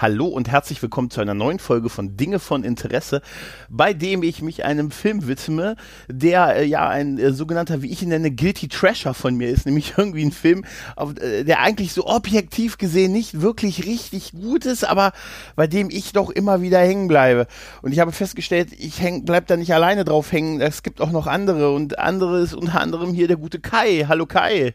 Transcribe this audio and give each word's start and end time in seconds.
Hallo 0.00 0.26
und 0.28 0.48
herzlich 0.48 0.80
willkommen 0.80 1.10
zu 1.10 1.20
einer 1.20 1.34
neuen 1.34 1.58
Folge 1.58 1.88
von 1.88 2.16
Dinge 2.16 2.38
von 2.38 2.62
Interesse, 2.62 3.20
bei 3.68 3.92
dem 3.92 4.22
ich 4.22 4.42
mich 4.42 4.64
einem 4.64 4.92
Film 4.92 5.26
widme, 5.26 5.74
der 6.06 6.54
äh, 6.54 6.64
ja 6.66 6.88
ein 6.88 7.18
äh, 7.18 7.32
sogenannter, 7.32 7.82
wie 7.82 7.90
ich 7.90 8.00
ihn 8.00 8.10
nenne, 8.10 8.30
Guilty 8.30 8.68
Trasher 8.68 9.12
von 9.12 9.34
mir 9.34 9.48
ist, 9.48 9.66
nämlich 9.66 9.94
irgendwie 9.98 10.24
ein 10.24 10.30
Film, 10.30 10.64
auf, 10.94 11.18
äh, 11.20 11.42
der 11.42 11.62
eigentlich 11.62 11.94
so 11.94 12.06
objektiv 12.06 12.78
gesehen 12.78 13.10
nicht 13.10 13.40
wirklich 13.40 13.86
richtig 13.86 14.30
gut 14.30 14.66
ist, 14.66 14.84
aber 14.84 15.10
bei 15.56 15.66
dem 15.66 15.90
ich 15.90 16.12
doch 16.12 16.30
immer 16.30 16.62
wieder 16.62 16.78
hängen 16.78 17.08
bleibe. 17.08 17.48
Und 17.82 17.90
ich 17.90 17.98
habe 17.98 18.12
festgestellt, 18.12 18.68
ich 18.78 19.00
häng, 19.00 19.24
bleib 19.24 19.48
da 19.48 19.56
nicht 19.56 19.74
alleine 19.74 20.04
drauf 20.04 20.30
hängen, 20.30 20.60
es 20.60 20.84
gibt 20.84 21.00
auch 21.00 21.10
noch 21.10 21.26
andere 21.26 21.74
und 21.74 21.98
andere 21.98 22.38
ist 22.38 22.54
unter 22.54 22.80
anderem 22.80 23.14
hier 23.14 23.26
der 23.26 23.36
gute 23.36 23.58
Kai. 23.58 24.04
Hallo 24.06 24.26
Kai. 24.26 24.74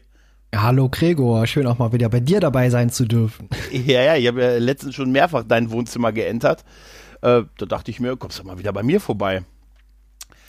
Hallo 0.56 0.88
Gregor, 0.88 1.46
schön 1.46 1.66
auch 1.66 1.78
mal 1.78 1.92
wieder 1.92 2.08
bei 2.08 2.20
dir 2.20 2.38
dabei 2.40 2.70
sein 2.70 2.90
zu 2.90 3.04
dürfen. 3.06 3.48
Ja, 3.72 4.02
ja, 4.02 4.16
ich 4.16 4.26
habe 4.28 4.42
ja 4.42 4.58
letztens 4.58 4.94
schon 4.94 5.10
mehrfach 5.10 5.42
dein 5.42 5.70
Wohnzimmer 5.70 6.12
geentert. 6.12 6.64
Äh, 7.22 7.42
da 7.58 7.66
dachte 7.66 7.90
ich 7.90 8.00
mir, 8.00 8.16
kommst 8.16 8.38
du 8.38 8.44
mal 8.44 8.58
wieder 8.58 8.72
bei 8.72 8.82
mir 8.82 9.00
vorbei. 9.00 9.42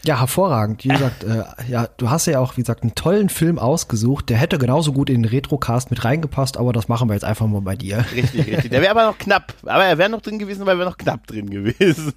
Ja, 0.05 0.19
hervorragend. 0.19 0.83
Wie 0.83 0.89
gesagt, 0.89 1.23
äh, 1.23 1.43
ja, 1.67 1.87
du 1.97 2.11
hast 2.11 2.27
ja 2.27 2.39
auch, 2.39 2.57
wie 2.57 2.61
gesagt, 2.61 2.83
einen 2.83 2.93
tollen 2.93 3.29
Film 3.29 3.57
ausgesucht. 3.57 4.29
Der 4.29 4.37
hätte 4.37 4.59
genauso 4.59 4.93
gut 4.93 5.09
in 5.09 5.23
den 5.23 5.25
Retrocast 5.29 5.89
mit 5.89 6.05
reingepasst, 6.05 6.57
aber 6.57 6.73
das 6.73 6.87
machen 6.87 7.09
wir 7.09 7.15
jetzt 7.15 7.23
einfach 7.23 7.47
mal 7.47 7.61
bei 7.61 7.75
dir. 7.75 8.05
Richtig, 8.13 8.45
richtig. 8.45 8.69
Der 8.69 8.81
wäre 8.81 8.91
aber 8.91 9.05
noch 9.05 9.17
knapp. 9.17 9.53
Aber 9.63 9.83
er 9.85 9.97
wäre 9.97 10.09
noch 10.09 10.21
drin 10.21 10.37
gewesen, 10.37 10.65
weil 10.67 10.77
wir 10.77 10.85
noch 10.85 10.97
knapp 10.97 11.25
drin 11.25 11.49
gewesen. 11.49 12.13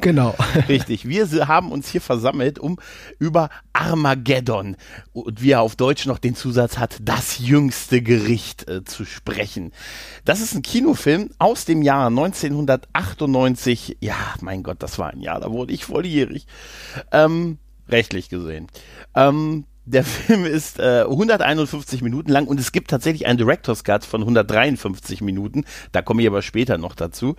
Genau. 0.00 0.34
Richtig. 0.68 1.06
Wir 1.06 1.26
haben 1.46 1.72
uns 1.72 1.88
hier 1.88 2.00
versammelt, 2.00 2.58
um 2.58 2.78
über 3.18 3.50
Armageddon 3.74 4.76
und 5.12 5.42
wie 5.42 5.50
er 5.50 5.60
auf 5.60 5.76
Deutsch 5.76 6.06
noch 6.06 6.18
den 6.18 6.34
Zusatz 6.34 6.78
hat, 6.78 6.96
das 7.02 7.38
jüngste 7.38 8.00
Gericht 8.00 8.66
äh, 8.68 8.82
zu 8.84 9.04
sprechen. 9.04 9.72
Das 10.24 10.40
ist 10.40 10.54
ein 10.54 10.62
Kinofilm 10.62 11.30
aus 11.38 11.66
dem 11.66 11.82
Jahr 11.82 12.06
1998. 12.06 13.98
Ja, 14.00 14.16
mein 14.40 14.62
Gott, 14.62 14.78
das 14.78 14.98
war 14.98 15.10
ein 15.10 15.20
Jahr, 15.20 15.40
da 15.40 15.50
wurde 15.50 15.74
ich 15.74 15.84
volljährig. 15.84 16.46
Ähm, 17.12 17.25
rechtlich 17.88 18.28
gesehen. 18.28 18.66
Ähm, 19.14 19.64
der 19.84 20.04
Film 20.04 20.44
ist 20.44 20.78
äh, 20.80 21.02
151 21.08 22.02
Minuten 22.02 22.30
lang 22.30 22.46
und 22.48 22.58
es 22.58 22.72
gibt 22.72 22.90
tatsächlich 22.90 23.26
einen 23.26 23.38
Director's 23.38 23.84
Cut 23.84 24.04
von 24.04 24.22
153 24.22 25.20
Minuten. 25.20 25.64
Da 25.92 26.02
komme 26.02 26.22
ich 26.22 26.28
aber 26.28 26.42
später 26.42 26.76
noch 26.76 26.94
dazu. 26.94 27.36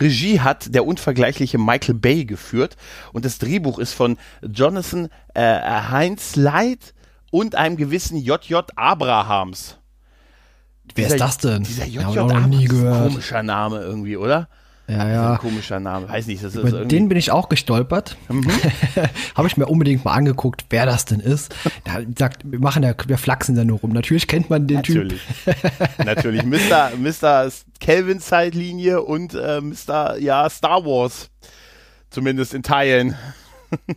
Regie 0.00 0.40
hat 0.40 0.74
der 0.74 0.84
unvergleichliche 0.86 1.58
Michael 1.58 1.94
Bay 1.94 2.24
geführt 2.24 2.76
und 3.12 3.24
das 3.24 3.38
Drehbuch 3.38 3.78
ist 3.78 3.92
von 3.92 4.18
Jonathan 4.42 5.08
äh, 5.34 5.60
Heinz 5.60 6.36
Light 6.36 6.94
und 7.30 7.54
einem 7.54 7.76
gewissen 7.76 8.16
JJ 8.16 8.54
Abrahams. 8.74 9.78
Wer 10.94 11.04
Dieser- 11.04 11.14
ist 11.16 11.20
das 11.20 11.38
denn? 11.38 11.62
Dieser 11.62 11.86
JJ 11.86 12.18
Abrahams 12.18 12.68
komischer 12.68 13.42
Name 13.42 13.80
irgendwie, 13.80 14.16
oder? 14.16 14.48
Ja, 14.86 15.04
ist 15.04 15.14
ja. 15.14 15.32
Ein 15.32 15.38
komischer 15.38 15.80
Name. 15.80 16.08
Weiß 16.08 16.26
nicht, 16.26 16.44
das 16.44 16.54
ist 16.54 16.60
Über 16.60 16.68
irgendwie. 16.68 16.88
den 16.88 17.08
bin 17.08 17.16
ich 17.16 17.30
auch 17.30 17.48
gestolpert. 17.48 18.16
Mhm. 18.28 18.46
Habe 19.34 19.48
ich 19.48 19.56
mir 19.56 19.66
unbedingt 19.66 20.04
mal 20.04 20.12
angeguckt, 20.12 20.66
wer 20.70 20.84
das 20.84 21.06
denn 21.06 21.20
ist. 21.20 21.54
Wie 21.98 22.12
gesagt, 22.12 22.42
wir 22.44 22.58
machen 22.58 22.82
ja, 22.82 22.94
wir 23.06 23.16
flachsen 23.18 23.54
da 23.54 23.64
nur 23.64 23.78
rum. 23.78 23.92
Natürlich 23.92 24.28
kennt 24.28 24.50
man 24.50 24.66
den 24.66 24.76
Natürlich. 24.76 25.22
Natürlich. 26.04 26.42
Mr. 26.44 26.90
Mr. 26.98 27.50
Kelvin 27.80 28.20
Zeitlinie 28.20 29.02
und 29.02 29.34
äh, 29.34 29.60
Mr. 29.60 30.18
Ja, 30.18 30.50
Star 30.50 30.84
Wars. 30.84 31.30
Zumindest 32.10 32.52
in 32.54 32.62
Teilen. 32.62 33.16
Typ. 33.70 33.96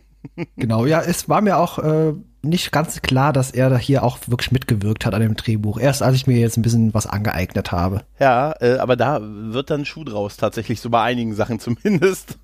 Genau, 0.56 0.86
ja, 0.86 1.00
es 1.00 1.28
war 1.28 1.40
mir 1.40 1.56
auch 1.56 1.78
äh, 1.78 2.12
nicht 2.48 2.72
ganz 2.72 3.02
klar, 3.02 3.32
dass 3.32 3.50
er 3.50 3.70
da 3.70 3.76
hier 3.76 4.02
auch 4.02 4.18
wirklich 4.26 4.52
mitgewirkt 4.52 5.06
hat 5.06 5.14
an 5.14 5.20
dem 5.20 5.36
Drehbuch. 5.36 5.78
Erst 5.78 6.02
als 6.02 6.16
ich 6.16 6.26
mir 6.26 6.38
jetzt 6.38 6.56
ein 6.56 6.62
bisschen 6.62 6.94
was 6.94 7.06
angeeignet 7.06 7.72
habe. 7.72 8.02
Ja, 8.18 8.54
äh, 8.60 8.78
aber 8.78 8.96
da 8.96 9.20
wird 9.22 9.70
dann 9.70 9.84
Schuh 9.84 10.04
draus, 10.04 10.36
tatsächlich, 10.36 10.80
so 10.80 10.90
bei 10.90 11.02
einigen 11.02 11.34
Sachen 11.34 11.60
zumindest. 11.60 12.38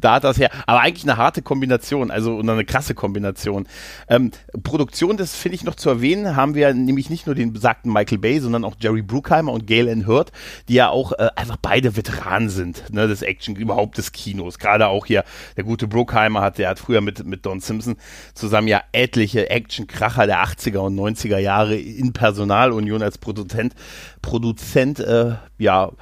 da 0.00 0.14
hat 0.14 0.24
das 0.24 0.38
her. 0.38 0.50
Aber 0.66 0.80
eigentlich 0.80 1.04
eine 1.04 1.16
harte 1.16 1.42
Kombination, 1.42 2.10
also 2.10 2.36
und 2.36 2.48
eine 2.48 2.64
krasse 2.64 2.94
Kombination. 2.94 3.66
Ähm, 4.08 4.30
Produktion, 4.62 5.16
das 5.16 5.34
finde 5.34 5.56
ich 5.56 5.64
noch 5.64 5.74
zu 5.74 5.88
erwähnen, 5.90 6.36
haben 6.36 6.54
wir 6.54 6.72
nämlich 6.74 7.10
nicht 7.10 7.26
nur 7.26 7.34
den 7.34 7.52
besagten 7.52 7.92
Michael 7.92 8.18
Bay, 8.18 8.40
sondern 8.40 8.64
auch 8.64 8.74
Jerry 8.78 9.02
Bruckheimer 9.02 9.52
und 9.52 9.66
Gail 9.66 9.88
Ann 9.88 10.06
Hurd, 10.06 10.32
die 10.68 10.74
ja 10.74 10.90
auch 10.90 11.12
äh, 11.12 11.30
einfach 11.36 11.56
beide 11.56 11.96
Veteranen 11.96 12.48
sind, 12.48 12.92
ne, 12.92 13.08
des 13.08 13.22
Action, 13.22 13.56
überhaupt 13.56 13.98
des 13.98 14.12
Kinos. 14.12 14.58
Gerade 14.58 14.88
auch 14.88 15.06
hier, 15.06 15.24
der 15.56 15.64
gute 15.64 15.88
Bruckheimer 15.88 16.40
hat, 16.40 16.58
der 16.58 16.68
hat 16.68 16.78
früher 16.78 17.00
mit, 17.00 17.24
mit 17.24 17.46
Don 17.46 17.60
Simpson 17.60 17.96
zusammen 18.34 18.68
ja 18.68 18.82
etliche 19.14 19.48
Action-Kracher 19.48 20.26
der 20.26 20.44
80er 20.44 20.78
und 20.78 20.96
90er 20.98 21.38
Jahre 21.38 21.76
in 21.76 22.12
Personalunion 22.12 23.00
als 23.00 23.18
Produzent, 23.18 23.74
Produzent 24.22 24.98
äh, 24.98 25.34
ja, 25.58 25.92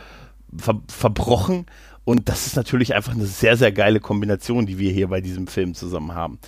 ver 0.56 0.81
verbrochen. 0.89 1.67
Und 2.05 2.28
das 2.28 2.47
ist 2.47 2.56
natürlich 2.56 2.95
einfach 2.95 3.12
eine 3.12 3.27
sehr, 3.27 3.56
sehr 3.56 3.71
geile 3.71 4.00
Kombination, 4.00 4.67
die 4.67 4.78
wir 4.78 4.91
hier 4.91 5.09
bei 5.09 5.21
diesem 5.21 5.47
Film 5.47 5.75
zusammen 5.75 6.15
haben. 6.15 6.39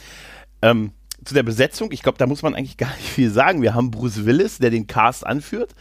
Ähm, 0.62 0.92
zu 1.25 1.34
der 1.34 1.42
Besetzung, 1.42 1.91
ich 1.92 2.02
glaube, 2.02 2.19
da 2.19 2.26
muss 2.26 2.42
man 2.42 2.54
eigentlich 2.54 2.76
gar 2.78 2.94
nicht 2.96 3.08
viel 3.08 3.31
sagen. 3.31 3.62
Wir 3.62 3.75
haben 3.75 3.91
Bruce 3.91 4.25
Willis, 4.25 4.58
der 4.58 4.70
den 4.70 4.86
Cast 4.86 5.26
anführt, 5.26 5.75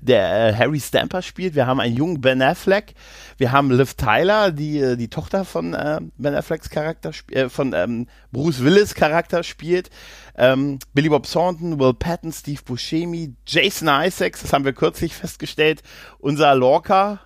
der 0.00 0.48
äh, 0.48 0.54
Harry 0.54 0.80
Stamper 0.80 1.22
spielt. 1.22 1.54
Wir 1.54 1.66
haben 1.66 1.80
einen 1.80 1.96
jungen 1.96 2.20
Ben 2.20 2.42
Affleck. 2.42 2.94
Wir 3.36 3.52
haben 3.52 3.70
Liv 3.70 3.94
Tyler, 3.94 4.50
die 4.50 4.78
äh, 4.78 4.96
die 4.96 5.08
Tochter 5.08 5.44
von 5.44 5.74
äh, 5.74 6.00
Ben 6.16 6.34
Afflecks 6.34 6.70
Charakter, 6.70 7.12
äh, 7.30 7.48
von 7.48 7.72
ähm, 7.74 8.06
Bruce 8.32 8.62
Willis 8.62 8.94
Charakter 8.94 9.42
spielt. 9.42 9.90
Ähm, 10.38 10.78
Billy 10.94 11.08
Bob 11.08 11.28
Thornton, 11.28 11.80
Will 11.80 11.94
Patton, 11.94 12.32
Steve 12.32 12.62
Buscemi, 12.64 13.34
Jason 13.44 13.88
Isaacs, 13.88 14.42
das 14.42 14.52
haben 14.52 14.64
wir 14.64 14.72
kürzlich 14.72 15.14
festgestellt, 15.14 15.82
unser 16.18 16.54
Lorca. 16.54 17.20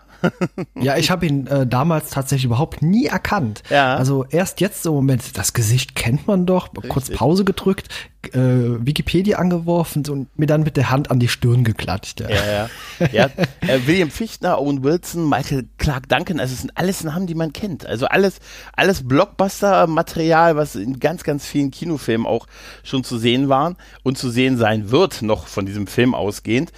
Ja, 0.75 0.97
ich 0.97 1.10
habe 1.10 1.27
ihn 1.27 1.47
äh, 1.47 1.66
damals 1.66 2.10
tatsächlich 2.10 2.44
überhaupt 2.44 2.83
nie 2.83 3.06
erkannt. 3.06 3.62
Ja. 3.71 3.97
Also 3.97 4.25
erst 4.28 4.60
jetzt 4.60 4.83
so 4.83 4.93
Moment, 4.94 5.37
das 5.37 5.53
Gesicht 5.53 5.94
kennt 5.94 6.27
man 6.27 6.47
doch, 6.47 6.71
kurz 6.88 7.10
Pause 7.10 7.44
gedrückt, 7.44 7.88
äh, 8.32 8.38
Wikipedia 8.38 9.38
angeworfen 9.38 10.05
und 10.09 10.38
mir 10.38 10.47
dann 10.47 10.62
mit 10.62 10.77
der 10.77 10.91
Hand 10.91 11.11
an 11.11 11.19
die 11.19 11.28
Stirn 11.28 11.65
geklatscht. 11.65 12.21
Ja. 12.21 12.28
Ja, 12.31 12.47
ja. 12.47 13.09
ja 13.12 13.25
äh, 13.61 13.81
William 13.87 14.11
Fichtner, 14.11 14.61
Owen 14.61 14.84
Wilson, 14.84 15.28
Michael 15.28 15.69
Clark 15.78 16.09
Duncan, 16.09 16.38
also 16.41 16.53
es 16.53 16.61
sind 16.61 16.77
alles 16.77 17.05
Namen, 17.05 17.27
die 17.27 17.34
man 17.34 17.53
kennt. 17.53 17.84
Also 17.87 18.06
alles, 18.06 18.38
alles 18.75 19.06
Blockbuster-Material, 19.06 20.56
was 20.56 20.77
in 20.77 21.00
ganz, 21.00 21.25
ganz 21.25 21.47
vielen 21.47 21.71
Kinofilmen 21.71 22.27
auch 22.27 22.47
schon 22.84 23.05
zu 23.05 23.19
sehen 23.19 23.49
waren 23.49 23.77
und 24.03 24.19
zu 24.19 24.31
sehen 24.31 24.56
sein 24.56 24.91
wird, 24.91 25.22
noch 25.22 25.47
von 25.47 25.66
diesem 25.66 25.87
Film 25.87 26.15
ausgehend. 26.15 26.72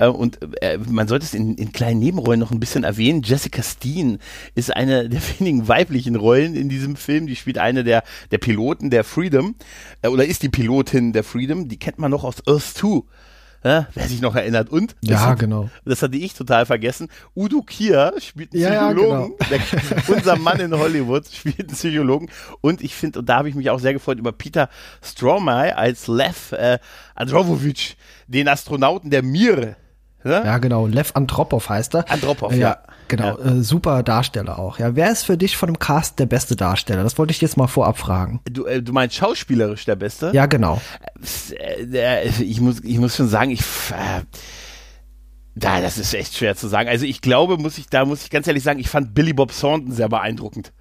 Äh, 0.00 0.08
und 0.08 0.38
äh, 0.62 0.78
man 0.88 1.06
sollte 1.06 1.24
es 1.26 1.34
in, 1.34 1.54
in 1.56 1.72
kleinen 1.72 2.00
Nebenrollen 2.00 2.40
noch 2.40 2.50
ein 2.50 2.58
bisschen 2.58 2.82
erwähnen. 2.84 3.22
Jessica 3.22 3.62
Steen 3.62 4.18
ist 4.54 4.74
eine 4.74 5.08
der 5.10 5.20
wenigen 5.38 5.68
weiblichen 5.68 6.16
Rollen 6.16 6.56
in 6.56 6.68
diesem 6.68 6.96
Film. 6.96 7.26
Die 7.26 7.36
spielt 7.36 7.58
eine 7.58 7.84
der, 7.84 8.02
der 8.30 8.38
Piloten 8.38 8.90
der 8.90 9.04
Freedom, 9.04 9.54
äh, 10.02 10.08
oder 10.08 10.24
ist 10.24 10.42
die 10.42 10.48
Pilotin 10.48 11.12
der 11.12 11.22
Freedom. 11.22 11.68
Die 11.68 11.78
kennt 11.78 11.98
man 11.98 12.10
noch 12.10 12.24
aus 12.24 12.36
Earth 12.48 12.62
2. 12.78 13.02
Ja, 13.62 13.88
wer 13.92 14.08
sich 14.08 14.22
noch 14.22 14.34
erinnert. 14.34 14.70
Und? 14.70 14.96
Ja, 15.02 15.20
hat- 15.20 15.38
genau. 15.38 15.68
das 15.84 16.00
hatte 16.00 16.16
ich 16.16 16.32
total 16.32 16.64
vergessen. 16.64 17.08
Udo 17.36 17.60
Kier 17.60 18.14
spielt 18.18 18.54
einen 18.54 18.62
Ja, 18.62 18.72
ja, 18.72 18.88
Psychologen. 18.88 19.34
Der, 19.50 19.60
unser 20.16 20.36
Mann 20.36 20.60
in 20.60 20.72
Hollywood 20.74 21.26
spielt 21.30 21.60
einen 21.60 21.68
Psychologen. 21.68 22.30
Und 22.62 22.80
ich 22.80 22.94
finde, 22.94 23.18
und 23.18 23.28
da 23.28 23.36
habe 23.36 23.50
ich 23.50 23.54
mich 23.54 23.68
auch 23.68 23.78
sehr 23.78 23.92
gefreut 23.92 24.16
über 24.18 24.32
Peter 24.32 24.70
Stromae 25.04 25.76
als 25.76 26.08
Lev 26.08 26.52
äh, 26.52 26.78
Androvovic, 27.14 27.96
den 28.28 28.48
Astronauten 28.48 29.10
der 29.10 29.22
Mir. 29.22 29.76
Ne? 30.22 30.42
Ja, 30.44 30.58
genau. 30.58 30.86
Lev 30.86 31.12
Andropov 31.14 31.68
heißt 31.68 31.94
er. 31.94 32.10
Andropov, 32.10 32.52
Äh, 32.52 32.58
ja. 32.58 32.78
Genau, 33.08 33.38
Äh, 33.38 33.62
super 33.62 34.04
Darsteller 34.04 34.58
auch. 34.60 34.78
Ja, 34.78 34.94
wer 34.94 35.10
ist 35.10 35.24
für 35.24 35.36
dich 35.36 35.56
von 35.56 35.66
dem 35.68 35.78
Cast 35.80 36.18
der 36.20 36.26
beste 36.26 36.54
Darsteller? 36.54 37.02
Das 37.02 37.18
wollte 37.18 37.32
ich 37.32 37.40
jetzt 37.40 37.56
mal 37.56 37.66
vorab 37.66 37.98
fragen. 37.98 38.40
Du, 38.48 38.66
äh, 38.66 38.80
du 38.82 38.92
meinst 38.92 39.16
schauspielerisch 39.16 39.84
der 39.84 39.96
Beste? 39.96 40.30
Ja, 40.32 40.46
genau. 40.46 40.80
Äh, 41.50 41.86
der- 41.86 42.24
ich, 42.26 42.60
muss, 42.60 42.80
ich 42.84 42.98
muss 42.98 43.16
schon 43.16 43.28
sagen, 43.28 43.50
ich. 43.50 43.60
Äh, 43.90 44.22
da, 45.56 45.80
das 45.80 45.98
ist 45.98 46.14
echt 46.14 46.36
schwer 46.36 46.54
zu 46.54 46.68
sagen. 46.68 46.88
Also 46.88 47.04
ich 47.04 47.20
glaube, 47.20 47.56
muss 47.58 47.78
ich, 47.78 47.88
da 47.88 48.04
muss 48.04 48.22
ich 48.22 48.30
ganz 48.30 48.46
ehrlich 48.46 48.62
sagen, 48.62 48.78
ich 48.78 48.88
fand 48.88 49.12
Billy 49.14 49.32
Bob 49.32 49.52
Thornton 49.58 49.90
sehr 49.92 50.08
beeindruckend. 50.08 50.72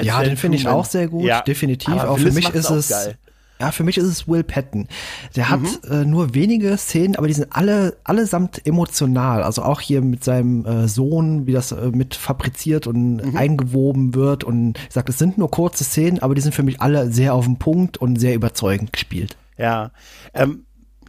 Ja, 0.00 0.22
den 0.22 0.36
finde 0.36 0.56
ich 0.56 0.68
auch 0.68 0.84
sehr 0.86 1.08
gut, 1.08 1.28
definitiv. 1.46 1.92
Aber 1.92 2.10
Auch 2.10 2.16
für 2.16 2.22
Willis 2.22 2.34
mich 2.36 2.44
macht's 2.44 2.58
ist 2.60 2.70
es- 2.70 2.88
Geil. 2.88 3.18
Ja, 3.62 3.70
für 3.70 3.84
mich 3.84 3.96
ist 3.96 4.06
es 4.06 4.26
Will 4.26 4.42
Patton. 4.42 4.88
Der 5.36 5.48
hat 5.48 5.60
mhm. 5.60 5.92
äh, 5.92 6.04
nur 6.04 6.34
wenige 6.34 6.76
Szenen, 6.76 7.14
aber 7.14 7.28
die 7.28 7.32
sind 7.32 7.46
alle 7.52 7.96
allesamt 8.02 8.66
emotional. 8.66 9.44
Also 9.44 9.62
auch 9.62 9.80
hier 9.80 10.02
mit 10.02 10.24
seinem 10.24 10.66
äh, 10.66 10.88
Sohn, 10.88 11.46
wie 11.46 11.52
das 11.52 11.70
äh, 11.70 11.92
mit 11.92 12.16
fabriziert 12.16 12.88
und 12.88 13.18
mhm. 13.18 13.36
eingewoben 13.36 14.16
wird. 14.16 14.42
Und 14.42 14.80
ich 14.88 14.92
sag, 14.92 15.08
es 15.08 15.16
sind 15.16 15.38
nur 15.38 15.48
kurze 15.48 15.84
Szenen, 15.84 16.18
aber 16.18 16.34
die 16.34 16.40
sind 16.40 16.56
für 16.56 16.64
mich 16.64 16.80
alle 16.80 17.12
sehr 17.12 17.34
auf 17.34 17.44
den 17.44 17.60
Punkt 17.60 17.98
und 17.98 18.18
sehr 18.18 18.34
überzeugend 18.34 18.92
gespielt. 18.92 19.36
Ja, 19.56 19.92
ähm, 20.34 20.64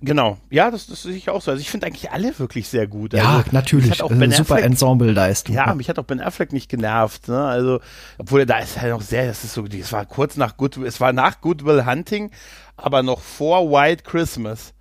Genau, 0.06 0.38
ja, 0.50 0.70
das, 0.70 0.88
das 0.88 1.04
sehe 1.04 1.16
ich 1.16 1.30
auch 1.30 1.42
so. 1.42 1.52
Also 1.52 1.62
ich 1.62 1.72
finde 1.72 1.88
eigentlich 1.88 2.12
alle 2.12 2.38
wirklich 2.38 2.68
sehr 2.68 2.88
gut. 2.88 3.14
Ja, 3.14 3.38
also, 3.38 3.50
natürlich. 3.54 4.04
Auch 4.04 4.10
ben 4.10 4.32
super 4.32 4.62
Ensemble-Leistung. 4.62 5.56
Ja, 5.56 5.74
mich 5.76 5.88
hat 5.88 5.98
auch 5.98 6.04
Ben 6.04 6.20
Affleck 6.20 6.52
nicht 6.52 6.68
genervt. 6.70 7.30
Ne? 7.30 7.42
Also, 7.42 7.80
obwohl 8.18 8.42
er 8.42 8.46
da 8.46 8.58
ist 8.60 8.82
halt 8.82 8.92
noch 8.92 9.02
sehr, 9.02 9.28
das 9.28 9.46
ist 9.46 9.54
so, 9.54 9.64
es 9.66 9.94
war 9.94 10.06
kurz 10.06 10.36
nach 10.36 10.58
Good, 10.58 10.76
es 10.78 11.00
war 11.00 11.14
nach 11.14 11.40
Goodwill 11.40 11.86
Hunting, 11.86 12.32
aber 12.76 13.02
noch 13.02 13.22
vor 13.22 13.72
White 13.72 14.04
Christmas. 14.04 14.74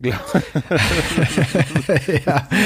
ja. 0.02 0.18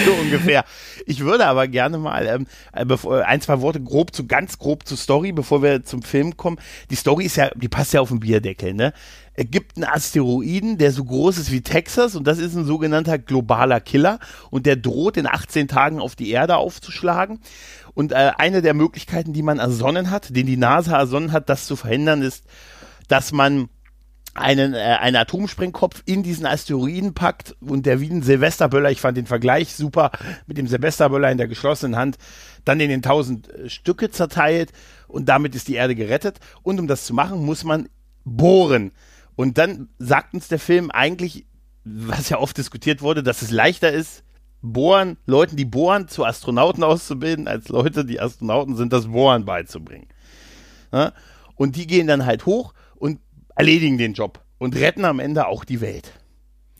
So 0.04 0.12
ungefähr. 0.20 0.64
Ich 1.06 1.20
würde 1.20 1.46
aber 1.46 1.66
gerne 1.66 1.98
mal 1.98 2.26
ähm, 2.26 2.46
äh, 2.72 2.84
bevor, 2.84 3.24
ein, 3.24 3.40
zwei 3.40 3.60
Worte 3.60 3.80
grob 3.80 4.14
zu, 4.14 4.26
ganz 4.26 4.58
grob 4.58 4.86
zur 4.86 4.96
Story, 4.96 5.32
bevor 5.32 5.60
wir 5.62 5.84
zum 5.84 6.02
Film 6.02 6.36
kommen. 6.36 6.58
Die 6.90 6.94
Story 6.94 7.24
ist 7.24 7.36
ja, 7.36 7.50
die 7.54 7.68
passt 7.68 7.92
ja 7.92 8.00
auf 8.00 8.10
den 8.10 8.20
Bierdeckel, 8.20 8.74
ne? 8.74 8.92
Es 9.34 9.46
gibt 9.50 9.76
einen 9.76 9.84
Asteroiden, 9.84 10.78
der 10.78 10.92
so 10.92 11.04
groß 11.04 11.38
ist 11.38 11.50
wie 11.50 11.60
Texas 11.60 12.14
und 12.14 12.24
das 12.24 12.38
ist 12.38 12.54
ein 12.54 12.64
sogenannter 12.64 13.18
globaler 13.18 13.80
Killer 13.80 14.20
und 14.50 14.64
der 14.64 14.76
droht 14.76 15.16
in 15.16 15.26
18 15.26 15.66
Tagen 15.66 16.00
auf 16.00 16.14
die 16.14 16.30
Erde 16.30 16.56
aufzuschlagen. 16.56 17.40
Und 17.94 18.12
äh, 18.12 18.32
eine 18.38 18.62
der 18.62 18.74
Möglichkeiten, 18.74 19.32
die 19.32 19.42
man 19.42 19.58
ersonnen 19.58 20.10
hat, 20.10 20.34
den 20.34 20.46
die 20.46 20.56
NASA 20.56 20.98
ersonnen 20.98 21.32
hat, 21.32 21.48
das 21.48 21.66
zu 21.66 21.76
verhindern, 21.76 22.22
ist, 22.22 22.44
dass 23.08 23.32
man 23.32 23.68
einen, 24.34 24.74
äh, 24.74 24.78
einen 24.78 25.16
Atomsprengkopf 25.16 26.02
in 26.06 26.22
diesen 26.22 26.46
Asteroiden 26.46 27.14
packt 27.14 27.56
und 27.60 27.86
der 27.86 28.00
wie 28.00 28.10
ein 28.10 28.22
Silvesterböller, 28.22 28.90
ich 28.90 29.00
fand 29.00 29.16
den 29.16 29.26
Vergleich 29.26 29.74
super, 29.74 30.10
mit 30.46 30.58
dem 30.58 30.66
Silvesterböller 30.66 31.30
in 31.30 31.38
der 31.38 31.48
geschlossenen 31.48 31.96
Hand, 31.96 32.18
dann 32.64 32.80
in 32.80 32.88
den 32.88 33.02
tausend 33.02 33.48
äh, 33.48 33.68
Stücke 33.68 34.10
zerteilt 34.10 34.72
und 35.08 35.28
damit 35.28 35.54
ist 35.54 35.68
die 35.68 35.74
Erde 35.74 35.94
gerettet. 35.94 36.40
Und 36.62 36.80
um 36.80 36.88
das 36.88 37.04
zu 37.04 37.14
machen, 37.14 37.44
muss 37.44 37.64
man 37.64 37.88
bohren. 38.24 38.92
Und 39.36 39.58
dann 39.58 39.88
sagt 39.98 40.34
uns 40.34 40.48
der 40.48 40.58
Film 40.58 40.90
eigentlich, 40.90 41.46
was 41.84 42.28
ja 42.28 42.38
oft 42.38 42.56
diskutiert 42.56 43.02
wurde, 43.02 43.22
dass 43.22 43.42
es 43.42 43.50
leichter 43.50 43.92
ist, 43.92 44.24
bohren, 44.62 45.18
Leuten, 45.26 45.56
die 45.56 45.64
bohren, 45.64 46.08
zu 46.08 46.24
Astronauten 46.24 46.82
auszubilden, 46.82 47.46
als 47.46 47.68
Leute, 47.68 48.04
die 48.04 48.20
Astronauten 48.20 48.76
sind, 48.76 48.92
das 48.92 49.08
Bohren 49.08 49.44
beizubringen. 49.44 50.08
Ja? 50.92 51.12
Und 51.56 51.76
die 51.76 51.86
gehen 51.86 52.06
dann 52.06 52.24
halt 52.24 52.46
hoch 52.46 52.72
und 52.96 53.20
erledigen 53.54 53.98
den 53.98 54.14
Job 54.14 54.42
und 54.58 54.76
retten 54.76 55.04
am 55.04 55.20
Ende 55.20 55.46
auch 55.46 55.64
die 55.64 55.80
Welt. 55.80 56.12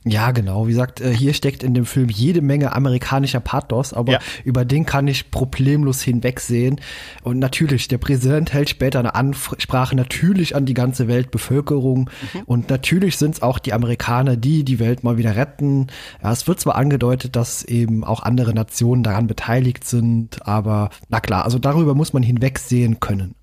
Ja, 0.06 0.33
genau. 0.33 0.67
Wie 0.67 0.73
gesagt, 0.73 1.01
äh, 1.01 1.15
hier 1.15 1.33
steckt 1.33 1.62
in 1.62 1.73
dem 1.73 1.87
Film 1.87 2.11
jede 2.11 2.43
Menge 2.43 2.75
amerikanischer 2.75 3.41
Pathos, 3.41 3.95
aber 3.95 4.12
ja. 4.12 4.19
über 4.45 4.67
den 4.67 4.85
kann 4.85 5.09
ich 5.09 5.31
problemlos 5.31 6.03
hinwegsehen. 6.03 6.79
Und 7.23 7.39
natürlich, 7.39 7.89
der 7.89 7.97
Präsident 7.97 8.53
hält 8.53 8.69
später 8.69 8.99
eine 8.99 9.15
Ansprache 9.15 9.97
natürlich 9.97 10.55
an 10.55 10.67
die 10.67 10.75
ganze 10.75 11.09
Weltbevölkerung. 11.09 12.11
Mhm. 12.35 12.41
Und 12.45 12.69
natürlich 12.69 13.17
sind 13.17 13.37
es 13.37 13.43
auch 13.43 13.59
die 13.59 13.73
Amerikaner, 13.73 14.37
die 14.37 14.62
die 14.62 14.79
Welt 14.79 15.05
mal 15.05 15.17
wieder 15.17 15.37
retten. 15.37 15.87
Ja, 16.23 16.33
es 16.33 16.47
wird 16.47 16.61
zwar 16.61 16.75
angedeutet, 16.75 17.35
dass 17.35 17.65
eben 17.65 18.05
auch 18.05 18.23
andere 18.23 18.53
Nationen 18.53 19.05
daran 19.05 19.27
beteiligt 19.27 19.85
sind, 19.85 20.47
aber 20.47 20.91
na 21.09 21.21
klar, 21.21 21.45
also 21.45 21.59
darüber 21.59 21.95
muss 21.95 22.12
man 22.12 22.23
hinwegsehen 22.23 23.00
können. 23.00 23.37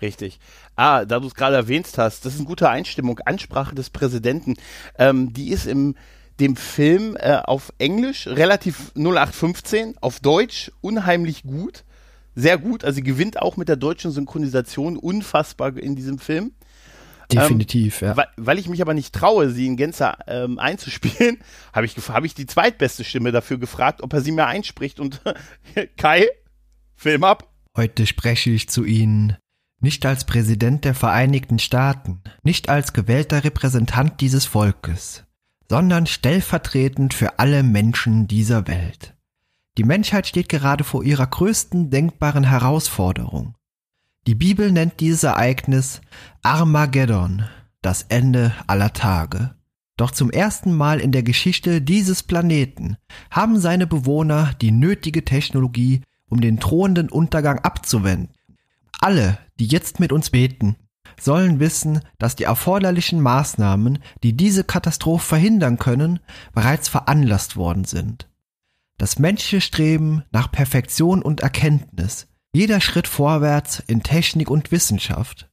Richtig. 0.00 0.38
Ah, 0.76 1.04
da 1.04 1.18
du 1.18 1.26
es 1.26 1.34
gerade 1.34 1.56
erwähnt 1.56 1.86
hast, 1.96 2.24
das 2.24 2.34
ist 2.34 2.38
eine 2.38 2.48
gute 2.48 2.70
Einstimmung. 2.70 3.18
Ansprache 3.20 3.74
des 3.74 3.90
Präsidenten. 3.90 4.54
Ähm, 4.98 5.32
die 5.32 5.50
ist 5.50 5.66
im 5.66 5.94
dem 6.40 6.56
Film 6.56 7.16
äh, 7.18 7.40
auf 7.44 7.72
Englisch 7.78 8.26
relativ 8.26 8.92
0815, 8.94 9.96
auf 10.00 10.20
Deutsch 10.20 10.70
unheimlich 10.80 11.42
gut. 11.42 11.84
Sehr 12.34 12.58
gut. 12.58 12.84
Also 12.84 12.96
sie 12.96 13.02
gewinnt 13.02 13.42
auch 13.42 13.56
mit 13.56 13.68
der 13.68 13.76
deutschen 13.76 14.12
Synchronisation 14.12 14.96
unfassbar 14.96 15.76
in 15.76 15.96
diesem 15.96 16.18
Film. 16.18 16.52
Definitiv, 17.30 18.00
ähm, 18.00 18.08
ja. 18.08 18.16
Weil, 18.16 18.28
weil, 18.36 18.58
ich 18.58 18.68
mich 18.68 18.80
aber 18.80 18.94
nicht 18.94 19.14
traue, 19.14 19.50
sie 19.50 19.66
in 19.66 19.76
Gänze 19.76 20.14
ähm, 20.28 20.58
einzuspielen, 20.58 21.38
habe 21.72 21.84
ich, 21.84 21.96
hab 21.96 22.24
ich 22.24 22.34
die 22.34 22.46
zweitbeste 22.46 23.04
Stimme 23.04 23.32
dafür 23.32 23.58
gefragt, 23.58 24.02
ob 24.02 24.12
er 24.12 24.20
sie 24.20 24.32
mir 24.32 24.46
einspricht. 24.46 25.00
Und 25.00 25.20
Kai, 25.96 26.28
Film 26.94 27.24
ab. 27.24 27.52
Heute 27.76 28.06
spreche 28.06 28.50
ich 28.50 28.68
zu 28.68 28.84
Ihnen 28.84 29.36
nicht 29.80 30.04
als 30.06 30.24
Präsident 30.24 30.84
der 30.84 30.94
Vereinigten 30.94 31.58
Staaten, 31.58 32.20
nicht 32.42 32.68
als 32.68 32.92
gewählter 32.92 33.44
Repräsentant 33.44 34.20
dieses 34.20 34.44
Volkes, 34.44 35.24
sondern 35.68 36.06
stellvertretend 36.06 37.14
für 37.14 37.38
alle 37.38 37.62
Menschen 37.62 38.26
dieser 38.26 38.66
Welt. 38.66 39.14
Die 39.76 39.84
Menschheit 39.84 40.26
steht 40.26 40.48
gerade 40.48 40.82
vor 40.82 41.04
ihrer 41.04 41.26
größten 41.26 41.90
denkbaren 41.90 42.44
Herausforderung. 42.44 43.54
Die 44.26 44.34
Bibel 44.34 44.72
nennt 44.72 44.98
dieses 45.00 45.22
Ereignis 45.22 46.00
Armageddon, 46.42 47.44
das 47.80 48.02
Ende 48.02 48.52
aller 48.66 48.92
Tage. 48.92 49.54
Doch 49.96 50.10
zum 50.10 50.30
ersten 50.30 50.72
Mal 50.72 51.00
in 51.00 51.12
der 51.12 51.22
Geschichte 51.22 51.80
dieses 51.80 52.22
Planeten 52.22 52.96
haben 53.30 53.58
seine 53.58 53.86
Bewohner 53.86 54.52
die 54.60 54.72
nötige 54.72 55.24
Technologie, 55.24 56.02
um 56.28 56.40
den 56.40 56.58
drohenden 56.58 57.08
Untergang 57.08 57.60
abzuwenden. 57.60 58.34
Alle, 59.00 59.38
die 59.58 59.66
jetzt 59.66 60.00
mit 60.00 60.12
uns 60.12 60.30
beten, 60.30 60.76
sollen 61.20 61.60
wissen, 61.60 62.00
dass 62.18 62.36
die 62.36 62.44
erforderlichen 62.44 63.20
Maßnahmen, 63.20 63.98
die 64.22 64.36
diese 64.36 64.64
Katastrophe 64.64 65.26
verhindern 65.26 65.78
können, 65.78 66.20
bereits 66.52 66.88
veranlasst 66.88 67.56
worden 67.56 67.84
sind. 67.84 68.28
Das 68.98 69.18
menschliche 69.18 69.60
Streben 69.60 70.24
nach 70.32 70.50
Perfektion 70.50 71.22
und 71.22 71.40
Erkenntnis, 71.40 72.28
jeder 72.52 72.80
Schritt 72.80 73.06
vorwärts 73.06 73.82
in 73.86 74.02
Technik 74.02 74.50
und 74.50 74.72
Wissenschaft, 74.72 75.48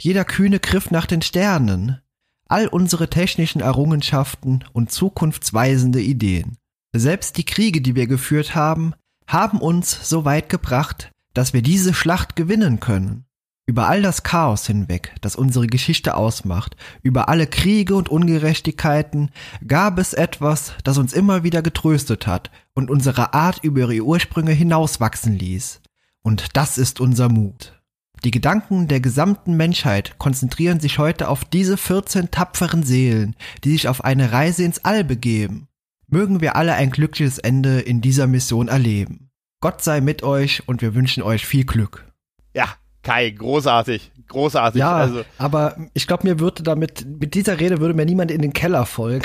jeder 0.00 0.24
kühne 0.24 0.60
Griff 0.60 0.90
nach 0.90 1.06
den 1.06 1.22
Sternen, 1.22 2.00
all 2.48 2.66
unsere 2.66 3.08
technischen 3.08 3.60
Errungenschaften 3.60 4.64
und 4.72 4.90
zukunftsweisende 4.90 6.00
Ideen, 6.00 6.56
selbst 6.92 7.36
die 7.36 7.44
Kriege, 7.44 7.80
die 7.80 7.94
wir 7.94 8.06
geführt 8.06 8.54
haben, 8.54 8.94
haben 9.26 9.60
uns 9.60 10.08
so 10.08 10.24
weit 10.24 10.48
gebracht, 10.48 11.12
dass 11.34 11.52
wir 11.52 11.62
diese 11.62 11.94
Schlacht 11.94 12.34
gewinnen 12.34 12.80
können. 12.80 13.24
Über 13.70 13.88
all 13.88 14.02
das 14.02 14.24
Chaos 14.24 14.66
hinweg, 14.66 15.14
das 15.20 15.36
unsere 15.36 15.68
Geschichte 15.68 16.16
ausmacht, 16.16 16.74
über 17.04 17.28
alle 17.28 17.46
Kriege 17.46 17.94
und 17.94 18.08
Ungerechtigkeiten, 18.08 19.30
gab 19.64 20.00
es 20.00 20.12
etwas, 20.12 20.72
das 20.82 20.98
uns 20.98 21.12
immer 21.12 21.44
wieder 21.44 21.62
getröstet 21.62 22.26
hat 22.26 22.50
und 22.74 22.90
unsere 22.90 23.32
Art 23.32 23.62
über 23.62 23.82
ihre 23.82 24.04
Ursprünge 24.04 24.50
hinauswachsen 24.50 25.38
ließ. 25.38 25.82
Und 26.22 26.56
das 26.56 26.78
ist 26.78 26.98
unser 26.98 27.28
Mut. 27.28 27.80
Die 28.24 28.32
Gedanken 28.32 28.88
der 28.88 28.98
gesamten 28.98 29.56
Menschheit 29.56 30.18
konzentrieren 30.18 30.80
sich 30.80 30.98
heute 30.98 31.28
auf 31.28 31.44
diese 31.44 31.76
14 31.76 32.32
tapferen 32.32 32.82
Seelen, 32.82 33.36
die 33.62 33.70
sich 33.70 33.86
auf 33.86 34.02
eine 34.02 34.32
Reise 34.32 34.64
ins 34.64 34.84
All 34.84 35.04
begeben. 35.04 35.68
Mögen 36.08 36.40
wir 36.40 36.56
alle 36.56 36.74
ein 36.74 36.90
glückliches 36.90 37.38
Ende 37.38 37.78
in 37.78 38.00
dieser 38.00 38.26
Mission 38.26 38.66
erleben. 38.66 39.30
Gott 39.60 39.80
sei 39.80 40.00
mit 40.00 40.24
euch 40.24 40.66
und 40.66 40.82
wir 40.82 40.96
wünschen 40.96 41.22
euch 41.22 41.46
viel 41.46 41.64
Glück. 41.64 42.12
Ja, 42.52 42.74
Kai, 43.02 43.30
großartig, 43.30 44.12
großartig. 44.28 44.78
Ja, 44.78 44.92
also. 44.92 45.22
aber 45.38 45.74
ich 45.94 46.06
glaube, 46.06 46.28
mir 46.28 46.38
würde 46.38 46.62
damit, 46.62 47.06
mit 47.06 47.32
dieser 47.32 47.58
Rede 47.58 47.80
würde 47.80 47.94
mir 47.94 48.04
niemand 48.04 48.30
in 48.30 48.42
den 48.42 48.52
Keller 48.52 48.84
folgen. 48.84 49.24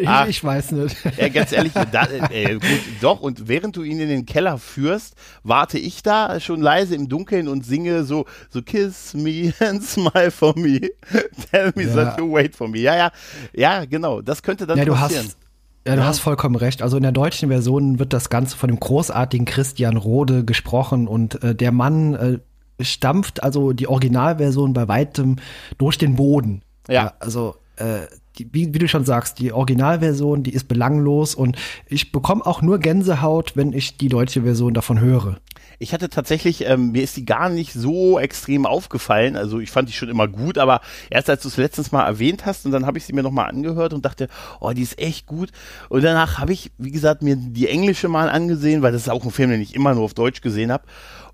ich, 0.00 0.08
Ach, 0.08 0.26
ich, 0.26 0.42
weiß 0.42 0.72
nicht. 0.72 0.96
Ja, 1.18 1.28
ganz 1.28 1.52
ehrlich, 1.52 1.72
da, 1.92 2.06
äh, 2.30 2.54
gut, 2.54 2.62
doch, 3.02 3.20
und 3.20 3.46
während 3.46 3.76
du 3.76 3.82
ihn 3.82 4.00
in 4.00 4.08
den 4.08 4.24
Keller 4.24 4.56
führst, 4.56 5.14
warte 5.42 5.78
ich 5.78 6.02
da 6.02 6.40
schon 6.40 6.62
leise 6.62 6.94
im 6.94 7.10
Dunkeln 7.10 7.46
und 7.46 7.66
singe 7.66 8.04
so, 8.04 8.24
so 8.48 8.62
kiss 8.62 9.12
me 9.12 9.52
and 9.60 9.84
smile 9.84 10.30
for 10.30 10.58
me. 10.58 10.80
Tell 11.50 11.72
me 11.74 11.84
ja. 11.84 11.94
that 11.94 12.18
you 12.18 12.32
wait 12.32 12.56
for 12.56 12.68
me. 12.68 12.78
Ja, 12.78 12.96
ja, 12.96 13.12
ja, 13.52 13.84
genau, 13.84 14.22
das 14.22 14.42
könnte 14.42 14.66
dann 14.66 14.78
ja, 14.78 14.86
passieren. 14.86 15.26
Du 15.26 15.28
hast 15.28 15.36
ja, 15.86 15.96
du 15.96 16.04
hast 16.04 16.20
vollkommen 16.20 16.56
recht. 16.56 16.82
Also 16.82 16.96
in 16.96 17.02
der 17.02 17.12
deutschen 17.12 17.48
Version 17.48 17.98
wird 17.98 18.12
das 18.12 18.30
Ganze 18.30 18.56
von 18.56 18.68
dem 18.68 18.78
großartigen 18.78 19.46
Christian 19.46 19.96
Rode 19.96 20.44
gesprochen 20.44 21.08
und 21.08 21.42
äh, 21.42 21.54
der 21.54 21.72
Mann 21.72 22.14
äh, 22.14 22.38
stampft 22.80 23.42
also 23.42 23.72
die 23.72 23.88
Originalversion 23.88 24.72
bei 24.72 24.88
weitem 24.88 25.36
durch 25.78 25.98
den 25.98 26.16
Boden. 26.16 26.62
Ja. 26.88 26.94
ja 26.94 27.12
also 27.20 27.56
äh, 27.76 28.06
die, 28.38 28.48
wie, 28.52 28.72
wie, 28.72 28.78
du 28.78 28.88
schon 28.88 29.04
sagst, 29.04 29.40
die 29.40 29.52
Originalversion, 29.52 30.42
die 30.42 30.54
ist 30.54 30.68
belanglos 30.68 31.34
und 31.34 31.56
ich 31.88 32.12
bekomme 32.12 32.46
auch 32.46 32.62
nur 32.62 32.78
Gänsehaut, 32.78 33.56
wenn 33.56 33.72
ich 33.72 33.98
die 33.98 34.08
deutsche 34.08 34.42
Version 34.42 34.74
davon 34.74 35.00
höre. 35.00 35.38
Ich 35.82 35.92
hatte 35.92 36.08
tatsächlich, 36.08 36.64
ähm, 36.64 36.92
mir 36.92 37.02
ist 37.02 37.16
die 37.16 37.24
gar 37.24 37.48
nicht 37.48 37.72
so 37.72 38.20
extrem 38.20 38.66
aufgefallen. 38.66 39.36
Also 39.36 39.58
ich 39.58 39.72
fand 39.72 39.88
die 39.88 39.92
schon 39.92 40.08
immer 40.08 40.28
gut, 40.28 40.56
aber 40.56 40.80
erst 41.10 41.28
als 41.28 41.42
du 41.42 41.48
es 41.48 41.56
letztens 41.56 41.90
mal 41.90 42.06
erwähnt 42.06 42.46
hast 42.46 42.64
und 42.64 42.70
dann 42.70 42.86
habe 42.86 42.98
ich 42.98 43.04
sie 43.04 43.12
mir 43.12 43.24
nochmal 43.24 43.48
angehört 43.48 43.92
und 43.92 44.04
dachte, 44.04 44.28
oh, 44.60 44.70
die 44.70 44.82
ist 44.82 44.96
echt 45.00 45.26
gut. 45.26 45.50
Und 45.88 46.04
danach 46.04 46.38
habe 46.38 46.52
ich, 46.52 46.70
wie 46.78 46.92
gesagt, 46.92 47.22
mir 47.22 47.34
die 47.34 47.66
englische 47.66 48.06
mal 48.08 48.30
angesehen, 48.30 48.82
weil 48.82 48.92
das 48.92 49.02
ist 49.02 49.08
auch 49.08 49.24
ein 49.24 49.32
Film, 49.32 49.50
den 49.50 49.60
ich 49.60 49.74
immer 49.74 49.92
nur 49.92 50.04
auf 50.04 50.14
Deutsch 50.14 50.40
gesehen 50.40 50.70
habe. 50.70 50.84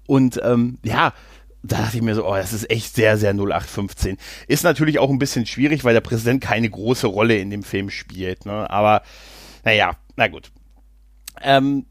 Und 0.06 0.40
ähm, 0.42 0.78
ja, 0.82 1.12
da 1.62 1.76
dachte 1.82 1.98
ich 1.98 2.02
mir 2.02 2.14
so, 2.14 2.26
oh, 2.26 2.34
das 2.34 2.54
ist 2.54 2.70
echt 2.70 2.94
sehr, 2.94 3.18
sehr 3.18 3.34
0815. 3.34 4.16
Ist 4.46 4.64
natürlich 4.64 4.98
auch 4.98 5.10
ein 5.10 5.18
bisschen 5.18 5.44
schwierig, 5.44 5.84
weil 5.84 5.92
der 5.92 6.00
Präsident 6.00 6.40
keine 6.42 6.70
große 6.70 7.06
Rolle 7.06 7.36
in 7.36 7.50
dem 7.50 7.64
Film 7.64 7.90
spielt, 7.90 8.46
ne? 8.46 8.70
Aber 8.70 9.02
naja, 9.62 9.92
na 10.16 10.28
gut. 10.28 10.50
Ähm, 11.42 11.84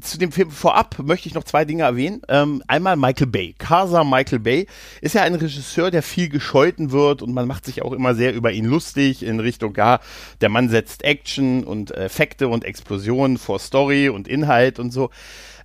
zu 0.00 0.18
dem 0.18 0.32
Film 0.32 0.50
vorab 0.50 0.98
möchte 1.02 1.28
ich 1.28 1.34
noch 1.34 1.44
zwei 1.44 1.64
Dinge 1.64 1.82
erwähnen. 1.82 2.22
Ähm, 2.28 2.62
einmal 2.66 2.96
Michael 2.96 3.26
Bay. 3.26 3.54
Casa 3.58 4.04
Michael 4.04 4.40
Bay 4.40 4.66
ist 5.00 5.14
ja 5.14 5.22
ein 5.22 5.34
Regisseur, 5.34 5.90
der 5.90 6.02
viel 6.02 6.28
gescheuten 6.28 6.90
wird 6.92 7.22
und 7.22 7.32
man 7.32 7.46
macht 7.46 7.64
sich 7.64 7.82
auch 7.82 7.92
immer 7.92 8.14
sehr 8.14 8.34
über 8.34 8.52
ihn 8.52 8.64
lustig 8.64 9.22
in 9.22 9.40
Richtung, 9.40 9.74
ja, 9.76 10.00
der 10.40 10.48
Mann 10.48 10.68
setzt 10.68 11.04
Action 11.04 11.64
und 11.64 11.90
Effekte 11.90 12.48
und 12.48 12.64
Explosionen 12.64 13.38
vor 13.38 13.58
Story 13.58 14.08
und 14.08 14.28
Inhalt 14.28 14.78
und 14.78 14.92
so. 14.92 15.10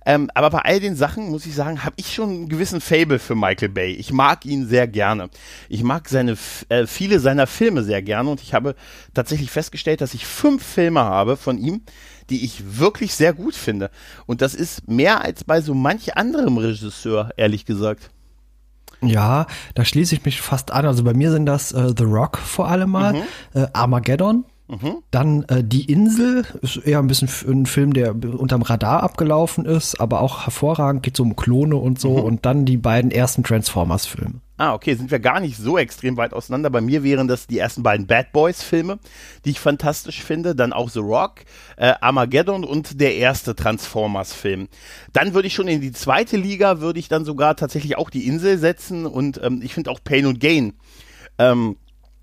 Ähm, 0.08 0.30
aber 0.34 0.50
bei 0.50 0.60
all 0.60 0.78
den 0.78 0.94
Sachen, 0.94 1.30
muss 1.30 1.46
ich 1.46 1.54
sagen, 1.56 1.82
habe 1.82 1.96
ich 1.98 2.14
schon 2.14 2.30
einen 2.30 2.48
gewissen 2.48 2.80
Fable 2.80 3.18
für 3.18 3.34
Michael 3.34 3.70
Bay. 3.70 3.92
Ich 3.92 4.12
mag 4.12 4.46
ihn 4.46 4.68
sehr 4.68 4.86
gerne. 4.86 5.30
Ich 5.68 5.82
mag 5.82 6.08
seine, 6.08 6.36
äh, 6.68 6.86
viele 6.86 7.18
seiner 7.18 7.48
Filme 7.48 7.82
sehr 7.82 8.02
gerne 8.02 8.30
und 8.30 8.40
ich 8.40 8.54
habe 8.54 8.76
tatsächlich 9.14 9.50
festgestellt, 9.50 10.00
dass 10.00 10.14
ich 10.14 10.24
fünf 10.24 10.64
Filme 10.64 11.00
habe 11.00 11.36
von 11.36 11.58
ihm, 11.58 11.82
die 12.30 12.44
ich 12.44 12.78
wirklich 12.78 13.14
sehr 13.14 13.32
gut 13.32 13.54
finde. 13.54 13.90
Und 14.26 14.42
das 14.42 14.54
ist 14.54 14.88
mehr 14.88 15.22
als 15.22 15.44
bei 15.44 15.60
so 15.60 15.74
manch 15.74 16.16
anderem 16.16 16.58
Regisseur, 16.58 17.30
ehrlich 17.36 17.64
gesagt. 17.64 18.10
Ja, 19.02 19.46
da 19.74 19.84
schließe 19.84 20.14
ich 20.14 20.24
mich 20.24 20.40
fast 20.40 20.70
an. 20.70 20.86
Also 20.86 21.04
bei 21.04 21.14
mir 21.14 21.30
sind 21.30 21.46
das 21.46 21.72
äh, 21.72 21.92
The 21.96 22.04
Rock 22.04 22.38
vor 22.38 22.68
allem 22.68 22.90
mal, 22.90 23.12
mhm. 23.12 23.22
äh, 23.54 23.66
Armageddon, 23.72 24.44
Mhm. 24.68 25.02
Dann 25.10 25.44
äh, 25.44 25.62
Die 25.62 25.90
Insel 25.90 26.44
ist 26.62 26.76
eher 26.78 26.98
ein 26.98 27.06
bisschen 27.06 27.28
ein 27.46 27.66
Film, 27.66 27.92
der 27.92 28.14
unterm 28.14 28.62
Radar 28.62 29.02
abgelaufen 29.02 29.64
ist, 29.64 30.00
aber 30.00 30.20
auch 30.20 30.44
hervorragend, 30.44 31.02
geht 31.02 31.16
so 31.16 31.22
um 31.22 31.36
Klone 31.36 31.76
und 31.76 32.00
so. 32.00 32.18
Mhm. 32.18 32.24
Und 32.24 32.46
dann 32.46 32.64
die 32.64 32.76
beiden 32.76 33.10
ersten 33.10 33.44
Transformers-Filme. 33.44 34.40
Ah, 34.58 34.72
okay, 34.72 34.94
sind 34.94 35.10
wir 35.10 35.18
gar 35.18 35.40
nicht 35.40 35.58
so 35.58 35.76
extrem 35.76 36.16
weit 36.16 36.32
auseinander. 36.32 36.70
Bei 36.70 36.80
mir 36.80 37.02
wären 37.02 37.28
das 37.28 37.46
die 37.46 37.58
ersten 37.58 37.82
beiden 37.82 38.06
Bad 38.06 38.32
Boys-Filme, 38.32 38.98
die 39.44 39.50
ich 39.50 39.60
fantastisch 39.60 40.24
finde. 40.24 40.54
Dann 40.54 40.72
auch 40.72 40.88
The 40.88 41.00
Rock, 41.00 41.40
äh, 41.76 41.92
Armageddon 42.00 42.64
und 42.64 42.98
der 43.00 43.16
erste 43.16 43.54
Transformers-Film. 43.54 44.68
Dann 45.12 45.34
würde 45.34 45.48
ich 45.48 45.54
schon 45.54 45.68
in 45.68 45.82
die 45.82 45.92
zweite 45.92 46.38
Liga, 46.38 46.80
würde 46.80 46.98
ich 46.98 47.08
dann 47.08 47.26
sogar 47.26 47.54
tatsächlich 47.54 47.98
auch 47.98 48.08
die 48.08 48.26
Insel 48.26 48.56
setzen 48.56 49.04
und 49.04 49.38
ähm, 49.44 49.60
ich 49.62 49.74
finde 49.74 49.90
auch 49.90 50.00
Pain 50.02 50.24
und 50.24 50.40
Gain. 50.40 50.72
Ähm, 51.38 51.76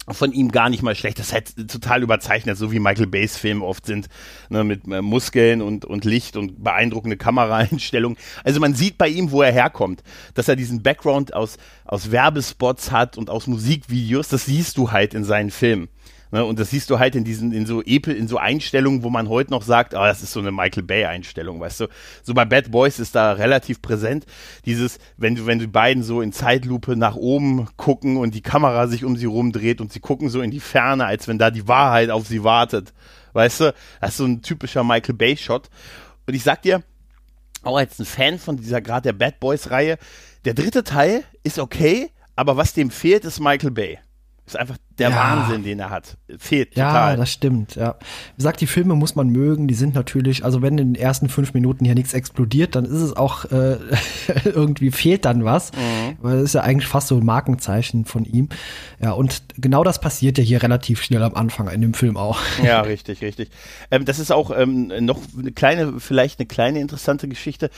von 0.10 0.34
ihm 0.34 0.52
gar 0.52 0.70
nicht 0.70 0.84
mal 0.84 0.96
schlecht. 0.96 1.20
Das 1.20 1.28
ist 1.28 1.34
halt 1.34 1.70
total 1.70 2.04
überzeichnet, 2.04 2.58
so 2.58 2.72
wie 2.72 2.80
Michael 2.80 3.08
Bays 3.08 3.38
Filme 3.38 3.64
oft 3.64 3.86
sind, 3.86 4.08
ne, 4.50 4.64
mit 4.64 4.88
äh, 4.88 5.02
Muskeln 5.02 5.62
und, 5.62 5.86
und 5.86 6.06
Licht 6.06 6.36
und 6.36 6.64
beeindruckende 6.64 7.18
Kameraeinstellungen. 7.18 8.18
Also 8.44 8.60
man 8.60 8.74
sieht 8.74 8.98
bei 8.98 9.08
ihm, 9.08 9.32
wo 9.32 9.42
er 9.42 9.52
herkommt, 9.52 10.04
dass 10.34 10.48
er 10.48 10.56
diesen 10.56 10.84
Background 10.84 11.34
aus, 11.34 11.58
aus 11.86 12.12
Werbespots 12.12 12.92
hat 12.92 13.18
und 13.18 13.30
aus 13.30 13.48
Musikvideos, 13.48 14.28
das 14.28 14.46
siehst 14.46 14.78
du 14.78 14.92
halt 14.92 15.14
in 15.14 15.24
seinen 15.24 15.52
Filmen. 15.52 15.90
Ne, 16.34 16.44
und 16.44 16.58
das 16.58 16.72
siehst 16.72 16.90
du 16.90 16.98
halt 16.98 17.14
in 17.14 17.24
diesen, 17.24 17.52
in 17.52 17.68
so 17.68 17.84
Epe, 17.84 18.12
in 18.12 18.28
so 18.28 18.40
Einstellungen, 18.40 19.04
wo 19.04 19.12
man 19.12 19.30
heute 19.30 19.52
noch 19.52 19.62
sagt, 19.62 19.94
ah, 19.94 20.08
das 20.08 20.24
ist 20.24 20.32
so 20.32 20.40
eine 20.40 20.52
Michael 20.52 20.82
Bay-Einstellung, 20.82 21.60
weißt 21.60 21.82
du. 21.82 21.88
So 22.24 22.34
bei 22.34 22.44
Bad 22.44 22.72
Boys 22.72 22.98
ist 22.98 23.14
da 23.14 23.34
relativ 23.34 23.84
präsent. 23.84 24.26
Dieses, 24.66 24.98
wenn 25.16 25.36
du, 25.36 25.46
wenn 25.46 25.60
die 25.60 25.68
beiden 25.68 26.02
so 26.02 26.22
in 26.22 26.34
Zeitlupe 26.34 26.96
nach 26.96 27.16
oben 27.16 27.68
gucken 27.78 28.18
und 28.18 28.34
die 28.34 28.42
Kamera 28.42 28.88
sich 28.88 29.06
um 29.06 29.16
sie 29.16 29.28
rumdreht 29.28 29.80
und 29.80 29.94
sie 29.94 30.00
gucken 30.00 30.28
so 30.28 30.42
in 30.42 30.50
die 30.50 30.60
Ferne, 30.60 31.06
als 31.06 31.28
wenn 31.28 31.38
da 31.38 31.52
die 31.52 31.68
Wahrheit 31.68 32.10
auf 32.10 32.26
sie 32.26 32.44
wartet. 32.44 32.94
Weißt 33.34 33.60
du, 33.60 33.74
das 34.02 34.10
ist 34.10 34.18
so 34.18 34.26
ein 34.26 34.42
typischer 34.42 34.84
Michael 34.84 35.14
Bay-Shot. 35.14 35.70
Und 36.26 36.34
ich 36.34 36.42
sag 36.42 36.64
dir, 36.64 36.82
auch 37.62 37.78
als 37.78 38.00
ein 38.00 38.06
Fan 38.06 38.40
von 38.40 38.58
dieser 38.58 38.82
gerade 38.82 39.04
der 39.04 39.14
Bad 39.14 39.40
Boys-Reihe, 39.40 40.00
der 40.46 40.56
dritte 40.56 40.84
Teil 40.84 41.26
ist 41.44 41.60
okay, 41.60 42.10
aber 42.36 42.58
was 42.58 42.74
dem 42.74 42.90
fehlt, 42.90 43.24
ist 43.24 43.40
Michael 43.40 43.70
Bay. 43.70 44.00
Ist 44.48 44.58
einfach 44.58 44.78
der 45.00 45.10
ja. 45.10 45.16
Wahnsinn, 45.16 45.64
den 45.64 45.80
er 45.80 45.90
hat. 45.90 46.18
Fehlt 46.38 46.74
total. 46.74 47.12
Ja, 47.12 47.16
das 47.16 47.32
stimmt, 47.32 47.76
ja. 47.76 47.96
Wie 48.00 48.38
gesagt, 48.38 48.62
die 48.62 48.68
Filme 48.68 48.96
muss 48.96 49.16
man 49.16 49.30
mögen, 49.30 49.68
die 49.68 49.74
sind 49.74 49.96
natürlich, 49.96 50.46
also 50.46 50.62
wenn 50.62 50.78
in 50.78 50.94
den 50.94 51.02
ersten 51.02 51.30
fünf 51.30 51.54
Minuten 51.54 51.86
hier 51.86 51.96
nichts 51.96 52.14
explodiert, 52.14 52.76
dann 52.76 52.86
ist 52.86 52.92
es 52.92 53.16
auch, 53.16 53.46
äh, 53.46 53.78
irgendwie 54.46 54.92
fehlt 54.92 55.26
dann 55.26 55.46
was. 55.46 55.72
Mhm. 55.72 56.18
Weil 56.22 56.36
das 56.36 56.44
ist 56.44 56.54
ja 56.56 56.62
eigentlich 56.62 56.88
fast 56.88 57.08
so 57.08 57.18
ein 57.18 57.26
Markenzeichen 57.26 58.06
von 58.06 58.26
ihm. 58.26 58.50
Ja, 59.02 59.12
und 59.12 59.44
genau 59.58 59.84
das 59.84 60.00
passiert 60.00 60.38
ja 60.38 60.44
hier 60.44 60.62
relativ 60.62 61.02
schnell 61.02 61.24
am 61.24 61.34
Anfang 61.34 61.68
in 61.70 61.82
dem 61.82 61.94
Film 61.94 62.16
auch. 62.16 62.40
Ja, 62.64 62.82
richtig, 62.94 63.22
richtig. 63.22 63.50
Ähm, 63.90 64.06
das 64.06 64.20
ist 64.20 64.32
auch 64.32 64.52
ähm, 64.56 64.92
noch 65.00 65.20
eine 65.38 65.52
kleine, 65.52 66.00
vielleicht 66.00 66.40
eine 66.40 66.48
kleine 66.48 66.80
interessante 66.80 67.28
Geschichte. 67.28 67.70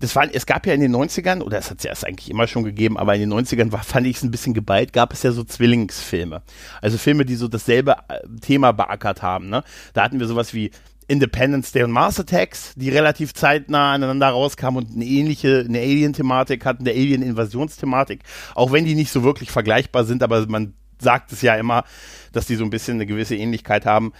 Das 0.00 0.16
war, 0.16 0.26
es 0.32 0.46
gab 0.46 0.66
ja 0.66 0.74
in 0.74 0.80
den 0.80 0.94
90ern, 0.94 1.42
oder 1.42 1.58
es 1.58 1.70
hat 1.70 1.78
es 1.78 1.84
ja 1.84 1.90
erst 1.90 2.06
eigentlich 2.06 2.30
immer 2.30 2.46
schon 2.46 2.64
gegeben, 2.64 2.98
aber 2.98 3.14
in 3.14 3.20
den 3.20 3.32
90ern 3.32 3.70
war, 3.72 3.84
fand 3.84 4.06
ich 4.06 4.16
es 4.16 4.22
ein 4.22 4.30
bisschen 4.30 4.54
geballt, 4.54 4.92
gab 4.92 5.12
es 5.12 5.22
ja 5.22 5.32
so 5.32 5.44
Zwillingsfilme. 5.44 6.42
Also 6.80 6.98
Filme, 6.98 7.24
die 7.24 7.36
so 7.36 7.48
dasselbe 7.48 7.96
äh, 8.08 8.20
Thema 8.40 8.72
beackert 8.72 9.22
haben. 9.22 9.48
Ne? 9.48 9.62
Da 9.94 10.02
hatten 10.02 10.20
wir 10.20 10.26
sowas 10.26 10.54
wie 10.54 10.70
Independence 11.08 11.72
Day 11.72 11.82
und 11.82 11.90
Mars 11.90 12.18
Attacks, 12.18 12.72
die 12.76 12.88
relativ 12.88 13.34
zeitnah 13.34 13.92
aneinander 13.92 14.28
rauskamen 14.28 14.84
und 14.84 14.94
eine 14.94 15.04
ähnliche, 15.04 15.64
eine 15.68 15.78
Alien-Thematik 15.78 16.64
hatten, 16.64 16.86
eine 16.86 16.96
Alien-Invasionsthematik. 16.96 18.22
Auch 18.54 18.72
wenn 18.72 18.84
die 18.84 18.94
nicht 18.94 19.12
so 19.12 19.22
wirklich 19.22 19.50
vergleichbar 19.50 20.04
sind, 20.04 20.22
aber 20.22 20.46
man 20.46 20.74
sagt 21.00 21.32
es 21.32 21.42
ja 21.42 21.54
immer, 21.56 21.84
dass 22.32 22.46
die 22.46 22.56
so 22.56 22.64
ein 22.64 22.70
bisschen 22.70 22.94
eine 22.94 23.06
gewisse 23.06 23.36
Ähnlichkeit 23.36 23.84
haben. 23.84 24.12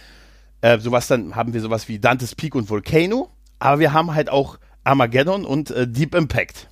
Äh, 0.61 0.79
sowas 0.81 1.07
dann 1.07 1.35
haben 1.35 1.55
wir 1.55 1.61
sowas 1.61 1.89
wie 1.89 1.99
Dante's 1.99 2.35
Peak 2.35 2.55
und 2.55 2.69
Volcano, 2.69 3.31
aber 3.59 3.79
wir 3.79 3.93
haben 3.93 4.15
halt 4.15 4.29
auch 4.29 4.59
Armageddon 4.85 5.45
und 5.45 5.71
äh, 5.71 5.87
Deep 5.89 6.15
Impact. 6.15 6.69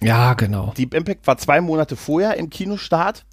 Ja, 0.00 0.34
genau. 0.34 0.72
Deep 0.76 0.94
Impact 0.94 1.26
war 1.26 1.38
zwei 1.38 1.60
Monate 1.60 1.96
vorher 1.96 2.36
im 2.36 2.50
Kinostart 2.50 3.24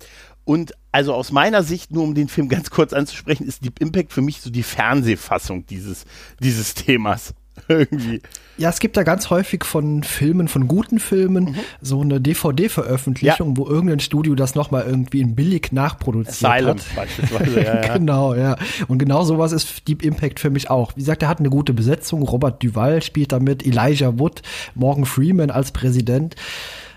und 0.45 0.73
also 0.91 1.13
aus 1.13 1.31
meiner 1.31 1.63
Sicht, 1.63 1.91
nur 1.91 2.03
um 2.03 2.15
den 2.15 2.29
Film 2.29 2.47
ganz 2.47 2.69
kurz 2.69 2.93
anzusprechen, 2.93 3.45
ist 3.45 3.65
Deep 3.65 3.81
Impact 3.81 4.13
für 4.13 4.21
mich 4.21 4.41
so 4.41 4.49
die 4.49 4.63
Fernsehfassung 4.63 5.65
dieses, 5.65 6.05
dieses 6.39 6.73
Themas. 6.73 7.33
Irgendwie. 7.67 8.21
Ja, 8.57 8.69
es 8.69 8.79
gibt 8.79 8.95
da 8.95 9.03
ganz 9.03 9.29
häufig 9.29 9.63
von 9.63 10.03
Filmen, 10.03 10.47
von 10.47 10.67
guten 10.67 10.99
Filmen, 10.99 11.45
mhm. 11.45 11.55
so 11.81 12.01
eine 12.01 12.21
DVD-Veröffentlichung, 12.21 13.49
ja. 13.49 13.57
wo 13.57 13.67
irgendein 13.67 13.99
Studio 13.99 14.35
das 14.35 14.55
nochmal 14.55 14.85
irgendwie 14.85 15.21
in 15.21 15.35
billig 15.35 15.71
nachproduziert 15.71 16.51
Asylum 16.51 16.77
hat. 16.77 16.95
beispielsweise, 16.95 17.61
ja, 17.61 17.75
ja. 17.81 17.93
genau, 17.93 18.33
ja. 18.33 18.57
Und 18.87 18.99
genau 18.99 19.23
sowas 19.23 19.51
ist 19.51 19.87
Deep 19.87 20.03
Impact 20.03 20.39
für 20.39 20.49
mich 20.49 20.69
auch. 20.69 20.95
Wie 20.95 21.01
gesagt, 21.01 21.23
er 21.23 21.29
hat 21.29 21.39
eine 21.39 21.49
gute 21.49 21.73
Besetzung. 21.73 22.21
Robert 22.23 22.63
Duval 22.63 23.01
spielt 23.01 23.31
damit, 23.31 23.65
Elijah 23.65 24.19
Wood, 24.19 24.41
Morgan 24.73 25.05
Freeman 25.05 25.49
als 25.49 25.71
Präsident. 25.71 26.35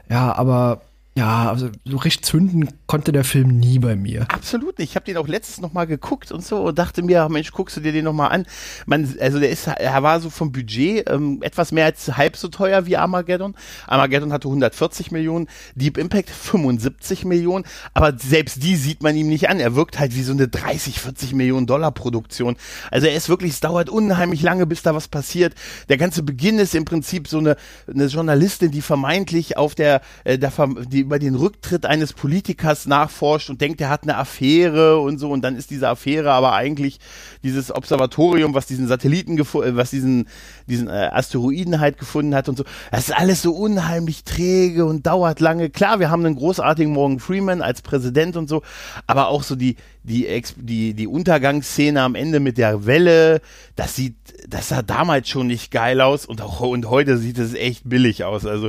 Ja, 0.09 0.33
aber 0.33 0.83
ja, 1.19 1.51
also 1.51 1.71
so 1.85 1.97
richtig 1.97 2.25
zünden 2.25 2.69
konnte 2.87 3.11
der 3.11 3.25
Film 3.25 3.59
nie 3.59 3.81
bei 3.81 3.97
mir. 3.97 4.23
Absolut 4.29 4.79
nicht. 4.79 4.91
Ich 4.91 4.95
habe 4.95 5.05
den 5.05 5.17
auch 5.17 5.27
letztes 5.27 5.61
noch 5.61 5.73
mal 5.73 5.85
geguckt 5.85 6.31
und 6.31 6.45
so 6.45 6.63
und 6.63 6.79
dachte 6.79 7.03
mir, 7.03 7.29
Mensch, 7.29 7.51
guckst 7.51 7.77
du 7.77 7.81
dir 7.81 7.91
den 7.91 8.05
noch 8.05 8.13
mal 8.13 8.29
an? 8.29 8.47
Man, 8.87 9.17
also 9.21 9.41
der 9.41 9.51
ist, 9.51 9.67
er 9.67 10.03
war 10.05 10.21
so 10.21 10.31
vom 10.31 10.53
Budget 10.53 11.11
ähm, 11.11 11.43
etwas 11.43 11.73
mehr 11.73 11.87
als 11.87 12.17
halb 12.17 12.37
so 12.37 12.47
teuer 12.47 12.87
wie 12.87 12.97
Armageddon. 12.97 13.57
Armageddon 13.89 14.33
hatte 14.33 14.47
140 14.47 15.11
Millionen, 15.11 15.49
Deep 15.75 15.99
Impact 15.99 16.31
75 16.31 17.25
Millionen, 17.25 17.65
aber 17.95 18.17
selbst 18.17 18.63
die 18.63 18.77
sieht 18.77 19.03
man 19.03 19.17
ihm 19.17 19.29
nicht 19.29 19.49
an. 19.49 19.59
Er 19.59 19.75
wirkt 19.75 19.99
halt 19.99 20.15
wie 20.15 20.23
so 20.23 20.33
eine 20.33 20.47
30, 20.47 21.01
40 21.01 21.35
Millionen 21.35 21.67
Dollar 21.67 21.91
Produktion. 21.91 22.55
Also 22.93 23.09
er 23.09 23.17
ist 23.17 23.29
wirklich, 23.29 23.55
es 23.55 23.61
dauert 23.61 23.91
unheimlich 23.91 24.43
lange, 24.43 24.67
bis 24.67 24.83
da 24.83 24.95
was 24.95 25.09
passiert. 25.09 25.55
Der 25.89 25.97
ganze 25.97 26.23
Beginn 26.23 26.61
ist 26.61 26.77
im 26.77 26.85
Prinzip 26.85 27.27
so 27.27 27.39
eine, 27.39 27.57
eine 27.93 28.07
Journalistin, 28.07 28.71
die 28.71 28.83
vermeintlich 28.83 29.57
auf 29.57 29.75
der, 29.75 30.01
äh, 30.23 30.39
der 30.39 30.53
die 30.89 31.08
über 31.09 31.19
den 31.19 31.37
Rücktritt 31.37 31.87
eines 31.87 32.13
Politikers 32.13 32.85
nachforscht 32.85 33.49
und 33.49 33.63
denkt, 33.63 33.81
er 33.81 33.89
hat 33.89 34.03
eine 34.03 34.19
Affäre 34.19 35.01
und 35.01 35.17
so 35.17 35.31
und 35.31 35.41
dann 35.41 35.57
ist 35.57 35.71
diese 35.71 35.89
Affäre 35.89 36.33
aber 36.33 36.53
eigentlich 36.53 37.01
dieses 37.43 37.75
Observatorium, 37.75 38.53
was 38.53 38.67
diesen 38.67 38.87
Satelliten 38.87 39.35
gefunden, 39.35 39.71
äh, 39.71 39.77
was 39.77 39.89
diesen 39.89 40.29
diesen 40.67 40.89
äh, 40.89 41.09
Asteroiden 41.11 41.81
halt 41.81 41.97
gefunden 41.97 42.35
hat 42.35 42.51
und 42.51 42.59
so. 42.59 42.65
Das 42.91 43.09
ist 43.09 43.17
alles 43.17 43.41
so 43.41 43.55
unheimlich 43.55 44.25
träge 44.25 44.85
und 44.85 45.07
dauert 45.07 45.41
lange. 45.41 45.71
Klar, 45.71 45.99
wir 45.99 46.11
haben 46.11 46.27
einen 46.27 46.37
großartigen 46.37 46.93
Morgan 46.93 47.21
Freeman 47.21 47.63
als 47.63 47.81
Präsident 47.81 48.37
und 48.37 48.51
so, 48.51 48.61
aber 49.07 49.29
auch 49.29 49.43
so 49.43 49.57
die 49.57 49.77
die 50.03 50.43
die 50.57 50.93
die 50.93 51.07
Untergangsszene 51.07 52.03
am 52.03 52.17
Ende 52.17 52.39
mit 52.39 52.59
der 52.59 52.85
Welle, 52.85 53.41
das 53.77 53.97
sieht 53.97 54.17
das 54.47 54.69
sah 54.69 54.83
damals 54.83 55.31
schon 55.31 55.47
nicht 55.47 55.71
geil 55.71 56.03
aus 56.03 56.27
und 56.27 56.43
auch 56.43 56.61
und 56.61 56.91
heute 56.91 57.17
sieht 57.17 57.39
es 57.39 57.55
echt 57.55 57.89
billig 57.89 58.25
aus. 58.25 58.45
Also 58.45 58.69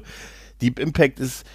Deep 0.61 0.79
Impact 0.79 1.19
ist 1.19 1.45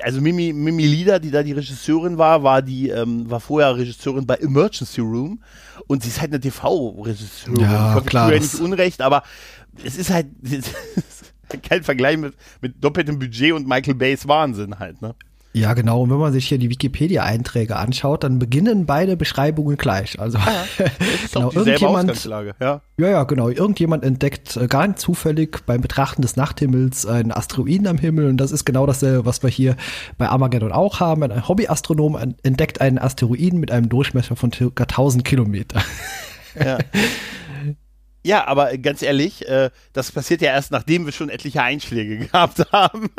also 0.00 0.20
Mimi, 0.20 0.52
Mimi 0.52 0.84
Lieder, 0.84 1.18
die 1.18 1.30
da 1.30 1.42
die 1.42 1.52
Regisseurin 1.52 2.18
war, 2.18 2.42
war 2.42 2.62
die, 2.62 2.88
ähm, 2.88 3.30
war 3.30 3.40
vorher 3.40 3.76
Regisseurin 3.76 4.26
bei 4.26 4.36
Emergency 4.36 5.00
Room 5.00 5.42
und 5.86 6.02
sie 6.02 6.08
ist 6.08 6.20
halt 6.20 6.30
eine 6.32 6.40
TV-Regisseurin. 6.40 7.60
Ja, 7.60 7.90
ich 7.90 7.94
hoffe, 7.96 8.06
klar. 8.06 8.32
Ich 8.32 8.40
nicht 8.40 8.60
Unrecht, 8.60 9.00
aber 9.00 9.22
es 9.84 9.96
ist 9.96 10.10
halt 10.10 10.26
kein 11.62 11.82
Vergleich 11.82 12.16
mit, 12.18 12.34
mit 12.60 12.82
doppeltem 12.82 13.18
Budget 13.18 13.52
und 13.52 13.66
Michael 13.66 13.94
Bays 13.94 14.26
Wahnsinn 14.26 14.78
halt, 14.78 15.00
ne? 15.02 15.14
Ja, 15.54 15.74
genau. 15.74 16.02
Und 16.02 16.10
wenn 16.10 16.16
man 16.16 16.32
sich 16.32 16.48
hier 16.48 16.56
die 16.56 16.70
Wikipedia-Einträge 16.70 17.76
anschaut, 17.76 18.24
dann 18.24 18.38
beginnen 18.38 18.86
beide 18.86 19.18
Beschreibungen 19.18 19.76
gleich. 19.76 20.18
Also 20.18 20.38
ah, 20.38 20.50
ja. 20.78 20.84
ist 21.24 21.34
genau, 21.34 21.52
irgendjemand, 21.52 22.24
ja. 22.24 22.52
ja, 22.60 22.80
ja, 22.96 23.24
genau. 23.24 23.50
Irgendjemand 23.50 24.02
entdeckt 24.02 24.56
äh, 24.56 24.66
gar 24.66 24.86
nicht 24.86 24.98
zufällig 24.98 25.58
beim 25.66 25.82
Betrachten 25.82 26.22
des 26.22 26.36
Nachthimmels 26.36 27.04
einen 27.04 27.32
Asteroiden 27.32 27.86
am 27.86 27.98
Himmel 27.98 28.28
und 28.28 28.38
das 28.38 28.50
ist 28.50 28.64
genau 28.64 28.86
dasselbe, 28.86 29.26
was 29.26 29.42
wir 29.42 29.50
hier 29.50 29.76
bei 30.16 30.26
Armageddon 30.28 30.72
auch 30.72 31.00
haben. 31.00 31.22
Ein 31.22 31.46
Hobbyastronom 31.46 32.34
entdeckt 32.42 32.80
einen 32.80 32.98
Asteroiden 32.98 33.60
mit 33.60 33.70
einem 33.70 33.90
Durchmesser 33.90 34.36
von 34.36 34.50
ca. 34.50 34.64
1000 34.84 35.22
Kilometer. 35.24 35.82
Ja. 36.58 36.78
Ja, 38.24 38.46
aber 38.46 38.76
ganz 38.78 39.02
ehrlich, 39.02 39.48
äh, 39.48 39.70
das 39.92 40.12
passiert 40.12 40.42
ja 40.42 40.50
erst, 40.50 40.70
nachdem 40.70 41.04
wir 41.06 41.12
schon 41.12 41.28
etliche 41.28 41.62
Einschläge 41.62 42.18
gehabt 42.26 42.72
haben. 42.72 43.10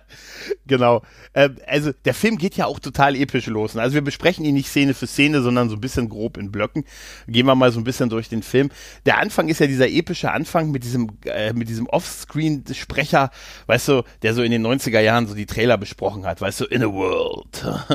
genau. 0.66 1.02
Äh, 1.32 1.50
also 1.66 1.92
der 2.04 2.14
Film 2.14 2.36
geht 2.36 2.56
ja 2.56 2.66
auch 2.66 2.78
total 2.78 3.16
episch 3.16 3.46
los. 3.46 3.76
Also 3.76 3.94
wir 3.94 4.02
besprechen 4.02 4.44
ihn 4.44 4.54
nicht 4.54 4.68
Szene 4.68 4.92
für 4.92 5.06
Szene, 5.06 5.40
sondern 5.40 5.70
so 5.70 5.76
ein 5.76 5.80
bisschen 5.80 6.08
grob 6.08 6.36
in 6.36 6.52
Blöcken. 6.52 6.84
Gehen 7.26 7.46
wir 7.46 7.54
mal 7.54 7.72
so 7.72 7.80
ein 7.80 7.84
bisschen 7.84 8.10
durch 8.10 8.28
den 8.28 8.42
Film. 8.42 8.70
Der 9.06 9.18
Anfang 9.18 9.48
ist 9.48 9.60
ja 9.60 9.66
dieser 9.66 9.88
epische 9.88 10.30
Anfang 10.30 10.70
mit 10.70 10.84
diesem, 10.84 11.10
äh, 11.24 11.54
mit 11.54 11.68
diesem 11.70 11.86
Offscreen-Sprecher, 11.86 13.30
weißt 13.66 13.88
du, 13.88 14.02
der 14.22 14.34
so 14.34 14.42
in 14.42 14.50
den 14.50 14.66
90er 14.66 15.00
Jahren 15.00 15.26
so 15.26 15.34
die 15.34 15.46
Trailer 15.46 15.78
besprochen 15.78 16.26
hat, 16.26 16.40
weißt 16.40 16.60
du, 16.60 16.64
in 16.66 16.82
a 16.82 16.86
world. 16.86 17.64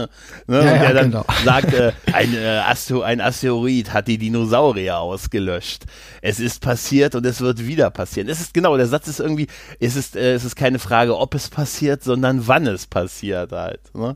ne? 0.47 0.65
ja, 0.65 0.73
Und 0.73 0.81
der 0.81 0.93
dann 0.93 1.11
genau. 1.11 1.25
sagt, 1.45 1.73
äh, 1.73 1.91
ein, 2.13 2.33
äh, 2.33 2.61
Astero 2.65 3.01
ein 3.01 3.21
Asteroid 3.21 3.93
hat 3.93 4.07
die 4.07 4.17
Dinosaurier 4.17 4.97
ausgelöscht. 4.97 5.85
Es 6.21 6.39
ist 6.39 6.46
ist 6.47 6.61
passiert 6.61 7.13
und 7.13 7.25
es 7.25 7.41
wird 7.41 7.67
wieder 7.67 7.89
passieren. 7.91 8.29
Es 8.29 8.41
ist 8.41 8.53
genau, 8.53 8.77
der 8.77 8.87
Satz 8.87 9.07
ist 9.07 9.19
irgendwie, 9.19 9.47
es 9.79 9.95
ist, 9.95 10.15
äh, 10.15 10.33
es 10.33 10.45
ist 10.45 10.55
keine 10.55 10.79
Frage, 10.79 11.17
ob 11.17 11.35
es 11.35 11.49
passiert, 11.49 12.03
sondern 12.03 12.47
wann 12.47 12.65
es 12.65 12.87
passiert 12.87 13.51
halt. 13.51 13.81
Ne? 13.93 14.15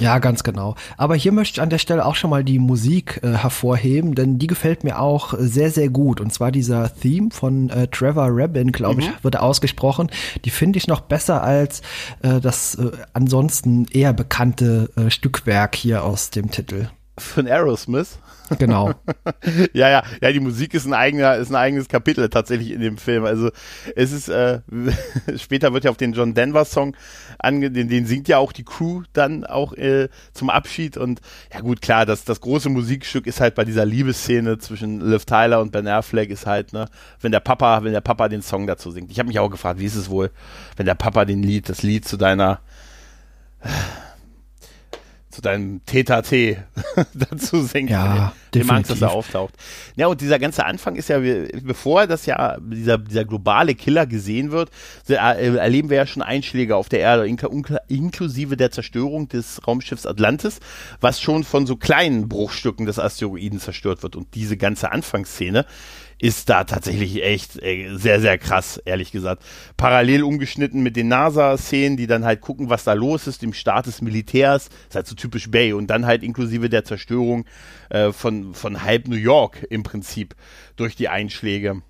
Ja, 0.00 0.18
ganz 0.18 0.44
genau. 0.44 0.76
Aber 0.96 1.16
hier 1.16 1.32
möchte 1.32 1.56
ich 1.56 1.62
an 1.62 1.70
der 1.70 1.78
Stelle 1.78 2.04
auch 2.04 2.14
schon 2.14 2.30
mal 2.30 2.44
die 2.44 2.58
Musik 2.58 3.20
äh, 3.22 3.32
hervorheben, 3.32 4.14
denn 4.14 4.38
die 4.38 4.46
gefällt 4.46 4.84
mir 4.84 5.00
auch 5.00 5.34
sehr, 5.38 5.70
sehr 5.70 5.88
gut. 5.88 6.20
Und 6.20 6.32
zwar 6.32 6.52
dieser 6.52 6.92
Theme 6.94 7.30
von 7.30 7.70
äh, 7.70 7.88
Trevor 7.88 8.28
Rabin, 8.30 8.70
glaube 8.70 9.02
mhm. 9.02 9.08
ich, 9.08 9.24
wird 9.24 9.38
ausgesprochen. 9.38 10.10
Die 10.44 10.50
finde 10.50 10.78
ich 10.78 10.86
noch 10.86 11.00
besser 11.00 11.42
als 11.42 11.82
äh, 12.22 12.40
das 12.40 12.76
äh, 12.76 12.90
ansonsten 13.12 13.86
eher 13.86 14.12
bekannte 14.12 14.90
äh, 14.96 15.10
Stückwerk 15.10 15.74
hier 15.74 16.04
aus 16.04 16.30
dem 16.30 16.50
Titel. 16.50 16.88
Von 17.18 17.46
Aerosmith? 17.46 18.18
Genau. 18.58 18.94
ja, 19.72 19.90
ja, 19.90 20.02
ja, 20.22 20.32
die 20.32 20.40
Musik 20.40 20.72
ist 20.74 20.86
ein 20.86 20.94
eigener, 20.94 21.36
ist 21.36 21.50
ein 21.50 21.56
eigenes 21.56 21.88
Kapitel 21.88 22.28
tatsächlich 22.28 22.70
in 22.70 22.80
dem 22.80 22.96
Film. 22.96 23.24
Also 23.24 23.50
es 23.94 24.12
ist, 24.12 24.28
äh, 24.28 24.60
später 25.36 25.72
wird 25.72 25.84
ja 25.84 25.90
auf 25.90 25.96
den 25.96 26.12
John 26.12 26.34
Denver 26.34 26.64
Song 26.64 26.96
ange, 27.38 27.70
den, 27.70 27.88
den 27.88 28.06
singt 28.06 28.28
ja 28.28 28.38
auch 28.38 28.52
die 28.52 28.64
Crew 28.64 29.02
dann 29.12 29.44
auch 29.44 29.74
äh, 29.74 30.08
zum 30.32 30.50
Abschied 30.50 30.96
und 30.96 31.20
ja 31.52 31.60
gut, 31.60 31.82
klar, 31.82 32.06
das, 32.06 32.24
das 32.24 32.40
große 32.40 32.68
Musikstück 32.68 33.26
ist 33.26 33.40
halt 33.40 33.54
bei 33.54 33.64
dieser 33.64 33.84
Liebesszene 33.84 34.58
zwischen 34.58 35.00
Liv 35.00 35.24
Tyler 35.24 35.60
und 35.60 35.72
Ben 35.72 35.86
Affleck 35.86 36.30
ist 36.30 36.46
halt, 36.46 36.72
ne, 36.72 36.86
wenn 37.20 37.32
der 37.32 37.40
Papa, 37.40 37.84
wenn 37.84 37.92
der 37.92 38.00
Papa 38.00 38.28
den 38.28 38.42
Song 38.42 38.66
dazu 38.66 38.90
singt. 38.90 39.10
Ich 39.10 39.18
habe 39.18 39.28
mich 39.28 39.38
auch 39.38 39.50
gefragt, 39.50 39.78
wie 39.80 39.86
ist 39.86 39.96
es 39.96 40.08
wohl, 40.08 40.30
wenn 40.76 40.86
der 40.86 40.94
Papa 40.94 41.24
den 41.24 41.42
Lied, 41.42 41.68
das 41.68 41.82
Lied 41.82 42.06
zu 42.06 42.16
deiner 42.16 42.60
zu 45.38 45.42
deinem 45.42 45.84
Teta-T 45.86 46.58
dazu 47.14 47.62
singt. 47.62 47.90
Ja, 47.90 48.32
dem. 48.54 48.68
Angst, 48.70 48.90
dass 48.90 49.02
er 49.02 49.12
auftaucht. 49.12 49.54
Ja, 49.94 50.08
und 50.08 50.20
dieser 50.20 50.40
ganze 50.40 50.66
Anfang 50.66 50.96
ist 50.96 51.08
ja, 51.08 51.20
bevor 51.62 52.08
das 52.08 52.26
ja, 52.26 52.58
dieser, 52.60 52.98
dieser 52.98 53.24
globale 53.24 53.76
Killer 53.76 54.06
gesehen 54.06 54.50
wird, 54.50 54.70
äh, 55.08 55.14
erleben 55.14 55.90
wir 55.90 55.96
ja 55.96 56.06
schon 56.06 56.22
Einschläge 56.22 56.74
auf 56.74 56.88
der 56.88 56.98
Erde, 56.98 57.28
inklusive 57.86 58.56
der 58.56 58.72
Zerstörung 58.72 59.28
des 59.28 59.64
Raumschiffs 59.64 60.06
Atlantis, 60.06 60.58
was 61.00 61.20
schon 61.20 61.44
von 61.44 61.66
so 61.66 61.76
kleinen 61.76 62.28
Bruchstücken 62.28 62.84
des 62.84 62.98
Asteroiden 62.98 63.60
zerstört 63.60 64.02
wird. 64.02 64.16
Und 64.16 64.34
diese 64.34 64.56
ganze 64.56 64.90
Anfangsszene 64.90 65.66
ist 66.20 66.48
da 66.48 66.64
tatsächlich 66.64 67.22
echt 67.22 67.62
äh, 67.62 67.96
sehr, 67.96 68.20
sehr 68.20 68.38
krass, 68.38 68.80
ehrlich 68.84 69.12
gesagt. 69.12 69.42
Parallel 69.76 70.24
umgeschnitten 70.24 70.82
mit 70.82 70.96
den 70.96 71.08
NASA-Szenen, 71.08 71.96
die 71.96 72.06
dann 72.06 72.24
halt 72.24 72.40
gucken, 72.40 72.70
was 72.70 72.84
da 72.84 72.92
los 72.92 73.26
ist, 73.26 73.42
dem 73.42 73.52
Start 73.52 73.86
des 73.86 74.02
Militärs, 74.02 74.68
ist 74.88 74.96
halt 74.96 75.06
so 75.06 75.14
typisch 75.14 75.50
Bay 75.50 75.72
und 75.72 75.88
dann 75.88 76.06
halt 76.06 76.22
inklusive 76.22 76.68
der 76.68 76.84
Zerstörung 76.84 77.44
äh, 77.90 78.12
von, 78.12 78.54
von 78.54 78.82
halb 78.82 79.06
New 79.06 79.16
York 79.16 79.64
im 79.70 79.82
Prinzip 79.82 80.34
durch 80.76 80.96
die 80.96 81.08
Einschläge. 81.08 81.82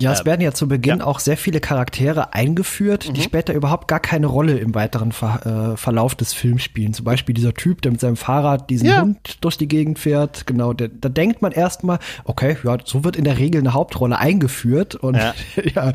Ja, 0.00 0.12
es 0.12 0.20
ähm, 0.20 0.26
werden 0.26 0.40
ja 0.42 0.52
zu 0.52 0.68
Beginn 0.68 0.98
ja. 0.98 1.04
auch 1.04 1.20
sehr 1.20 1.36
viele 1.36 1.60
Charaktere 1.60 2.34
eingeführt, 2.34 3.08
mhm. 3.08 3.14
die 3.14 3.22
später 3.22 3.54
überhaupt 3.54 3.88
gar 3.88 4.00
keine 4.00 4.26
Rolle 4.26 4.58
im 4.58 4.74
weiteren 4.74 5.12
Ver 5.12 5.72
äh, 5.72 5.76
Verlauf 5.76 6.14
des 6.14 6.34
Films 6.34 6.62
spielen. 6.62 6.92
Zum 6.92 7.04
Beispiel 7.04 7.34
dieser 7.34 7.54
Typ, 7.54 7.82
der 7.82 7.92
mit 7.92 8.00
seinem 8.00 8.16
Fahrrad 8.16 8.68
diesen 8.68 8.88
ja. 8.88 9.00
Hund 9.00 9.38
durch 9.40 9.56
die 9.56 9.68
Gegend 9.68 9.98
fährt. 9.98 10.46
Genau, 10.46 10.72
der, 10.72 10.88
da 10.88 11.08
denkt 11.08 11.42
man 11.42 11.52
erstmal, 11.52 11.98
okay, 12.24 12.56
ja, 12.62 12.76
so 12.84 13.04
wird 13.04 13.16
in 13.16 13.24
der 13.24 13.38
Regel 13.38 13.60
eine 13.60 13.72
Hauptrolle 13.72 14.18
eingeführt. 14.18 14.94
Und 14.94 15.16
ja, 15.16 15.34
ja 15.74 15.92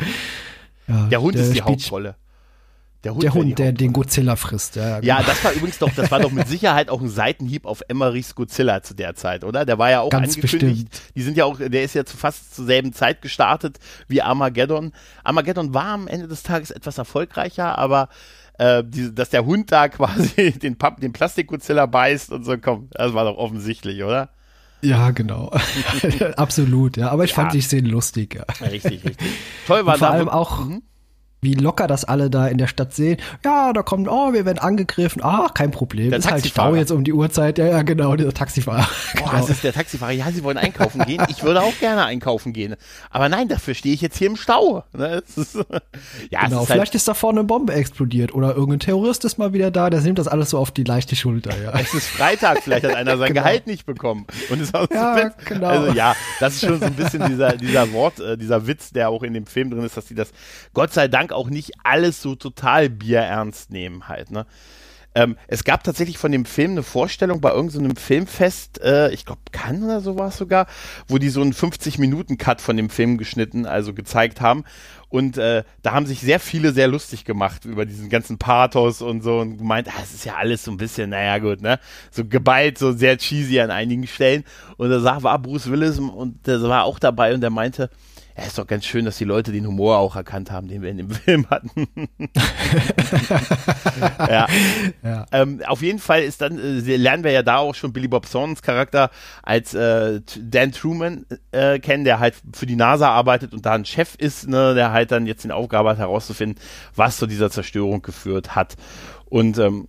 der 0.88 1.22
Hund 1.22 1.36
der 1.36 1.44
ist 1.44 1.56
die 1.56 1.62
Hauptrolle. 1.62 2.16
Der 3.04 3.14
Hund, 3.14 3.24
der, 3.24 3.34
Hund, 3.34 3.58
der 3.58 3.72
den 3.72 3.94
Godzilla 3.94 4.36
frisst. 4.36 4.76
Ja, 4.76 5.00
genau. 5.00 5.20
ja, 5.20 5.24
das 5.24 5.44
war 5.44 5.54
übrigens 5.54 5.80
doch, 5.80 5.90
das 5.96 6.12
war 6.12 6.20
doch 6.20 6.32
mit 6.32 6.48
Sicherheit 6.48 6.90
auch 6.90 7.02
ein 7.02 7.10
Seitenhieb 7.10 7.66
auf 7.66 7.82
Emmerichs 7.88 8.36
Godzilla 8.36 8.84
zu 8.84 8.94
der 8.94 9.16
Zeit, 9.16 9.44
oder? 9.44 9.66
Der 9.66 9.80
war 9.80 9.90
ja 9.90 10.02
auch 10.02 10.12
Ganz 10.12 10.36
angekündigt. 10.36 10.90
Bestimmt. 10.92 11.16
Die 11.16 11.22
sind 11.24 11.36
ja 11.36 11.46
auch, 11.46 11.58
der 11.58 11.84
ist 11.84 11.96
ja 11.96 12.06
zu 12.06 12.16
fast 12.16 12.54
zur 12.54 12.66
selben 12.66 12.94
Zeit 12.94 13.24
gestartet 13.24 13.80
wie 14.08 14.22
Armageddon. 14.22 14.92
Armageddon 15.24 15.74
war 15.74 15.86
am 15.88 16.08
Ende 16.08 16.28
des 16.28 16.44
Tages 16.44 16.70
etwas 16.70 17.00
erfolgreicher, 17.00 17.76
aber 17.76 18.10
äh, 18.60 18.84
die, 18.86 19.16
dass 19.16 19.32
der 19.32 19.46
Hund 19.46 19.72
da 19.72 19.88
quasi 19.90 20.52
den, 20.52 20.78
Papp, 20.78 21.00
den 21.00 21.12
Plastik-Godzilla 21.12 21.88
beißt 21.88 22.32
und 22.32 22.44
so, 22.44 22.56
komm, 22.60 22.90
das 22.92 23.16
war 23.16 23.26
doch 23.26 23.38
offensichtlich, 23.38 24.04
oder? 24.04 24.30
Ja, 24.84 25.10
genau. 25.10 25.52
Absolut, 26.38 26.98
ja. 26.98 27.10
Aber 27.10 27.24
ich 27.24 27.32
ja. 27.32 27.36
fand 27.36 27.54
die 27.54 27.62
Szene 27.62 27.90
lustig, 27.90 28.36
ja. 28.36 28.46
Richtig, 28.68 29.04
richtig. 29.04 29.18
Toll 29.66 29.88
war 29.88 29.94
und 29.94 30.00
vor 30.00 30.10
allem 30.12 30.30
auch. 30.30 30.66
Mhm 30.66 30.84
wie 31.42 31.56
locker 31.56 31.88
das 31.88 32.06
alle 32.06 32.30
da 32.30 32.48
in 32.48 32.60
der 32.60 32.68
Stadt 32.68 32.94
sehen. 32.94 33.18
Ja, 33.44 33.74
da 33.74 33.82
kommt, 33.82 34.08
oh, 34.08 34.32
wir 34.32 34.46
werden 34.46 34.60
angegriffen. 34.60 35.24
Ah, 35.24 35.50
kein 35.52 35.72
Problem. 35.72 36.12
Der 36.12 36.20
ist 36.20 36.30
halt 36.30 36.46
Stau 36.46 36.76
jetzt 36.76 36.92
um 36.92 37.04
die 37.04 37.14
Uhrzeit. 37.14 37.58
Ja, 37.58 37.66
ja, 37.66 37.82
genau, 37.82 38.16
dieser 38.16 38.34
Taxifahrer. 38.34 38.88
Boah, 39.16 39.30
genau. 39.30 39.32
das 39.32 39.50
ist 39.50 39.64
der 39.64 39.74
Taxifahrer. 39.74 40.12
Ja, 40.12 40.32
Sie 40.32 40.44
wollen 40.44 40.60
einkaufen 40.60 41.04
gehen. 41.06 41.24
Ich 41.30 41.42
würde 41.42 41.64
auch 41.64 41.78
gerne 41.80 42.06
einkaufen 42.06 42.54
gehen. 42.54 42.76
Aber 43.10 43.28
nein, 43.28 43.48
dafür 43.48 43.74
stehe 43.74 43.96
ich 43.96 44.02
jetzt 44.02 44.18
hier 44.18 44.28
im 44.28 44.36
Stau. 44.36 44.84
Ne? 44.94 45.24
Ist, 45.36 45.56
ja, 45.56 45.64
genau, 45.66 46.46
ist 46.46 46.54
halt 46.54 46.68
vielleicht 46.68 46.80
halt 46.80 46.96
ist 46.96 47.08
da 47.08 47.16
vorne 47.16 47.40
eine 47.40 47.48
Bombe 47.48 47.74
explodiert 47.74 48.36
oder 48.36 48.56
irgendein 48.56 48.80
Terrorist 48.82 49.26
ist 49.26 49.40
mal 49.40 49.52
wieder 49.52 49.72
da, 49.72 49.90
der 49.90 50.02
nimmt 50.02 50.20
das 50.20 50.28
alles 50.28 50.52
so 50.52 50.60
auf 50.60 50.70
die 50.70 50.84
leichte 50.84 51.16
Schulter. 51.16 51.52
Ja. 51.62 51.72
Es 51.80 51.94
ist 51.96 52.08
Freitag, 52.08 52.62
vielleicht 52.62 52.86
hat 52.86 52.94
einer 52.94 53.18
sein 53.18 53.28
genau. 53.34 53.42
Gehalt 53.42 53.66
nicht 53.66 53.88
bekommen. 53.88 54.28
Und 54.50 54.62
ist 54.62 54.76
aus 54.76 54.88
ja, 54.94 55.32
genau. 55.46 55.68
Also 55.68 55.94
ja, 55.94 56.16
das 56.40 56.54
ist 56.56 56.66
schon 56.66 56.80
so 56.80 56.86
ein 56.86 56.94
bisschen 56.94 57.26
dieser, 57.28 57.58
dieser 57.58 57.92
Wort, 57.94 58.20
äh, 58.20 58.38
dieser 58.38 58.68
Witz, 58.68 58.92
der 58.92 59.10
auch 59.10 59.24
in 59.24 59.34
dem 59.34 59.48
Film 59.48 59.72
drin 59.72 59.84
ist, 59.84 59.98
dass 59.98 60.08
sie 60.08 60.16
das 60.16 60.32
Gott 60.74 60.94
sei 60.94 61.08
Dank 61.08 61.31
auch 61.32 61.50
nicht 61.50 61.72
alles 61.84 62.22
so 62.22 62.36
total 62.36 62.90
bierernst 62.90 63.72
nehmen 63.72 64.08
halt, 64.08 64.32
ne? 64.32 64.46
Ähm, 65.14 65.36
es 65.48 65.66
gab 65.66 65.84
tatsächlich 65.84 66.18
von 66.18 66.32
dem 66.32 66.46
Film 66.46 66.72
eine 66.72 66.84
Vorstellung 66.84 67.42
bei 67.42 67.52
irgendeinem 67.52 67.96
so 67.96 68.02
Filmfest, 68.02 68.82
äh, 68.82 69.12
ich 69.12 69.26
glaube 69.26 69.42
Cannes 69.52 69.84
oder 69.84 70.00
so 70.00 70.18
war 70.18 70.30
es 70.30 70.38
sogar, 70.38 70.68
wo 71.10 71.18
die 71.18 71.30
so 71.30 71.42
einen 71.42 71.54
50-Minuten-Cut 71.54 72.62
von 72.62 72.78
dem 72.78 72.90
Film 72.90 73.18
geschnitten, 73.18 73.66
also 73.66 73.94
gezeigt 73.94 74.40
haben. 74.40 74.64
Und 75.10 75.38
äh, 75.38 75.66
da 75.82 75.92
haben 75.92 76.06
sich 76.06 76.22
sehr 76.22 76.40
viele 76.40 76.72
sehr 76.72 76.88
lustig 76.88 77.26
gemacht 77.26 77.66
über 77.66 77.86
diesen 77.86 78.08
ganzen 78.08 78.38
Pathos 78.38 79.02
und 79.02 79.22
so 79.22 79.40
und 79.40 79.58
gemeint, 79.58 79.90
ah, 79.90 80.00
es 80.02 80.14
ist 80.14 80.24
ja 80.24 80.36
alles 80.36 80.64
so 80.64 80.72
ein 80.72 80.78
bisschen, 80.78 81.10
naja 81.10 81.40
gut, 81.40 81.62
ne? 81.62 81.80
So 82.12 82.24
geballt, 82.24 82.78
so 82.78 82.94
sehr 82.94 83.18
cheesy 83.18 83.60
an 83.60 83.72
einigen 83.72 84.08
Stellen. 84.08 84.46
Und 84.78 84.90
da 84.90 85.24
war 85.24 85.40
Bruce 85.40 85.70
Willis 85.70 86.00
und 86.00 86.48
der 86.48 86.62
war 86.62 86.86
auch 86.86 87.00
dabei 87.00 87.34
und 87.34 87.42
der 87.42 87.50
meinte, 87.50 87.90
ja, 88.38 88.44
ist 88.46 88.58
doch 88.58 88.68
ganz 88.68 88.86
schön, 88.86 89.06
dass 89.06 89.18
die 89.18 89.26
Leute 89.26 89.52
den 89.52 89.68
Humor 89.68 89.98
auch 89.98 90.16
erkannt 90.16 90.52
haben, 90.52 90.68
den 90.68 90.82
wir 90.82 90.90
in 90.90 90.98
dem 90.98 91.10
Film 91.12 91.50
hatten. 91.50 91.72
ja. 94.20 94.48
ja. 95.04 95.26
Ähm, 95.32 95.62
auf 95.66 95.82
jeden 95.82 96.00
Fall 96.00 96.24
ist 96.24 96.42
dann, 96.42 96.58
äh, 96.58 96.96
lernen 96.96 97.24
wir 97.24 97.32
ja 97.32 97.44
da 97.44 97.58
auch 97.58 97.76
schon 97.76 97.94
Billy 97.94 98.08
Bob 98.08 98.30
Thorntons 98.30 98.62
Charakter 98.62 99.10
als 99.44 99.74
äh, 99.74 100.22
Dan 100.40 100.72
Truman 100.72 101.26
äh, 101.52 101.80
kennen, 101.80 102.06
der 102.06 102.20
halt 102.20 102.36
für 102.54 102.66
die 102.66 102.76
NASA 102.76 103.10
arbeitet 103.10 103.54
und 103.54 103.66
da 103.66 103.74
ein 103.74 103.86
Chef 103.86 104.16
ist, 104.16 104.48
ne, 104.48 104.74
der 104.74 104.92
halt 104.92 105.12
dann 105.12 105.26
jetzt 105.26 105.44
den 105.44 105.52
Aufgabe 105.52 105.90
hat 105.90 105.98
herauszufinden, 105.98 106.62
was 106.96 107.18
zu 107.18 107.28
dieser 107.28 107.52
Zerstörung 107.52 108.02
geführt 108.02 108.56
hat. 108.56 108.76
Und 109.26 109.58
ähm, 109.58 109.88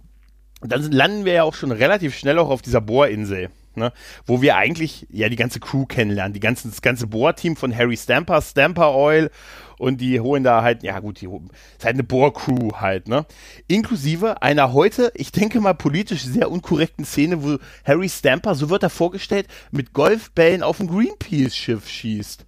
dann 0.61 0.91
landen 0.93 1.25
wir 1.25 1.33
ja 1.33 1.43
auch 1.45 1.55
schon 1.55 1.73
relativ 1.73 2.17
schnell 2.17 2.39
auch 2.39 2.51
auf 2.51 2.63
dieser 2.63 2.81
Bohrinsel 2.81 3.51
ne? 3.77 3.93
wo 4.27 4.43
wir 4.43 4.57
eigentlich 4.57 5.07
ja 5.11 5.29
die 5.29 5.37
ganze 5.37 5.61
Crew 5.61 5.87
kennenlernen, 5.87 6.33
die 6.33 6.41
ganzen, 6.41 6.71
das 6.71 6.83
ganze 6.83 7.07
Bohrteam 7.07 7.57
von 7.57 7.77
Harry 7.77 7.97
Stamper, 7.97 8.41
Stamper 8.43 8.95
Oil 8.95 9.31
und 9.79 10.01
die 10.01 10.21
holen 10.21 10.45
da 10.45 10.63
halt, 10.63 10.83
ja 10.83 11.01
gut, 11.01 11.21
die 11.21 11.27
ist 11.27 11.85
halt 11.85 11.95
eine 11.95 12.05
Bohrcrew 12.05 12.75
halt, 12.75 13.09
ne? 13.09 13.27
Inklusive 13.67 14.41
einer 14.41 14.73
heute, 14.73 15.11
ich 15.15 15.33
denke 15.33 15.61
mal 15.61 15.75
politisch 15.75 16.23
sehr 16.23 16.51
unkorrekten 16.51 17.05
Szene, 17.05 17.43
wo 17.43 17.59
Harry 17.85 18.09
Stamper, 18.09 18.55
so 18.55 18.71
wird 18.71 18.85
er 18.85 18.91
vorgestellt, 18.91 19.49
mit 19.73 19.93
Golfbällen 19.93 20.63
auf 20.63 20.79
ein 20.79 20.87
Greenpeace-Schiff 20.87 21.89
schießt. 21.89 22.47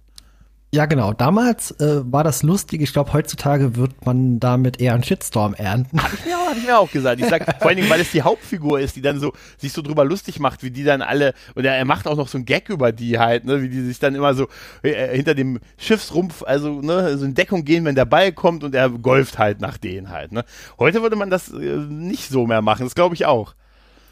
Ja, 0.75 0.87
genau. 0.87 1.13
Damals 1.13 1.71
äh, 1.79 2.01
war 2.11 2.25
das 2.25 2.43
lustig. 2.43 2.81
Ich 2.81 2.91
glaube, 2.91 3.13
heutzutage 3.13 3.77
wird 3.77 4.05
man 4.05 4.41
damit 4.41 4.81
eher 4.81 4.93
einen 4.93 5.03
Shitstorm 5.03 5.53
ernten. 5.53 6.03
Hab 6.03 6.11
ich 6.13 6.25
mir 6.25 6.37
auch, 6.37 6.49
hab 6.49 6.57
ich 6.57 6.65
mir 6.65 6.77
auch 6.77 6.91
gesagt. 6.91 7.21
Ich 7.21 7.27
sag, 7.27 7.45
vor 7.59 7.69
allen 7.69 7.77
Dingen, 7.77 7.89
weil 7.89 8.01
es 8.01 8.11
die 8.11 8.23
Hauptfigur 8.23 8.81
ist, 8.81 8.97
die 8.97 9.01
dann 9.01 9.21
so 9.21 9.31
sich 9.57 9.71
so 9.71 9.81
drüber 9.81 10.03
lustig 10.03 10.37
macht, 10.41 10.63
wie 10.63 10.71
die 10.71 10.83
dann 10.83 11.01
alle, 11.01 11.33
und 11.53 11.63
er, 11.63 11.77
er 11.77 11.85
macht 11.85 12.09
auch 12.09 12.17
noch 12.17 12.27
so 12.27 12.37
einen 12.37 12.43
Gag 12.43 12.67
über 12.67 12.91
die 12.91 13.17
halt, 13.17 13.45
ne, 13.45 13.61
wie 13.61 13.69
die 13.69 13.85
sich 13.85 13.99
dann 13.99 14.15
immer 14.15 14.33
so 14.33 14.49
äh, 14.81 15.15
hinter 15.15 15.33
dem 15.33 15.61
Schiffsrumpf, 15.77 16.43
also 16.43 16.81
ne, 16.81 17.17
so 17.17 17.23
in 17.23 17.35
Deckung 17.35 17.63
gehen, 17.63 17.85
wenn 17.85 17.95
der 17.95 18.03
Ball 18.03 18.33
kommt 18.33 18.65
und 18.65 18.75
er 18.75 18.89
golft 18.89 19.39
halt 19.39 19.61
nach 19.61 19.77
denen 19.77 20.09
halt. 20.09 20.33
Ne. 20.33 20.43
Heute 20.77 21.01
würde 21.01 21.15
man 21.15 21.29
das 21.29 21.53
äh, 21.53 21.77
nicht 21.87 22.27
so 22.27 22.47
mehr 22.47 22.61
machen, 22.61 22.85
das 22.85 22.95
glaube 22.95 23.15
ich 23.15 23.25
auch. 23.25 23.55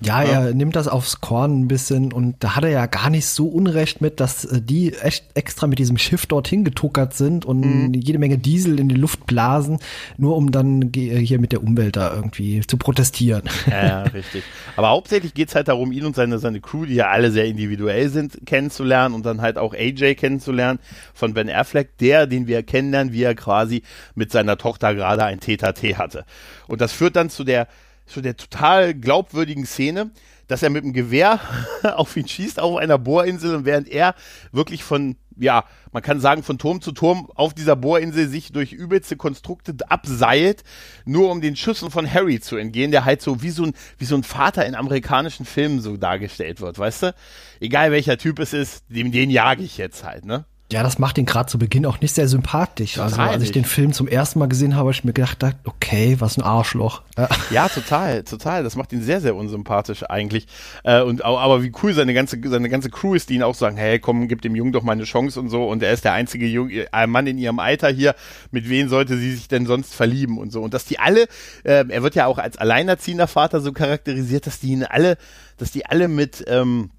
Ja, 0.03 0.21
er 0.23 0.53
nimmt 0.53 0.75
das 0.75 0.87
aufs 0.87 1.21
Korn 1.21 1.61
ein 1.61 1.67
bisschen 1.67 2.11
und 2.11 2.35
da 2.43 2.55
hat 2.55 2.63
er 2.63 2.69
ja 2.69 2.85
gar 2.87 3.09
nicht 3.09 3.25
so 3.27 3.47
Unrecht 3.47 4.01
mit, 4.01 4.19
dass 4.19 4.45
äh, 4.45 4.61
die 4.61 4.93
echt 4.93 5.25
extra 5.33 5.67
mit 5.67 5.79
diesem 5.79 5.97
Schiff 5.97 6.25
dorthin 6.25 6.63
getuckert 6.63 7.13
sind 7.13 7.45
und 7.45 7.61
mhm. 7.61 7.93
jede 7.93 8.19
Menge 8.19 8.37
Diesel 8.37 8.79
in 8.79 8.89
die 8.89 8.95
Luft 8.95 9.25
blasen, 9.25 9.79
nur 10.17 10.35
um 10.35 10.51
dann 10.51 10.91
hier 10.93 11.39
mit 11.39 11.51
der 11.51 11.63
Umwelt 11.63 11.95
da 11.95 12.13
irgendwie 12.13 12.61
zu 12.61 12.77
protestieren. 12.77 13.43
Ja, 13.69 13.85
ja 13.85 14.01
richtig. 14.13 14.43
Aber 14.75 14.89
hauptsächlich 14.89 15.33
geht's 15.33 15.55
halt 15.55 15.67
darum, 15.67 15.91
ihn 15.91 16.05
und 16.05 16.15
seine, 16.15 16.39
seine 16.39 16.59
Crew, 16.59 16.85
die 16.85 16.95
ja 16.95 17.09
alle 17.09 17.31
sehr 17.31 17.45
individuell 17.45 18.09
sind, 18.09 18.45
kennenzulernen 18.45 19.15
und 19.15 19.25
dann 19.25 19.41
halt 19.41 19.57
auch 19.57 19.73
AJ 19.73 20.15
kennenzulernen 20.15 20.79
von 21.13 21.33
Ben 21.33 21.49
Affleck, 21.49 21.97
der, 21.97 22.27
den 22.27 22.47
wir 22.47 22.63
kennenlernen, 22.63 23.13
wie 23.13 23.23
er 23.23 23.35
quasi 23.35 23.83
mit 24.15 24.31
seiner 24.31 24.57
Tochter 24.57 24.95
gerade 24.95 25.23
ein 25.23 25.39
TTT 25.39 25.97
hatte. 25.97 26.25
Und 26.67 26.81
das 26.81 26.91
führt 26.91 27.15
dann 27.15 27.29
zu 27.29 27.43
der 27.43 27.67
zu 28.05 28.21
der 28.21 28.37
total 28.37 28.93
glaubwürdigen 28.93 29.65
Szene, 29.65 30.11
dass 30.47 30.63
er 30.63 30.69
mit 30.69 30.83
dem 30.83 30.93
Gewehr 30.93 31.39
auf 31.83 32.15
ihn 32.17 32.27
schießt 32.27 32.59
auf 32.59 32.77
einer 32.77 32.97
Bohrinsel 32.97 33.55
und 33.55 33.65
während 33.65 33.87
er 33.87 34.15
wirklich 34.51 34.83
von, 34.83 35.15
ja, 35.37 35.65
man 35.91 36.03
kann 36.03 36.19
sagen, 36.19 36.43
von 36.43 36.57
Turm 36.57 36.81
zu 36.81 36.91
Turm 36.91 37.29
auf 37.35 37.53
dieser 37.53 37.75
Bohrinsel 37.75 38.27
sich 38.27 38.51
durch 38.51 38.73
übelste 38.73 39.15
Konstrukte 39.15 39.75
abseilt, 39.89 40.63
nur 41.05 41.31
um 41.31 41.41
den 41.41 41.55
Schüssen 41.55 41.91
von 41.91 42.11
Harry 42.11 42.39
zu 42.39 42.57
entgehen, 42.57 42.91
der 42.91 43.05
halt 43.05 43.21
so 43.21 43.41
wie 43.41 43.51
so 43.51 43.63
ein, 43.63 43.73
wie 43.97 44.05
so 44.05 44.15
ein 44.15 44.23
Vater 44.23 44.65
in 44.65 44.75
amerikanischen 44.75 45.45
Filmen 45.45 45.81
so 45.81 45.97
dargestellt 45.97 46.61
wird, 46.61 46.77
weißt 46.77 47.03
du? 47.03 47.15
Egal 47.59 47.91
welcher 47.91 48.17
Typ 48.17 48.39
es 48.39 48.53
ist, 48.53 48.83
dem, 48.89 49.11
den 49.11 49.29
jage 49.29 49.63
ich 49.63 49.77
jetzt 49.77 50.03
halt, 50.03 50.25
ne? 50.25 50.45
Ja, 50.73 50.81
das 50.81 50.97
macht 50.97 51.19
ihn 51.19 51.27
gerade 51.27 51.45
zu 51.45 51.59
Beginn 51.59 51.86
auch 51.86 52.01
nicht 52.01 52.15
sehr 52.15 52.27
sympathisch. 52.27 52.95
Total 52.95 53.05
also 53.05 53.21
als 53.21 53.43
ich 53.43 53.51
den 53.51 53.63
Film 53.63 53.93
zum 53.93 54.07
ersten 54.07 54.39
Mal 54.39 54.47
gesehen 54.47 54.73
habe, 54.73 54.86
habe 54.86 54.91
ich 54.91 55.03
mir 55.03 55.13
gedacht, 55.13 55.38
okay, 55.65 56.15
was 56.17 56.36
ein 56.36 56.41
Arschloch. 56.41 57.03
Ja, 57.51 57.69
total, 57.69 58.23
total. 58.23 58.63
Das 58.63 58.75
macht 58.75 58.91
ihn 58.91 59.03
sehr, 59.03 59.21
sehr 59.21 59.36
unsympathisch 59.36 60.03
eigentlich. 60.09 60.47
Äh, 60.83 61.03
und 61.03 61.23
aber 61.23 61.62
wie 61.62 61.71
cool 61.83 61.93
seine 61.93 62.15
ganze 62.15 62.39
seine 62.43 62.69
ganze 62.69 62.89
Crew 62.89 63.13
ist, 63.13 63.29
die 63.29 63.36
ihn 63.36 63.43
auch 63.43 63.53
sagen, 63.53 63.77
hey, 63.77 63.99
komm, 63.99 64.27
gib 64.27 64.41
dem 64.41 64.55
Jungen 64.55 64.71
doch 64.71 64.81
mal 64.81 64.93
eine 64.93 65.03
Chance 65.03 65.39
und 65.39 65.49
so. 65.49 65.67
Und 65.67 65.83
er 65.83 65.93
ist 65.93 66.05
der 66.05 66.13
einzige 66.13 66.47
Jung, 66.47 66.71
äh, 66.71 66.88
Mann 67.05 67.27
in 67.27 67.38
ihrem 67.38 67.59
Alter 67.59 67.89
hier. 67.89 68.15
Mit 68.49 68.67
wem 68.67 68.89
sollte 68.89 69.15
sie 69.15 69.31
sich 69.31 69.47
denn 69.47 69.67
sonst 69.67 69.93
verlieben 69.93 70.39
und 70.39 70.51
so? 70.51 70.63
Und 70.63 70.73
dass 70.73 70.86
die 70.86 70.97
alle, 70.97 71.27
äh, 71.65 71.86
er 71.88 72.01
wird 72.01 72.15
ja 72.15 72.25
auch 72.25 72.39
als 72.39 72.57
alleinerziehender 72.57 73.27
Vater 73.27 73.62
so 73.62 73.73
charakterisiert, 73.73 74.47
dass 74.47 74.59
die 74.59 74.71
ihn 74.71 74.83
alle, 74.83 75.17
dass 75.59 75.69
die 75.69 75.86
alle 75.86 76.07
mit 76.07 76.43
ähm, 76.47 76.89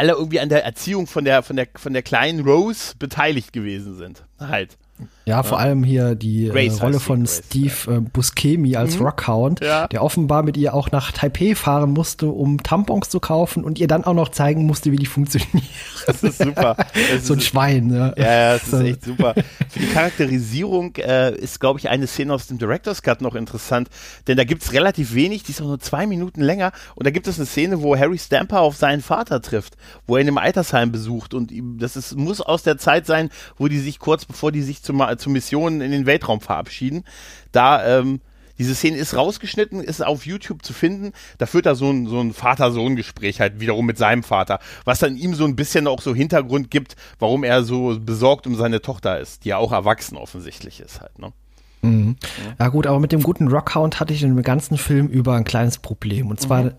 alle 0.00 0.12
irgendwie 0.12 0.40
an 0.40 0.48
der 0.48 0.64
Erziehung 0.64 1.06
von 1.06 1.26
der, 1.26 1.42
von 1.42 1.56
der, 1.56 1.68
von 1.76 1.92
der 1.92 2.00
kleinen 2.02 2.40
Rose 2.40 2.94
beteiligt 2.98 3.52
gewesen 3.52 3.96
sind. 3.96 4.24
Halt. 4.38 4.78
Ja, 5.26 5.42
vor 5.44 5.58
ja. 5.58 5.64
allem 5.64 5.84
hier 5.84 6.14
die 6.16 6.48
äh, 6.48 6.70
Rolle 6.80 6.98
von 6.98 7.20
Grace, 7.20 7.42
Steve 7.46 7.74
ja. 7.86 7.96
äh, 7.98 8.00
Buscemi 8.00 8.74
als 8.74 8.98
mhm. 8.98 9.06
Rockhound, 9.06 9.60
ja. 9.60 9.86
der 9.86 10.02
offenbar 10.02 10.42
mit 10.42 10.56
ihr 10.56 10.74
auch 10.74 10.90
nach 10.90 11.12
Taipei 11.12 11.54
fahren 11.54 11.92
musste, 11.92 12.26
um 12.26 12.62
Tampons 12.62 13.10
zu 13.10 13.20
kaufen 13.20 13.62
und 13.62 13.78
ihr 13.78 13.86
dann 13.86 14.04
auch 14.04 14.14
noch 14.14 14.30
zeigen 14.30 14.66
musste, 14.66 14.90
wie 14.92 14.96
die 14.96 15.06
funktionieren. 15.06 15.62
Das 16.06 16.22
ist 16.22 16.42
super. 16.42 16.76
Das 17.12 17.26
so 17.26 17.34
ein 17.34 17.38
ist, 17.38 17.46
Schwein, 17.46 17.92
ja. 17.92 18.14
Ja, 18.16 18.52
das 18.54 18.68
ist 18.68 18.80
echt 18.80 19.04
super. 19.04 19.34
Für 19.68 19.78
die 19.78 19.86
Charakterisierung 19.86 20.96
äh, 20.96 21.34
ist, 21.36 21.60
glaube 21.60 21.78
ich, 21.78 21.88
eine 21.88 22.06
Szene 22.06 22.32
aus 22.32 22.46
dem 22.46 22.58
Director's 22.58 23.02
Cut 23.02 23.20
noch 23.20 23.34
interessant, 23.34 23.88
denn 24.26 24.36
da 24.36 24.44
gibt 24.44 24.62
es 24.62 24.72
relativ 24.72 25.14
wenig, 25.14 25.42
die 25.42 25.52
ist 25.52 25.60
auch 25.60 25.66
nur 25.66 25.78
zwei 25.78 26.06
Minuten 26.06 26.40
länger 26.40 26.72
und 26.94 27.06
da 27.06 27.10
gibt 27.10 27.28
es 27.28 27.38
eine 27.38 27.46
Szene, 27.46 27.82
wo 27.82 27.96
Harry 27.96 28.18
Stamper 28.18 28.60
auf 28.60 28.76
seinen 28.76 29.02
Vater 29.02 29.42
trifft, 29.42 29.76
wo 30.06 30.16
er 30.16 30.22
ihn 30.22 30.28
im 30.28 30.38
Altersheim 30.38 30.90
besucht 30.90 31.34
und 31.34 31.52
ihm, 31.52 31.78
das 31.78 31.96
ist, 31.96 32.16
muss 32.16 32.40
aus 32.40 32.62
der 32.62 32.78
Zeit 32.78 33.06
sein, 33.06 33.30
wo 33.58 33.68
die 33.68 33.78
sich 33.78 33.98
kurz 33.98 34.24
bevor 34.24 34.50
die 34.50 34.62
sich 34.62 34.82
zum, 34.90 35.18
zu 35.18 35.30
Missionen 35.30 35.80
in 35.80 35.90
den 35.90 36.06
Weltraum 36.06 36.40
verabschieden. 36.40 37.04
Da, 37.52 37.98
ähm, 37.98 38.20
diese 38.60 38.74
Szene 38.74 38.98
ist 38.98 39.16
rausgeschnitten, 39.16 39.80
ist 39.80 40.04
auf 40.04 40.26
YouTube 40.26 40.62
zu 40.62 40.74
finden. 40.74 41.12
Da 41.38 41.46
führt 41.46 41.64
er 41.64 41.74
so 41.74 41.90
ein, 41.90 42.06
so 42.06 42.20
ein 42.20 42.34
Vater-Sohn-Gespräch 42.34 43.40
halt 43.40 43.58
wiederum 43.58 43.86
mit 43.86 43.96
seinem 43.96 44.22
Vater, 44.22 44.58
was 44.84 44.98
dann 44.98 45.16
ihm 45.16 45.34
so 45.34 45.46
ein 45.46 45.56
bisschen 45.56 45.86
auch 45.86 46.02
so 46.02 46.14
Hintergrund 46.14 46.70
gibt, 46.70 46.94
warum 47.18 47.42
er 47.42 47.64
so 47.64 47.98
besorgt 47.98 48.46
um 48.46 48.56
seine 48.56 48.82
Tochter 48.82 49.18
ist, 49.18 49.46
die 49.46 49.48
ja 49.48 49.56
auch 49.56 49.72
erwachsen 49.72 50.18
offensichtlich 50.18 50.80
ist 50.80 51.00
halt, 51.00 51.18
ne? 51.18 51.32
Mhm. 51.80 52.16
Ja 52.58 52.68
gut, 52.68 52.86
aber 52.86 53.00
mit 53.00 53.12
dem 53.12 53.22
guten 53.22 53.48
Rockhound 53.48 53.98
hatte 53.98 54.12
ich 54.12 54.22
in 54.22 54.36
dem 54.36 54.42
ganzen 54.42 54.76
Film 54.76 55.06
über 55.06 55.36
ein 55.36 55.44
kleines 55.44 55.78
Problem. 55.78 56.28
Und 56.28 56.38
zwar, 56.38 56.64
mhm. 56.64 56.72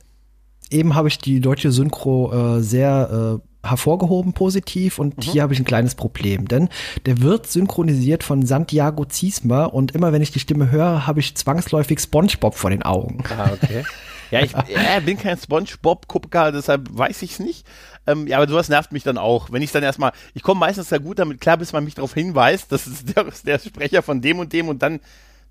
eben 0.70 0.94
habe 0.94 1.08
ich 1.08 1.18
die 1.18 1.40
deutsche 1.40 1.72
Synchro 1.72 2.58
äh, 2.58 2.62
sehr 2.62 3.40
äh, 3.42 3.51
hervorgehoben 3.64 4.34
positiv 4.34 5.00
und 5.00 5.18
mhm. 5.18 5.22
hier 5.22 5.42
habe 5.44 5.54
ich 5.54 5.60
ein 5.60 5.66
kleines 5.66 5.96
Problem, 5.96 6.48
denn 6.48 6.70
der 7.06 7.22
wird 7.22 7.48
synchronisiert 7.48 8.24
von 8.24 8.46
Santiago 8.46 9.06
Ziesmer 9.06 9.74
und 9.74 9.94
immer 9.94 10.12
wenn 10.12 10.22
ich 10.22 10.32
die 10.32 10.40
Stimme 10.40 10.72
höre, 10.72 11.06
habe 11.08 11.20
ich 11.20 11.36
zwangsläufig 11.36 12.00
SpongeBob 12.00 12.56
vor 12.56 12.70
den 12.70 12.84
Augen. 12.84 13.24
Ah, 13.38 13.52
okay. 13.54 13.84
Ja, 14.32 14.42
ich 14.42 14.54
äh, 14.56 15.02
bin 15.02 15.18
kein 15.18 15.38
SpongeBob-Gucker, 15.38 16.52
deshalb 16.52 16.88
weiß 16.92 17.22
ich 17.22 17.34
es 17.34 17.40
nicht. 17.40 17.68
Ähm, 18.08 18.28
ja, 18.28 18.38
aber 18.38 18.50
sowas 18.50 18.70
nervt 18.70 18.92
mich 18.92 19.04
dann 19.04 19.18
auch. 19.18 19.52
Wenn 19.52 19.62
ich 19.62 19.72
dann 19.72 19.84
erstmal, 19.84 20.14
ich 20.34 20.42
komme 20.42 20.62
meistens 20.62 20.90
sehr 20.90 21.00
gut 21.00 21.20
damit 21.20 21.40
klar, 21.40 21.58
bis 21.58 21.74
man 21.74 21.84
mich 21.84 21.96
darauf 21.96 22.14
hinweist, 22.14 22.72
das 22.72 22.88
ist 22.88 23.16
der, 23.16 23.26
der 23.46 23.60
Sprecher 23.60 24.02
von 24.02 24.22
dem 24.22 24.40
und 24.40 24.54
dem 24.54 24.70
und 24.70 24.82
dann, 24.82 25.02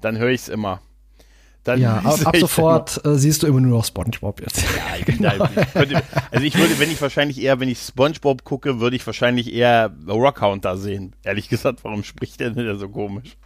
dann 0.01 0.19
höre 0.19 0.31
ich 0.31 0.43
es 0.43 0.49
immer. 0.49 0.81
Dann 1.65 1.81
ja, 1.81 1.99
ab, 2.05 2.21
ab 2.25 2.37
sofort 2.37 3.05
äh, 3.05 3.17
siehst 3.17 3.43
du 3.43 3.47
immer 3.47 3.61
nur 3.61 3.79
noch 3.79 3.85
SpongeBob 3.85 4.41
jetzt. 4.41 4.63
Ja, 4.63 4.97
ich, 4.99 5.05
genau. 5.05 5.33
ich 5.45 5.73
könnte, 5.73 6.03
also 6.31 6.45
ich 6.45 6.57
würde, 6.57 6.79
wenn 6.79 6.91
ich 6.91 7.01
wahrscheinlich 7.01 7.41
eher, 7.41 7.61
wenn 7.61 7.69
ich 7.69 7.79
SpongeBob 7.79 8.45
gucke, 8.45 8.81
würde 8.81 8.97
ich 8.97 9.07
wahrscheinlich 9.07 9.53
eher 9.53 9.93
Rockhound 10.09 10.65
da 10.65 10.77
sehen. 10.77 11.15
Ehrlich 11.23 11.49
gesagt, 11.49 11.85
warum 11.85 12.05
spricht 12.05 12.41
der 12.41 12.51
denn 12.51 12.79
so 12.79 12.89
komisch? 12.89 13.37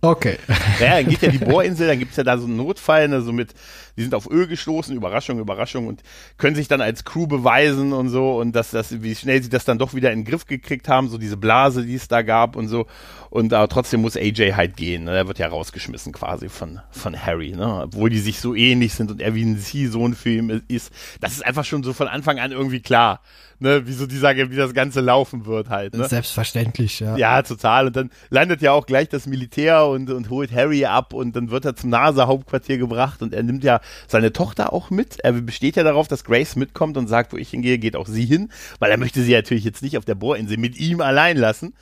Okay. 0.00 0.38
Ja, 0.80 0.96
dann 0.96 1.08
geht 1.08 1.20
ja 1.20 1.30
die 1.30 1.38
Bohrinsel, 1.44 1.86
dann 1.86 1.98
gibt's 1.98 2.16
ja 2.16 2.24
da 2.24 2.38
so 2.38 2.46
einen 2.46 2.56
Notfall, 2.56 3.08
ne, 3.08 3.20
so 3.20 3.32
mit, 3.32 3.52
die 3.96 4.02
sind 4.02 4.14
auf 4.14 4.30
Öl 4.30 4.46
gestoßen, 4.46 4.96
Überraschung, 4.96 5.38
Überraschung 5.38 5.86
und 5.88 6.02
können 6.38 6.56
sich 6.56 6.68
dann 6.68 6.80
als 6.80 7.04
Crew 7.04 7.26
beweisen 7.26 7.92
und 7.92 8.08
so 8.08 8.38
und 8.40 8.52
dass 8.52 8.70
das, 8.70 9.02
wie 9.02 9.14
schnell 9.14 9.42
sie 9.42 9.50
das 9.50 9.66
dann 9.66 9.78
doch 9.78 9.92
wieder 9.92 10.10
in 10.10 10.20
den 10.20 10.24
Griff 10.24 10.46
gekriegt 10.46 10.88
haben, 10.88 11.08
so 11.08 11.18
diese 11.18 11.36
Blase, 11.36 11.84
die 11.84 11.96
es 11.96 12.08
da 12.08 12.22
gab 12.22 12.56
und 12.56 12.68
so. 12.68 12.86
Und 13.28 13.52
aber 13.52 13.68
trotzdem 13.68 14.00
muss 14.00 14.16
AJ 14.16 14.54
halt 14.54 14.76
gehen. 14.76 15.04
Ne? 15.04 15.16
Er 15.16 15.28
wird 15.28 15.38
ja 15.38 15.48
rausgeschmissen 15.48 16.12
quasi 16.12 16.48
von, 16.48 16.80
von 16.90 17.14
Harry, 17.14 17.52
ne? 17.52 17.82
Obwohl 17.84 18.10
die 18.10 18.18
sich 18.18 18.40
so 18.40 18.56
ähnlich 18.56 18.94
sind 18.94 19.10
und 19.10 19.20
er 19.20 19.34
wie 19.34 19.44
ein 19.44 19.56
Sie-Sohn 19.56 20.14
für 20.14 20.30
ihn 20.30 20.62
ist. 20.66 20.92
Das 21.20 21.32
ist 21.32 21.44
einfach 21.44 21.64
schon 21.64 21.84
so 21.84 21.92
von 21.92 22.08
Anfang 22.08 22.40
an 22.40 22.50
irgendwie 22.50 22.80
klar 22.80 23.20
ne, 23.60 23.86
wie 23.86 23.92
so 23.92 24.06
dieser, 24.06 24.34
wie 24.36 24.56
das 24.56 24.74
Ganze 24.74 25.00
laufen 25.00 25.46
wird 25.46 25.68
halt. 25.68 25.94
Ne? 25.94 26.08
Selbstverständlich, 26.08 27.00
ja. 27.00 27.16
Ja, 27.16 27.42
total. 27.42 27.88
Und 27.88 27.96
dann 27.96 28.10
landet 28.30 28.62
ja 28.62 28.72
auch 28.72 28.86
gleich 28.86 29.08
das 29.08 29.26
Militär 29.26 29.79
und, 29.88 30.10
und 30.10 30.30
holt 30.30 30.52
Harry 30.52 30.84
ab 30.84 31.12
und 31.12 31.36
dann 31.36 31.50
wird 31.50 31.64
er 31.64 31.76
zum 31.76 31.90
NASA-Hauptquartier 31.90 32.78
gebracht 32.78 33.22
und 33.22 33.34
er 33.34 33.42
nimmt 33.42 33.64
ja 33.64 33.80
seine 34.06 34.32
Tochter 34.32 34.72
auch 34.72 34.90
mit. 34.90 35.20
Er 35.20 35.32
besteht 35.32 35.76
ja 35.76 35.82
darauf, 35.82 36.08
dass 36.08 36.24
Grace 36.24 36.56
mitkommt 36.56 36.96
und 36.96 37.08
sagt, 37.08 37.32
wo 37.32 37.36
ich 37.36 37.50
hingehe, 37.50 37.78
geht 37.78 37.96
auch 37.96 38.06
sie 38.06 38.24
hin, 38.24 38.50
weil 38.78 38.90
er 38.90 38.98
möchte 38.98 39.22
sie 39.22 39.32
natürlich 39.32 39.64
jetzt 39.64 39.82
nicht 39.82 39.98
auf 39.98 40.04
der 40.04 40.14
Bohrinsel 40.14 40.56
mit 40.56 40.78
ihm 40.78 41.00
allein 41.00 41.36
lassen. 41.36 41.74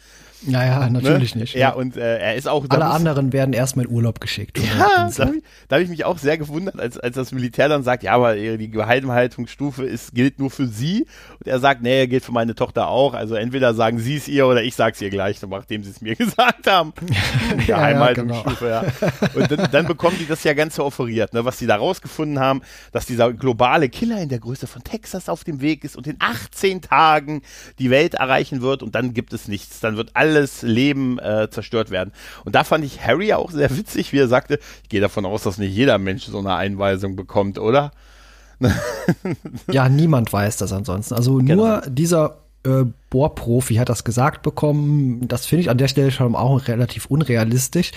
Naja, 0.46 0.88
ne? 0.88 1.01
natürlich 1.01 1.35
ne? 1.35 1.42
nicht. 1.42 1.55
Ja, 1.55 1.61
ja, 1.61 1.70
und 1.70 1.96
äh, 1.96 2.18
er 2.18 2.37
ist 2.37 2.46
auch. 2.46 2.64
Alle 2.68 2.87
anderen 2.87 3.33
werden 3.33 3.53
erstmal 3.53 3.87
in 3.87 3.90
Urlaub 3.90 4.20
geschickt. 4.20 4.59
Ja, 4.59 5.09
da 5.09 5.27
habe 5.27 5.37
ich, 5.37 5.42
hab 5.70 5.81
ich 5.81 5.88
mich 5.88 6.05
auch 6.05 6.18
sehr 6.18 6.38
gewundert, 6.38 6.79
als, 6.79 6.98
als 6.98 7.16
das 7.16 7.33
Militär 7.33 7.68
dann 7.68 7.83
sagt, 7.83 8.03
ja, 8.03 8.12
aber 8.12 8.37
die 8.37 8.70
Geheimhaltungsstufe 8.70 9.85
ist, 9.85 10.14
gilt 10.14 10.38
nur 10.38 10.51
für 10.51 10.66
sie. 10.66 11.07
Und 11.40 11.48
er 11.48 11.59
sagt, 11.59 11.83
nee, 11.83 12.07
gilt 12.07 12.24
für 12.24 12.33
meine 12.33 12.55
Tochter 12.55 12.88
auch. 12.88 13.14
Also 13.14 13.35
entweder 13.35 13.74
sagen 13.74 13.98
sie 13.98 14.16
es 14.16 14.29
ihr 14.29 14.46
oder 14.46 14.62
ich 14.62 14.74
sag's 14.77 15.01
ihr 15.01 15.11
gleich, 15.11 15.42
nachdem 15.42 15.83
sie 15.83 15.90
es 15.90 16.01
mir 16.01 16.14
gesagt 16.16 16.66
haben. 16.66 16.92
Geheimhaltungsstufe, 17.66 18.68
ja, 18.68 18.81
genau. 18.81 19.12
ja. 19.20 19.29
Und 19.35 19.51
dann, 19.51 19.70
dann 19.70 19.87
bekommen 19.87 20.16
die 20.20 20.27
das 20.27 20.44
ja 20.44 20.55
ganz 20.55 20.77
so 20.77 20.85
offeriert, 20.85 21.35
ne, 21.35 21.44
was 21.44 21.59
sie 21.59 21.66
da 21.66 21.77
rausgefunden 21.77 22.38
haben, 22.38 22.62
dass 22.92 23.07
dieser 23.07 23.33
globale 23.33 23.88
Killer 23.88 24.20
in 24.20 24.29
der 24.29 24.38
Größe 24.38 24.66
von 24.66 24.85
Texas 24.85 25.29
auf 25.29 25.42
dem 25.42 25.61
Weg 25.61 25.83
ist 25.83 25.96
und 25.96 26.07
in 26.07 26.16
18 26.20 26.83
Tagen 26.83 27.42
die 27.79 27.90
Welt 27.90 28.14
erreichen 28.14 28.62
wird 28.62 28.83
und 28.83 28.94
dann 28.94 29.14
gibt 29.14 29.33
es 29.33 29.48
nichts. 29.48 29.81
Dann 29.81 29.96
wird 29.96 30.11
alles 30.14 30.28
alles 30.29 30.62
Leben 30.62 31.19
äh, 31.19 31.49
zerstört 31.51 31.91
werden. 31.91 32.12
Und 32.45 32.55
da 32.55 32.64
fand 32.64 32.85
ich 32.85 33.05
Harry 33.05 33.33
auch 33.33 33.51
sehr 33.51 33.77
witzig, 33.77 34.12
wie 34.12 34.19
er 34.19 34.29
sagte, 34.29 34.59
ich 34.83 34.88
gehe 34.88 35.01
davon 35.01 35.27
aus, 35.27 35.43
dass 35.43 35.59
nicht 35.59 35.75
jeder 35.75 35.99
Mensch 35.99 36.25
so 36.25 36.38
eine 36.38 36.55
Einweisung 36.55 37.17
bekommt, 37.17 37.59
oder? 37.59 37.93
ja, 39.71 39.88
niemand 39.88 40.33
weiß 40.33 40.57
das 40.57 40.73
ansonsten. 40.73 41.14
Also 41.14 41.37
genau. 41.37 41.55
nur 41.55 41.83
dieser 41.88 42.38
äh, 42.64 42.85
Bohrprofi 43.11 43.77
hat 43.77 43.88
das 43.88 44.05
gesagt 44.05 44.43
bekommen. 44.43 45.27
Das 45.29 45.47
finde 45.47 45.62
ich 45.62 45.71
an 45.71 45.79
der 45.79 45.88
Stelle 45.88 46.11
schon 46.11 46.35
auch 46.35 46.69
relativ 46.69 47.07
unrealistisch. 47.07 47.93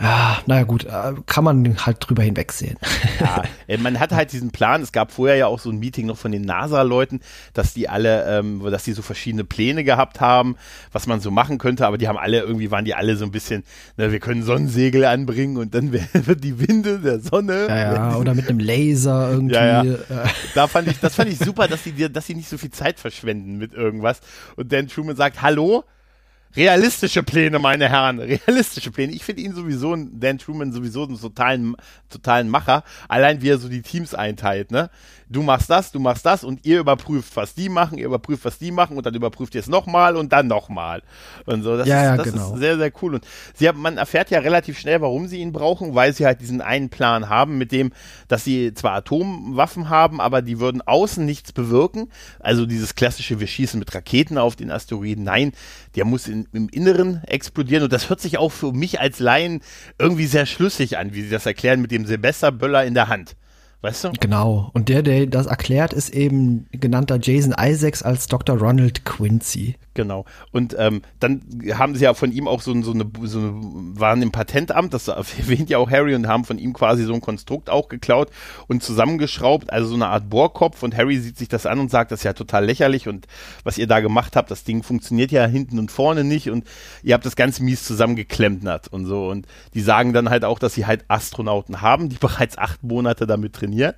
Ja, 0.00 0.38
naja 0.46 0.62
gut, 0.62 0.84
äh, 0.84 1.14
kann 1.26 1.42
man 1.42 1.84
halt 1.84 1.96
drüber 2.00 2.22
hinwegsehen. 2.22 2.76
Ja, 3.20 3.42
äh, 3.66 3.78
man 3.78 3.98
hat 3.98 4.12
halt 4.12 4.30
diesen 4.30 4.52
Plan, 4.52 4.80
es 4.80 4.92
gab 4.92 5.10
vorher 5.10 5.34
ja 5.34 5.46
auch 5.48 5.58
so 5.58 5.70
ein 5.70 5.78
Meeting 5.78 6.06
noch 6.06 6.16
von 6.16 6.30
den 6.30 6.42
NASA-Leuten, 6.42 7.20
dass 7.52 7.74
die 7.74 7.88
alle, 7.88 8.38
ähm, 8.38 8.62
dass 8.70 8.84
die 8.84 8.92
so 8.92 9.02
verschiedene 9.02 9.42
Pläne 9.42 9.82
gehabt 9.82 10.20
haben, 10.20 10.56
was 10.92 11.08
man 11.08 11.18
so 11.18 11.32
machen 11.32 11.58
könnte, 11.58 11.84
aber 11.84 11.98
die 11.98 12.06
haben 12.06 12.16
alle, 12.16 12.40
irgendwie 12.40 12.70
waren 12.70 12.84
die 12.84 12.94
alle 12.94 13.16
so 13.16 13.24
ein 13.24 13.32
bisschen, 13.32 13.64
ne, 13.96 14.12
wir 14.12 14.20
können 14.20 14.44
Sonnensegel 14.44 15.04
anbringen 15.04 15.56
und 15.56 15.74
dann 15.74 15.92
wird 16.12 16.44
die 16.44 16.60
Winde 16.60 17.00
der 17.00 17.18
Sonne. 17.18 17.66
Ja, 17.68 17.94
ja, 17.94 18.16
oder 18.16 18.34
mit 18.34 18.48
einem 18.48 18.60
Laser 18.60 19.30
irgendwie. 19.32 19.56
Ja, 19.56 19.82
ja. 19.82 19.98
Da 20.54 20.68
fand 20.68 20.86
ich, 20.86 21.00
das 21.00 21.16
fand 21.16 21.30
ich 21.30 21.38
super, 21.38 21.66
dass 21.66 21.82
sie, 21.82 21.92
dass 22.08 22.26
sie 22.26 22.36
nicht 22.36 22.48
so 22.48 22.56
viel 22.56 22.70
Zeit 22.70 23.00
verschwenden 23.00 23.58
mit 23.58 23.72
irgendwas. 23.72 24.20
Und 24.54 24.72
Dan 24.72 24.86
Truman 24.86 25.16
sagt, 25.16 25.42
hallo, 25.42 25.84
Realistische 26.56 27.22
Pläne, 27.22 27.58
meine 27.58 27.88
Herren, 27.88 28.18
realistische 28.46 28.90
Pläne. 28.90 29.12
Ich 29.12 29.24
finde 29.24 29.42
ihn 29.42 29.54
sowieso, 29.54 29.94
Dan 29.96 30.38
Truman 30.38 30.72
sowieso 30.72 31.04
einen 31.04 31.20
totalen, 31.20 31.76
totalen 32.08 32.48
Macher. 32.48 32.84
Allein 33.08 33.42
wie 33.42 33.50
er 33.50 33.58
so 33.58 33.68
die 33.68 33.82
Teams 33.82 34.14
einteilt, 34.14 34.70
ne? 34.70 34.90
Du 35.30 35.42
machst 35.42 35.68
das, 35.68 35.92
du 35.92 36.00
machst 36.00 36.24
das 36.24 36.42
und 36.42 36.64
ihr 36.64 36.80
überprüft, 36.80 37.36
was 37.36 37.54
die 37.54 37.68
machen, 37.68 37.98
ihr 37.98 38.06
überprüft, 38.06 38.46
was 38.46 38.58
die 38.58 38.70
machen 38.70 38.96
und 38.96 39.04
dann 39.04 39.14
überprüft 39.14 39.54
ihr 39.54 39.60
es 39.60 39.68
nochmal 39.68 40.16
und 40.16 40.32
dann 40.32 40.46
nochmal. 40.46 41.02
Und 41.44 41.62
so, 41.62 41.76
das, 41.76 41.86
ja, 41.86 42.02
ja, 42.02 42.14
ist, 42.14 42.18
das 42.18 42.32
genau. 42.32 42.54
ist 42.54 42.60
sehr, 42.60 42.78
sehr 42.78 42.90
cool. 43.02 43.16
Und 43.16 43.26
sie 43.52 43.68
haben, 43.68 43.80
man 43.82 43.98
erfährt 43.98 44.30
ja 44.30 44.38
relativ 44.38 44.78
schnell, 44.78 45.02
warum 45.02 45.28
sie 45.28 45.40
ihn 45.40 45.52
brauchen, 45.52 45.94
weil 45.94 46.14
sie 46.14 46.24
halt 46.24 46.40
diesen 46.40 46.62
einen 46.62 46.88
Plan 46.88 47.28
haben, 47.28 47.58
mit 47.58 47.72
dem, 47.72 47.92
dass 48.28 48.44
sie 48.44 48.72
zwar 48.72 48.92
Atomwaffen 48.92 49.90
haben, 49.90 50.18
aber 50.18 50.40
die 50.40 50.60
würden 50.60 50.80
außen 50.80 51.24
nichts 51.26 51.52
bewirken. 51.52 52.10
Also 52.40 52.64
dieses 52.64 52.94
klassische, 52.94 53.38
wir 53.38 53.46
schießen 53.46 53.78
mit 53.78 53.94
Raketen 53.94 54.38
auf 54.38 54.56
den 54.56 54.70
Asteroiden. 54.70 55.24
Nein, 55.24 55.52
der 55.94 56.06
muss 56.06 56.26
in, 56.26 56.37
im 56.52 56.68
Inneren 56.68 57.22
explodieren 57.24 57.84
und 57.84 57.92
das 57.92 58.08
hört 58.08 58.20
sich 58.20 58.38
auch 58.38 58.50
für 58.50 58.72
mich 58.72 59.00
als 59.00 59.18
Laien 59.18 59.60
irgendwie 59.98 60.26
sehr 60.26 60.46
schlüssig 60.46 60.98
an, 60.98 61.14
wie 61.14 61.22
sie 61.22 61.30
das 61.30 61.46
erklären 61.46 61.80
mit 61.80 61.90
dem 61.90 62.06
Silvesterböller 62.06 62.84
in 62.84 62.94
der 62.94 63.08
Hand. 63.08 63.36
Weißt 63.80 64.04
du? 64.04 64.12
Genau. 64.18 64.70
Und 64.74 64.88
der, 64.88 65.02
der 65.02 65.26
das 65.26 65.46
erklärt, 65.46 65.92
ist 65.92 66.10
eben 66.10 66.66
genannter 66.72 67.18
Jason 67.22 67.54
Isaacs 67.56 68.02
als 68.02 68.26
Dr. 68.26 68.58
Ronald 68.58 69.04
Quincy. 69.04 69.76
Genau. 69.98 70.26
Und 70.52 70.76
ähm, 70.78 71.02
dann 71.18 71.42
haben 71.74 71.96
sie 71.96 72.04
ja 72.04 72.14
von 72.14 72.30
ihm 72.30 72.46
auch 72.46 72.62
so, 72.62 72.72
so, 72.82 72.92
eine, 72.92 73.10
so 73.24 73.40
eine, 73.40 73.50
waren 73.98 74.22
im 74.22 74.30
Patentamt, 74.30 74.94
das 74.94 75.08
erwähnt 75.08 75.70
ja 75.70 75.78
auch 75.78 75.90
Harry, 75.90 76.14
und 76.14 76.28
haben 76.28 76.44
von 76.44 76.60
ihm 76.60 76.72
quasi 76.72 77.02
so 77.02 77.14
ein 77.14 77.20
Konstrukt 77.20 77.68
auch 77.68 77.88
geklaut 77.88 78.30
und 78.68 78.80
zusammengeschraubt, 78.80 79.72
also 79.72 79.88
so 79.88 79.96
eine 79.96 80.06
Art 80.06 80.30
Bohrkopf. 80.30 80.84
Und 80.84 80.96
Harry 80.96 81.18
sieht 81.18 81.36
sich 81.36 81.48
das 81.48 81.66
an 81.66 81.80
und 81.80 81.90
sagt, 81.90 82.12
das 82.12 82.20
ist 82.20 82.24
ja 82.24 82.32
total 82.32 82.64
lächerlich 82.64 83.08
und 83.08 83.26
was 83.64 83.76
ihr 83.76 83.88
da 83.88 83.98
gemacht 83.98 84.36
habt, 84.36 84.52
das 84.52 84.62
Ding 84.62 84.84
funktioniert 84.84 85.32
ja 85.32 85.44
hinten 85.46 85.80
und 85.80 85.90
vorne 85.90 86.22
nicht 86.22 86.48
und 86.48 86.64
ihr 87.02 87.14
habt 87.14 87.26
das 87.26 87.34
ganz 87.34 87.58
mies 87.58 87.82
zusammengeklempnert 87.82 88.86
und 88.86 89.04
so. 89.04 89.26
Und 89.26 89.48
die 89.74 89.80
sagen 89.80 90.12
dann 90.12 90.30
halt 90.30 90.44
auch, 90.44 90.60
dass 90.60 90.74
sie 90.74 90.86
halt 90.86 91.06
Astronauten 91.08 91.82
haben, 91.82 92.08
die 92.08 92.16
bereits 92.20 92.56
acht 92.56 92.84
Monate 92.84 93.26
damit 93.26 93.54
trainieren 93.54 93.94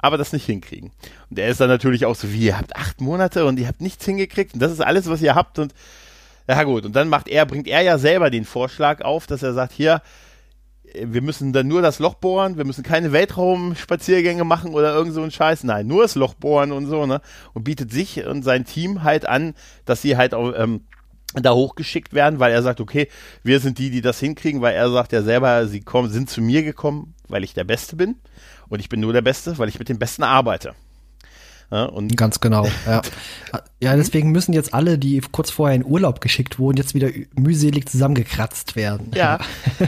aber 0.00 0.18
das 0.18 0.32
nicht 0.32 0.46
hinkriegen. 0.46 0.90
Und 1.30 1.38
er 1.38 1.48
ist 1.48 1.60
dann 1.60 1.68
natürlich 1.68 2.06
auch 2.06 2.16
so, 2.16 2.32
wie, 2.32 2.46
ihr 2.46 2.58
habt 2.58 2.76
acht 2.76 3.00
Monate 3.00 3.46
und 3.46 3.58
ihr 3.58 3.68
habt 3.68 3.80
nichts 3.80 4.04
hingekriegt 4.04 4.54
und 4.54 4.60
das 4.60 4.72
ist 4.72 4.80
alles, 4.80 5.08
was 5.08 5.22
ihr 5.22 5.34
habt 5.34 5.58
und 5.58 5.74
ja 6.48 6.62
gut, 6.64 6.84
und 6.84 6.96
dann 6.96 7.08
macht 7.08 7.28
er, 7.28 7.46
bringt 7.46 7.68
er 7.68 7.82
ja 7.82 7.96
selber 7.98 8.30
den 8.30 8.44
Vorschlag 8.44 9.02
auf, 9.02 9.26
dass 9.26 9.42
er 9.42 9.52
sagt, 9.52 9.72
hier, 9.72 10.02
wir 10.94 11.22
müssen 11.22 11.52
dann 11.52 11.68
nur 11.68 11.82
das 11.82 11.98
Loch 11.98 12.14
bohren, 12.14 12.56
wir 12.56 12.64
müssen 12.64 12.82
keine 12.82 13.12
Weltraumspaziergänge 13.12 14.44
machen 14.44 14.74
oder 14.74 14.92
irgend 14.92 15.14
so 15.14 15.22
ein 15.22 15.30
Scheiß. 15.30 15.64
Nein, 15.64 15.86
nur 15.86 16.02
das 16.02 16.16
Loch 16.16 16.34
bohren 16.34 16.72
und 16.72 16.86
so, 16.86 17.06
ne? 17.06 17.20
Und 17.52 17.64
bietet 17.64 17.92
sich 17.92 18.24
und 18.26 18.42
sein 18.42 18.64
Team 18.64 19.04
halt 19.04 19.26
an, 19.26 19.54
dass 19.84 20.02
sie 20.02 20.16
halt 20.16 20.34
auch, 20.34 20.52
ähm, 20.56 20.82
da 21.34 21.52
hochgeschickt 21.52 22.12
werden, 22.12 22.40
weil 22.40 22.52
er 22.52 22.62
sagt, 22.62 22.80
okay, 22.80 23.08
wir 23.44 23.60
sind 23.60 23.78
die, 23.78 23.90
die 23.90 24.00
das 24.00 24.18
hinkriegen, 24.18 24.62
weil 24.62 24.74
er 24.74 24.90
sagt 24.90 25.12
ja 25.12 25.22
selber, 25.22 25.68
sie 25.68 25.80
kommen, 25.80 26.10
sind 26.10 26.28
zu 26.28 26.40
mir 26.40 26.64
gekommen, 26.64 27.14
weil 27.28 27.44
ich 27.44 27.54
der 27.54 27.62
Beste 27.62 27.94
bin. 27.94 28.16
Und 28.70 28.80
ich 28.80 28.88
bin 28.88 29.00
nur 29.00 29.12
der 29.12 29.20
Beste, 29.20 29.58
weil 29.58 29.68
ich 29.68 29.78
mit 29.78 29.90
dem 29.90 29.98
Besten 29.98 30.22
arbeite. 30.22 30.74
Ja, 31.70 31.84
und 31.84 32.16
Ganz 32.16 32.40
genau. 32.40 32.66
Ja. 32.86 33.02
ja, 33.80 33.96
deswegen 33.96 34.30
müssen 34.30 34.52
jetzt 34.52 34.74
alle, 34.74 34.98
die 34.98 35.20
kurz 35.32 35.50
vorher 35.50 35.76
in 35.76 35.84
Urlaub 35.84 36.20
geschickt 36.20 36.58
wurden, 36.58 36.78
jetzt 36.78 36.94
wieder 36.94 37.10
mühselig 37.38 37.88
zusammengekratzt 37.88 38.74
werden. 38.74 39.12
Ja, 39.14 39.38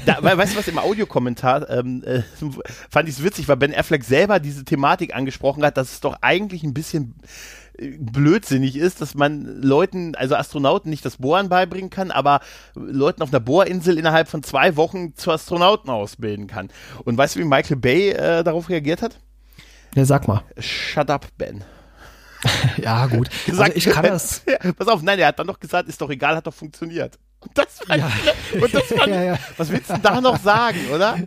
da, 0.06 0.22
weißt 0.22 0.54
du 0.54 0.58
was 0.58 0.68
im 0.68 0.78
Audiokommentar 0.78 1.68
ähm, 1.70 2.04
äh, 2.04 2.22
fand 2.90 3.08
ich 3.08 3.16
es 3.16 3.24
witzig, 3.24 3.48
weil 3.48 3.56
Ben 3.56 3.74
Affleck 3.74 4.04
selber 4.04 4.38
diese 4.38 4.64
Thematik 4.64 5.14
angesprochen 5.14 5.64
hat, 5.64 5.76
dass 5.76 5.92
es 5.92 6.00
doch 6.00 6.18
eigentlich 6.20 6.62
ein 6.62 6.74
bisschen 6.74 7.14
blödsinnig 7.78 8.76
ist, 8.76 9.00
dass 9.00 9.14
man 9.14 9.60
Leuten, 9.62 10.14
also 10.14 10.36
Astronauten 10.36 10.90
nicht 10.90 11.04
das 11.04 11.16
Bohren 11.16 11.48
beibringen 11.48 11.90
kann, 11.90 12.10
aber 12.10 12.40
Leuten 12.74 13.22
auf 13.22 13.30
einer 13.30 13.40
Bohrinsel 13.40 13.98
innerhalb 13.98 14.28
von 14.28 14.42
zwei 14.42 14.76
Wochen 14.76 15.14
zu 15.14 15.30
Astronauten 15.30 15.90
ausbilden 15.90 16.46
kann. 16.46 16.68
Und 17.04 17.16
weißt 17.16 17.36
du, 17.36 17.40
wie 17.40 17.44
Michael 17.44 17.76
Bay 17.76 18.10
äh, 18.10 18.44
darauf 18.44 18.68
reagiert 18.68 19.02
hat? 19.02 19.18
Ja, 19.94 20.04
sag 20.04 20.28
mal. 20.28 20.42
Shut 20.58 21.10
up, 21.10 21.26
Ben. 21.38 21.64
ja, 22.76 23.06
gut. 23.06 23.28
Gesagt, 23.46 23.74
also 23.74 23.88
ich 23.88 23.94
kann 23.94 24.04
das. 24.04 24.42
Pass 24.76 24.88
auf, 24.88 25.02
nein, 25.02 25.18
er 25.18 25.28
hat 25.28 25.38
dann 25.38 25.46
doch 25.46 25.60
gesagt, 25.60 25.88
ist 25.88 26.00
doch 26.00 26.10
egal, 26.10 26.36
hat 26.36 26.46
doch 26.46 26.54
funktioniert. 26.54 27.18
Und 27.40 27.56
das 27.56 27.80
fand 27.84 28.00
ja. 28.00 28.10
ich, 28.52 28.62
und 28.62 28.74
das 28.74 28.84
fand 28.84 29.08
ja, 29.08 29.22
ja. 29.22 29.38
was 29.56 29.70
willst 29.70 29.90
du 29.90 29.98
da 29.98 30.20
noch 30.20 30.38
sagen, 30.38 30.78
oder? 30.94 31.18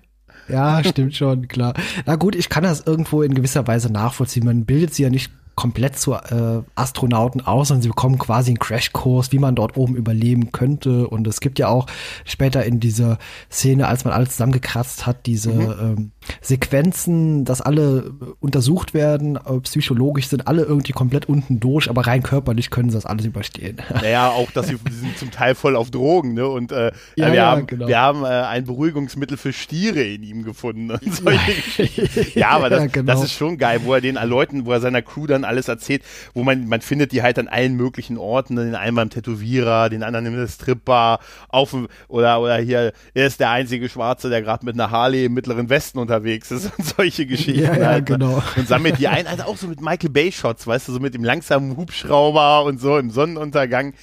Ja, 0.47 0.81
stimmt 0.84 1.15
schon, 1.15 1.47
klar. 1.47 1.73
Na 2.05 2.15
gut, 2.15 2.36
ich 2.36 2.49
kann 2.49 2.63
das 2.63 2.81
irgendwo 2.81 3.21
in 3.21 3.34
gewisser 3.34 3.67
Weise 3.67 3.91
nachvollziehen. 3.91 4.45
Man 4.45 4.65
bildet 4.65 4.93
sie 4.93 5.03
ja 5.03 5.10
nicht 5.10 5.31
komplett 5.56 5.98
zu 5.98 6.13
äh, 6.13 6.62
Astronauten 6.76 7.41
aus 7.41 7.72
und 7.72 7.82
sie 7.82 7.88
bekommen 7.88 8.20
quasi 8.20 8.52
einen 8.52 8.60
Crashkurs, 8.60 9.32
wie 9.32 9.39
man 9.39 9.56
dort 9.56 9.78
oben 9.78 9.96
überleben 9.96 10.52
könnte. 10.52 11.08
Und 11.08 11.26
es 11.28 11.39
gibt 11.39 11.60
ja 11.60 11.70
auch 11.70 11.88
später 12.26 12.65
in 12.65 12.80
dieser 12.80 13.18
Szene, 13.50 13.88
als 13.88 14.04
man 14.04 14.13
alles 14.13 14.32
zusammengekratzt 14.32 15.06
hat, 15.06 15.26
diese 15.26 15.52
mhm. 15.52 15.76
ähm, 15.80 16.12
Sequenzen, 16.41 17.46
dass 17.46 17.62
alle 17.62 18.12
untersucht 18.39 18.94
werden, 18.94 19.38
äh, 19.38 19.60
psychologisch 19.62 20.28
sind 20.28 20.48
alle 20.48 20.63
irgendwie 20.63 20.91
komplett 20.91 21.28
unten 21.28 21.60
durch, 21.60 21.89
aber 21.89 22.06
rein 22.06 22.22
körperlich 22.22 22.70
können 22.70 22.89
sie 22.89 22.98
das 22.98 23.06
alles 23.06 23.26
überstehen. 23.26 23.78
Naja, 24.06 24.30
auch, 24.30 24.52
dass 24.52 24.68
sie 24.68 24.78
sind 24.91 25.18
zum 25.18 25.32
Teil 25.32 25.56
voll 25.56 25.76
auf 25.76 25.89
Drogen, 25.89 26.34
ne? 26.34 26.48
Und 26.48 26.72
äh, 26.72 26.91
ja, 27.15 27.28
wir, 27.28 27.34
ja, 27.34 27.52
haben, 27.52 27.65
genau. 27.65 27.88
wir 27.88 27.98
haben 27.98 28.24
äh, 28.24 28.28
ein 28.28 28.65
Beruhigungsmittel 28.65 29.38
für 29.38 29.54
Stiere 29.54 30.04
in 30.04 30.22
ihm 30.22 30.44
gefunden 30.44 30.91
und 30.91 31.15
solche 31.15 31.89
ja, 32.39 32.50
aber 32.50 32.70
das, 32.70 32.82
ja, 32.82 32.88
genau. 32.88 33.12
das 33.12 33.24
ist 33.24 33.32
schon 33.32 33.58
geil, 33.58 33.82
wo 33.84 33.94
er 33.94 34.02
den 34.02 34.15
Leuten, 34.15 34.65
wo 34.65 34.74
er 34.74 34.82
seiner 34.82 35.02
Crew 35.02 35.28
dann 35.28 35.44
alles 35.45 35.67
erzählt, 35.67 36.03
wo 36.34 36.43
man, 36.43 36.67
man 36.67 36.81
findet 36.81 37.12
die 37.12 37.21
halt 37.21 37.39
an 37.39 37.47
allen 37.47 37.75
möglichen 37.75 38.17
Orten, 38.17 38.55
den 38.55 38.75
einen 38.75 38.95
beim 38.95 39.10
Tätowierer, 39.10 39.89
den 39.89 40.03
anderen 40.03 40.25
in 40.25 40.36
der 40.36 40.47
Stripbar, 40.47 41.19
auf 41.49 41.75
oder, 42.08 42.41
oder 42.41 42.58
hier, 42.58 42.93
er 43.13 43.27
ist 43.27 43.39
der 43.39 43.51
einzige 43.51 43.89
Schwarze, 43.89 44.29
der 44.29 44.41
gerade 44.41 44.65
mit 44.65 44.75
einer 44.75 44.91
Harley 44.91 45.25
im 45.25 45.34
Mittleren 45.34 45.69
Westen 45.69 45.99
unterwegs 45.99 46.51
ist 46.51 46.71
und 46.77 46.86
solche 46.86 47.25
Geschichten. 47.25 47.63
Ja, 47.63 47.77
ja 47.77 47.86
halt, 47.88 48.10
ne? 48.10 48.17
genau. 48.17 48.43
Und 48.55 48.67
sammelt 48.67 48.99
die 48.99 49.08
ein, 49.08 49.27
also 49.27 49.43
auch 49.43 49.58
so 49.58 49.67
mit 49.67 49.81
Michael 49.81 50.10
Bay 50.10 50.31
Shots, 50.31 50.67
weißt 50.67 50.88
du, 50.88 50.93
so 50.93 50.99
mit 50.99 51.13
dem 51.13 51.23
langsamen 51.23 51.77
Hubschrauber 51.77 52.63
und 52.63 52.79
so 52.79 52.97
im 52.97 53.10
Sonnenuntergang. 53.10 53.93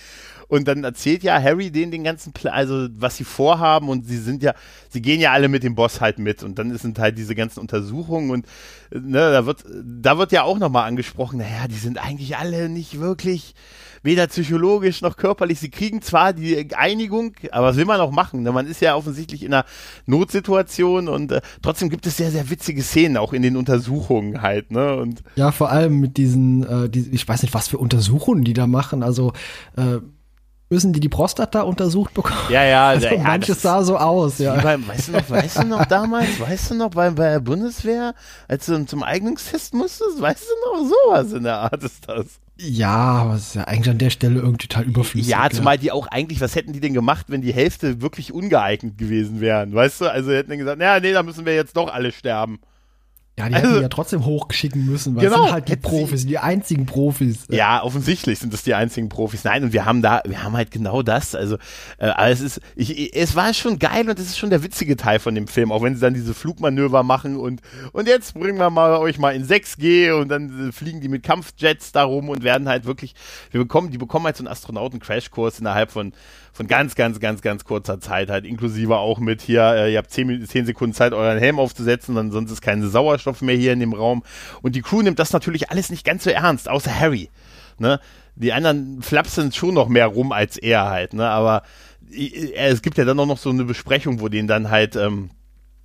Und 0.52 0.68
dann 0.68 0.84
erzählt 0.84 1.22
ja 1.22 1.40
Harry 1.42 1.70
denen 1.70 1.92
den 1.92 2.04
ganzen 2.04 2.34
Plan, 2.34 2.52
also 2.52 2.86
was 2.98 3.16
sie 3.16 3.24
vorhaben 3.24 3.88
und 3.88 4.06
sie 4.06 4.18
sind 4.18 4.42
ja, 4.42 4.52
sie 4.90 5.00
gehen 5.00 5.18
ja 5.18 5.32
alle 5.32 5.48
mit 5.48 5.62
dem 5.62 5.74
Boss 5.74 6.02
halt 6.02 6.18
mit 6.18 6.42
und 6.42 6.58
dann 6.58 6.76
sind 6.76 6.98
halt 6.98 7.16
diese 7.16 7.34
ganzen 7.34 7.58
Untersuchungen 7.58 8.30
und 8.30 8.46
ne, 8.90 9.32
da 9.32 9.46
wird, 9.46 9.64
da 9.82 10.18
wird 10.18 10.30
ja 10.30 10.42
auch 10.42 10.58
nochmal 10.58 10.86
angesprochen, 10.86 11.38
naja, 11.38 11.68
die 11.68 11.76
sind 11.76 11.96
eigentlich 11.96 12.36
alle 12.36 12.68
nicht 12.68 13.00
wirklich 13.00 13.54
weder 14.02 14.26
psychologisch 14.26 15.00
noch 15.00 15.16
körperlich. 15.16 15.58
Sie 15.58 15.70
kriegen 15.70 16.02
zwar 16.02 16.34
die 16.34 16.74
Einigung, 16.74 17.32
aber 17.50 17.68
was 17.68 17.76
will 17.76 17.86
man 17.86 18.02
auch 18.02 18.10
machen? 18.10 18.42
Ne? 18.42 18.52
Man 18.52 18.66
ist 18.66 18.82
ja 18.82 18.94
offensichtlich 18.94 19.44
in 19.44 19.54
einer 19.54 19.64
Notsituation 20.04 21.08
und 21.08 21.32
äh, 21.32 21.40
trotzdem 21.62 21.88
gibt 21.88 22.04
es 22.06 22.18
sehr, 22.18 22.30
sehr 22.30 22.50
witzige 22.50 22.82
Szenen 22.82 23.16
auch 23.16 23.32
in 23.32 23.40
den 23.40 23.56
Untersuchungen 23.56 24.42
halt. 24.42 24.70
Ne? 24.70 24.96
Und 24.96 25.22
ja, 25.36 25.50
vor 25.50 25.70
allem 25.70 25.98
mit 25.98 26.18
diesen, 26.18 26.62
äh, 26.66 26.90
die, 26.90 27.08
ich 27.10 27.26
weiß 27.26 27.40
nicht, 27.40 27.54
was 27.54 27.68
für 27.68 27.78
Untersuchungen 27.78 28.44
die 28.44 28.52
da 28.52 28.66
machen. 28.66 29.02
Also 29.02 29.32
äh, 29.78 30.00
müssen 30.72 30.92
die 30.92 31.00
die 31.00 31.08
Prostata 31.08 31.62
untersucht 31.62 32.14
bekommen. 32.14 32.40
Ja, 32.48 32.64
ja, 32.64 32.88
also 32.88 33.06
ja 33.06 33.18
manches 33.18 33.62
sah 33.62 33.82
so 33.84 33.96
aus, 33.98 34.38
ja. 34.38 34.54
Beim, 34.60 34.86
weißt 34.88 35.08
du 35.08 35.12
noch, 35.12 35.30
weißt 35.30 35.58
du 35.58 35.64
noch 35.66 35.84
damals, 35.84 36.40
weißt 36.40 36.70
du 36.70 36.74
noch 36.74 36.90
bei, 36.90 37.10
bei 37.10 37.30
der 37.30 37.40
Bundeswehr, 37.40 38.14
als 38.48 38.66
du 38.66 38.84
zum 38.86 39.02
Eignungstest 39.02 39.74
musstest, 39.74 40.20
weißt 40.20 40.44
du 40.44 40.82
noch, 40.82 40.88
sowas 40.88 41.32
in 41.32 41.44
der 41.44 41.58
Art 41.58 41.82
ist 41.84 42.08
das. 42.08 42.26
Ja, 42.56 42.88
aber 42.88 43.34
es 43.34 43.48
ist 43.48 43.54
ja 43.54 43.64
eigentlich 43.64 43.90
an 43.90 43.98
der 43.98 44.10
Stelle 44.10 44.40
irgendwie 44.40 44.66
total 44.66 44.84
überflüssig. 44.84 45.30
Ja, 45.30 45.48
zumal 45.50 45.78
die 45.78 45.92
auch 45.92 46.06
eigentlich, 46.06 46.40
was 46.40 46.54
hätten 46.54 46.72
die 46.72 46.80
denn 46.80 46.94
gemacht, 46.94 47.26
wenn 47.28 47.42
die 47.42 47.52
Hälfte 47.52 48.00
wirklich 48.00 48.32
ungeeignet 48.32 48.96
gewesen 48.98 49.40
wären, 49.40 49.74
weißt 49.74 50.00
du? 50.00 50.10
Also 50.10 50.32
hätten 50.32 50.50
die 50.52 50.58
gesagt, 50.58 50.78
naja, 50.78 51.00
nee, 51.00 51.12
da 51.12 51.22
müssen 51.22 51.44
wir 51.44 51.54
jetzt 51.54 51.76
doch 51.76 51.92
alle 51.92 52.12
sterben. 52.12 52.60
Ja, 53.42 53.48
die 53.48 53.54
Also- 53.56 53.68
hätten 53.70 53.82
ja 53.82 53.88
trotzdem 53.88 54.24
hochschicken 54.24 54.86
müssen, 54.86 55.16
weil 55.16 55.24
Genau, 55.24 55.36
das 55.36 55.44
sind 55.46 55.52
halt 55.52 55.68
die 55.68 55.76
Profis, 55.76 56.26
die 56.26 56.38
einzigen 56.38 56.86
Profis. 56.86 57.44
Ja, 57.50 57.82
offensichtlich 57.82 58.38
sind 58.38 58.52
das 58.52 58.62
die 58.62 58.74
einzigen 58.74 59.08
Profis. 59.08 59.44
Nein, 59.44 59.64
und 59.64 59.72
wir 59.72 59.84
haben 59.84 60.02
da, 60.02 60.22
wir 60.26 60.42
haben 60.42 60.56
halt 60.56 60.70
genau 60.70 61.02
das. 61.02 61.34
Also, 61.34 61.56
äh, 61.98 62.06
aber 62.06 62.28
es 62.28 62.40
ist, 62.40 62.60
ich, 62.76 63.14
es 63.16 63.34
war 63.34 63.52
schon 63.54 63.78
geil 63.78 64.08
und 64.08 64.18
es 64.18 64.26
ist 64.26 64.38
schon 64.38 64.50
der 64.50 64.62
witzige 64.62 64.96
Teil 64.96 65.18
von 65.18 65.34
dem 65.34 65.46
Film, 65.48 65.72
auch 65.72 65.82
wenn 65.82 65.94
sie 65.94 66.00
dann 66.00 66.14
diese 66.14 66.34
Flugmanöver 66.34 67.02
machen 67.02 67.36
und 67.36 67.60
und 67.92 68.08
jetzt 68.08 68.34
bringen 68.34 68.58
wir 68.58 68.70
mal 68.70 68.96
euch 68.98 69.18
mal 69.18 69.34
in 69.34 69.44
6G 69.44 70.12
und 70.12 70.28
dann 70.28 70.68
äh, 70.68 70.72
fliegen 70.72 71.00
die 71.00 71.08
mit 71.08 71.22
Kampfjets 71.22 71.92
da 71.92 72.04
rum 72.04 72.28
und 72.28 72.44
werden 72.44 72.68
halt 72.68 72.84
wirklich, 72.86 73.14
wir 73.50 73.60
bekommen, 73.60 73.90
die 73.90 73.98
bekommen 73.98 74.24
halt 74.26 74.36
so 74.36 74.42
einen 74.44 74.48
Astronauten-Crashkurs 74.52 75.58
innerhalb 75.60 75.90
von 75.90 76.12
von 76.54 76.66
ganz, 76.66 76.94
ganz, 76.94 77.18
ganz, 77.18 77.40
ganz 77.40 77.64
kurzer 77.64 77.98
Zeit 77.98 78.28
halt, 78.28 78.44
inklusive 78.44 78.98
auch 78.98 79.18
mit 79.18 79.40
hier, 79.40 79.62
äh, 79.74 79.92
ihr 79.92 79.96
habt 79.96 80.10
10, 80.10 80.26
Minuten- 80.26 80.46
10 80.46 80.66
Sekunden 80.66 80.92
Zeit, 80.94 81.14
euren 81.14 81.38
Helm 81.38 81.58
aufzusetzen, 81.58 82.14
dann 82.14 82.30
sonst 82.30 82.50
ist 82.50 82.60
kein 82.60 82.86
Sauerstoff 82.86 83.31
mehr 83.40 83.56
hier 83.56 83.72
in 83.72 83.80
dem 83.80 83.94
Raum. 83.94 84.22
Und 84.60 84.74
die 84.74 84.82
Crew 84.82 85.02
nimmt 85.02 85.18
das 85.18 85.32
natürlich 85.32 85.70
alles 85.70 85.90
nicht 85.90 86.04
ganz 86.04 86.24
so 86.24 86.30
ernst, 86.30 86.68
außer 86.68 86.94
Harry. 86.94 87.30
Ne? 87.78 88.00
Die 88.34 88.52
anderen 88.52 89.02
flapsen 89.02 89.52
schon 89.52 89.74
noch 89.74 89.88
mehr 89.88 90.06
rum 90.06 90.32
als 90.32 90.56
er 90.56 90.90
halt, 90.90 91.14
ne? 91.14 91.28
Aber 91.28 91.62
es 92.54 92.82
gibt 92.82 92.98
ja 92.98 93.04
dann 93.04 93.18
auch 93.20 93.26
noch 93.26 93.38
so 93.38 93.50
eine 93.50 93.64
Besprechung, 93.64 94.20
wo 94.20 94.28
denen 94.28 94.48
dann 94.48 94.70
halt 94.70 94.96
ähm, 94.96 95.30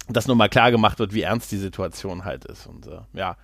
das 0.10 0.28
nochmal 0.28 0.50
klar 0.50 0.72
gemacht 0.72 1.00
wird, 1.00 1.14
wie 1.14 1.22
ernst 1.22 1.52
die 1.52 1.58
Situation 1.58 2.26
halt 2.26 2.46
ist. 2.46 2.68
Und 2.68 2.88
äh, 2.88 3.00
ja. 3.14 3.38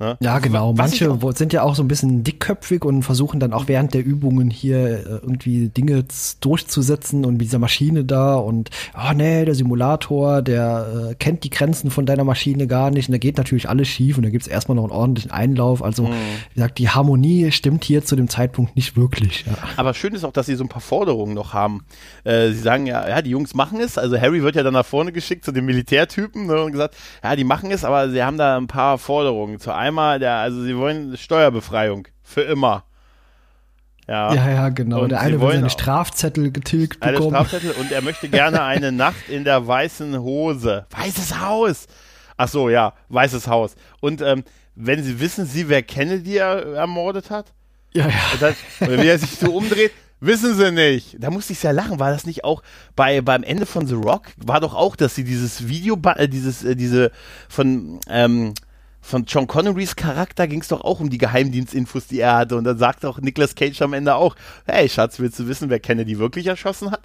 Ne? 0.00 0.16
Ja, 0.20 0.38
genau. 0.40 0.76
Was 0.76 0.92
ich 0.92 1.00
Manche 1.02 1.26
auch- 1.26 1.32
sind 1.36 1.52
ja 1.52 1.62
auch 1.62 1.74
so 1.74 1.82
ein 1.82 1.88
bisschen 1.88 2.24
dickköpfig 2.24 2.84
und 2.84 3.02
versuchen 3.02 3.38
dann 3.40 3.52
auch 3.52 3.68
während 3.68 3.94
der 3.94 4.04
Übungen 4.04 4.50
hier 4.50 4.78
äh, 4.78 5.02
irgendwie 5.22 5.68
Dinge 5.68 6.04
durchzusetzen 6.40 7.24
und 7.24 7.34
mit 7.34 7.42
dieser 7.42 7.58
Maschine 7.58 8.04
da 8.04 8.34
und, 8.36 8.70
oh 8.94 9.12
nee, 9.14 9.44
der 9.44 9.54
Simulator, 9.54 10.42
der 10.42 11.10
äh, 11.10 11.14
kennt 11.14 11.44
die 11.44 11.50
Grenzen 11.50 11.90
von 11.90 12.06
deiner 12.06 12.24
Maschine 12.24 12.66
gar 12.66 12.90
nicht 12.90 13.08
und 13.08 13.12
da 13.12 13.18
geht 13.18 13.36
natürlich 13.38 13.68
alles 13.68 13.88
schief 13.88 14.16
und 14.16 14.24
da 14.24 14.30
gibt's 14.30 14.46
erstmal 14.46 14.76
noch 14.76 14.84
einen 14.84 14.92
ordentlichen 14.92 15.30
Einlauf. 15.30 15.82
Also, 15.82 16.08
wie 16.08 16.54
gesagt, 16.54 16.78
die 16.78 16.88
Harmonie 16.88 17.50
stimmt 17.52 17.84
hier 17.84 18.04
zu 18.04 18.16
dem 18.16 18.28
Zeitpunkt 18.28 18.76
nicht 18.76 18.96
wirklich. 18.96 19.44
Ja. 19.46 19.54
Aber 19.76 19.94
schön 19.94 20.14
ist 20.14 20.24
auch, 20.24 20.32
dass 20.32 20.46
sie 20.46 20.54
so 20.56 20.64
ein 20.64 20.68
paar 20.68 20.82
Forderungen 20.82 21.34
noch 21.34 21.52
haben. 21.54 21.84
Äh, 22.24 22.48
sie 22.48 22.58
sagen 22.60 22.86
ja, 22.86 23.08
ja, 23.08 23.22
die 23.22 23.30
Jungs 23.30 23.54
machen 23.54 23.80
es. 23.80 23.96
Also 23.98 24.20
Harry 24.20 24.42
wird 24.42 24.56
ja 24.56 24.62
dann 24.62 24.74
nach 24.74 24.86
vorne 24.86 25.12
geschickt 25.12 25.44
zu 25.44 25.52
den 25.52 25.64
Militärtypen 25.64 26.46
ne, 26.46 26.62
und 26.62 26.72
gesagt, 26.72 26.96
ja, 27.22 27.36
die 27.36 27.44
machen 27.44 27.70
es, 27.70 27.84
aber 27.84 28.10
sie 28.10 28.22
haben 28.22 28.38
da 28.38 28.56
ein 28.56 28.66
paar 28.66 28.98
Forderungen. 28.98 29.58
Zu 29.60 29.72
einmal, 29.84 30.18
der, 30.18 30.36
also 30.36 30.62
sie 30.62 30.76
wollen 30.76 31.16
Steuerbefreiung 31.16 32.08
für 32.22 32.42
immer. 32.42 32.84
Ja. 34.06 34.34
Ja, 34.34 34.50
ja, 34.50 34.68
genau. 34.68 35.02
Und 35.02 35.10
der 35.10 35.20
eine 35.20 35.40
will 35.40 35.52
seine 35.52 35.70
Strafzettel 35.70 36.50
getilgt 36.50 37.02
Eine 37.02 37.18
bekommen. 37.18 37.34
Strafzettel 37.36 37.72
und 37.72 37.90
er 37.90 38.02
möchte 38.02 38.28
gerne 38.28 38.62
eine 38.74 38.92
Nacht 38.92 39.28
in 39.28 39.44
der 39.44 39.66
weißen 39.66 40.18
Hose. 40.18 40.86
Weißes 40.90 41.40
Haus. 41.40 41.86
Ach 42.36 42.48
so, 42.48 42.68
ja, 42.68 42.92
weißes 43.08 43.46
Haus. 43.46 43.76
Und 44.00 44.20
ähm, 44.20 44.44
wenn 44.74 45.02
Sie 45.02 45.20
wissen 45.20 45.46
Sie, 45.46 45.68
wer 45.68 45.82
Kennedy 45.82 46.36
er, 46.36 46.74
ermordet 46.74 47.30
hat? 47.30 47.52
Ja, 47.92 48.08
ja. 48.08 48.14
Und 48.32 48.42
dann, 48.42 48.54
oder 48.80 49.02
wie 49.02 49.06
er 49.06 49.18
sich 49.18 49.38
so 49.38 49.54
umdreht, 49.54 49.92
wissen 50.20 50.54
sie 50.54 50.72
nicht. 50.72 51.16
Da 51.20 51.30
musste 51.30 51.52
ich 51.52 51.60
sehr 51.60 51.72
lachen. 51.72 52.00
War 52.00 52.10
das 52.10 52.26
nicht 52.26 52.44
auch 52.44 52.62
bei 52.96 53.20
beim 53.20 53.42
Ende 53.42 53.66
von 53.66 53.86
The 53.86 53.94
Rock? 53.94 54.26
War 54.36 54.60
doch 54.60 54.74
auch, 54.74 54.96
dass 54.96 55.14
sie 55.14 55.24
dieses 55.24 55.68
Video, 55.68 55.96
äh, 56.16 56.28
dieses, 56.28 56.64
äh, 56.64 56.74
diese 56.74 57.12
von 57.48 58.00
ähm, 58.08 58.54
von 59.04 59.24
John 59.26 59.46
Connerys 59.46 59.96
Charakter 59.96 60.48
ging 60.48 60.62
es 60.62 60.68
doch 60.68 60.80
auch 60.80 60.98
um 60.98 61.10
die 61.10 61.18
Geheimdienstinfos, 61.18 62.06
die 62.06 62.20
er 62.20 62.36
hatte. 62.36 62.56
Und 62.56 62.64
dann 62.64 62.78
sagt 62.78 63.04
auch 63.04 63.20
Nicolas 63.20 63.54
Cage 63.54 63.82
am 63.82 63.92
Ende 63.92 64.14
auch, 64.14 64.34
hey 64.66 64.88
Schatz, 64.88 65.18
willst 65.20 65.38
du 65.38 65.46
wissen, 65.46 65.68
wer 65.68 65.78
Kennedy 65.78 66.18
wirklich 66.18 66.46
erschossen 66.46 66.90
hat? 66.90 67.02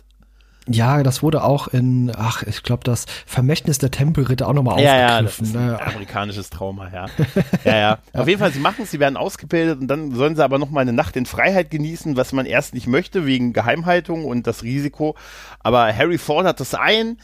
Ja, 0.72 1.02
das 1.04 1.24
wurde 1.24 1.44
auch 1.44 1.68
in, 1.68 2.12
ach, 2.16 2.44
ich 2.44 2.64
glaube, 2.64 2.84
das 2.84 3.06
Vermächtnis 3.26 3.80
der 3.80 3.92
Tempelritter 3.92 4.48
auch 4.48 4.54
nochmal 4.54 4.80
Ja, 4.82 4.98
ja, 4.98 5.22
das 5.22 5.40
aufgegriffen. 5.40 5.46
ist 5.46 5.56
ein 5.56 5.66
ne? 5.66 5.82
amerikanisches 5.82 6.50
Trauma, 6.52 6.90
ja. 6.94 7.06
ja, 7.66 7.78
ja. 7.78 7.98
Auf 8.14 8.28
jeden 8.28 8.40
Fall, 8.40 8.52
sie 8.54 8.60
machen 8.60 8.84
es, 8.84 8.92
sie 8.92 9.00
werden 9.00 9.18
ausgebildet 9.18 9.82
und 9.82 9.88
dann 9.88 10.12
sollen 10.14 10.36
sie 10.36 10.44
aber 10.44 10.60
noch 10.60 10.70
mal 10.70 10.82
eine 10.82 10.94
Nacht 10.94 11.16
in 11.16 11.26
Freiheit 11.26 11.72
genießen, 11.72 12.16
was 12.18 12.34
man 12.34 12.46
erst 12.46 12.76
nicht 12.76 12.88
möchte, 12.88 13.26
wegen 13.26 13.52
Geheimhaltung 13.52 14.26
und 14.26 14.46
das 14.48 14.62
Risiko. 14.64 15.16
Aber 15.60 15.94
Harry 15.94 16.18
fordert 16.18 16.60
das 16.60 16.76
ein 16.76 17.18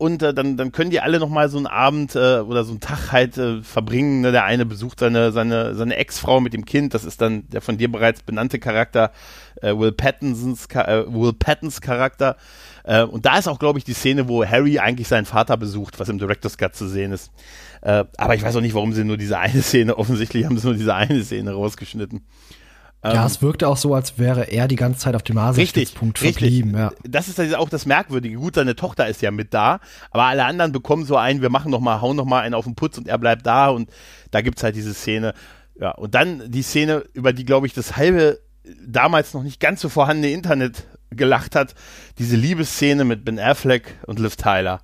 und 0.00 0.22
äh, 0.22 0.32
dann, 0.32 0.56
dann 0.56 0.72
können 0.72 0.88
die 0.88 1.00
alle 1.00 1.18
noch 1.18 1.28
mal 1.28 1.50
so 1.50 1.58
einen 1.58 1.66
Abend 1.66 2.14
äh, 2.14 2.38
oder 2.38 2.64
so 2.64 2.70
einen 2.70 2.80
Tag 2.80 3.12
halt 3.12 3.36
äh, 3.36 3.60
verbringen. 3.62 4.22
Ne? 4.22 4.32
Der 4.32 4.44
eine 4.44 4.64
besucht 4.64 4.98
seine, 4.98 5.30
seine, 5.30 5.74
seine 5.74 5.96
Ex-Frau 5.96 6.40
mit 6.40 6.54
dem 6.54 6.64
Kind, 6.64 6.94
das 6.94 7.04
ist 7.04 7.20
dann 7.20 7.46
der 7.50 7.60
von 7.60 7.76
dir 7.76 7.92
bereits 7.92 8.22
benannte 8.22 8.58
Charakter, 8.58 9.12
äh, 9.60 9.76
Will, 9.76 9.92
Pattinsons, 9.92 10.68
äh, 10.72 11.04
Will 11.06 11.34
Pattons 11.34 11.82
Charakter. 11.82 12.36
Äh, 12.84 13.02
und 13.02 13.26
da 13.26 13.36
ist 13.36 13.46
auch, 13.46 13.58
glaube 13.58 13.78
ich, 13.78 13.84
die 13.84 13.92
Szene, 13.92 14.26
wo 14.26 14.42
Harry 14.42 14.78
eigentlich 14.78 15.06
seinen 15.06 15.26
Vater 15.26 15.58
besucht, 15.58 16.00
was 16.00 16.08
im 16.08 16.18
Director's 16.18 16.56
Cut 16.56 16.74
zu 16.74 16.88
sehen 16.88 17.12
ist. 17.12 17.30
Äh, 17.82 18.04
aber 18.16 18.34
ich 18.34 18.42
weiß 18.42 18.56
auch 18.56 18.62
nicht, 18.62 18.74
warum 18.74 18.94
sie 18.94 19.04
nur 19.04 19.18
diese 19.18 19.38
eine 19.38 19.60
Szene, 19.60 19.96
offensichtlich 19.98 20.46
haben 20.46 20.56
sie 20.56 20.66
nur 20.66 20.76
diese 20.76 20.94
eine 20.94 21.22
Szene 21.22 21.52
rausgeschnitten. 21.52 22.22
Ja, 23.02 23.24
es 23.24 23.40
wirkte 23.40 23.66
auch 23.66 23.78
so, 23.78 23.94
als 23.94 24.18
wäre 24.18 24.50
er 24.50 24.68
die 24.68 24.76
ganze 24.76 25.00
Zeit 25.00 25.14
auf 25.14 25.22
dem 25.22 25.36
Nasenstützpunkt 25.36 26.18
verblieben. 26.18 26.76
Ja. 26.76 26.92
Das 27.02 27.28
ist 27.28 27.40
also 27.40 27.56
auch 27.56 27.70
das 27.70 27.86
Merkwürdige. 27.86 28.36
Gut, 28.36 28.56
seine 28.56 28.76
Tochter 28.76 29.08
ist 29.08 29.22
ja 29.22 29.30
mit 29.30 29.54
da, 29.54 29.80
aber 30.10 30.24
alle 30.24 30.44
anderen 30.44 30.72
bekommen 30.72 31.06
so 31.06 31.16
einen, 31.16 31.40
wir 31.40 31.48
machen 31.48 31.70
noch 31.70 31.80
mal, 31.80 32.02
hauen 32.02 32.16
noch 32.16 32.26
mal 32.26 32.40
einen 32.40 32.54
auf 32.54 32.66
den 32.66 32.74
Putz 32.74 32.98
und 32.98 33.08
er 33.08 33.16
bleibt 33.16 33.46
da 33.46 33.68
und 33.68 33.88
da 34.30 34.42
gibt's 34.42 34.62
halt 34.62 34.76
diese 34.76 34.92
Szene. 34.92 35.32
Ja, 35.80 35.92
und 35.92 36.14
dann 36.14 36.50
die 36.50 36.62
Szene, 36.62 37.04
über 37.14 37.32
die, 37.32 37.46
glaube 37.46 37.66
ich, 37.66 37.72
das 37.72 37.96
halbe 37.96 38.40
damals 38.86 39.32
noch 39.32 39.42
nicht 39.42 39.60
ganz 39.60 39.80
so 39.80 39.88
vorhandene 39.88 40.32
Internet 40.32 40.86
gelacht 41.10 41.56
hat, 41.56 41.74
diese 42.18 42.36
Liebesszene 42.36 43.04
mit 43.04 43.24
Ben 43.24 43.38
Affleck 43.38 43.96
und 44.06 44.18
Liv 44.18 44.36
Tyler. 44.36 44.80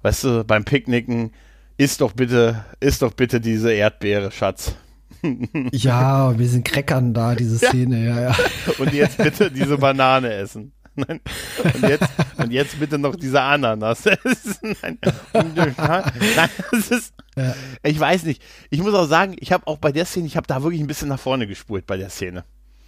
Weißt 0.00 0.24
du, 0.24 0.44
beim 0.44 0.64
Picknicken, 0.64 1.32
isst 1.76 2.00
doch 2.00 2.12
bitte, 2.12 2.64
isst 2.80 3.02
doch 3.02 3.12
bitte 3.12 3.40
diese 3.40 3.72
Erdbeere, 3.72 4.32
Schatz. 4.32 4.74
Ja, 5.72 6.38
wir 6.38 6.48
sind 6.48 6.64
Crackern 6.64 7.14
da, 7.14 7.34
diese 7.34 7.58
Szene, 7.58 8.04
ja, 8.06 8.20
ja. 8.20 8.36
Und 8.78 8.92
jetzt 8.92 9.18
bitte 9.18 9.50
diese 9.50 9.78
Banane 9.78 10.32
essen. 10.32 10.72
Nein. 10.94 11.20
Und 11.64 11.88
jetzt, 11.88 12.08
und 12.36 12.52
jetzt 12.52 12.78
bitte 12.78 12.98
noch 12.98 13.16
diese 13.16 13.40
Ananas. 13.40 14.04
essen. 14.06 14.76
Nein, 14.82 14.98
Nein 15.32 16.50
das 16.70 16.90
ist, 16.90 17.14
Ja. 17.34 17.54
ich 17.82 17.98
weiß 17.98 18.24
nicht. 18.24 18.42
Ich 18.68 18.82
muss 18.82 18.92
auch 18.92 19.06
sagen, 19.06 19.34
ich 19.38 19.52
habe 19.52 19.66
auch 19.66 19.78
bei 19.78 19.90
der 19.90 20.04
Szene, 20.04 20.26
ich 20.26 20.36
habe 20.36 20.46
da 20.46 20.62
wirklich 20.62 20.80
ein 20.82 20.86
bisschen 20.86 21.08
nach 21.08 21.20
vorne 21.20 21.46
gespult 21.46 21.86
bei 21.86 21.96
der 21.96 22.10
Szene. 22.10 22.44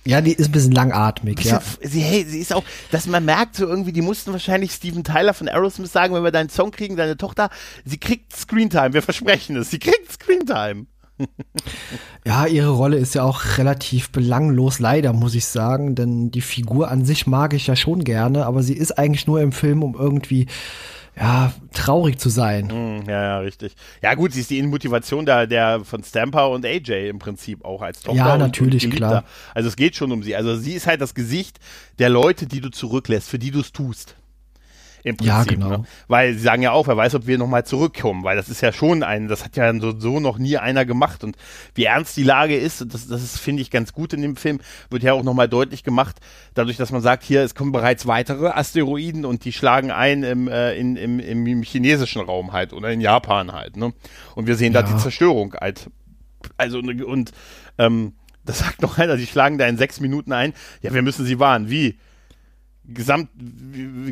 Ja, 0.06 0.20
die 0.20 0.34
ist 0.34 0.50
ein 0.50 0.52
bisschen 0.52 0.72
langatmig, 0.72 1.36
Bisschen, 1.36 1.52
ja. 1.52 1.88
sie, 1.88 2.00
hey, 2.00 2.26
sie 2.28 2.40
ist 2.40 2.52
auch, 2.52 2.64
dass 2.90 3.06
man 3.06 3.24
merkt 3.24 3.56
so 3.56 3.66
irgendwie, 3.66 3.92
die 3.92 4.02
mussten 4.02 4.32
wahrscheinlich 4.32 4.72
Steven 4.72 5.02
Tyler 5.02 5.32
von 5.32 5.48
Aerosmith 5.48 5.90
sagen, 5.90 6.14
wenn 6.14 6.22
wir 6.24 6.30
deinen 6.30 6.50
Song 6.50 6.72
kriegen, 6.72 6.96
deine 6.96 7.16
Tochter, 7.16 7.48
sie 7.86 7.96
kriegt 7.96 8.36
Screentime, 8.36 8.92
wir 8.92 9.00
versprechen 9.00 9.56
es, 9.56 9.70
sie 9.70 9.78
kriegt 9.78 10.12
Screentime. 10.12 10.84
Ja, 12.26 12.46
ihre 12.46 12.70
Rolle 12.70 12.96
ist 12.96 13.14
ja 13.14 13.22
auch 13.22 13.58
relativ 13.58 14.10
belanglos, 14.10 14.78
leider, 14.78 15.12
muss 15.12 15.34
ich 15.34 15.44
sagen, 15.44 15.94
denn 15.94 16.30
die 16.30 16.40
Figur 16.40 16.90
an 16.90 17.04
sich 17.04 17.26
mag 17.26 17.52
ich 17.52 17.66
ja 17.66 17.76
schon 17.76 18.02
gerne, 18.02 18.46
aber 18.46 18.62
sie 18.62 18.72
ist 18.72 18.98
eigentlich 18.98 19.26
nur 19.26 19.42
im 19.42 19.52
Film, 19.52 19.82
um 19.82 19.94
irgendwie, 19.94 20.46
ja, 21.16 21.52
traurig 21.74 22.18
zu 22.18 22.30
sein. 22.30 22.70
Hm, 22.70 23.02
ja, 23.06 23.22
ja, 23.22 23.38
richtig. 23.40 23.76
Ja, 24.02 24.14
gut, 24.14 24.32
sie 24.32 24.40
ist 24.40 24.48
die 24.48 24.62
Motivation 24.62 25.26
der, 25.26 25.46
der 25.46 25.84
von 25.84 26.02
Stamper 26.02 26.48
und 26.50 26.64
AJ 26.64 27.10
im 27.10 27.18
Prinzip 27.18 27.64
auch 27.64 27.82
als 27.82 28.00
Tochter. 28.00 28.16
Ja, 28.16 28.36
natürlich, 28.38 28.90
klar. 28.90 29.24
Also 29.54 29.68
es 29.68 29.76
geht 29.76 29.94
schon 29.94 30.10
um 30.10 30.22
sie. 30.22 30.34
Also 30.34 30.56
sie 30.56 30.72
ist 30.72 30.86
halt 30.86 31.02
das 31.02 31.14
Gesicht 31.14 31.60
der 31.98 32.08
Leute, 32.08 32.46
die 32.46 32.60
du 32.60 32.70
zurücklässt, 32.70 33.28
für 33.28 33.38
die 33.38 33.50
du 33.50 33.60
es 33.60 33.70
tust. 33.70 34.16
Im 35.04 35.18
Prinzip. 35.18 35.28
Ja, 35.28 35.44
genau. 35.44 35.68
Ne? 35.68 35.84
Weil 36.08 36.32
sie 36.32 36.40
sagen 36.40 36.62
ja 36.62 36.72
auch, 36.72 36.86
wer 36.88 36.96
weiß, 36.96 37.14
ob 37.14 37.26
wir 37.26 37.36
nochmal 37.36 37.66
zurückkommen, 37.66 38.24
weil 38.24 38.36
das 38.36 38.48
ist 38.48 38.62
ja 38.62 38.72
schon 38.72 39.02
ein, 39.02 39.28
das 39.28 39.44
hat 39.44 39.54
ja 39.54 39.72
so, 39.78 39.98
so 40.00 40.18
noch 40.18 40.38
nie 40.38 40.56
einer 40.56 40.86
gemacht. 40.86 41.22
Und 41.22 41.36
wie 41.74 41.84
ernst 41.84 42.16
die 42.16 42.22
Lage 42.22 42.56
ist, 42.56 42.80
das, 42.92 43.06
das 43.06 43.22
ist, 43.22 43.38
finde 43.38 43.60
ich, 43.60 43.70
ganz 43.70 43.92
gut 43.92 44.14
in 44.14 44.22
dem 44.22 44.34
Film, 44.36 44.60
wird 44.88 45.02
ja 45.02 45.12
auch 45.12 45.22
nochmal 45.22 45.46
deutlich 45.46 45.84
gemacht, 45.84 46.16
dadurch, 46.54 46.78
dass 46.78 46.90
man 46.90 47.02
sagt, 47.02 47.22
hier, 47.22 47.42
es 47.42 47.54
kommen 47.54 47.70
bereits 47.70 48.06
weitere 48.06 48.48
Asteroiden 48.48 49.26
und 49.26 49.44
die 49.44 49.52
schlagen 49.52 49.90
ein 49.90 50.22
im, 50.22 50.48
äh, 50.48 50.72
in, 50.74 50.96
im, 50.96 51.20
im 51.20 51.62
chinesischen 51.62 52.22
Raum 52.22 52.52
halt 52.54 52.72
oder 52.72 52.90
in 52.90 53.02
Japan 53.02 53.52
halt. 53.52 53.76
Ne? 53.76 53.92
Und 54.34 54.46
wir 54.46 54.56
sehen 54.56 54.72
da 54.72 54.80
Ja. 54.80 54.86
die 54.86 54.96
Zerstörung 54.96 55.54
halt. 55.60 55.90
Also, 56.56 56.78
und 56.78 57.32
ähm, 57.76 58.14
das 58.46 58.60
sagt 58.60 58.80
noch 58.80 58.96
einer, 58.96 59.18
die 59.18 59.26
schlagen 59.26 59.58
da 59.58 59.66
in 59.66 59.76
sechs 59.76 60.00
Minuten 60.00 60.32
ein. 60.32 60.54
Ja, 60.80 60.94
wir 60.94 61.02
müssen 61.02 61.26
sie 61.26 61.38
warnen. 61.38 61.68
Wie? 61.68 61.98
Gesamt, 62.86 63.30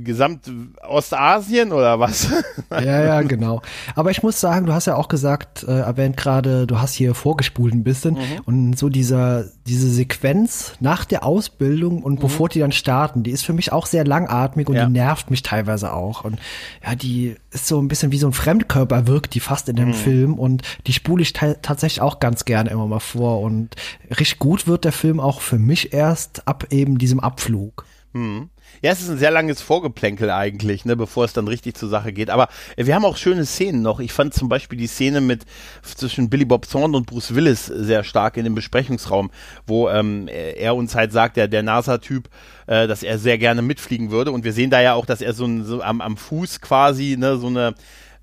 Gesamt 0.05 0.51
Ostasien 0.89 1.73
oder 1.73 2.01
was? 2.01 2.29
Ja, 2.73 3.05
ja, 3.05 3.21
genau. 3.21 3.61
Aber 3.95 4.11
ich 4.11 4.23
muss 4.23 4.41
sagen, 4.41 4.65
du 4.65 4.73
hast 4.73 4.87
ja 4.87 4.97
auch 4.97 5.09
gesagt, 5.09 5.63
äh, 5.69 5.81
erwähnt 5.81 6.17
gerade, 6.17 6.67
du 6.67 6.81
hast 6.81 6.95
hier 6.95 7.15
vorgespult 7.15 7.75
ein 7.75 7.85
bisschen 7.85 8.17
und 8.47 8.79
so 8.79 8.89
dieser, 8.89 9.45
diese 9.67 9.91
Sequenz 9.91 10.73
nach 10.81 11.05
der 11.05 11.23
Ausbildung 11.23 12.03
und 12.03 12.19
bevor 12.19 12.49
die 12.49 12.61
dann 12.61 12.73
starten, 12.73 13.25
die 13.25 13.31
ist 13.31 13.45
für 13.45 13.53
mich 13.53 13.73
auch 13.73 13.85
sehr 13.85 14.05
langatmig 14.07 14.71
und 14.71 14.77
Ja. 14.77 14.87
die 14.87 14.93
nervt 14.93 15.31
mich 15.31 15.43
teilweise 15.43 15.93
auch. 15.93 16.25
Und 16.25 16.39
ja, 16.83 16.95
die 16.95 17.37
ist 17.51 17.67
so 17.67 17.79
ein 17.79 17.89
bisschen 17.89 18.11
wie 18.11 18.19
so 18.19 18.27
ein 18.29 18.33
Fremdkörper 18.33 19.07
wirkt 19.07 19.35
die 19.35 19.41
fast 19.41 19.69
in 19.69 19.77
dem 19.77 19.93
Film 19.93 20.35
und 20.39 20.63
die 20.87 20.95
spule 20.95 21.21
ich 21.23 21.35
ta- 21.35 21.55
tatsächlich 21.61 22.01
auch 22.01 22.21
ganz 22.21 22.47
gerne 22.47 22.71
immer 22.71 22.87
mal 22.87 23.01
vor 23.01 23.43
und 23.43 23.77
richtig 24.09 24.39
gut 24.39 24.67
wird 24.67 24.87
der 24.87 24.93
Film 24.93 25.21
auch 25.21 25.43
für 25.43 25.59
mich 25.59 25.93
erst 25.93 26.49
ab 26.49 26.69
eben 26.71 26.97
diesem 26.97 27.21
Abflug. 27.21 27.85
Hm. 28.15 28.51
Ja, 28.83 28.93
es 28.93 29.01
ist 29.01 29.09
ein 29.09 29.19
sehr 29.19 29.31
langes 29.31 29.63
Vorgeplänkel 29.63 30.31
eigentlich, 30.31 30.85
ne, 30.85 30.97
bevor 30.97 31.25
es 31.25 31.33
dann 31.33 31.49
richtig 31.49 31.77
zur 31.77 31.89
Sache 31.89 32.13
geht. 32.13 32.29
Aber 32.29 32.49
äh, 32.77 32.85
wir 32.85 32.95
haben 32.95 33.07
auch 33.07 33.17
schöne 33.17 33.47
Szenen 33.47 33.81
noch. 33.81 34.01
Ich 34.01 34.13
fand 34.13 34.35
zum 34.35 34.51
Beispiel 34.51 34.79
die 34.79 34.87
Szene 34.87 35.23
mit 35.23 35.45
zwischen 35.83 36.29
Billy 36.29 36.45
Bob 36.45 36.69
Thornton 36.69 36.97
und 36.97 37.07
Bruce 37.07 37.35
Willis 37.35 37.67
sehr 37.67 38.05
stark 38.05 38.37
in 38.37 38.45
dem 38.45 38.55
Besprechungsraum, 38.55 39.31
wo 39.67 39.89
ähm, 39.89 40.29
er 40.29 40.77
uns 40.77 40.95
halt 40.95 41.13
sagt, 41.13 41.39
der, 41.39 41.49
der 41.49 41.63
NASA-Typ, 41.63 42.29
äh, 42.67 42.87
dass 42.87 43.03
er 43.03 43.19
sehr 43.19 43.39
gerne 43.39 43.63
mitfliegen 43.63 44.11
würde. 44.11 44.31
Und 44.31 44.45
wir 44.45 44.53
sehen 44.53 44.71
da 44.71 44.83
ja 44.83 44.93
auch, 44.93 45.07
dass 45.07 45.23
er 45.23 45.33
so, 45.33 45.47
ein, 45.47 45.65
so 45.65 45.83
am, 45.83 46.03
am 46.03 46.19
Fuß 46.19 46.61
quasi, 46.61 47.17
ne, 47.19 47.39
so 47.39 47.47
eine, 47.47 47.75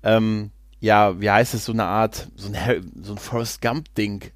ähm, 0.04 0.50
ja, 0.78 1.20
wie 1.20 1.30
heißt 1.30 1.54
es, 1.54 1.64
so 1.64 1.72
eine 1.72 1.84
Art, 1.84 2.28
so 2.36 2.48
ein, 2.52 2.92
so 3.02 3.12
ein 3.12 3.18
Forrest 3.18 3.60
Gump-Ding 3.60 4.30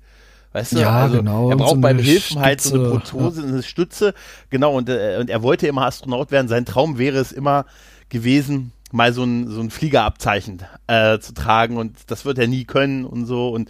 Weißt 0.55 0.73
du? 0.73 0.79
Ja, 0.79 1.03
also, 1.03 1.17
genau. 1.17 1.51
Er 1.51 1.57
braucht 1.57 1.71
so 1.71 1.81
beim 1.81 1.99
Hilfen 1.99 2.41
halt 2.41 2.61
so 2.61 2.77
eine 2.77 2.89
Protose, 2.91 3.43
eine 3.43 3.65
Stütze. 3.65 4.15
Genau, 4.51 4.77
und, 4.77 4.89
äh, 4.89 5.19
und 5.19 5.29
er 5.29 5.43
wollte 5.43 5.67
immer 5.67 5.85
Astronaut 5.85 6.31
werden. 6.31 6.47
Sein 6.47 6.65
Traum 6.65 6.97
wäre 6.97 7.19
es 7.19 7.33
immer 7.33 7.67
gewesen, 8.09 8.71
mal 8.93 9.13
so 9.13 9.25
ein, 9.25 9.51
so 9.51 9.61
ein 9.61 9.71
Fliegerabzeichen 9.71 10.63
äh, 10.87 11.19
zu 11.19 11.35
tragen. 11.35 11.77
Und 11.77 12.09
das 12.09 12.25
wird 12.25 12.39
er 12.39 12.47
nie 12.47 12.67
können 12.67 13.05
und 13.05 13.27
so. 13.27 13.49
Und 13.49 13.69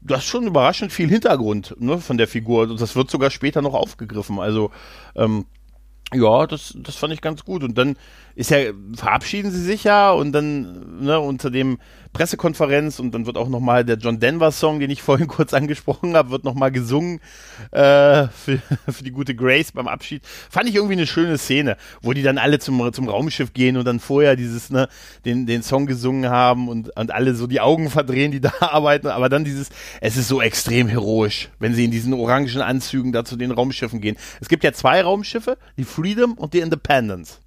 das 0.00 0.24
ist 0.24 0.24
schon 0.24 0.48
überraschend 0.48 0.92
viel 0.92 1.08
Hintergrund 1.08 1.76
ne, 1.78 1.98
von 1.98 2.18
der 2.18 2.26
Figur. 2.26 2.64
Und 2.64 2.80
das 2.80 2.96
wird 2.96 3.12
sogar 3.12 3.30
später 3.30 3.62
noch 3.62 3.74
aufgegriffen. 3.74 4.40
Also, 4.40 4.72
ähm, 5.14 5.46
ja, 6.12 6.48
das, 6.48 6.74
das 6.76 6.96
fand 6.96 7.12
ich 7.12 7.20
ganz 7.20 7.44
gut. 7.44 7.62
Und 7.62 7.78
dann 7.78 7.94
ist 8.34 8.50
ja, 8.50 8.58
verabschieden 8.94 9.50
sie 9.50 9.62
sich 9.62 9.84
ja 9.84 10.10
und 10.10 10.32
dann, 10.32 11.02
ne, 11.04 11.20
unter 11.20 11.50
dem 11.50 11.78
Pressekonferenz 12.14 13.00
und 13.00 13.12
dann 13.12 13.26
wird 13.26 13.36
auch 13.36 13.48
nochmal 13.48 13.84
der 13.84 13.96
John 13.96 14.20
Denver 14.20 14.52
Song, 14.52 14.80
den 14.80 14.88
ich 14.88 15.02
vorhin 15.02 15.26
kurz 15.28 15.52
angesprochen 15.52 16.16
habe, 16.16 16.30
wird 16.30 16.44
nochmal 16.44 16.72
gesungen 16.72 17.20
äh, 17.72 18.28
für, 18.28 18.62
für 18.88 19.04
die 19.04 19.10
gute 19.10 19.34
Grace 19.34 19.72
beim 19.72 19.88
Abschied. 19.88 20.22
Fand 20.48 20.68
ich 20.68 20.76
irgendwie 20.76 20.94
eine 20.94 21.06
schöne 21.06 21.36
Szene, 21.36 21.76
wo 22.00 22.12
die 22.12 22.22
dann 22.22 22.38
alle 22.38 22.58
zum, 22.58 22.92
zum 22.92 23.08
Raumschiff 23.08 23.52
gehen 23.52 23.76
und 23.76 23.84
dann 23.84 24.00
vorher 24.00 24.36
dieses, 24.36 24.70
ne, 24.70 24.88
den, 25.24 25.46
den 25.46 25.62
Song 25.62 25.86
gesungen 25.86 26.30
haben 26.30 26.68
und, 26.68 26.96
und 26.96 27.12
alle 27.12 27.34
so 27.34 27.46
die 27.46 27.60
Augen 27.60 27.90
verdrehen, 27.90 28.32
die 28.32 28.40
da 28.44 28.52
arbeiten, 28.60 29.08
aber 29.08 29.28
dann 29.28 29.44
dieses, 29.44 29.68
es 30.00 30.16
ist 30.16 30.28
so 30.28 30.40
extrem 30.40 30.88
heroisch, 30.88 31.50
wenn 31.58 31.74
sie 31.74 31.84
in 31.84 31.90
diesen 31.90 32.14
orangen 32.14 32.62
Anzügen 32.62 33.12
da 33.12 33.24
zu 33.24 33.36
den 33.36 33.50
Raumschiffen 33.50 34.00
gehen. 34.00 34.16
Es 34.40 34.48
gibt 34.48 34.64
ja 34.64 34.72
zwei 34.72 35.02
Raumschiffe, 35.02 35.58
die 35.76 35.84
Freedom 35.84 36.34
und 36.34 36.54
die 36.54 36.60
Independence. 36.60 37.40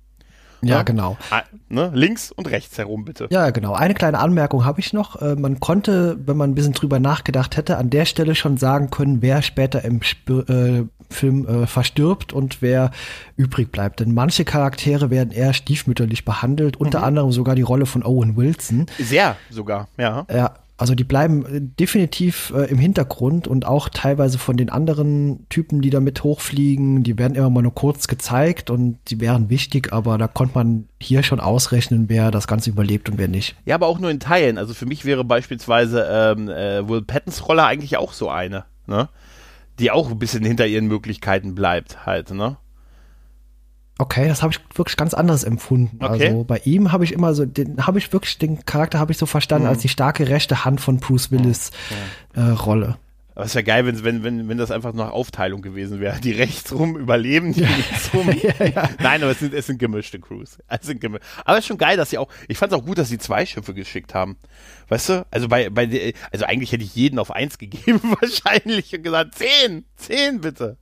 Ja, 0.61 0.77
Ja. 0.77 0.81
genau. 0.83 1.17
Ah, 1.31 1.43
ne? 1.69 1.91
Links 1.93 2.31
und 2.31 2.49
rechts 2.49 2.77
herum, 2.77 3.05
bitte. 3.05 3.27
Ja, 3.29 3.49
genau. 3.51 3.73
Eine 3.73 3.93
kleine 3.93 4.19
Anmerkung 4.19 4.65
habe 4.65 4.79
ich 4.79 4.93
noch. 4.93 5.21
Äh, 5.21 5.35
Man 5.35 5.59
konnte, 5.59 6.17
wenn 6.25 6.37
man 6.37 6.51
ein 6.51 6.55
bisschen 6.55 6.73
drüber 6.73 6.99
nachgedacht 6.99 7.57
hätte, 7.57 7.77
an 7.77 7.89
der 7.89 8.05
Stelle 8.05 8.35
schon 8.35 8.57
sagen 8.57 8.89
können, 8.89 9.21
wer 9.21 9.41
später 9.41 9.83
im 9.85 10.01
Sp 10.01 10.43
äh, 10.49 10.83
Film 11.09 11.47
äh, 11.47 11.67
verstirbt 11.67 12.33
und 12.33 12.61
wer 12.61 12.91
übrig 13.37 13.71
bleibt. 13.71 14.01
Denn 14.01 14.13
manche 14.13 14.43
Charaktere 14.43 15.09
werden 15.09 15.31
eher 15.31 15.53
stiefmütterlich 15.53 16.25
behandelt, 16.25 16.75
unter 16.75 17.01
anderem 17.03 17.31
sogar 17.31 17.55
die 17.55 17.61
Rolle 17.61 17.85
von 17.85 18.03
Owen 18.03 18.35
Wilson. 18.35 18.87
Sehr 18.99 19.37
sogar, 19.49 19.87
ja. 19.97 20.25
Ja, 20.29 20.55
also 20.77 20.93
die 20.93 21.03
bleiben 21.03 21.45
äh, 21.45 21.61
definitiv 21.61 22.53
äh, 22.55 22.69
im 22.69 22.77
Hintergrund 22.77 23.47
und 23.47 23.65
auch 23.65 23.89
teilweise 23.89 24.37
von 24.37 24.57
den 24.57 24.69
anderen 24.69 25.47
Typen, 25.49 25.81
die 25.81 25.89
da 25.89 25.99
mit 25.99 26.23
hochfliegen, 26.23 27.03
die 27.03 27.17
werden 27.17 27.35
immer 27.35 27.49
mal 27.49 27.63
nur 27.63 27.73
kurz 27.73 28.07
gezeigt 28.07 28.69
und 28.69 28.99
die 29.07 29.19
wären 29.19 29.49
wichtig, 29.49 29.91
aber 29.91 30.17
da 30.19 30.27
konnte 30.27 30.55
man 30.55 30.87
hier 31.01 31.23
schon 31.23 31.39
ausrechnen, 31.39 32.09
wer 32.09 32.29
das 32.29 32.47
Ganze 32.47 32.69
überlebt 32.69 33.09
und 33.09 33.17
wer 33.17 33.27
nicht. 33.27 33.55
Ja, 33.65 33.75
aber 33.75 33.87
auch 33.87 33.99
nur 33.99 34.11
in 34.11 34.19
Teilen. 34.19 34.59
Also 34.59 34.75
für 34.75 34.85
mich 34.85 35.03
wäre 35.03 35.23
beispielsweise 35.23 36.07
ähm, 36.09 36.47
äh, 36.47 36.87
Will 36.87 37.01
Pattons 37.01 37.47
Rolle 37.47 37.65
eigentlich 37.65 37.97
auch 37.97 38.13
so 38.13 38.29
eine, 38.29 38.65
ne? 38.85 39.09
Die 39.79 39.91
auch 39.91 40.09
ein 40.09 40.17
bisschen 40.17 40.43
hinter 40.43 40.65
ihren 40.65 40.87
Möglichkeiten 40.87 41.53
bleibt, 41.53 42.05
halt, 42.05 42.31
ne? 42.31 42.57
Okay, 43.99 44.27
das 44.27 44.43
habe 44.43 44.53
ich 44.53 44.59
wirklich 44.77 44.95
ganz 44.97 45.13
anders 45.13 45.43
empfunden. 45.43 45.97
Okay. 46.03 46.27
Also 46.29 46.43
bei 46.43 46.59
ihm 46.65 46.91
habe 46.91 47.03
ich 47.03 47.13
immer 47.13 47.33
so, 47.33 47.45
den 47.45 47.87
habe 47.87 47.97
ich 47.97 48.13
wirklich, 48.13 48.37
den 48.37 48.63
Charakter 48.65 48.99
habe 48.99 49.11
ich 49.11 49.17
so 49.17 49.25
verstanden 49.25 49.65
Mhm. 49.65 49.71
als 49.71 49.81
die 49.81 49.89
starke 49.89 50.27
rechte 50.29 50.65
Hand 50.65 50.81
von 50.81 50.97
Bruce 50.99 51.31
Willis 51.31 51.71
äh, 52.35 52.41
Rolle. 52.41 52.97
Aber 53.33 53.45
es 53.45 53.53
wäre 53.53 53.63
geil, 53.63 53.85
wenn, 53.85 54.03
wenn, 54.03 54.23
wenn, 54.23 54.49
wenn 54.49 54.57
das 54.57 54.71
einfach 54.71 54.93
nach 54.93 55.11
Aufteilung 55.11 55.61
gewesen 55.61 55.99
wäre. 55.99 56.19
Die 56.19 56.31
rechts 56.31 56.73
rum 56.73 56.97
überleben, 56.97 57.53
die 57.53 57.59
links 57.65 58.11
rum. 58.11 58.27
Nein, 58.99 59.21
aber 59.21 59.29
es 59.31 59.39
sind, 59.39 59.53
es 59.53 59.67
sind 59.67 59.77
gemischte 59.77 60.19
Crews. 60.19 60.57
Es 60.67 60.87
sind 60.87 61.01
gemi 61.01 61.19
aber 61.45 61.53
es 61.57 61.63
ist 61.65 61.67
schon 61.67 61.77
geil, 61.77 61.97
dass 61.97 62.09
sie 62.09 62.17
auch, 62.17 62.29
ich 62.47 62.57
fand 62.57 62.71
es 62.73 62.79
auch 62.79 62.83
gut, 62.83 62.97
dass 62.97 63.09
sie 63.09 63.19
zwei 63.19 63.45
Schiffe 63.45 63.75
geschickt 63.75 64.15
haben. 64.15 64.37
Weißt 64.89 65.09
du? 65.09 65.25
Also 65.29 65.47
bei, 65.49 65.69
bei, 65.69 65.85
der- 65.85 66.13
also 66.31 66.45
eigentlich 66.45 66.71
hätte 66.71 66.83
ich 66.83 66.95
jeden 66.95 67.19
auf 67.19 67.29
eins 67.29 67.57
gegeben, 67.59 68.01
wahrscheinlich, 68.19 68.95
und 68.95 69.03
gesagt, 69.03 69.35
zehn, 69.35 69.85
zehn 69.97 70.41
bitte. 70.41 70.77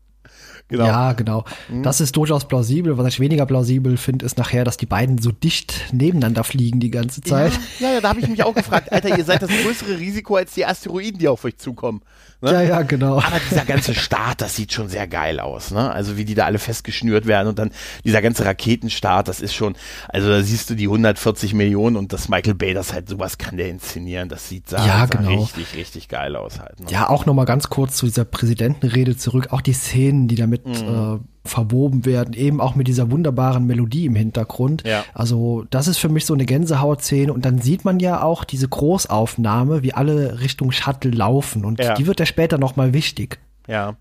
Genau. 0.67 0.85
Ja, 0.85 1.13
genau. 1.13 1.45
Das 1.83 2.01
ist 2.01 2.15
durchaus 2.17 2.47
plausibel. 2.47 2.97
Was 2.97 3.07
ich 3.07 3.19
weniger 3.19 3.45
plausibel 3.45 3.97
finde, 3.97 4.25
ist 4.25 4.37
nachher, 4.37 4.63
dass 4.63 4.77
die 4.77 4.87
beiden 4.87 5.19
so 5.19 5.31
dicht 5.31 5.93
nebeneinander 5.93 6.43
fliegen 6.43 6.79
die 6.79 6.89
ganze 6.89 7.21
Zeit. 7.21 7.51
Ja, 7.79 7.93
ja, 7.93 8.01
da 8.01 8.09
habe 8.09 8.19
ich 8.19 8.27
mich 8.27 8.43
auch 8.43 8.55
gefragt, 8.55 8.91
Alter, 8.91 9.15
ihr 9.15 9.23
seid 9.23 9.43
das 9.43 9.49
größere 9.49 9.99
Risiko 9.99 10.37
als 10.37 10.53
die 10.55 10.65
Asteroiden, 10.65 11.19
die 11.19 11.27
auf 11.27 11.43
euch 11.45 11.57
zukommen. 11.57 12.01
Ne? 12.41 12.51
Ja, 12.51 12.61
ja, 12.61 12.81
genau. 12.83 13.17
Aber 13.17 13.39
dieser 13.49 13.65
ganze 13.65 13.93
Start, 13.95 14.41
das 14.41 14.55
sieht 14.55 14.73
schon 14.73 14.89
sehr 14.89 15.07
geil 15.07 15.39
aus, 15.39 15.71
ne? 15.71 15.91
Also 15.91 16.17
wie 16.17 16.25
die 16.25 16.35
da 16.35 16.45
alle 16.45 16.59
festgeschnürt 16.59 17.25
werden 17.25 17.47
und 17.47 17.57
dann 17.59 17.71
dieser 18.03 18.21
ganze 18.21 18.45
Raketenstart, 18.45 19.27
das 19.27 19.39
ist 19.41 19.53
schon, 19.55 19.75
also 20.09 20.29
da 20.29 20.41
siehst 20.41 20.69
du 20.69 20.75
die 20.75 20.85
140 20.85 21.53
Millionen 21.53 21.95
und 21.95 22.13
das 22.13 22.29
Michael 22.29 22.55
Bay, 22.55 22.73
das 22.73 22.93
halt 22.93 23.07
sowas 23.09 23.37
kann 23.37 23.57
der 23.57 23.69
inszenieren, 23.69 24.29
das 24.29 24.49
sieht 24.49 24.69
sah, 24.69 24.85
Ja, 24.85 24.99
sah 24.99 25.05
genau. 25.05 25.41
richtig, 25.41 25.75
richtig 25.75 26.07
geil 26.09 26.35
aus 26.35 26.59
halt. 26.59 26.79
Ne? 26.81 26.87
Ja, 26.89 27.09
auch 27.09 27.25
noch 27.25 27.33
mal 27.33 27.45
ganz 27.45 27.69
kurz 27.69 27.95
zu 27.95 28.05
dieser 28.05 28.25
Präsidentenrede 28.25 29.15
zurück. 29.17 29.47
Auch 29.51 29.61
die 29.61 29.73
Szenen, 29.73 30.27
die 30.27 30.35
damit 30.35 30.65
Mhm. 30.65 30.73
äh, 30.73 31.19
verwoben 31.45 32.05
werden, 32.05 32.33
eben 32.33 32.59
auch 32.61 32.75
mit 32.75 32.87
dieser 32.87 33.11
wunderbaren 33.11 33.65
Melodie 33.65 34.05
im 34.05 34.15
Hintergrund. 34.15 34.83
Ja. 34.85 35.03
Also 35.13 35.65
das 35.69 35.87
ist 35.87 35.97
für 35.97 36.09
mich 36.09 36.25
so 36.25 36.33
eine 36.33 36.45
Gänsehautszene. 36.45 37.31
Und 37.31 37.45
dann 37.45 37.59
sieht 37.59 37.85
man 37.85 37.99
ja 37.99 38.21
auch 38.21 38.43
diese 38.43 38.67
Großaufnahme, 38.67 39.83
wie 39.83 39.93
alle 39.93 40.39
Richtung 40.41 40.71
Shuttle 40.71 41.11
laufen. 41.11 41.65
Und 41.65 41.79
Ja. 41.79 41.93
die 41.93 42.07
wird 42.07 42.19
ja 42.19 42.25
später 42.25 42.57
noch 42.57 42.75
mal 42.75 42.93
wichtig. 42.93 43.39
Ja. 43.67 43.95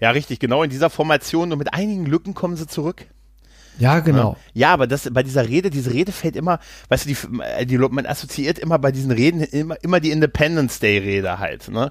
Ja, 0.00 0.10
richtig, 0.10 0.38
genau 0.40 0.62
in 0.62 0.70
dieser 0.70 0.90
Formation 0.90 1.52
und 1.52 1.58
mit 1.58 1.72
einigen 1.72 2.06
Lücken 2.06 2.34
kommen 2.34 2.56
sie 2.56 2.66
zurück. 2.66 3.06
Ja, 3.78 4.00
genau. 4.00 4.36
Ja, 4.52 4.72
aber 4.72 4.86
das 4.86 5.08
bei 5.12 5.22
dieser 5.22 5.48
Rede, 5.48 5.70
diese 5.70 5.92
Rede 5.92 6.12
fällt 6.12 6.36
immer, 6.36 6.60
weißt 6.88 7.06
du, 7.06 7.08
die, 7.08 7.42
äh, 7.42 7.66
die, 7.66 7.78
man 7.78 8.06
assoziiert 8.06 8.58
immer 8.58 8.78
bei 8.78 8.92
diesen 8.92 9.10
Reden 9.10 9.40
immer, 9.40 9.82
immer 9.82 10.00
die 10.00 10.10
Independence 10.10 10.78
Day 10.78 10.98
Rede 10.98 11.38
halt, 11.38 11.68
ne? 11.68 11.90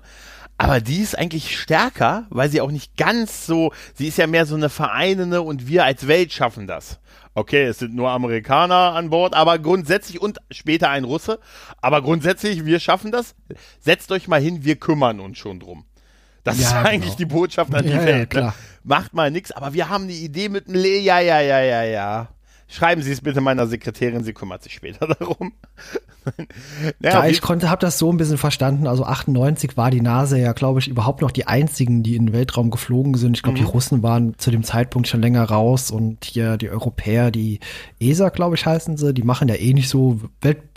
Aber 0.58 0.80
die 0.82 1.02
ist 1.02 1.18
eigentlich 1.18 1.60
stärker, 1.60 2.26
weil 2.30 2.50
sie 2.50 2.62
auch 2.62 2.72
nicht 2.72 2.96
ganz 2.96 3.46
so, 3.46 3.74
sie 3.96 4.08
ist 4.08 4.18
ja 4.18 4.28
mehr 4.28 4.46
so 4.46 4.56
eine 4.56 4.70
vereinende 4.70 5.42
und 5.42 5.68
wir 5.68 5.84
als 5.84 6.08
Welt 6.08 6.32
schaffen 6.32 6.68
das. 6.68 7.00
Okay, 7.34 7.64
es 7.64 7.80
sind 7.80 7.96
nur 7.96 8.12
Amerikaner 8.12 8.94
an 8.94 9.10
Bord, 9.10 9.34
aber 9.34 9.58
grundsätzlich 9.58 10.22
und 10.22 10.38
später 10.52 10.90
ein 10.92 11.04
Russe, 11.04 11.40
aber 11.82 12.02
grundsätzlich, 12.04 12.64
wir 12.66 12.80
schaffen 12.80 13.12
das. 13.12 13.34
Setzt 13.80 14.12
euch 14.12 14.28
mal 14.28 14.40
hin, 14.40 14.64
wir 14.64 14.76
kümmern 14.76 15.20
uns 15.20 15.40
schon 15.40 15.60
drum. 15.60 15.86
Das 16.44 16.60
Ja, 16.60 16.68
ist 16.68 16.74
genau. 16.76 16.88
eigentlich 16.90 17.16
die 17.16 17.26
Botschaft 17.26 17.74
an 17.74 17.84
die 17.84 17.90
Ja, 17.90 18.00
ja, 18.02 18.06
Welt. 18.06 18.18
ne? 18.20 18.28
klar. 18.28 18.56
Macht 18.84 19.14
mal 19.14 19.32
nix, 19.32 19.52
aber 19.52 19.74
wir 19.74 19.90
haben 19.90 20.08
die 20.08 20.24
Idee 20.24 20.50
mit 20.50 20.68
dem 20.68 20.76
Le 20.76 21.00
ja, 21.00 21.20
ja, 21.20 21.40
ja, 21.42 21.62
ja, 21.62 21.84
ja. 21.84 22.28
Schreiben 22.74 23.04
Sie 23.04 23.12
es 23.12 23.22
bitte 23.22 23.40
meiner 23.40 23.68
Sekretärin, 23.68 24.24
sie 24.24 24.34
kümmert 24.34 24.64
sich 24.64 24.74
später 24.74 25.06
darum. 25.20 25.54
Ja, 27.02 27.24
wie- 27.26 27.30
ich 27.30 27.42
konnte, 27.42 27.70
habe 27.70 27.82
das 27.82 28.00
so 28.00 28.12
ein 28.12 28.18
bisschen 28.18 28.38
verstanden. 28.38 28.88
Also 28.88 29.04
98 29.06 29.78
war 29.78 29.92
die 29.92 30.02
NASA 30.02 30.38
ja, 30.38 30.54
glaube 30.54 30.80
ich, 30.80 30.88
überhaupt 30.88 31.22
noch 31.22 31.32
die 31.32 31.46
einzigen, 31.48 32.02
die 32.02 32.16
in 32.16 32.28
den 32.28 32.34
Weltraum 32.34 32.72
geflogen 32.72 33.14
sind. 33.16 33.38
Ich 33.38 33.44
glaube, 33.44 33.60
Mhm. 33.60 33.64
die 33.66 33.70
Russen 33.70 34.02
waren 34.04 34.38
zu 34.40 34.50
dem 34.50 34.64
Zeitpunkt 34.64 35.08
schon 35.08 35.22
länger 35.22 35.44
raus 35.44 35.92
und 35.92 36.26
hier 36.26 36.58
die 36.58 36.70
Europäer, 36.70 37.30
die 37.30 37.60
ESA, 38.00 38.30
glaube 38.30 38.56
ich, 38.56 38.66
heißen 38.66 38.98
sie, 38.98 39.14
die 39.14 39.24
machen 39.24 39.48
ja 39.50 39.56
eh 39.56 39.74
nicht 39.74 39.90
so 39.90 40.20
weltbewegend 40.42 40.70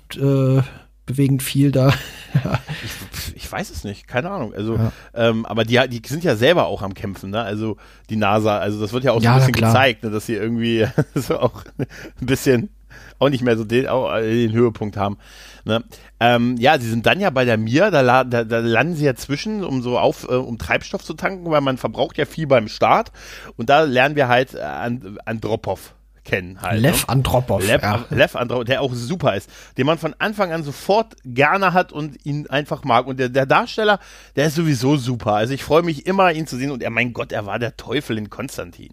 äh, 0.63 0.63
bewegend 1.07 1.43
viel 1.43 1.71
da. 1.73 1.93
ich, 2.85 3.37
ich 3.37 3.51
weiß 3.53 3.71
es 3.71 3.85
nicht, 3.85 4.07
keine 4.09 4.31
Ahnung. 4.31 4.53
Also, 4.55 4.75
Ja. 4.77 4.93
ähm, 5.15 5.47
aber 5.47 5.65
die, 5.65 5.81
die 5.89 6.03
sind 6.07 6.25
ja 6.25 6.37
selber 6.37 6.67
auch 6.67 6.83
am 6.83 6.95
Kämpfen, 6.95 7.31
ne? 7.31 7.43
Also 7.43 7.77
die 8.11 8.17
NASA, 8.17 8.59
also 8.59 8.81
das 8.81 8.93
wird 8.93 9.05
ja 9.05 9.13
auch 9.13 9.21
so 9.21 9.25
Ja, 9.25 9.35
ein 9.35 9.39
bisschen 9.39 9.53
gezeigt, 9.55 10.03
ne? 10.03 10.11
dass 10.11 10.27
sie 10.27 10.35
irgendwie 10.35 10.87
so 11.15 11.39
auch 11.39 11.65
ein 11.79 11.87
bisschen 12.27 12.71
auch 13.19 13.29
nicht 13.31 13.43
mehr 13.43 13.57
so 13.57 13.65
den, 13.65 13.87
auch 13.89 14.15
den 14.19 14.53
Höhepunkt 14.53 14.97
haben. 14.97 15.17
Ne? 15.65 15.83
Ähm, 16.21 16.57
ja, 16.59 16.79
sie 16.79 16.89
sind 16.89 17.07
dann 17.07 17.19
ja 17.21 17.31
bei 17.31 17.45
der 17.45 17.57
Mir, 17.57 17.91
da, 17.91 18.25
da, 18.25 18.45
da 18.45 18.59
landen 18.61 18.95
sie 18.95 19.05
ja 19.05 19.15
zwischen, 19.15 19.65
um 19.65 19.83
so 19.83 19.99
auf, 19.99 20.25
äh, 20.29 20.35
um 20.35 20.59
Treibstoff 20.59 21.03
zu 21.03 21.15
tanken, 21.15 21.51
weil 21.51 21.61
man 21.63 21.77
verbraucht 21.79 22.19
ja 22.19 22.25
viel 22.27 22.47
beim 22.47 22.69
Start. 22.69 23.13
Und 23.57 23.69
da 23.71 23.83
lernen 23.83 24.17
wir 24.17 24.29
halt 24.29 24.55
äh, 24.55 24.61
And 24.61 25.19
Andropov 25.27 25.95
kennen 26.27 26.61
halt. 26.61 26.83
Lev 26.83 27.03
ne? 27.03 27.09
Andropov. 27.09 27.67
Lev, 27.67 27.83
ja. 27.83 28.05
Lev 28.11 28.37
Andro, 28.37 28.65
der 28.65 28.83
auch 28.83 28.93
super 28.93 29.35
ist, 29.37 29.49
den 29.79 29.87
man 29.87 29.97
von 29.97 30.15
Anfang 30.19 30.53
an 30.53 30.63
sofort 30.63 31.15
gerne 31.25 31.73
hat 31.73 31.93
und 31.93 32.19
ihn 32.27 32.47
einfach 32.49 32.85
mag. 32.85 33.07
Und 33.07 33.19
der, 33.19 33.31
der 33.31 33.47
Darsteller, 33.47 33.99
der 34.35 34.47
ist 34.49 34.57
sowieso 34.57 34.97
super. 34.97 35.35
Also 35.35 35.55
ich 35.55 35.65
freue 35.65 35.83
mich 35.83 36.05
immer, 36.07 36.33
ihn 36.33 36.47
zu 36.47 36.57
sehen. 36.57 36.71
Und 36.71 36.83
er, 36.83 36.91
mein 36.91 37.13
Gott, 37.13 37.33
er 37.33 37.47
war 37.47 37.59
der 37.59 37.77
Teufel 37.77 38.19
in 38.19 38.29
Konstantin. 38.29 38.93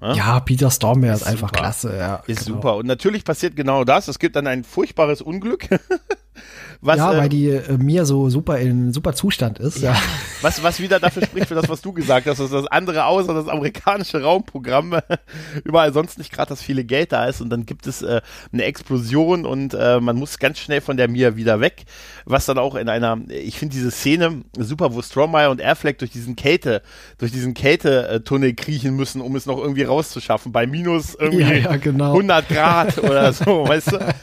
ja, 0.00 0.40
Peter 0.40 0.70
Stormare 0.70 1.12
ist, 1.14 1.22
einfach 1.22 1.50
super. 1.50 1.60
klasse. 1.60 1.96
Ja, 1.96 2.22
Ist 2.26 2.46
genau. 2.46 2.56
super. 2.56 2.76
Und 2.76 2.86
natürlich 2.86 3.24
passiert 3.24 3.54
genau 3.54 3.84
das. 3.84 4.08
Es 4.08 4.18
gibt 4.18 4.34
dann 4.34 4.46
ein 4.48 4.64
furchtbares 4.64 5.22
Unglück, 5.22 5.68
Was, 6.84 6.96
ja, 6.96 7.12
äh, 7.12 7.16
weil 7.16 7.28
die 7.28 7.48
äh, 7.48 7.78
mir 7.78 8.04
so 8.04 8.28
super 8.28 8.58
in 8.58 8.92
super 8.92 9.14
Zustand 9.14 9.60
ist. 9.60 9.78
Ja. 9.78 9.96
was, 10.42 10.64
was 10.64 10.80
wieder 10.80 10.98
dafür 10.98 11.24
spricht 11.24 11.46
für 11.46 11.54
das, 11.54 11.68
was 11.68 11.80
du 11.80 11.92
gesagt 11.92 12.26
hast, 12.26 12.40
dass 12.40 12.50
das 12.50 12.66
andere 12.66 13.06
außer 13.06 13.32
das 13.34 13.46
amerikanische 13.46 14.20
Raumprogramm 14.20 14.98
überall 15.64 15.92
sonst 15.92 16.18
nicht 16.18 16.32
gerade 16.32 16.48
das 16.48 16.60
viele 16.60 16.84
Geld 16.84 17.12
da 17.12 17.26
ist 17.26 17.40
und 17.40 17.50
dann 17.50 17.66
gibt 17.66 17.86
es 17.86 18.02
äh, 18.02 18.20
eine 18.52 18.64
Explosion 18.64 19.46
und 19.46 19.74
äh, 19.74 20.00
man 20.00 20.16
muss 20.16 20.40
ganz 20.40 20.58
schnell 20.58 20.80
von 20.80 20.96
der 20.96 21.06
Mir 21.06 21.36
wieder 21.36 21.60
weg, 21.60 21.84
was 22.24 22.46
dann 22.46 22.58
auch 22.58 22.74
in 22.74 22.88
einer, 22.88 23.16
ich 23.28 23.60
finde 23.60 23.74
diese 23.74 23.92
Szene 23.92 24.42
super, 24.58 24.92
wo 24.92 25.02
Stromae 25.02 25.50
und 25.50 25.60
Airfleck 25.60 25.98
durch 25.98 26.10
diesen 26.10 26.34
Kälte, 26.34 26.82
durch 27.18 27.30
diesen 27.30 27.54
Kältetunnel 27.54 28.54
kriechen 28.54 28.96
müssen, 28.96 29.20
um 29.20 29.36
es 29.36 29.46
noch 29.46 29.58
irgendwie 29.58 29.84
rauszuschaffen, 29.84 30.50
bei 30.50 30.66
minus 30.66 31.14
irgendwie 31.14 31.42
Ja, 31.42 31.52
ja, 31.52 31.76
genau. 31.76 32.10
100 32.10 32.48
Grad 32.48 32.98
oder 32.98 33.32
so, 33.32 33.68
weißt 33.68 33.92
du? 33.92 34.14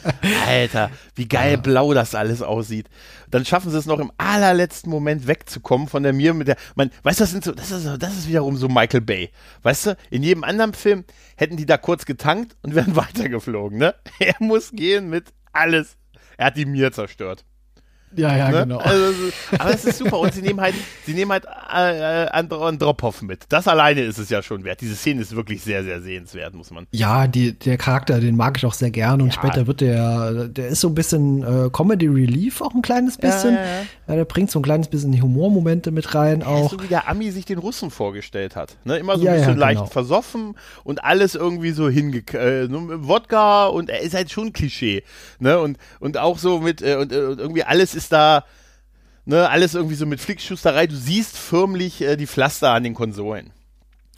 Alter, 0.46 0.90
wie 1.14 1.26
geil 1.26 1.56
blau 1.56 1.94
das 1.94 2.14
alles 2.14 2.42
aussieht. 2.50 2.88
Dann 3.30 3.44
schaffen 3.44 3.70
sie 3.70 3.78
es 3.78 3.86
noch 3.86 4.00
im 4.00 4.12
allerletzten 4.18 4.90
Moment 4.90 5.26
wegzukommen 5.26 5.88
von 5.88 6.02
der 6.02 6.12
Mir 6.12 6.34
mit 6.34 6.48
der, 6.48 6.56
man, 6.74 6.90
weißt 7.02 7.20
du, 7.20 7.22
das 7.22 7.30
sind 7.30 7.44
so, 7.44 7.52
das 7.52 7.70
ist, 7.70 7.86
das 7.98 8.16
ist 8.16 8.28
wiederum 8.28 8.56
so 8.56 8.68
Michael 8.68 9.00
Bay. 9.00 9.30
Weißt 9.62 9.86
du, 9.86 9.96
in 10.10 10.22
jedem 10.22 10.44
anderen 10.44 10.74
Film 10.74 11.04
hätten 11.36 11.56
die 11.56 11.66
da 11.66 11.78
kurz 11.78 12.04
getankt 12.04 12.56
und 12.62 12.74
wären 12.74 12.96
weitergeflogen, 12.96 13.78
ne? 13.78 13.94
Er 14.18 14.34
muss 14.40 14.72
gehen 14.72 15.08
mit 15.08 15.32
alles. 15.52 15.96
Er 16.36 16.46
hat 16.46 16.56
die 16.56 16.66
Mir 16.66 16.92
zerstört. 16.92 17.44
Ja, 18.16 18.36
ja, 18.36 18.50
Ne? 18.50 18.62
genau. 18.62 18.78
Also, 18.78 19.04
aber 19.58 19.74
es 19.74 19.84
ist 19.84 19.98
super 19.98 20.18
und 20.18 20.34
sie 20.34 20.42
nehmen 20.42 20.60
halt, 20.60 20.74
sie 21.06 21.14
nehmen 21.14 21.30
halt 21.30 21.44
äh, 21.44 22.24
äh, 22.24 22.28
Andro- 22.30 22.66
Andropov 22.66 23.22
mit. 23.22 23.44
Das 23.48 23.68
alleine 23.68 24.00
ist 24.02 24.18
es 24.18 24.30
ja 24.30 24.42
schon 24.42 24.64
wert. 24.64 24.80
Diese 24.80 24.96
Szene 24.96 25.20
ist 25.22 25.34
wirklich 25.36 25.62
sehr, 25.62 25.84
sehr 25.84 26.00
sehenswert, 26.00 26.54
muss 26.54 26.70
man. 26.70 26.86
Ja, 26.90 27.26
die, 27.28 27.52
der 27.58 27.76
Charakter, 27.78 28.18
den 28.18 28.36
mag 28.36 28.56
ich 28.56 28.66
auch 28.66 28.74
sehr 28.74 28.90
gern 28.90 29.20
und 29.22 29.28
Ja. 29.28 29.32
später 29.34 29.66
wird 29.66 29.80
der, 29.80 30.48
der 30.48 30.68
ist 30.68 30.80
so 30.80 30.88
ein 30.88 30.94
bisschen 30.94 31.42
äh, 31.66 31.70
Comedy 31.70 32.08
Relief 32.08 32.60
auch 32.60 32.74
ein 32.74 32.82
kleines 32.82 33.16
bisschen. 33.16 33.54
Ja, 33.54 33.60
ja, 34.08 34.14
der 34.16 34.24
bringt 34.24 34.50
so 34.50 34.58
ein 34.58 34.62
kleines 34.62 34.88
bisschen 34.88 35.20
Humormomente 35.22 35.90
mit 35.92 36.14
rein 36.14 36.42
auch. 36.42 36.70
So 36.70 36.82
wie 36.82 36.88
der 36.88 37.08
Ami 37.08 37.30
sich 37.30 37.44
den 37.44 37.58
Russen 37.58 37.90
vorgestellt 37.90 38.56
hat. 38.56 38.76
Ne? 38.84 38.96
Immer 38.98 39.18
so 39.18 39.26
ein 39.26 39.36
bisschen 39.36 39.56
leicht 39.56 39.78
genau. 39.80 39.90
versoffen 39.90 40.56
und 40.84 41.04
alles 41.04 41.34
irgendwie 41.36 41.70
so 41.70 41.88
hinge... 41.88 42.18
Äh, 42.32 42.68
Wodka 42.70 43.66
und 43.66 43.88
er 43.90 44.00
ist 44.00 44.14
halt 44.14 44.30
schon 44.32 44.52
Klischee. 44.52 45.04
Ne? 45.38 45.60
Und, 45.60 45.78
und 46.00 46.18
auch 46.18 46.38
so 46.38 46.58
mit... 46.58 46.82
Äh, 46.82 46.96
und, 46.96 47.12
äh, 47.12 47.20
und 47.26 47.38
irgendwie 47.38 47.62
alles 47.62 47.94
ist 47.94 47.99
da... 48.08 48.44
Ne, 49.26 49.48
alles 49.48 49.74
irgendwie 49.74 49.94
so 49.94 50.06
mit 50.06 50.18
Flickschusterei. 50.20 50.86
Du 50.86 50.96
siehst 50.96 51.36
förmlich 51.36 52.00
äh, 52.00 52.16
die 52.16 52.26
Pflaster 52.26 52.70
an 52.70 52.82
den 52.82 52.94
Konsolen. 52.94 53.52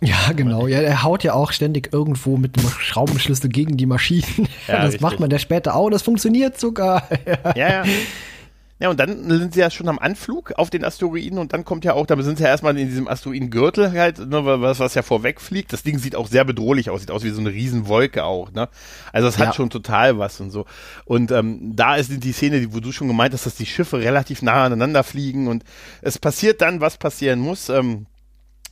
Ja, 0.00 0.32
genau. 0.34 0.66
Ja, 0.66 0.80
er 0.80 1.02
haut 1.04 1.22
ja 1.22 1.34
auch 1.34 1.52
ständig 1.52 1.92
irgendwo 1.92 2.36
mit 2.36 2.58
einem 2.58 2.68
Schraubenschlüssel 2.68 3.48
gegen 3.48 3.76
die 3.76 3.86
Maschinen. 3.86 4.48
Ja, 4.66 4.76
das 4.76 4.84
richtig. 4.86 5.00
macht 5.00 5.20
man 5.20 5.30
ja 5.30 5.38
später 5.38 5.76
auch. 5.76 5.90
Das 5.90 6.02
funktioniert 6.02 6.58
sogar. 6.58 7.08
Ja, 7.24 7.54
ja. 7.54 7.84
Ja, 7.84 7.84
und 8.90 8.98
dann 8.98 9.28
sind 9.30 9.54
sie 9.54 9.60
ja 9.60 9.70
schon 9.70 9.88
am 9.88 9.98
Anflug 9.98 10.52
auf 10.56 10.70
den 10.70 10.84
Asteroiden 10.84 11.38
und 11.38 11.52
dann 11.52 11.64
kommt 11.64 11.84
ja 11.84 11.94
auch, 11.94 12.06
da 12.06 12.20
sind 12.22 12.38
sie 12.38 12.44
ja 12.44 12.50
erstmal 12.50 12.76
in 12.78 12.88
diesem 12.88 13.08
Asteroidengürtel 13.08 13.92
halt, 13.92 14.18
ne, 14.18 14.44
was, 14.44 14.78
was 14.78 14.94
ja 14.94 15.02
vorweg 15.02 15.40
fliegt. 15.40 15.72
Das 15.72 15.82
Ding 15.82 15.98
sieht 15.98 16.16
auch 16.16 16.26
sehr 16.28 16.44
bedrohlich 16.44 16.90
aus, 16.90 17.00
sieht 17.00 17.10
aus 17.10 17.24
wie 17.24 17.30
so 17.30 17.40
eine 17.40 17.50
Riesenwolke 17.50 18.24
auch, 18.24 18.50
ne? 18.52 18.68
Also 19.12 19.28
es 19.28 19.38
hat 19.38 19.48
Ja. 19.48 19.52
schon 19.52 19.70
total 19.70 20.18
was 20.18 20.40
und 20.40 20.50
so. 20.50 20.66
Und 21.04 21.30
ähm, 21.32 21.76
da 21.76 21.96
ist 21.96 22.10
die 22.24 22.32
Szene, 22.32 22.60
die, 22.60 22.74
wo 22.74 22.80
du 22.80 22.92
schon 22.92 23.08
gemeint 23.08 23.34
hast, 23.34 23.46
dass 23.46 23.54
die 23.56 23.66
Schiffe 23.66 23.98
relativ 24.00 24.42
nah 24.42 24.64
aneinander 24.64 25.04
fliegen 25.04 25.48
und 25.48 25.64
es 26.00 26.18
passiert 26.18 26.60
dann, 26.60 26.80
was 26.80 26.98
passieren 26.98 27.40
muss. 27.40 27.68
Ähm, 27.68 28.06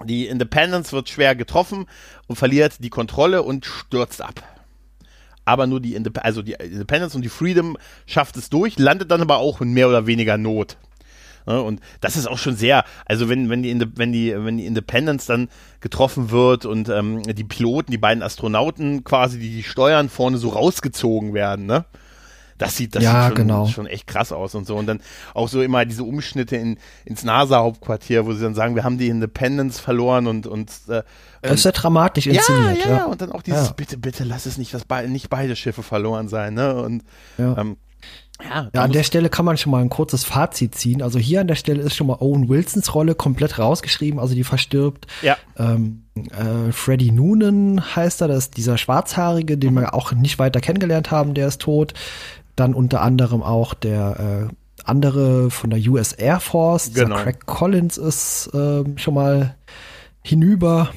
die 0.05 0.27
Independence 0.29 0.93
wird 0.93 1.09
schwer 1.11 1.35
getroffen 1.35 1.87
und 2.27 2.37
verliert 2.37 2.77
die 2.83 2.91
Kontrolle 2.91 3.43
und 3.43 3.67
stürzt 3.67 4.23
ab 4.23 4.43
aber 5.51 5.67
nur 5.67 5.81
die, 5.81 5.95
Indep 5.95 6.25
also 6.25 6.43
die 6.43 6.53
Independence 6.53 7.15
und 7.15 7.23
die 7.23 7.29
Freedom 7.29 7.77
schafft 8.07 8.37
es 8.37 8.49
durch, 8.51 8.79
landet 8.79 9.11
dann 9.11 9.21
aber 9.21 9.39
auch 9.39 9.61
in 9.61 9.73
mehr 9.73 9.89
oder 9.89 10.07
weniger 10.07 10.39
Not. 10.39 10.77
Ja, 11.47 11.59
und 11.59 11.81
das 12.01 12.17
ist 12.17 12.29
auch 12.29 12.39
schon 12.39 12.55
sehr, 12.55 12.85
also 13.07 13.29
wenn, 13.29 13.49
wenn, 13.49 13.63
die, 13.63 13.75
wenn, 13.97 14.13
die, 14.13 14.35
wenn 14.37 14.59
die 14.59 14.67
Independence 14.67 15.27
dann 15.27 15.49
getroffen 15.81 16.31
wird 16.31 16.67
und 16.67 16.89
ähm, 16.89 17.23
die 17.23 17.45
Piloten, 17.45 17.91
die 17.91 17.99
beiden 17.99 18.23
Astronauten 18.23 19.05
quasi, 19.05 19.39
die 19.39 19.51
die 19.51 19.63
steuern, 19.63 20.09
vorne 20.09 20.39
so 20.39 20.51
rausgezogen 20.51 21.35
werden, 21.35 21.67
ne? 21.67 21.85
Das 22.61 22.77
sieht, 22.77 22.95
das 22.95 23.03
Ja, 23.03 23.23
sieht 23.23 23.29
schon, 23.29 23.35
genau. 23.37 23.67
schon 23.67 23.87
echt 23.87 24.07
krass 24.07 24.33
aus 24.33 24.55
und 24.55 24.67
so. 24.67 24.77
Und 24.77 24.87
dann 24.87 25.01
auch 25.33 25.49
so 25.49 25.63
immer 25.63 25.85
diese 25.87 26.05
Umschnitte 26.05 26.57
in, 26.57 26.77
ins 27.07 27.25
NASA-Hauptquartier, 27.25 28.27
wo 28.27 28.35
sie 28.35 28.43
dann 28.43 28.55
sagen, 28.55 28.75
wir 28.75 28.85
haben 28.85 28.99
die 28.99 29.09
Independence 29.09 29.81
verloren 29.81 30.27
und, 30.27 30.47
und 30.47 30.71
äh, 30.89 31.03
Das 31.41 31.53
ist 31.55 31.65
ja 31.65 31.73
dramatisch 31.73 32.27
ja, 32.27 32.35
inszeniert. 32.35 32.85
ja, 32.85 32.97
ja, 32.99 33.05
und 33.07 33.23
dann 33.23 33.33
auch 33.33 33.41
dieses, 33.43 33.69
Ja. 33.69 33.73
bitte, 33.73 33.97
bitte 33.97 34.25
lass 34.25 34.45
es 34.45 34.59
nicht, 34.59 34.75
dass 34.75 34.85
be 34.85 35.09
nicht 35.09 35.31
beide 35.31 35.57
Schiffe 35.57 35.83
verloren 35.83 36.29
sein, 36.29 36.53
ne? 36.55 36.75
Und 36.83 37.03
Ja. 37.39 37.57
ähm, 37.57 37.79
ja, 38.43 38.71
Ja, 38.75 38.83
an 38.83 38.93
der 38.93 39.03
Stelle 39.03 39.29
kann 39.29 39.45
man 39.45 39.59
schon 39.59 39.71
mal 39.73 39.83
ein 39.83 39.91
kurzes 39.91 40.25
Fazit 40.25 40.75
ziehen. 40.75 41.03
Also 41.03 41.19
hier 41.19 41.43
an 41.43 41.47
der 41.47 41.57
Stelle 41.57 41.83
ist 41.83 41.95
schon 41.95 42.07
mal 42.07 42.17
Owen 42.21 42.49
Wilsons 42.49 42.95
Rolle 42.95 43.15
komplett 43.15 43.59
rausgeschrieben, 43.59 44.19
also 44.19 44.35
die 44.35 44.45
verstirbt. 44.45 45.07
ja, 45.21 45.37
Ähm, 45.59 46.05
äh, 46.17 46.73
Freddie 46.73 47.13
Noonan 47.13 47.95
heißt 47.97 48.23
er, 48.23 48.29
das 48.29 48.45
ist 48.45 48.57
dieser 48.57 48.79
Schwarzhaarige, 48.79 49.59
den 49.59 49.75
wir 49.75 49.93
auch 49.95 50.13
nicht 50.13 50.39
weiter 50.39 50.61
kennengelernt 50.63 51.11
haben, 51.11 51.35
der 51.35 51.49
ist 51.49 51.61
tot. 51.61 51.93
Dann 52.61 52.75
unter 52.75 53.01
anderem 53.01 53.43
auch 53.43 53.73
der 53.75 54.49
äh, 54.51 54.55
andere 54.85 55.51
von 55.51 55.71
der 55.71 55.79
US 55.91 56.13
Air 56.13 56.41
Force, 56.41 56.93
Genau. 56.93 57.17
Craig 57.17 57.47
Collins 57.47 57.97
ist 57.97 58.51
ähm, 58.53 58.99
schon 58.99 59.15
mal 59.15 59.57
hinüber 60.23 60.91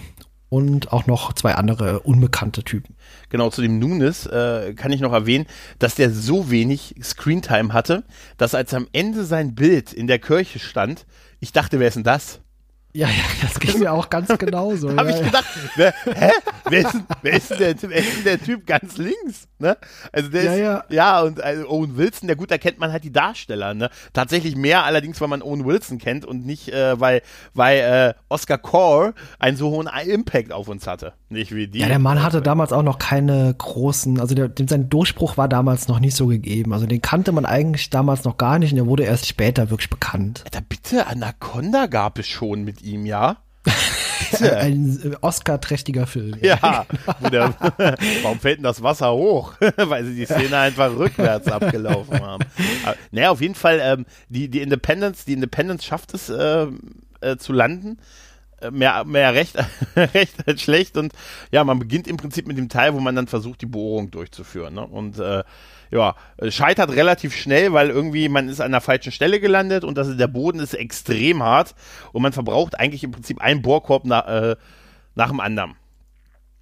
und 0.49 0.91
auch 0.91 1.07
noch 1.07 1.33
zwei 1.33 1.55
andere 1.55 2.01
unbekannte 2.01 2.63
Typen. 2.63 2.95
genau, 3.29 3.49
zu 3.49 3.61
dem 3.61 3.79
Nunes 3.79 4.25
äh, 4.27 4.73
kann 4.75 4.91
ich 4.91 5.01
noch 5.01 5.13
erwähnen, 5.13 5.45
dass 5.79 5.95
der 5.95 6.11
so 6.11 6.51
wenig 6.51 6.95
Screentime 7.01 7.73
hatte, 7.73 8.03
dass 8.37 8.53
als 8.53 8.73
am 8.73 8.87
Ende 8.91 9.23
sein 9.25 9.55
Bild 9.55 9.93
in 9.93 10.07
der 10.07 10.19
Kirche 10.19 10.59
stand, 10.59 11.05
ich 11.39 11.51
dachte, 11.53 11.79
wer 11.79 11.87
ist 11.87 11.95
denn 11.95 12.03
das? 12.03 12.39
Ja, 12.95 13.07
ja, 13.07 13.13
das 13.41 13.59
ging 13.59 13.79
mir 13.79 13.91
auch 13.91 14.09
ganz 14.09 14.27
genauso. 14.37 14.89
Habe 14.97 15.09
ja, 15.11 15.17
ich 15.17 15.23
gedacht, 15.25 15.45
wer, 15.75 15.93
hä? 16.05 16.31
Wer 16.69 16.79
ist, 16.79 16.93
denn- 16.93 17.05
wer, 17.23 17.33
ist 17.33 17.49
der, 17.59 17.75
Typ- 17.75 17.89
wer 17.89 17.97
ist 17.97 18.15
denn 18.17 18.23
der 18.23 18.39
Typ 18.41 18.67
ganz 18.67 18.97
links? 18.97 19.47
Ne? 19.57 19.77
Also 20.11 20.29
der 20.29 20.43
Ja, 20.43 20.53
ist, 20.53 20.59
ja. 20.59 20.83
ja, 20.89 21.21
und 21.21 21.41
also 21.41 21.67
Owen 21.69 21.97
Wilson, 21.97 22.27
der 22.27 22.35
gut, 22.35 22.51
da 22.51 22.57
kennt 22.57 22.77
man 22.79 22.91
halt 22.91 23.03
die 23.03 23.11
Darsteller, 23.11 23.73
ne? 23.73 23.89
Tatsächlich 24.13 24.55
mehr 24.55 24.83
allerdings, 24.83 25.19
weil 25.21 25.27
man 25.27 25.41
Owen 25.41 25.65
Wilson 25.65 25.97
kennt 25.97 26.23
und 26.25 26.45
nicht, 26.45 26.69
äh, 26.69 26.99
weil, 26.99 27.21
weil 27.53 27.79
äh, 27.79 28.13
Oscar 28.29 28.57
Core 28.59 29.13
einen 29.39 29.57
so 29.57 29.69
hohen 29.71 29.89
Impact 30.05 30.51
auf 30.51 30.67
uns 30.67 30.85
hatte. 30.85 31.13
Nicht 31.29 31.53
wie 31.55 31.67
die. 31.67 31.79
Ja, 31.79 31.87
der 31.87 31.97
Mann 31.99 32.21
hatte 32.21 32.41
damals 32.43 32.71
auch 32.73 32.83
noch 32.83 32.99
keine 32.99 33.55
großen, 33.57 34.19
also 34.19 34.35
der, 34.35 34.51
sein 34.69 34.89
Durchbruch 34.89 35.35
war 35.37 35.47
damals 35.47 35.87
noch 35.87 35.99
nicht 35.99 36.15
so 36.15 36.27
gegeben. 36.27 36.73
Also 36.73 36.85
den 36.85 37.01
kannte 37.01 37.31
man 37.31 37.45
eigentlich 37.45 37.89
damals 37.89 38.23
noch 38.23 38.37
gar 38.37 38.59
nicht 38.59 38.71
und 38.71 38.75
der 38.77 38.85
wurde 38.85 39.03
erst 39.03 39.25
später 39.25 39.69
wirklich 39.71 39.89
bekannt. 39.89 40.41
Alter, 40.45 40.61
bitte, 40.61 41.07
Anaconda 41.07 41.87
gab 41.87 42.19
es 42.19 42.27
schon 42.27 42.63
mit 42.63 42.82
ihm, 42.83 43.05
ja? 43.05 43.37
Ein 44.41 45.15
Oscar-trächtiger 45.21 46.07
Film. 46.07 46.35
Ja, 46.41 46.85
wo 47.19 47.29
der, 47.29 47.53
warum 48.23 48.39
fällt 48.39 48.57
denn 48.57 48.63
das 48.63 48.81
Wasser 48.81 49.13
hoch? 49.13 49.53
Weil 49.77 50.05
sie 50.05 50.15
die 50.15 50.25
Szene 50.25 50.57
einfach 50.57 50.95
rückwärts 50.95 51.47
abgelaufen 51.47 52.19
haben. 52.19 52.43
Aber, 52.83 52.95
naja, 53.11 53.29
auf 53.29 53.41
jeden 53.41 53.55
Fall, 53.55 53.79
ähm, 53.81 54.05
die, 54.29 54.49
die 54.49 54.61
Independence, 54.61 55.25
die 55.25 55.33
Independence 55.33 55.85
schafft 55.85 56.13
es 56.13 56.29
äh, 56.29 56.67
äh, 57.21 57.37
zu 57.37 57.53
landen. 57.53 57.99
Äh, 58.59 58.71
Mehr, 58.71 59.03
mehr 59.05 59.33
recht, 59.33 59.55
recht 59.95 60.47
als 60.47 60.61
schlecht 60.61 60.97
und 60.97 61.13
ja, 61.51 61.63
man 61.63 61.79
beginnt 61.79 62.07
im 62.07 62.17
Prinzip 62.17 62.47
mit 62.47 62.57
dem 62.57 62.69
Teil, 62.69 62.93
wo 62.93 62.99
man 62.99 63.15
dann 63.15 63.27
versucht, 63.27 63.61
die 63.61 63.65
Bohrung 63.65 64.09
durchzuführen. 64.11 64.73
Ne? 64.73 64.85
Und 64.85 65.19
äh, 65.19 65.43
ja, 65.93 66.15
scheitert 66.49 66.91
relativ 66.91 67.35
schnell, 67.35 67.71
weil 67.73 67.89
irgendwie 67.89 68.27
man 68.29 68.49
ist 68.49 68.61
an 68.61 68.71
der 68.71 68.81
falschen 68.81 69.11
Stelle 69.11 69.39
gelandet 69.39 69.83
und 69.83 69.97
das, 69.97 70.15
der 70.17 70.27
Boden 70.27 70.59
ist 70.59 70.73
extrem 70.73 71.43
hart 71.43 71.75
und 72.11 72.21
man 72.21 72.33
verbraucht 72.33 72.79
eigentlich 72.79 73.03
im 73.03 73.11
Prinzip 73.11 73.39
einen 73.41 73.61
Bohrkorb 73.61 74.03
na, 74.05 74.51
äh, 74.51 74.55
nach 75.15 75.29
dem 75.29 75.39
anderen. 75.39 75.75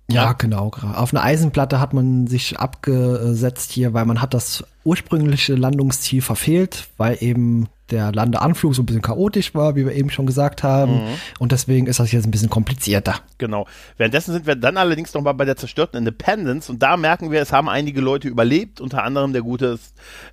Ja, 0.09 0.33
genau. 0.33 0.67
gra- 0.67 0.95
Auf 0.95 1.13
eine 1.13 1.23
Eisenplatte 1.23 1.79
hat 1.79 1.93
man 1.93 2.27
sich 2.27 2.59
abgesetzt 2.59 3.71
hier, 3.71 3.93
weil 3.93 4.03
man 4.05 4.21
hat 4.21 4.33
das 4.33 4.65
ursprüngliche 4.83 5.55
Landungsziel 5.55 6.21
verfehlt, 6.21 6.89
weil 6.97 7.17
eben 7.21 7.69
der 7.91 8.11
Landeanflug 8.11 8.73
so 8.73 8.81
ein 8.81 8.85
bisschen 8.85 9.01
chaotisch 9.01 9.53
war, 9.53 9.75
wie 9.75 9.85
wir 9.85 9.93
eben 9.93 10.09
schon 10.09 10.25
gesagt 10.25 10.63
haben. 10.63 11.01
Und 11.39 11.51
deswegen 11.51 11.87
ist 11.87 11.99
das 11.99 12.11
jetzt 12.11 12.25
ein 12.25 12.31
bisschen 12.31 12.49
komplizierter. 12.49 13.15
Genau. 13.37 13.67
Währenddessen 13.97 14.33
sind 14.33 14.47
wir 14.47 14.55
dann 14.55 14.77
allerdings 14.77 15.13
noch 15.13 15.21
mal 15.21 15.33
bei 15.33 15.45
der 15.45 15.57
zerstörten 15.57 15.97
Independence 15.99 16.69
und 16.69 16.81
da 16.81 16.97
merken 16.97 17.31
wir, 17.31 17.41
es 17.41 17.51
haben 17.53 17.69
einige 17.69 18.01
Leute 18.01 18.27
überlebt, 18.27 18.81
unter 18.81 19.03
anderem 19.03 19.33
der 19.33 19.41
gute, 19.41 19.77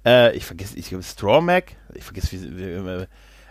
äh, 0.07 0.37
ich 0.37 0.45
vergesse, 0.45 0.79
ich 0.79 0.89
glaube 0.89 1.03
Strawmac, 1.05 1.73
ich 1.95 2.05
vergesse 2.05 2.33
wie, 2.33 2.57
wie 2.59 2.63
äh, 2.65 3.07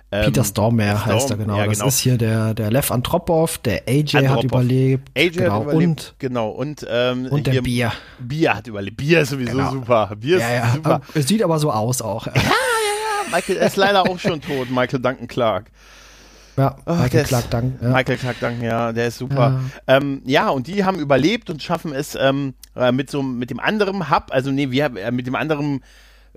ähm, 0.10 0.24
Peter 0.28 0.46
Stormare 0.46 1.06
heißt 1.06 1.16
er 1.16 1.20
Storm- 1.20 1.40
genau. 1.40 1.58
ja, 1.58 1.66
Das 1.66 1.80
genau. 1.80 1.88
ist 1.90 2.00
hier 2.00 2.18
der, 2.18 2.54
der 2.54 2.72
Lev 2.72 2.92
Antropov, 2.92 3.58
der 3.58 3.82
AJ 3.90 4.06
hat 4.14 4.16
Antropov. 4.24 4.44
überlebt. 4.46 5.10
AJ 5.18 5.30
genau. 5.32 5.54
hat 5.56 5.64
überlebt, 5.64 5.84
Und, 5.84 6.16
genau, 6.20 6.50
und, 6.50 6.86
ähm, 6.90 7.26
und 7.30 7.46
der 7.46 7.62
Bier. 7.62 7.92
Bier 8.18 8.56
hat 8.56 8.68
überlebt. 8.68 8.96
Bier 8.96 9.20
ist 9.20 9.32
sowieso 9.32 9.58
Genau. 9.58 9.72
super. 9.72 10.14
Bier 10.18 10.38
ist 10.38 10.44
Ja, 10.44 10.54
ja. 10.56 10.72
super. 10.76 11.02
Es 11.14 11.28
sieht 11.28 11.44
aber 11.44 11.60
so 11.60 11.72
aus 11.74 12.02
auch. 12.02 12.26
Michael 13.32 13.58
ist 13.58 13.76
leider 13.76 14.04
auch 14.04 14.20
schon 14.20 14.42
tot, 14.42 14.70
Michael 14.70 15.00
Duncan 15.00 15.28
Clark. 15.28 15.72
Ja, 16.58 16.76
Oh, 16.88 16.96
Michael 16.96 17.24
Clark 17.24 17.50
Dank. 17.52 17.82
Ja. 17.82 17.90
Michael 17.90 18.18
Clark 18.18 18.40
Duncan, 18.40 18.64
ja, 18.64 18.92
der 18.92 19.08
ist 19.08 19.20
super. 19.20 19.62
Ja, 19.88 19.98
ähm, 19.98 20.22
ja 20.26 20.50
und 20.50 20.66
die 20.68 20.84
haben 20.84 21.00
überlebt 21.00 21.50
und 21.52 21.62
schaffen 21.62 21.94
es 21.94 22.16
ähm, 22.16 22.56
äh, 22.76 22.92
mit 22.92 23.12
so 23.12 23.22
mit 23.22 23.52
dem 23.52 23.60
anderen 23.60 24.10
Hub, 24.10 24.28
also 24.32 24.50
nee, 24.50 24.72
wir 24.72 24.86
äh, 24.98 25.12
mit 25.12 25.28
dem 25.28 25.36
anderen 25.36 25.84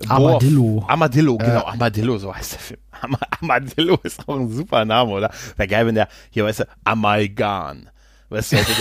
Armadillo. 0.07 0.83
Armadillo, 0.87 1.37
genau, 1.37 1.65
Armadillo, 1.65 2.17
so 2.17 2.33
heißt 2.35 2.53
der 2.53 2.59
Film. 2.59 2.79
Am 3.01 3.17
Armadillo 3.39 3.99
ist 4.03 4.27
auch 4.27 4.37
ein 4.39 4.49
super 4.49 4.85
Name, 4.85 5.11
oder? 5.11 5.31
Wäre 5.57 5.67
geil, 5.67 5.85
wenn 5.87 5.95
der, 5.95 6.07
hier 6.29 6.45
weißt 6.45 6.61
du, 6.61 6.67
Amalgan. 6.83 7.89
Weißt 8.31 8.53
du, 8.53 8.57
also 8.57 8.71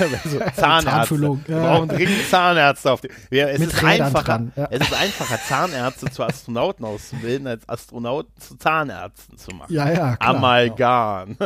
der. 0.00 0.54
Zahnfüllung, 0.54 1.44
Wir 1.46 1.56
brauchen 1.58 1.88
dringend 1.88 2.28
Zahnärzte 2.28 2.90
auf 2.90 3.00
die. 3.00 3.08
Ja, 3.30 3.46
es, 3.48 3.60
Mit 3.60 3.72
ist 3.72 3.82
Rädern 3.82 4.06
einfacher, 4.06 4.24
dran, 4.24 4.52
ja. 4.56 4.68
es 4.70 4.80
ist 4.80 4.94
einfacher, 4.94 5.38
Zahnärzte 5.46 6.10
zu 6.10 6.24
Astronauten 6.24 6.84
auszubilden, 6.84 7.46
als 7.46 7.68
Astronauten 7.68 8.32
zu 8.40 8.56
Zahnärzten 8.56 9.38
zu 9.38 9.52
machen. 9.52 9.72
Ja, 9.72 9.88
ja, 9.88 10.16
klar. 10.16 10.34
Amalgam. 10.34 11.36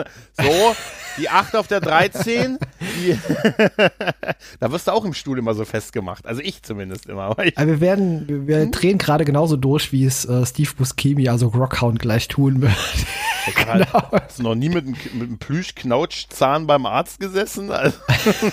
So, 0.41 0.75
die 1.19 1.29
8 1.29 1.57
auf 1.57 1.67
der 1.69 1.81
13, 1.81 2.59
die, 2.81 3.19
da 4.61 4.73
wirst 4.73 4.89
du 4.89 4.93
auch 4.93 5.05
im 5.05 5.13
Stuhl 5.13 5.39
immer 5.39 5.53
so 5.55 5.67
festgemacht. 5.67 6.27
Also 6.27 6.41
ich 6.41 6.63
zumindest 6.63 7.07
immer. 7.07 7.25
Aber 7.25 7.45
ich, 7.47 7.59
Aber 7.59 7.67
wir 7.67 7.81
werden, 7.81 8.27
wir, 8.27 8.35
Hm? 8.37 8.47
wir 8.47 8.71
drehen 8.71 8.97
gerade 8.99 9.25
genauso 9.27 9.57
durch, 9.57 9.93
wie 9.93 10.07
es 10.07 10.25
äh, 10.25 10.47
Steve 10.47 10.71
Buscemi, 10.77 11.29
also 11.29 11.49
Rockhound, 11.49 11.99
gleich 11.99 12.29
tun 12.29 12.63
wird. 12.63 12.73
genau. 13.55 14.11
Hast 14.13 14.39
du 14.39 14.43
noch 14.45 14.55
nie 14.55 14.71
mit 14.71 14.87
einem, 14.87 14.97
mit 15.13 15.29
einem 15.29 15.39
Plüschknautschzahn 15.39 16.67
beim 16.67 16.87
Arzt 16.87 17.21
gesessen? 17.35 17.71
Also, 17.71 17.99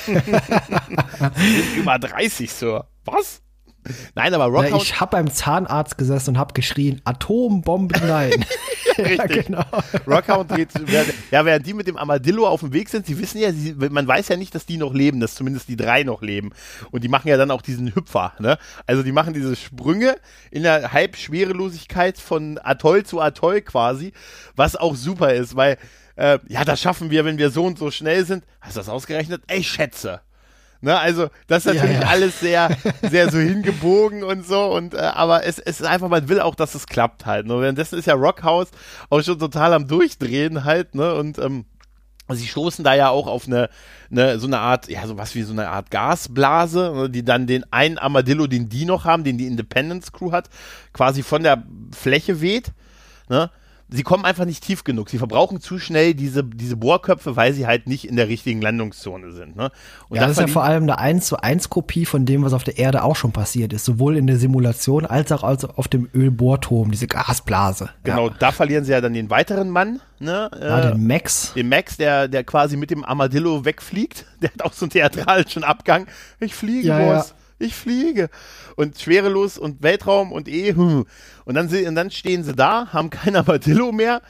über 1.77 1.99
30, 1.99 2.51
Sir. 2.51 2.87
Was? 3.05 3.41
Nein, 4.13 4.33
aber 4.33 4.45
Ja, 4.45 4.61
Rockhound, 4.61 4.83
ich 4.83 4.99
habe 4.99 5.11
beim 5.17 5.31
Zahnarzt 5.31 5.97
gesessen 5.97 6.31
und 6.31 6.37
habe 6.37 6.53
geschrien, 6.53 7.01
Atombombe, 7.03 7.99
nein. 8.05 8.45
ja, 8.97 9.03
Richtig. 9.03 9.47
genau. 9.47 9.63
Rockhound 10.05 10.53
geht, 10.53 10.69
während, 10.85 11.13
ja, 11.31 11.43
während 11.45 11.65
die 11.65 11.73
mit 11.73 11.87
dem 11.87 11.97
Armadillo 11.97 12.47
auf 12.47 12.59
dem 12.59 12.73
Weg 12.73 12.89
sind, 12.89 13.07
sie 13.07 13.17
wissen 13.17 13.39
ja, 13.39 13.51
sie, 13.51 13.73
man 13.73 14.07
weiß 14.07 14.27
ja 14.27 14.37
nicht, 14.37 14.53
dass 14.53 14.67
die 14.67 14.77
noch 14.77 14.93
leben, 14.93 15.19
dass 15.19 15.33
zumindest 15.33 15.67
die 15.67 15.77
drei 15.77 16.03
noch 16.03 16.21
leben. 16.21 16.51
Und 16.91 17.03
die 17.03 17.07
machen 17.07 17.27
ja 17.27 17.37
dann 17.37 17.49
auch 17.49 17.63
diesen 17.63 17.95
Hüpfer, 17.95 18.33
ne? 18.37 18.59
Also 18.85 19.01
die 19.01 19.11
machen 19.11 19.33
diese 19.33 19.55
Sprünge 19.55 20.15
in 20.51 20.61
der 20.61 20.93
Halbschwerelosigkeit 20.93 22.19
von 22.19 22.59
Atoll 22.61 23.03
zu 23.03 23.19
Atoll 23.19 23.61
quasi, 23.61 24.13
was 24.55 24.75
auch 24.75 24.95
super 24.95 25.33
ist, 25.33 25.55
weil, 25.55 25.77
äh, 26.21 26.39
ja, 26.47 26.63
das 26.63 26.79
schaffen 26.79 27.09
wir, 27.09 27.25
wenn 27.25 27.39
wir 27.39 27.49
so 27.49 27.65
und 27.65 27.79
so 27.79 27.89
schnell 27.89 28.25
sind. 28.25 28.43
Hast 28.59 28.75
du 28.75 28.79
das 28.79 28.89
ausgerechnet? 28.89 29.41
Ey, 29.47 29.63
schätze. 29.63 30.21
Ne, 30.83 30.97
also 30.97 31.29
das 31.47 31.65
ist 31.65 31.75
Ja, 31.75 31.81
natürlich 31.81 32.01
ja. 32.01 32.07
alles 32.07 32.39
sehr, 32.39 32.77
sehr 33.09 33.31
so 33.31 33.37
hingebogen 33.37 34.23
und 34.23 34.45
so 34.45 34.73
und 34.75 34.95
äh, 34.95 34.97
aber 34.97 35.45
es, 35.45 35.59
es 35.59 35.79
ist 35.79 35.85
einfach, 35.85 36.09
man 36.09 36.27
will 36.27 36.39
auch, 36.39 36.55
dass 36.55 36.73
es 36.73 36.87
klappt 36.87 37.25
halt. 37.25 37.45
Ne? 37.45 37.59
Währenddessen 37.61 37.99
ist 37.99 38.05
ja 38.05 38.15
Rockhouse 38.15 38.69
auch 39.09 39.21
schon 39.21 39.37
total 39.37 39.73
am 39.73 39.87
Durchdrehen 39.87 40.63
halt, 40.63 40.95
ne? 40.95 41.13
Und 41.15 41.37
ähm, 41.37 41.65
sie 42.29 42.47
stoßen 42.47 42.83
da 42.83 42.95
ja 42.95 43.09
auch 43.09 43.27
auf 43.27 43.45
eine, 43.47 43.69
eine 44.09 44.39
so 44.39 44.47
eine 44.47 44.59
Art, 44.59 44.89
ja, 44.89 45.05
sowas 45.05 45.35
wie 45.35 45.43
so 45.43 45.53
eine 45.53 45.69
Art 45.69 45.91
Gasblase, 45.91 46.91
ne, 46.95 47.09
die 47.09 47.23
dann 47.25 47.45
den 47.45 47.63
einen 47.71 47.97
Armadillo, 47.97 48.47
den 48.47 48.69
die 48.69 48.85
noch 48.85 49.05
haben, 49.05 49.23
den 49.23 49.37
die 49.37 49.47
Independence 49.47 50.11
Crew 50.11 50.31
hat, 50.31 50.49
quasi 50.93 51.23
von 51.23 51.43
der 51.43 51.63
Fläche 51.91 52.41
weht. 52.41 52.71
Ne? 53.29 53.49
Sie 53.93 54.03
kommen 54.03 54.23
einfach 54.23 54.45
nicht 54.45 54.63
tief 54.63 54.85
genug. 54.85 55.09
Sie 55.09 55.17
verbrauchen 55.17 55.59
zu 55.59 55.77
schnell 55.77 56.13
diese, 56.13 56.45
diese 56.45 56.77
Bohrköpfe, 56.77 57.35
weil 57.35 57.51
sie 57.53 57.67
halt 57.67 57.87
nicht 57.87 58.07
in 58.07 58.15
der 58.15 58.29
richtigen 58.29 58.61
Landungszone 58.61 59.33
sind. 59.33 59.57
Ne? 59.57 59.69
Und 60.07 60.15
Ja, 60.15 60.21
dann 60.21 60.29
das 60.29 60.37
ist 60.37 60.39
ja 60.39 60.47
vor 60.47 60.63
allem 60.63 60.83
eine 60.83 60.97
1 60.97 61.25
zu 61.25 61.41
1 61.41 61.69
Kopie 61.69 62.05
von 62.05 62.25
dem, 62.25 62.43
was 62.43 62.53
auf 62.53 62.63
der 62.63 62.77
Erde 62.77 63.03
auch 63.03 63.17
schon 63.17 63.33
passiert 63.33 63.73
ist. 63.73 63.83
Sowohl 63.83 64.15
in 64.15 64.27
der 64.27 64.37
Simulation 64.37 65.05
als 65.05 65.31
auch 65.33 65.43
also 65.43 65.67
auf 65.75 65.89
dem 65.89 66.09
Ölbohrturm, 66.15 66.89
diese 66.91 67.07
Gasblase. 67.07 67.89
Genau, 68.03 68.29
Ja, 68.29 68.35
da 68.39 68.51
verlieren 68.53 68.85
sie 68.85 68.93
ja 68.93 69.01
dann 69.01 69.13
den 69.13 69.29
weiteren 69.29 69.69
Mann, 69.69 69.99
ne? 70.19 70.49
ja 70.57 70.79
äh, 70.79 70.91
den 70.93 71.05
Max. 71.05 71.51
den 71.53 71.67
Max, 71.67 71.97
der, 71.97 72.29
der 72.29 72.45
quasi 72.45 72.77
mit 72.77 72.91
dem 72.91 73.03
Armadillo 73.03 73.65
wegfliegt. 73.65 74.25
Der 74.41 74.51
hat 74.51 74.63
auch 74.63 74.73
so 74.73 74.85
einen 74.85 74.91
theatralischen 74.91 75.63
Abgang. 75.63 76.07
Ich 76.39 76.55
fliege, 76.55 76.87
Ja, 76.87 76.97
Boss. 77.17 77.35
Ich 77.61 77.75
fliege. 77.75 78.29
Und 78.75 78.99
schwerelos 78.99 79.57
und 79.57 79.83
Weltraum 79.83 80.31
und 80.31 80.47
eh. 80.47 80.73
Hm. 80.73 81.05
Und 81.45 81.53
dann, 81.55 81.67
und 81.67 81.95
dann 81.95 82.11
stehen 82.11 82.43
sie 82.43 82.55
da, 82.55 82.87
haben 82.91 83.09
kein 83.11 83.35
Armadillo 83.35 83.91
mehr. 83.91 84.21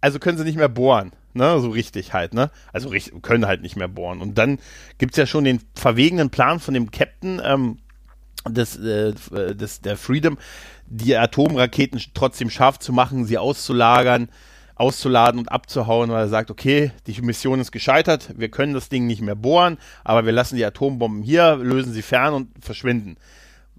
Also 0.00 0.18
können 0.18 0.38
sie 0.38 0.44
nicht 0.44 0.58
mehr 0.58 0.68
bohren. 0.68 1.12
Ne, 1.32 1.60
so 1.60 1.70
richtig 1.70 2.12
halt, 2.12 2.34
ne? 2.34 2.50
Also 2.72 2.90
können 3.22 3.46
halt 3.46 3.62
nicht 3.62 3.76
mehr 3.76 3.86
bohren. 3.86 4.20
Und 4.20 4.36
dann 4.36 4.58
gibt's 4.98 5.16
ja 5.16 5.26
schon 5.26 5.44
den 5.44 5.60
verwegenen 5.76 6.30
Plan 6.30 6.58
von 6.58 6.74
dem 6.74 6.90
Captain, 6.90 7.40
ähm, 7.44 7.78
des, 8.48 8.76
äh, 8.76 9.12
des, 9.54 9.80
der 9.80 9.96
Freedom, 9.96 10.38
die 10.86 11.16
Atomraketen 11.16 12.00
trotzdem 12.14 12.50
scharf 12.50 12.78
zu 12.78 12.92
machen, 12.92 13.26
sie 13.26 13.38
auszulagern, 13.38 14.28
auszuladen 14.80 15.38
und 15.38 15.52
abzuhauen, 15.52 16.10
weil 16.10 16.24
er 16.24 16.28
sagt, 16.28 16.50
okay, 16.50 16.92
die 17.06 17.20
Mission 17.20 17.60
ist 17.60 17.70
gescheitert, 17.70 18.30
wir 18.36 18.48
können 18.48 18.72
das 18.72 18.88
Ding 18.88 19.06
nicht 19.06 19.20
mehr 19.20 19.34
bohren, 19.34 19.78
aber 20.04 20.24
wir 20.24 20.32
lassen 20.32 20.56
die 20.56 20.64
Atombomben 20.64 21.22
hier, 21.22 21.56
lösen 21.56 21.92
sie 21.92 22.02
fern 22.02 22.32
und 22.32 22.48
verschwinden. 22.64 23.16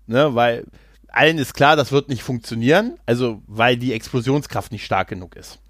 Ne, 0.05 0.35
weil 0.35 0.65
allen 1.07 1.37
ist 1.37 1.53
klar, 1.53 1.75
das 1.75 1.91
wird 1.91 2.09
nicht 2.09 2.21
funktionieren, 2.21 2.97
also 3.05 3.41
weil 3.47 3.77
die 3.77 3.93
Explosionskraft 3.93 4.71
nicht 4.71 4.85
stark 4.85 5.07
genug 5.07 5.35
ist. 5.35 5.60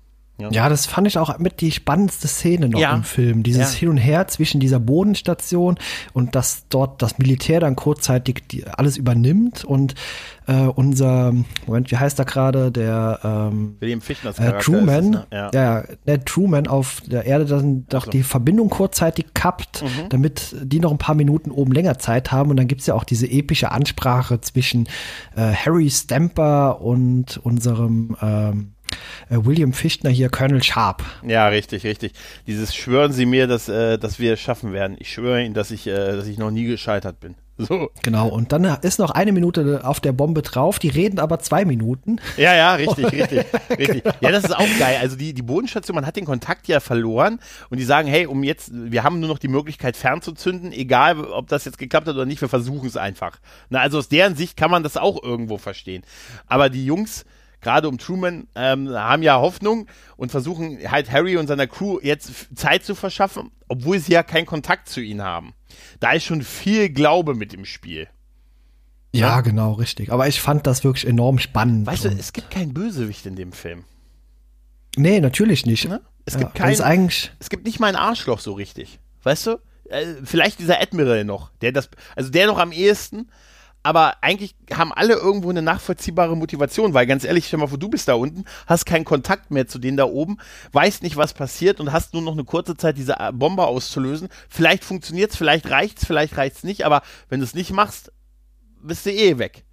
Ja, 0.50 0.70
das 0.70 0.86
fand 0.86 1.08
ich 1.08 1.18
auch 1.18 1.38
mit 1.38 1.62
die 1.62 1.72
spannendste 1.72 2.28
Szene 2.28 2.70
noch 2.70 2.80
Ja. 2.80 2.96
im 2.96 3.04
Film. 3.04 3.44
Dieses 3.44 3.74
Ja. 3.74 3.80
Hin 3.80 3.90
und 3.90 3.98
Her 3.98 4.28
zwischen 4.28 4.60
dieser 4.60 4.80
Bodenstation 4.80 5.78
und 6.14 6.36
dass 6.36 6.66
dort 6.70 7.02
das 7.02 7.20
Militär 7.20 7.60
dann 7.60 7.76
kurzzeitig 7.76 8.44
die, 8.50 8.66
alles 8.66 8.98
übernimmt 8.98 9.64
und 9.64 9.96
äh, 10.48 10.54
unser, 10.54 11.34
Moment, 11.68 11.92
wie 11.92 11.98
heißt 11.98 12.18
er 12.20 12.26
gerade, 12.26 12.72
der 12.72 13.20
ähm, 13.24 13.76
William 13.80 14.02
Fichtners 14.02 14.40
äh, 14.40 14.58
Truman, 14.60 15.04
es, 15.04 15.10
ne? 15.12 15.28
ja. 15.32 15.52
ja, 15.54 15.84
der 16.08 16.26
Truman 16.26 16.68
auf 16.68 17.02
der 17.06 17.26
Erde 17.26 17.46
dann 17.46 17.86
doch 17.88 18.06
so. 18.06 18.08
Mhm. 18.08 18.12
die 18.12 18.24
Verbindung 18.24 18.70
kurzzeitig 18.70 19.28
kappt, 19.34 19.84
damit 20.10 20.56
die 20.64 20.80
noch 20.80 20.92
ein 20.92 20.98
paar 20.98 21.16
Minuten 21.16 21.52
oben 21.52 21.72
länger 21.72 22.00
Zeit 22.00 22.32
haben. 22.32 22.50
Und 22.50 22.58
dann 22.58 22.68
gibt's 22.68 22.88
ja 22.88 22.96
auch 22.96 23.04
diese 23.04 23.28
epische 23.28 23.72
Ansprache 23.72 24.42
zwischen 24.42 24.88
äh, 25.36 25.54
Harry 25.54 25.90
Stamper 25.90 26.82
und 26.82 27.38
unserem 27.44 28.18
ähm, 28.22 28.74
äh, 29.30 29.38
William 29.38 29.74
Fichtner 29.74 30.10
hier, 30.10 30.30
Colonel 30.30 30.64
Sharp. 30.64 31.04
Ja, 31.26 31.48
richtig, 31.48 31.84
richtig. 31.84 32.14
Dieses 32.48 32.76
schwören 32.76 33.12
Sie 33.12 33.26
mir, 33.26 33.48
dass, 33.48 33.70
äh, 33.70 33.98
dass 33.98 34.20
wir 34.20 34.34
es 34.34 34.40
schaffen 34.40 34.74
werden. 34.74 34.96
Ich 35.00 35.12
schwöre 35.12 35.44
Ihnen, 35.44 35.54
dass 35.54 35.72
ich, 35.72 35.88
äh, 35.88 36.16
dass 36.16 36.28
ich 36.28 36.38
noch 36.38 36.52
nie 36.52 36.66
gescheitert 36.66 37.20
bin. 37.20 37.36
So. 37.68 37.92
Genau, 38.02 38.28
und 38.28 38.52
dann 38.52 38.64
ist 38.82 39.00
noch 39.00 39.12
eine 39.12 39.32
Minute 39.32 39.82
auf 39.84 40.00
der 40.00 40.14
Bombe 40.14 40.42
drauf, 40.42 40.80
die 40.80 40.90
reden 40.90 41.20
aber 41.20 41.40
zwei 41.40 41.64
Minuten. 41.66 42.20
Ja, 42.38 42.56
ja, 42.56 42.76
richtig, 42.76 43.12
richtig, 43.12 43.46
richtig. 43.78 44.04
Ja, 44.20 44.32
das 44.32 44.46
ist 44.46 44.56
auch 44.56 44.80
geil. 44.80 44.98
Also 45.00 45.16
die, 45.16 45.34
die 45.34 45.42
Bodenstation, 45.42 45.96
man 45.96 46.06
hat 46.06 46.16
den 46.16 46.26
Kontakt 46.26 46.68
ja 46.68 46.80
verloren 46.80 47.40
und 47.70 47.78
die 47.78 47.84
sagen, 47.84 48.08
hey, 48.08 48.26
um 48.26 48.44
jetzt, 48.44 48.72
wir 48.74 49.04
haben 49.04 49.20
nur 49.20 49.30
noch 49.30 49.38
die 49.38 49.48
Möglichkeit 49.48 49.96
fernzuzünden, 49.96 50.72
egal 50.72 51.24
ob 51.24 51.48
das 51.48 51.66
jetzt 51.66 51.78
geklappt 51.78 52.08
hat 52.08 52.16
oder 52.16 52.26
nicht, 52.26 52.42
wir 52.42 52.50
versuchen 52.50 52.88
es 52.88 52.98
einfach. 52.98 53.38
Na, 53.70 53.80
also 53.80 54.00
aus 54.00 54.10
deren 54.10 54.36
Sicht 54.36 54.58
kann 54.58 54.72
man 54.72 54.84
das 54.84 54.98
auch 54.98 55.22
irgendwo 55.22 55.58
verstehen. 55.58 56.04
Aber 56.48 56.70
die 56.70 56.86
Jungs, 56.86 57.26
gerade 57.62 57.88
um 57.88 57.98
Truman, 57.98 58.48
ähm, 58.56 58.90
haben 58.90 59.24
ja 59.24 59.38
Hoffnung 59.40 59.88
und 60.18 60.32
versuchen 60.32 60.80
halt 60.90 61.12
Harry 61.12 61.38
und 61.38 61.48
seiner 61.48 61.68
Crew 61.68 62.00
jetzt 62.02 62.32
Zeit 62.56 62.84
zu 62.84 62.96
verschaffen, 62.96 63.52
obwohl 63.68 64.00
sie 64.00 64.14
ja 64.14 64.24
keinen 64.24 64.46
Kontakt 64.46 64.90
zu 64.90 65.00
ihnen 65.02 65.22
haben. 65.22 65.54
Da 66.00 66.12
ist 66.14 66.24
schon 66.24 66.42
viel 66.42 66.90
Glaube 66.90 67.36
mit 67.36 67.54
im 67.54 67.66
Spiel. 67.66 68.08
Ja, 69.14 69.42
genau, 69.42 69.74
richtig. 69.74 70.12
Aber 70.12 70.28
ich 70.28 70.40
fand 70.42 70.66
das 70.68 70.84
wirklich 70.84 71.06
enorm 71.06 71.38
spannend. 71.40 71.86
Weißt 71.86 72.06
du, 72.06 72.10
es 72.10 72.34
gibt 72.34 72.50
keinen 72.50 72.74
Bösewicht 72.74 73.26
in 73.26 73.36
dem 73.36 73.52
Film. 73.52 73.84
nee, 74.96 75.20
natürlich 75.20 75.66
nicht. 75.66 75.88
Ne? 75.88 76.02
Es 76.26 76.34
Ja, 76.36 76.42
gibt 76.42 76.56
keinen. 76.56 76.80
eigentlich, 76.82 77.32
es 77.40 77.50
gibt 77.50 77.66
nicht 77.66 77.80
mal 77.80 77.88
ein 77.88 77.96
Arschloch 77.96 78.40
so 78.40 78.54
richtig. 78.54 79.00
Weißt 79.24 79.48
du? 79.48 79.60
Äh, 79.90 80.06
vielleicht 80.24 80.60
dieser 80.60 80.80
Admiral 80.82 81.26
noch, 81.26 81.52
der 81.62 81.72
das, 81.74 81.90
also 82.16 82.30
der 82.32 82.48
noch 82.48 82.58
am 82.58 82.72
ehesten, 82.72 83.30
aber 83.84 84.18
eigentlich 84.22 84.56
haben 84.74 84.94
alle 84.94 85.16
irgendwo 85.16 85.50
eine 85.50 85.62
nachvollziehbare 85.62 86.38
Motivation, 86.38 86.94
weil 86.94 87.08
ganz 87.08 87.24
ehrlich, 87.24 87.48
stell 87.48 87.60
mal 87.60 87.68
vor, 87.68 87.78
du 87.78 87.90
bist 87.90 88.08
da 88.08 88.14
unten, 88.14 88.46
hast 88.68 88.86
keinen 88.86 89.06
Kontakt 89.06 89.52
mehr 89.52 89.68
zu 89.68 89.80
denen 89.80 89.98
da 89.98 90.06
oben, 90.06 90.38
weißt 90.72 91.04
nicht, 91.04 91.18
was 91.18 91.34
passiert 91.34 91.80
und 91.80 91.92
hast 91.92 92.14
nur 92.14 92.22
noch 92.22 92.34
eine 92.34 92.44
kurze 92.44 92.78
Zeit, 92.78 92.98
diese 92.98 93.16
Bombe 93.34 93.66
auszulösen. 93.66 94.30
Vielleicht 94.50 94.84
funktioniert's, 94.84 95.36
vielleicht 95.36 95.70
reicht's, 95.70 96.06
vielleicht 96.06 96.38
reicht's 96.38 96.64
nicht, 96.64 96.86
aber 96.86 97.02
wenn 97.30 97.40
du 97.40 97.46
es 97.46 97.56
nicht 97.56 97.72
machst, 97.72 98.12
bist 98.82 99.06
du 99.06 99.12
eh 99.12 99.38
weg. 99.38 99.64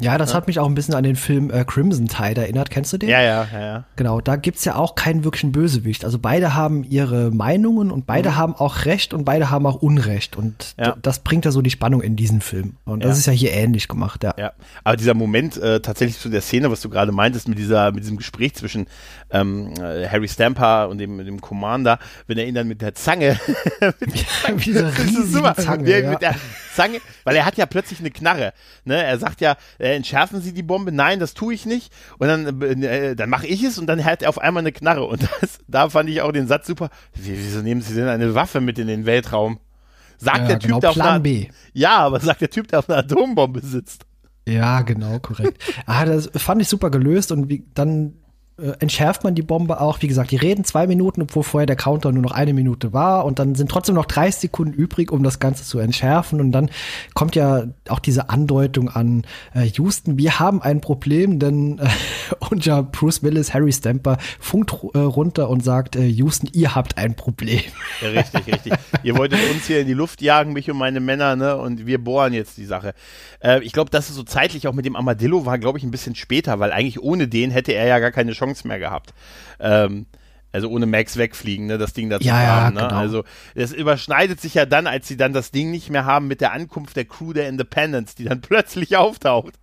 Ja, 0.00 0.18
das 0.18 0.34
hat 0.34 0.48
mich 0.48 0.58
auch 0.58 0.66
ein 0.66 0.74
bisschen 0.74 0.94
an 0.94 1.04
den 1.04 1.14
Film 1.14 1.50
äh, 1.50 1.64
Crimson 1.64 2.08
Tide 2.08 2.40
erinnert. 2.40 2.68
Kennst 2.70 2.92
du 2.92 2.98
den? 2.98 3.08
Ja, 3.08 3.22
ja, 3.22 3.46
ja, 3.52 3.60
ja. 3.60 3.84
Genau, 3.94 4.20
da 4.20 4.34
gibt's 4.36 4.64
ja 4.64 4.74
auch 4.74 4.96
keinen 4.96 5.22
wirklichen 5.22 5.52
Bösewicht. 5.52 6.04
Also 6.04 6.18
beide 6.18 6.54
haben 6.54 6.82
ihre 6.82 7.30
Meinungen 7.30 7.90
und 7.92 8.04
beide 8.04 8.34
haben 8.36 8.54
auch 8.56 8.86
Recht 8.86 9.14
und 9.14 9.24
beide 9.24 9.50
haben 9.50 9.66
auch 9.66 9.76
Unrecht. 9.76 10.36
Und 10.36 10.74
Mhm. 10.76 10.84
Ja. 10.84 10.96
das 11.00 11.20
bringt 11.20 11.44
ja 11.44 11.52
so 11.52 11.62
die 11.62 11.70
Spannung 11.70 12.02
in 12.02 12.16
diesen 12.16 12.40
Film. 12.40 12.74
Und 12.84 13.04
das 13.04 13.12
Ja. 13.12 13.18
ist 13.18 13.26
ja 13.26 13.32
hier 13.32 13.52
ähnlich 13.52 13.86
gemacht, 13.86 14.24
ja. 14.24 14.34
Ja, 14.36 14.52
aber 14.82 14.96
dieser 14.96 15.14
Moment 15.14 15.56
äh, 15.58 15.78
tatsächlich 15.80 16.18
zu 16.18 16.28
der 16.28 16.40
Szene, 16.40 16.70
was 16.72 16.80
du 16.80 16.88
gerade 16.88 17.12
meintest, 17.12 17.46
mit 17.48 17.58
dieser, 17.58 17.92
mit 17.92 18.02
diesem 18.02 18.16
Gespräch 18.16 18.54
zwischen 18.54 18.86
ähm, 19.30 19.74
äh, 19.80 20.08
Harry 20.08 20.26
Stamper 20.28 20.88
und 20.88 20.98
dem, 20.98 21.18
dem 21.24 21.40
Commander, 21.40 21.98
wenn 22.26 22.36
er 22.38 22.46
ihn 22.46 22.54
dann 22.54 22.66
mit 22.68 22.82
der 22.82 22.94
Zange, 22.94 23.38
Wie 24.56 24.64
diese 24.64 24.82
das 24.84 24.98
ist 24.98 25.16
riesige 25.16 25.54
Zange, 25.56 25.84
der, 25.84 26.00
ja. 26.00 26.10
mit 26.10 26.22
der 26.22 26.34
Zange, 26.74 26.98
weil 27.24 27.36
er 27.36 27.46
hat 27.46 27.56
ja 27.56 27.66
plötzlich 27.66 28.00
eine 28.00 28.10
Knarre. 28.10 28.52
Ne? 28.84 29.02
Er 29.02 29.18
sagt 29.18 29.40
ja, 29.40 29.56
äh, 29.84 29.94
entschärfen 29.94 30.40
Sie 30.40 30.54
die 30.54 30.62
Bombe? 30.62 30.92
Nein, 30.92 31.20
das 31.20 31.34
tue 31.34 31.52
ich 31.52 31.66
nicht. 31.66 31.92
Und 32.18 32.28
dann, 32.28 32.62
äh, 32.82 33.14
dann 33.14 33.28
mache 33.28 33.46
ich 33.46 33.62
es 33.62 33.78
und 33.78 33.86
dann 33.86 34.02
hat 34.04 34.22
er 34.22 34.30
auf 34.30 34.38
einmal 34.38 34.62
eine 34.62 34.72
Knarre. 34.72 35.04
Und 35.04 35.22
das, 35.40 35.58
da 35.68 35.90
fand 35.90 36.08
ich 36.08 36.22
auch 36.22 36.32
den 36.32 36.46
Satz 36.46 36.66
super. 36.66 36.88
Wie, 37.14 37.36
wieso 37.36 37.60
nehmen 37.60 37.82
Sie 37.82 37.94
denn 37.94 38.08
eine 38.08 38.34
Waffe 38.34 38.60
mit 38.60 38.78
in 38.78 38.86
den 38.86 39.04
Weltraum? 39.04 39.60
Sagt 40.16 40.38
Ja, 40.38 40.46
der 40.46 40.58
Typ, 40.58 40.68
genau, 40.68 40.80
der 40.80 40.90
auf 40.90 40.96
Plan 40.96 41.08
einer, 41.08 41.20
B. 41.20 41.48
Ja, 41.74 41.98
aber 41.98 42.20
sagt 42.20 42.40
der 42.40 42.50
Typ, 42.50 42.68
der 42.68 42.78
auf 42.78 42.88
einer 42.88 42.98
Atombombe 42.98 43.60
sitzt. 43.60 44.06
Ja, 44.48 44.82
genau, 44.82 45.18
korrekt. 45.18 45.62
ah, 45.86 46.04
das 46.04 46.30
fand 46.34 46.62
ich 46.62 46.68
super 46.68 46.90
gelöst 46.90 47.32
und 47.32 47.48
wie, 47.48 47.64
dann 47.74 48.14
äh, 48.56 48.72
entschärft 48.78 49.24
man 49.24 49.34
die 49.34 49.42
Bombe 49.42 49.80
auch. 49.80 50.00
Wie 50.00 50.06
gesagt, 50.06 50.30
die 50.30 50.36
reden 50.36 50.64
zwei 50.64 50.86
Minuten, 50.86 51.22
obwohl 51.22 51.42
vorher 51.42 51.66
der 51.66 51.74
Counter 51.74 52.12
nur 52.12 52.22
noch 52.22 52.30
eine 52.30 52.52
Minute 52.52 52.92
war 52.92 53.24
und 53.24 53.40
dann 53.40 53.56
sind 53.56 53.68
trotzdem 53.68 53.96
noch 53.96 54.04
30 54.04 54.42
Sekunden 54.42 54.72
übrig, 54.72 55.10
um 55.10 55.24
das 55.24 55.40
Ganze 55.40 55.64
zu 55.64 55.80
entschärfen 55.80 56.40
und 56.40 56.52
dann 56.52 56.70
kommt 57.14 57.34
ja 57.34 57.64
auch 57.88 57.98
diese 57.98 58.30
Andeutung 58.30 58.88
an 58.88 59.22
äh, 59.54 59.64
Houston, 59.64 60.18
wir 60.18 60.38
haben 60.38 60.62
ein 60.62 60.80
Problem, 60.80 61.40
denn 61.40 61.80
äh, 61.80 61.88
unser 62.50 62.84
Bruce 62.84 63.24
Willis, 63.24 63.52
Harry 63.54 63.72
Stamper 63.72 64.18
funkt 64.38 64.72
äh, 64.94 64.98
runter 64.98 65.50
und 65.50 65.64
sagt, 65.64 65.96
äh, 65.96 66.06
Houston, 66.06 66.48
ihr 66.52 66.76
habt 66.76 66.96
ein 66.96 67.16
Problem. 67.16 67.60
Ja, 68.00 68.08
richtig, 68.08 68.46
richtig. 68.46 68.72
ihr 69.02 69.16
wolltet 69.16 69.38
uns 69.52 69.66
hier 69.66 69.80
in 69.80 69.86
die 69.86 69.94
Luft 69.94 70.20
jagen, 70.20 70.52
mich 70.52 70.70
und 70.70 70.76
meine 70.76 71.00
Männer, 71.00 71.36
ne, 71.36 71.56
und 71.56 71.86
wir 71.86 72.02
bohren 72.02 72.32
jetzt 72.32 72.58
die 72.58 72.64
Sache. 72.64 72.92
Äh, 73.40 73.62
ich 73.62 73.72
glaube, 73.72 73.90
dass 73.90 74.10
es 74.10 74.16
so 74.16 74.24
zeitlich 74.24 74.66
auch 74.66 74.72
mit 74.72 74.84
dem 74.84 74.96
Armadillo 74.96 75.46
war, 75.46 75.58
glaube 75.58 75.78
ich, 75.78 75.84
ein 75.84 75.90
bisschen 75.90 76.14
später, 76.14 76.58
weil 76.58 76.72
eigentlich 76.72 77.00
ohne 77.00 77.28
den 77.28 77.50
hätte 77.50 77.72
er 77.72 77.86
ja 77.86 78.00
gar 78.00 78.10
keine 78.10 78.32
Chance 78.32 78.43
Chance 78.44 78.66
mehr 78.68 78.78
gehabt. 78.78 79.14
Ähm, 79.60 80.06
also 80.54 80.68
ohne 80.68 80.86
Max 80.86 81.16
wegfliegen, 81.16 81.66
ne, 81.66 81.78
das 81.78 81.94
Ding 81.94 82.10
dazu 82.10 82.28
ja, 82.28 82.34
haben. 82.34 82.76
Ja, 82.76 82.82
ne? 82.82 82.88
genau. 82.88 83.00
Also 83.00 83.24
es 83.56 83.72
überschneidet 83.72 84.40
sich 84.40 84.54
ja 84.54 84.66
dann, 84.66 84.86
als 84.86 85.08
sie 85.08 85.16
dann 85.16 85.32
das 85.32 85.50
Ding 85.50 85.72
nicht 85.72 85.90
mehr 85.90 86.04
haben 86.04 86.28
mit 86.28 86.40
der 86.40 86.52
Ankunft 86.52 86.94
der 86.94 87.06
Crew 87.06 87.32
der 87.32 87.48
Independence, 87.48 88.14
die 88.14 88.22
dann 88.22 88.40
plötzlich 88.40 88.96
auftaucht. 88.96 89.54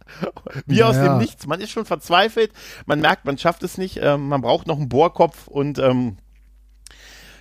Wie 0.65 0.75
Ja, 0.75 0.89
aus 0.89 0.97
dem 0.97 1.17
Nichts. 1.17 1.47
Man 1.47 1.61
ist 1.61 1.71
schon 1.71 1.85
verzweifelt, 1.85 2.51
man 2.85 2.99
merkt, 2.99 3.23
man 3.23 3.37
schafft 3.37 3.63
es 3.63 3.77
nicht, 3.77 3.99
ähm, 4.01 4.27
man 4.27 4.41
braucht 4.41 4.67
noch 4.67 4.77
einen 4.77 4.89
Bohrkopf 4.89 5.47
und 5.47 5.79
ähm, 5.79 6.17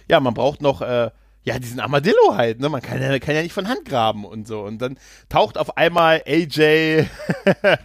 ja, 0.08 0.20
man 0.20 0.34
braucht 0.34 0.62
noch 0.62 0.80
äh, 0.80 1.10
ja, 1.42 1.58
diesen 1.58 1.80
Armadillo 1.80 2.34
halt, 2.36 2.60
ne? 2.60 2.68
Man 2.68 2.82
kann 2.82 3.00
ja, 3.00 3.18
kann 3.18 3.34
ja 3.34 3.42
nicht 3.42 3.52
von 3.54 3.68
Hand 3.68 3.84
graben 3.86 4.24
und 4.24 4.46
so. 4.46 4.60
Und 4.62 4.80
dann 4.82 4.98
taucht 5.28 5.56
auf 5.56 5.76
einmal 5.76 6.22
AJ 6.26 7.04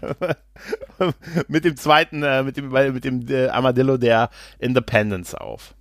mit 1.48 1.66
dem 1.66 1.78
zweiten, 1.78 2.24
äh, 2.24 2.44
mit 2.44 2.58
dem, 2.58 2.70
mit 2.70 3.04
dem 3.06 3.28
äh, 3.30 3.48
Armadillo 3.48 3.98
der 3.98 4.30
Independence 4.60 5.36
auf. 5.36 5.74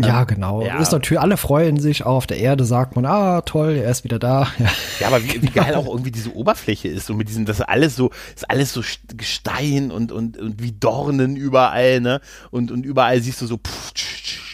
Ja, 0.00 0.22
genau. 0.22 0.62
ja. 0.62 0.78
Ist 0.78 0.92
natürlich, 0.92 1.20
alle 1.20 1.36
freuen 1.36 1.80
sich. 1.80 2.06
Auch 2.06 2.16
auf 2.18 2.26
der 2.28 2.36
Erde 2.38 2.64
sagt 2.64 2.94
man, 2.94 3.04
ah, 3.04 3.40
toll, 3.40 3.72
er 3.82 3.90
ist 3.90 4.04
wieder 4.04 4.20
da. 4.20 4.46
Ja. 4.58 4.66
Ja, 5.00 5.06
aber 5.08 5.24
wie, 5.24 5.42
wie 5.42 5.50
geil 5.50 5.74
auch 5.74 5.86
irgendwie 5.88 6.12
diese 6.12 6.34
Oberfläche 6.36 6.86
ist, 6.88 7.06
so 7.06 7.14
mit 7.14 7.28
diesen, 7.28 7.46
das 7.46 7.58
ist 7.58 7.64
alles 7.68 7.96
so, 7.96 8.10
ist 8.36 8.48
alles 8.48 8.72
so 8.72 8.80
St- 8.80 9.16
Gestein 9.16 9.90
und, 9.90 10.12
und, 10.12 10.36
und 10.36 10.62
wie 10.62 10.70
Dornen 10.72 11.34
überall, 11.36 12.00
ne? 12.00 12.20
Und, 12.50 12.70
und 12.70 12.84
überall 12.86 13.20
siehst 13.20 13.40
du 13.42 13.46
so, 13.46 13.56
pff, 13.56 13.92
tsch, 13.94 14.22
tsch. 14.22 14.47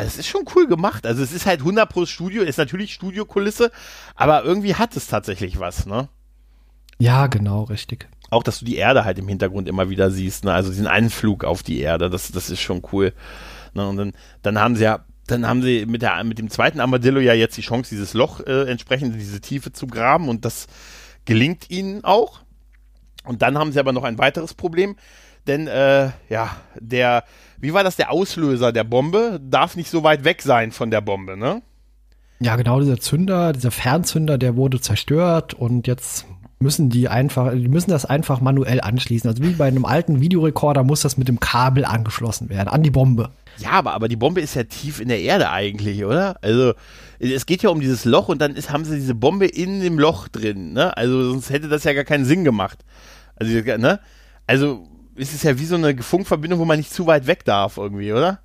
Also 0.00 0.08
es 0.08 0.18
ist 0.18 0.28
schon 0.28 0.44
cool 0.54 0.66
gemacht. 0.66 1.06
Also 1.06 1.22
es 1.22 1.32
ist 1.32 1.46
halt 1.46 1.60
100 1.60 1.88
pro 1.88 2.06
Studio, 2.06 2.42
ist 2.42 2.58
natürlich 2.58 2.94
Studiokulisse, 2.94 3.70
aber 4.14 4.44
irgendwie 4.44 4.74
hat 4.74 4.96
es 4.96 5.06
tatsächlich 5.06 5.60
was, 5.60 5.86
ne? 5.86 6.08
ja, 7.00 7.28
genau, 7.28 7.64
richtig. 7.64 8.08
Auch, 8.28 8.42
dass 8.42 8.58
du 8.60 8.66
die 8.66 8.76
Erde 8.76 9.04
halt 9.04 9.18
im 9.18 9.26
Hintergrund 9.26 9.68
immer 9.68 9.88
wieder 9.88 10.10
siehst, 10.10 10.44
ne? 10.44 10.52
Also 10.52 10.68
diesen 10.68 10.86
Anflug 10.86 11.44
auf 11.44 11.62
die 11.62 11.80
Erde, 11.80 12.10
das, 12.10 12.30
das 12.30 12.50
ist 12.50 12.60
schon 12.60 12.82
cool. 12.92 13.14
Ne? 13.72 13.88
Und 13.88 13.96
dann, 13.96 14.12
dann 14.42 14.58
haben 14.58 14.76
sie 14.76 14.84
ja, 14.84 15.04
dann 15.26 15.46
haben 15.46 15.62
sie 15.62 15.86
mit, 15.86 16.02
der, 16.02 16.22
mit 16.24 16.38
dem 16.38 16.50
zweiten 16.50 16.78
Armadillo 16.78 17.18
ja 17.18 17.32
jetzt 17.32 17.56
die 17.56 17.62
Chance, 17.62 17.90
dieses 17.90 18.12
Loch 18.12 18.40
äh, 18.40 18.70
entsprechend 18.70 19.14
in 19.14 19.18
diese 19.18 19.40
Tiefe 19.40 19.72
zu 19.72 19.86
graben 19.86 20.28
und 20.28 20.44
das 20.44 20.66
gelingt 21.24 21.70
ihnen 21.70 22.04
auch. 22.04 22.40
Und 23.24 23.42
dann 23.42 23.56
haben 23.56 23.72
sie 23.72 23.80
aber 23.80 23.92
noch 23.92 24.04
ein 24.04 24.18
weiteres 24.18 24.54
Problem, 24.54 24.96
denn 25.46 25.66
äh, 25.66 26.10
ja, 26.28 26.56
der, 26.78 27.24
wie 27.58 27.72
war 27.72 27.84
das, 27.84 27.96
der 27.96 28.10
Auslöser 28.10 28.72
der 28.72 28.84
Bombe 28.84 29.40
darf 29.42 29.76
nicht 29.76 29.90
so 29.90 30.02
weit 30.02 30.24
weg 30.24 30.42
sein 30.42 30.72
von 30.72 30.90
der 30.90 31.00
Bombe, 31.00 31.36
ne? 31.36 31.62
Ja, 32.40 32.56
genau, 32.56 32.80
dieser 32.80 32.98
Zünder, 32.98 33.52
dieser 33.52 33.70
Fernzünder, 33.70 34.38
der 34.38 34.56
wurde 34.56 34.80
zerstört 34.80 35.52
und 35.52 35.86
jetzt 35.86 36.26
müssen 36.58 36.90
die 36.90 37.08
einfach, 37.08 37.52
die 37.52 37.68
müssen 37.68 37.90
das 37.90 38.04
einfach 38.04 38.40
manuell 38.40 38.80
anschließen. 38.80 39.28
Also 39.28 39.42
wie 39.42 39.52
bei 39.52 39.66
einem 39.66 39.84
alten 39.84 40.20
Videorekorder 40.20 40.84
muss 40.84 41.00
das 41.00 41.16
mit 41.16 41.28
dem 41.28 41.40
Kabel 41.40 41.84
angeschlossen 41.84 42.50
werden, 42.50 42.68
an 42.68 42.82
die 42.82 42.90
Bombe. 42.90 43.30
Ja, 43.58 43.70
aber, 43.72 43.92
aber 43.92 44.08
die 44.08 44.16
Bombe 44.16 44.40
ist 44.40 44.54
ja 44.54 44.64
tief 44.64 45.00
in 45.00 45.08
der 45.08 45.20
Erde 45.20 45.50
eigentlich, 45.50 46.04
oder? 46.04 46.36
Also, 46.42 46.72
es 47.18 47.44
geht 47.46 47.62
ja 47.62 47.70
um 47.70 47.80
dieses 47.80 48.04
Loch 48.04 48.28
und 48.28 48.40
dann 48.40 48.54
ist, 48.56 48.70
haben 48.70 48.84
sie 48.84 48.96
diese 48.96 49.14
Bombe 49.14 49.46
in 49.46 49.80
dem 49.80 49.98
Loch 49.98 50.28
drin, 50.28 50.72
ne? 50.72 50.96
Also, 50.96 51.30
sonst 51.30 51.50
hätte 51.50 51.68
das 51.68 51.84
ja 51.84 51.92
gar 51.92 52.04
keinen 52.04 52.24
Sinn 52.24 52.44
gemacht. 52.44 52.78
Also, 53.36 53.52
ne? 53.76 54.00
Also, 54.46 54.86
es 55.20 55.34
ist 55.34 55.44
ja 55.44 55.58
wie 55.58 55.66
so 55.66 55.74
eine 55.76 56.02
Funkverbindung, 56.02 56.58
wo 56.58 56.64
man 56.64 56.78
nicht 56.78 56.92
zu 56.92 57.06
weit 57.06 57.26
weg 57.26 57.44
darf, 57.44 57.76
irgendwie, 57.76 58.12
oder? 58.12 58.40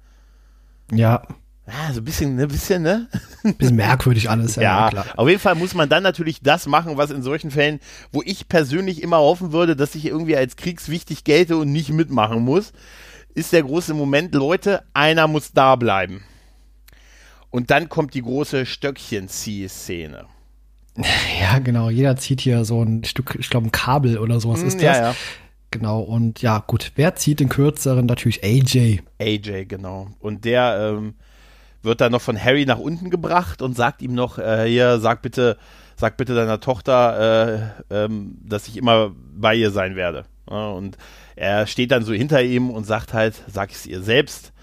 Ja, 0.92 1.24
Ja, 1.68 1.92
so 1.94 2.02
ein 2.02 2.06
bisschen, 2.06 2.36
ne? 2.36 2.48
Bisschen, 2.48 2.84
ne? 2.84 3.08
bisschen 3.58 3.76
merkwürdig 3.76 4.30
alles. 4.30 4.56
Ja, 4.56 4.90
klar. 4.92 5.06
auf 5.16 5.28
jeden 5.28 5.40
Fall 5.40 5.56
muss 5.56 5.74
man 5.74 5.90
dann 5.90 6.04
natürlich 6.04 6.42
das 6.42 6.68
machen, 6.68 6.98
was 6.98 7.10
in 7.10 7.24
solchen 7.24 7.50
Fällen, 7.50 7.80
wo 8.12 8.22
ich 8.24 8.48
persönlich 8.48 9.02
immer 9.02 9.18
hoffen 9.18 9.52
würde, 9.52 9.76
dass 9.76 9.96
ich 9.96 10.06
irgendwie 10.06 10.38
als 10.38 10.58
kriegswichtig 10.58 11.24
gelte 11.24 11.58
und 11.58 11.72
nicht 11.72 11.90
mitmachen 11.90 12.44
muss, 12.44 12.72
ist 13.34 13.52
der 13.52 13.64
große 13.64 13.94
Moment, 13.94 14.36
Leute, 14.36 14.84
einer 14.94 15.28
muss 15.28 15.54
da 15.54 15.76
bleiben. 15.76 16.24
Und 17.50 17.72
dann 17.72 17.90
kommt 17.90 18.14
die 18.14 18.22
große 18.22 18.66
Stöckchen-Zieh-Szene. 18.66 20.26
Ja, 21.42 21.60
genau. 21.60 21.90
Jeder 21.90 22.16
zieht 22.16 22.40
hier 22.40 22.64
so 22.64 22.82
ein 22.82 23.04
Stück, 23.04 23.36
ich 23.38 23.50
glaube, 23.50 23.68
ein 23.68 23.72
Kabel 23.72 24.18
oder 24.18 24.40
sowas 24.40 24.62
ist 24.62 24.76
das. 24.76 24.84
Ja, 24.84 25.02
ja. 25.10 25.16
Genau. 25.76 26.00
Und 26.00 26.42
ja, 26.42 26.64
gut. 26.66 26.94
Wer 26.96 27.16
zieht 27.16 27.42
den 27.42 27.50
kürzeren? 27.50 28.06
Natürlich 28.06 28.46
AJ. 28.46 29.02
AJ, 29.20 29.66
genau. 29.66 30.08
Und 30.22 30.46
der 30.46 30.96
ähm, 30.98 31.16
wird 31.82 32.00
dann 32.00 32.14
noch 32.14 32.22
von 32.22 32.42
Harry 32.42 32.66
nach 32.66 32.80
unten 32.80 33.10
gebracht 33.10 33.62
und 33.62 33.76
sagt 33.76 34.02
ihm 34.02 34.14
noch, 34.14 34.38
äh, 34.38 34.70
hier, 34.70 35.00
sag 35.00 35.22
bitte, 35.22 35.58
sag 35.98 36.16
bitte 36.16 36.34
deiner 36.34 36.62
Tochter, 36.62 37.74
äh, 37.90 38.06
ähm, 38.06 38.38
dass 38.42 38.70
ich 38.70 38.78
immer 38.78 39.12
bei 39.36 39.54
ihr 39.54 39.70
sein 39.72 39.98
werde. 39.98 40.24
Ja, 40.50 40.70
und 40.70 40.98
er 41.36 41.68
steht 41.68 41.92
dann 41.92 42.06
so 42.06 42.14
hinter 42.14 42.42
ihm 42.42 42.70
und 42.70 42.86
sagt 42.86 43.14
halt, 43.14 43.36
sag 43.52 43.72
es 43.72 43.86
ihr 43.86 44.02
selbst. 44.02 44.54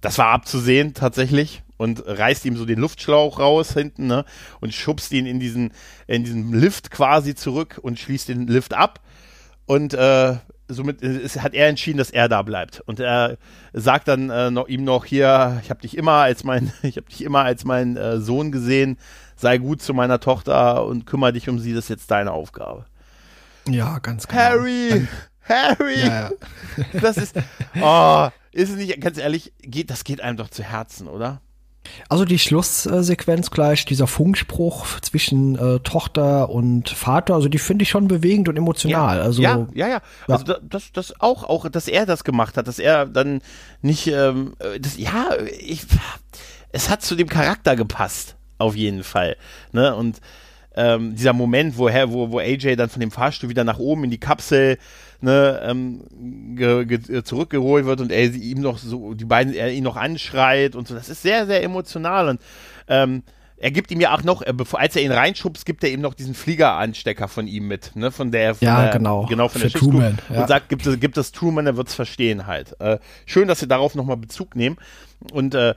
Das 0.00 0.18
war 0.18 0.28
abzusehen 0.28 0.94
tatsächlich 0.94 1.64
und 1.78 2.04
reißt 2.06 2.44
ihm 2.44 2.56
so 2.56 2.64
den 2.64 2.78
Luftschlauch 2.78 3.40
raus 3.40 3.72
hinten 3.72 4.06
ne, 4.06 4.24
und 4.60 4.72
schubst 4.72 5.12
ihn 5.12 5.26
in 5.26 5.40
diesen, 5.40 5.72
in 6.06 6.22
diesen 6.22 6.52
Lift 6.52 6.92
quasi 6.92 7.34
zurück 7.34 7.80
und 7.82 7.98
schließt 7.98 8.28
den 8.28 8.46
Lift 8.46 8.72
ab. 8.72 9.00
Und 9.66 9.94
äh, 9.94 10.36
somit 10.74 11.02
ist, 11.02 11.42
hat 11.42 11.54
er 11.54 11.68
entschieden, 11.68 11.98
dass 11.98 12.10
er 12.10 12.28
da 12.28 12.42
bleibt. 12.42 12.80
Und 12.80 13.00
er 13.00 13.36
sagt 13.72 14.08
dann 14.08 14.30
äh, 14.30 14.50
noch, 14.50 14.68
ihm 14.68 14.84
noch 14.84 15.04
hier, 15.04 15.60
ich 15.62 15.70
habe 15.70 15.80
dich 15.80 15.96
immer 15.96 16.12
als 16.12 16.44
mein, 16.44 16.72
ich 16.82 16.96
habe 16.96 17.08
dich 17.08 17.22
immer 17.22 17.44
als 17.44 17.64
mein 17.64 17.96
äh, 17.96 18.18
Sohn 18.20 18.52
gesehen. 18.52 18.98
Sei 19.36 19.58
gut 19.58 19.80
zu 19.82 19.94
meiner 19.94 20.20
Tochter 20.20 20.84
und 20.84 21.06
kümmere 21.06 21.32
dich 21.32 21.48
um 21.48 21.58
sie. 21.58 21.72
Das 21.74 21.84
ist 21.84 21.88
jetzt 21.90 22.10
deine 22.10 22.32
Aufgabe. 22.32 22.84
Ja, 23.68 23.98
ganz 23.98 24.26
genau. 24.26 24.40
Harry, 24.40 25.06
Harry, 25.48 26.00
Ja, 26.00 26.30
ja. 26.30 26.30
das 27.00 27.16
ist, 27.16 27.36
oh, 27.80 28.28
ist 28.52 28.70
es 28.70 28.76
nicht, 28.76 29.00
ganz 29.00 29.18
ehrlich, 29.18 29.52
geht, 29.60 29.90
das 29.90 30.04
geht 30.04 30.20
einem 30.20 30.36
doch 30.36 30.50
zu 30.50 30.62
Herzen, 30.62 31.08
oder? 31.08 31.40
Also 32.08 32.24
die 32.24 32.38
Schlusssequenz 32.38 33.50
gleich, 33.50 33.84
dieser 33.84 34.06
Funkspruch 34.06 35.00
zwischen 35.00 35.56
äh, 35.56 35.80
Tochter 35.80 36.50
und 36.50 36.88
Vater, 36.90 37.34
also 37.34 37.48
die 37.48 37.58
finde 37.58 37.82
ich 37.84 37.88
schon 37.90 38.08
bewegend 38.08 38.48
und 38.48 38.56
emotional. 38.56 39.18
Ja, 39.18 39.22
also 39.22 39.42
ja, 39.42 39.66
ja, 39.74 39.88
ja. 39.88 40.00
Also 40.28 40.44
da, 40.44 40.58
das, 40.62 40.92
das 40.92 41.20
auch, 41.20 41.44
auch, 41.44 41.68
dass 41.68 41.88
er 41.88 42.06
das 42.06 42.24
gemacht 42.24 42.56
hat, 42.56 42.66
dass 42.68 42.78
er 42.78 43.06
dann 43.06 43.40
nicht, 43.82 44.06
ähm, 44.08 44.54
äh, 44.58 44.80
das, 44.80 44.98
ja, 44.98 45.28
ich, 45.60 45.82
es 46.72 46.90
hat 46.90 47.02
zu 47.02 47.14
dem 47.14 47.28
Charakter 47.28 47.76
gepasst, 47.76 48.36
auf 48.58 48.76
jeden 48.76 49.04
Fall. 49.04 49.36
Ne? 49.72 49.94
Und 49.94 50.20
ähm, 50.74 51.16
dieser 51.16 51.32
Moment, 51.32 51.78
wo, 51.78 51.88
Herr- 51.88 52.12
wo, 52.12 52.30
wo 52.30 52.38
AJ 52.38 52.76
dann 52.76 52.88
von 52.90 53.00
dem 53.00 53.10
Fahrstuhl 53.10 53.50
wieder 53.50 53.64
nach 53.64 53.78
oben 53.78 54.04
in 54.04 54.10
die 54.10 54.20
Kapsel 54.20 54.78
ne, 55.20 55.60
ähm, 55.62 56.56
ge, 56.56 56.84
ge, 56.84 57.22
zurückgeholt 57.22 57.84
wird 57.86 58.00
und 58.00 58.12
er 58.12 58.30
sie 58.30 58.40
ihm 58.40 58.60
noch 58.60 58.78
so, 58.78 59.14
die 59.14 59.24
beiden, 59.24 59.54
er 59.54 59.72
ihn 59.72 59.84
noch 59.84 59.96
anschreit 59.96 60.76
und 60.76 60.88
so, 60.88 60.94
das 60.94 61.08
ist 61.08 61.22
sehr, 61.22 61.46
sehr 61.46 61.62
emotional 61.62 62.28
und 62.28 62.40
ähm, 62.88 63.22
er 63.62 63.70
gibt 63.70 63.90
ihm 63.90 64.00
ja 64.00 64.14
auch 64.14 64.22
noch, 64.22 64.42
bevor, 64.54 64.80
als 64.80 64.96
er 64.96 65.02
ihn 65.02 65.12
reinschubst, 65.12 65.66
gibt 65.66 65.84
er 65.84 65.90
ihm 65.90 66.00
noch 66.00 66.14
diesen 66.14 66.34
Fliegeranstecker 66.34 67.28
von 67.28 67.46
ihm 67.46 67.68
mit, 67.68 67.94
ne, 67.94 68.10
von 68.10 68.32
der, 68.32 68.54
von 68.54 68.66
Ja, 68.66 68.84
der, 68.84 68.92
genau. 68.92 69.26
genau 69.26 69.48
von 69.48 69.60
Für 69.60 69.68
der 69.68 69.78
Truman, 69.78 70.18
ja. 70.32 70.40
und 70.40 70.48
sagt, 70.48 70.70
gibt 70.70 70.86
es, 70.86 70.98
gibt 70.98 71.18
es 71.18 71.30
Truman, 71.30 71.66
er 71.66 71.76
wird's 71.76 71.94
verstehen 71.94 72.46
halt. 72.46 72.74
Äh, 72.80 72.98
schön, 73.26 73.48
dass 73.48 73.60
sie 73.60 73.68
darauf 73.68 73.94
nochmal 73.94 74.16
Bezug 74.16 74.56
nehmen 74.56 74.78
und 75.32 75.54
äh, 75.54 75.74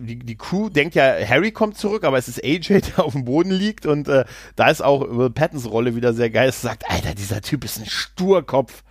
die, 0.00 0.18
die 0.18 0.36
Crew 0.36 0.68
denkt 0.68 0.94
ja, 0.94 1.14
Harry 1.26 1.52
kommt 1.52 1.78
zurück, 1.78 2.04
aber 2.04 2.18
es 2.18 2.28
ist 2.28 2.42
AJ, 2.44 2.80
der 2.96 3.04
auf 3.04 3.12
dem 3.12 3.24
Boden 3.24 3.50
liegt 3.50 3.86
und 3.86 4.08
äh, 4.08 4.24
da 4.56 4.68
ist 4.68 4.82
auch 4.82 5.00
Will 5.16 5.30
Pattons 5.30 5.70
Rolle 5.70 5.96
wieder 5.96 6.12
sehr 6.12 6.30
geil. 6.30 6.48
Es 6.48 6.60
sagt, 6.60 6.90
Alter, 6.90 7.14
dieser 7.14 7.40
Typ 7.40 7.64
ist 7.64 7.78
ein 7.78 7.86
Sturkopf. 7.86 8.82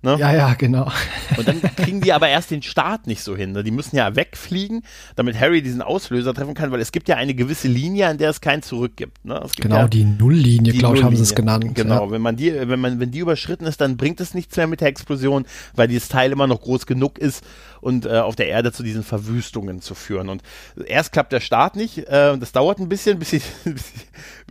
Ne? 0.00 0.16
Ja, 0.16 0.32
ja, 0.32 0.54
genau. 0.54 0.88
Und 1.36 1.48
dann 1.48 1.60
kriegen 1.74 2.00
die 2.00 2.12
aber 2.12 2.28
erst 2.28 2.52
den 2.52 2.62
Start 2.62 3.08
nicht 3.08 3.20
so 3.20 3.34
hin. 3.36 3.50
Ne? 3.50 3.64
Die 3.64 3.72
müssen 3.72 3.96
ja 3.96 4.14
wegfliegen, 4.14 4.84
damit 5.16 5.40
Harry 5.40 5.60
diesen 5.60 5.82
Auslöser 5.82 6.32
treffen 6.34 6.54
kann, 6.54 6.70
weil 6.70 6.80
es 6.80 6.92
gibt 6.92 7.08
ja 7.08 7.16
eine 7.16 7.34
gewisse 7.34 7.66
Linie, 7.66 8.06
an 8.06 8.16
der 8.16 8.30
es 8.30 8.40
kein 8.40 8.62
Zurück 8.62 8.92
gibt. 8.94 9.24
Ne? 9.24 9.40
Gibt 9.42 9.62
Genau, 9.62 9.74
ja 9.74 9.88
die 9.88 10.04
Nulllinie, 10.04 10.72
glaube 10.74 10.98
ich, 10.98 11.02
haben 11.02 11.16
sie 11.16 11.24
es 11.24 11.34
genannt. 11.34 11.74
Genau, 11.74 12.04
Ja. 12.06 12.10
wenn 12.12 12.22
man 12.22 12.36
die, 12.36 12.54
wenn 12.54 12.78
man, 12.78 13.00
wenn 13.00 13.10
die 13.10 13.18
überschritten 13.18 13.66
ist, 13.66 13.80
dann 13.80 13.96
bringt 13.96 14.20
es 14.20 14.34
nichts 14.34 14.56
mehr 14.56 14.68
mit 14.68 14.80
der 14.82 14.86
Explosion, 14.86 15.46
weil 15.74 15.88
dieses 15.88 16.06
Teil 16.08 16.30
immer 16.30 16.46
noch 16.46 16.60
groß 16.60 16.86
genug 16.86 17.18
ist 17.18 17.42
und 17.80 18.06
äh, 18.06 18.18
auf 18.18 18.36
der 18.36 18.48
Erde 18.48 18.72
zu 18.72 18.82
diesen 18.82 19.02
Verwüstungen 19.02 19.80
zu 19.80 19.94
führen. 19.94 20.28
Und 20.28 20.42
erst 20.86 21.12
klappt 21.12 21.32
der 21.32 21.40
Start 21.40 21.76
nicht, 21.76 21.98
äh, 22.08 22.36
das 22.38 22.52
dauert 22.52 22.78
ein 22.78 22.88
bisschen, 22.88 23.18
bis 23.20 23.30
sie 23.30 23.42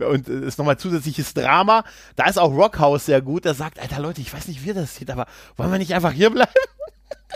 und 0.00 0.28
es 0.28 0.44
ist 0.44 0.58
nochmal 0.58 0.78
zusätzliches 0.78 1.34
Drama. 1.34 1.84
Da 2.16 2.26
ist 2.26 2.38
auch 2.38 2.52
Rockhaus 2.52 3.06
sehr 3.06 3.22
gut, 3.22 3.44
der 3.44 3.54
sagt, 3.54 3.80
Alter 3.80 4.00
Leute, 4.00 4.20
ich 4.20 4.32
weiß 4.32 4.48
nicht, 4.48 4.64
wie 4.64 4.72
das 4.72 4.96
sieht, 4.96 5.10
aber 5.10 5.26
wollen 5.56 5.70
wir 5.70 5.78
nicht 5.78 5.94
einfach 5.94 6.12
hier 6.12 6.30
bleiben? 6.30 6.52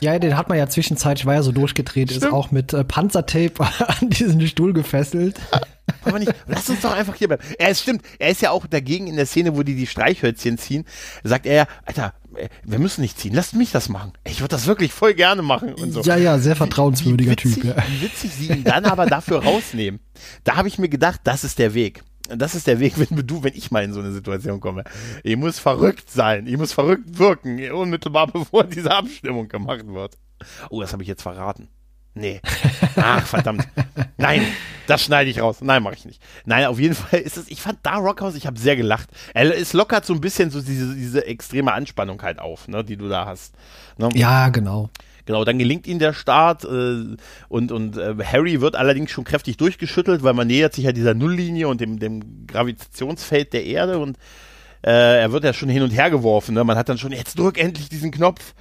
Ja, 0.01 0.19
den 0.19 0.37
hat 0.37 0.49
man 0.49 0.59
ja 0.59 0.69
zwischenzeitlich, 0.69 1.27
war 1.27 1.35
ja 1.35 1.43
so 1.43 1.53
durchgedreht, 1.53 2.11
ist 2.11 2.19
Stimmt. 2.19 2.33
auch 2.33 2.51
mit 2.51 2.73
äh, 2.73 2.85
Panzertape 2.85 3.61
an 4.01 4.11
diesen 4.11 4.47
Stuhl 4.47 4.73
gefesselt. 4.73 5.39
Wollen 6.05 6.15
wir 6.15 6.19
nicht, 6.21 6.35
lass 6.47 6.69
uns 6.69 6.81
doch 6.81 6.93
einfach 6.93 7.15
hier 7.15 7.29
bleiben. 7.29 7.43
Er 7.59 7.71
ist, 7.71 7.83
stimmt, 7.83 8.03
er 8.19 8.31
ist 8.31 8.43
ja 8.43 8.51
auch 8.51 8.67
dagegen 8.67 9.07
in 9.07 9.17
der 9.17 9.27
Szene, 9.27 9.57
wo 9.57 9.63
die 9.63 9.75
die 9.75 9.87
Streichhölzchen 9.87 10.59
ziehen, 10.59 10.85
sagt 11.23 11.47
er 11.47 11.55
ja, 11.55 11.67
Alter, 11.85 12.15
äh, 12.37 12.49
wir 12.65 12.79
müssen 12.79 13.03
nicht 13.03 13.19
ziehen, 13.19 13.35
lasst 13.35 13.55
mich 13.55 13.71
das 13.71 13.89
machen. 13.89 14.13
Ich 14.25 14.41
würde 14.41 14.55
das 14.55 14.67
wirklich 14.67 14.93
voll 14.93 15.15
gerne 15.15 15.43
machen 15.43 15.75
und 15.75 15.93
so. 15.93 16.01
Ja, 16.03 16.17
ja, 16.17 16.39
sehr 16.39 16.57
vertrauenswürdiger 16.57 17.33
wie 17.33 17.37
witzig, 17.37 17.55
Typ. 17.55 17.65
Ja. 17.65 17.85
Wie 17.89 18.03
witzig 18.03 18.33
sie 18.33 18.49
ihn 18.49 18.65
dann 18.65 18.85
aber 18.85 19.07
dafür 19.07 19.43
rausnehmen. 19.43 20.01
Da 20.45 20.57
habe 20.57 20.69
ich 20.69 20.79
mir 20.79 20.89
gedacht, 20.89 21.21
das 21.25 21.45
ist 21.45 21.59
der 21.59 21.75
Weg. 21.75 22.03
Das 22.29 22.55
ist 22.55 22.67
der 22.67 22.81
Weg, 22.81 22.95
wenn 22.97 23.27
du, 23.27 23.43
wenn 23.43 23.55
ich 23.55 23.71
mal 23.71 23.85
in 23.85 23.93
so 23.93 24.01
eine 24.01 24.13
Situation 24.13 24.61
komme. 24.61 24.85
Ich 25.23 25.37
muss 25.37 25.59
verrückt 25.59 26.11
sein. 26.11 26.47
Ich 26.47 26.57
muss 26.57 26.73
verrückt 26.73 27.19
wirken, 27.19 27.71
unmittelbar 27.73 28.27
bevor 28.33 28.65
diese 28.65 28.91
Abstimmung 28.91 29.49
gemacht 29.49 29.87
wird. 29.87 30.17
Oh, 30.71 30.81
das 30.81 30.93
habe 30.93 31.03
ich 31.03 31.09
jetzt 31.09 31.23
verraten. 31.23 31.69
Nee. 32.15 32.41
Ach, 32.97 33.27
verdammt. 33.27 33.67
Nein, 34.19 34.47
das 34.87 35.03
schneide 35.03 35.31
ich 35.31 35.41
raus. 35.41 35.59
Nein, 35.63 35.83
mache 35.83 35.95
ich 35.95 36.05
nicht. 36.05 36.23
Nein, 36.45 36.67
auf 36.67 36.79
jeden 36.79 36.95
Fall 36.95 37.21
ist 37.21 37.39
es, 37.39 37.49
ich 37.49 37.63
fand 37.63 37.79
da 37.83 37.97
Rockhaus, 37.97 38.35
ich 38.35 38.47
habe 38.47 38.59
sehr 38.59 38.77
gelacht. 38.77 39.09
Er, 39.33 39.57
es 39.57 39.73
lockert 39.73 40.05
so 40.05 40.13
ein 40.13 40.21
bisschen 40.21 40.51
so 40.51 40.61
diese, 40.61 40.95
diese 40.95 41.27
extreme 41.27 41.73
Anspannung 41.73 42.21
halt 42.23 42.39
auf, 42.39 42.69
ne, 42.69 42.85
die 42.85 42.97
du 42.97 43.09
da 43.09 43.27
hast. 43.27 43.55
Ne? 43.97 44.11
ja, 44.15 44.51
genau. 44.51 44.91
Genau, 45.25 45.45
dann 45.45 45.59
gelingt 45.59 45.87
ihnen 45.87 46.01
der 46.01 46.15
Start 46.15 46.65
äh, 46.65 47.17
und, 47.49 47.71
und 47.71 47.97
äh, 47.97 48.17
Harry 48.25 48.61
wird 48.61 48.75
allerdings 48.75 49.13
schon 49.13 49.23
kräftig 49.23 49.57
durchgeschüttelt, 49.57 50.25
weil 50.25 50.35
man 50.35 50.49
nähert 50.49 50.75
sich 50.75 50.85
ja 50.85 50.93
dieser 50.93 51.15
Nulllinie 51.15 51.69
und 51.69 51.81
dem, 51.81 52.01
dem 52.01 52.47
Gravitationsfeld 52.49 53.53
der 53.53 53.65
Erde 53.65 53.99
und 53.99 54.19
äh, 54.85 55.21
er 55.21 55.31
wird 55.31 55.45
ja 55.45 55.53
schon 55.53 55.69
hin 55.69 55.83
und 55.83 55.91
her 55.91 56.11
geworfen. 56.11 56.55
Ne? 56.55 56.65
Man 56.65 56.77
hat 56.77 56.89
dann 56.89 56.99
schon, 56.99 57.13
jetzt 57.13 57.39
drück 57.39 57.57
endlich 57.57 57.89
diesen 57.89 58.11
Knopf, 58.11 58.55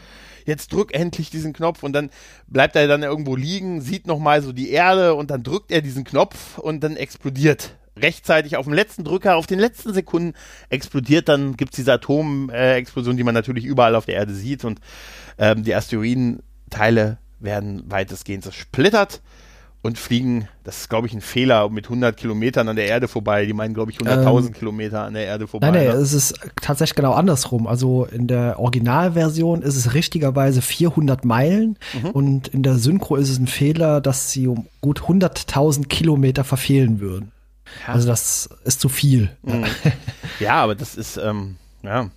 jetzt 0.45 0.73
drück 0.73 0.93
endlich 0.93 1.29
diesen 1.29 1.53
Knopf. 1.53 1.83
Und 1.83 1.93
dann 1.93 2.09
bleibt 2.47 2.75
er 2.75 2.87
dann 2.87 3.03
irgendwo 3.03 3.35
liegen, 3.35 3.81
sieht 3.81 4.07
nochmal 4.07 4.41
so 4.41 4.51
die 4.51 4.71
Erde 4.71 5.15
und 5.15 5.31
dann 5.31 5.43
drückt 5.43 5.71
er 5.71 5.81
diesen 5.81 6.03
Knopf 6.03 6.57
und 6.57 6.83
dann 6.83 6.95
explodiert. 6.95 7.77
Rechtzeitig 7.97 8.55
auf 8.55 8.65
dem 8.65 8.73
letzten 8.73 9.03
Drücker, 9.03 9.35
auf 9.35 9.47
den 9.47 9.59
letzten 9.59 9.93
Sekunden 9.93 10.33
explodiert, 10.69 11.27
dann 11.27 11.57
gibt's 11.57 11.75
diese 11.75 11.93
Atomexplosion, 11.93 13.17
die 13.17 13.23
man 13.23 13.33
natürlich 13.33 13.65
überall 13.65 13.95
auf 13.95 14.05
der 14.05 14.15
Erde 14.15 14.33
sieht. 14.33 14.63
Und 14.63 14.79
ähm, 15.37 15.63
die 15.63 15.75
Asteroidenteile 15.75 17.17
werden 17.39 17.83
weitestgehend 17.91 18.43
zersplittert 18.43 19.21
und 19.83 19.97
fliegen, 19.97 20.47
das 20.63 20.81
ist 20.81 20.89
glaube 20.89 21.07
ich 21.07 21.13
ein 21.13 21.21
Fehler, 21.21 21.67
mit 21.69 21.85
100 21.85 22.15
Kilometern 22.15 22.67
an 22.69 22.75
der 22.75 22.85
Erde 22.85 23.07
vorbei. 23.07 23.45
Die 23.45 23.53
meinen 23.53 23.73
glaube 23.73 23.91
ich 23.91 23.97
100.000 23.97 24.51
Kilometer 24.51 25.01
an 25.03 25.13
der 25.15 25.25
Erde 25.25 25.47
vorbei. 25.47 25.71
Nein, 25.71 25.85
nein, 25.85 25.95
ne? 25.95 26.01
es 26.01 26.13
ist 26.13 26.39
tatsächlich 26.61 26.95
genau 26.95 27.13
andersrum. 27.13 27.65
Also 27.65 28.05
in 28.05 28.27
der 28.27 28.59
Originalversion 28.59 29.61
ist 29.63 29.75
es 29.75 29.93
richtigerweise 29.93 30.61
400 30.61 31.25
Meilen 31.25 31.77
Mhm. 32.01 32.09
und 32.11 32.47
in 32.49 32.61
der 32.63 32.75
Synchro 32.77 33.15
ist 33.15 33.29
es 33.29 33.39
ein 33.39 33.47
Fehler, 33.47 34.01
dass 34.01 34.31
sie 34.31 34.47
um 34.47 34.67
gut 34.81 35.01
100.000 35.01 35.87
Kilometer 35.87 36.43
verfehlen 36.43 36.99
würden. 36.99 37.31
Ja. 37.87 37.93
Also 37.93 38.07
das 38.07 38.49
ist 38.65 38.81
zu 38.81 38.89
viel. 38.89 39.31
Mhm. 39.41 39.65
Ja, 40.39 40.55
aber 40.61 40.75
das 40.75 40.95
ist, 40.95 41.17
ähm, 41.17 41.55
ja. 41.83 42.09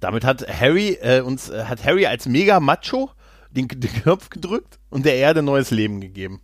Damit 0.00 0.24
hat 0.24 0.46
Harry 0.48 0.96
äh, 1.02 1.20
uns, 1.20 1.50
äh, 1.50 1.64
hat 1.64 1.84
Harry 1.84 2.06
als 2.06 2.26
mega 2.26 2.58
Macho 2.58 3.10
den, 3.50 3.68
den 3.68 3.92
Knopf 3.92 4.30
gedrückt 4.30 4.78
und 4.90 5.04
der 5.06 5.16
Erde 5.16 5.42
neues 5.42 5.70
Leben 5.70 6.00
gegeben. 6.00 6.40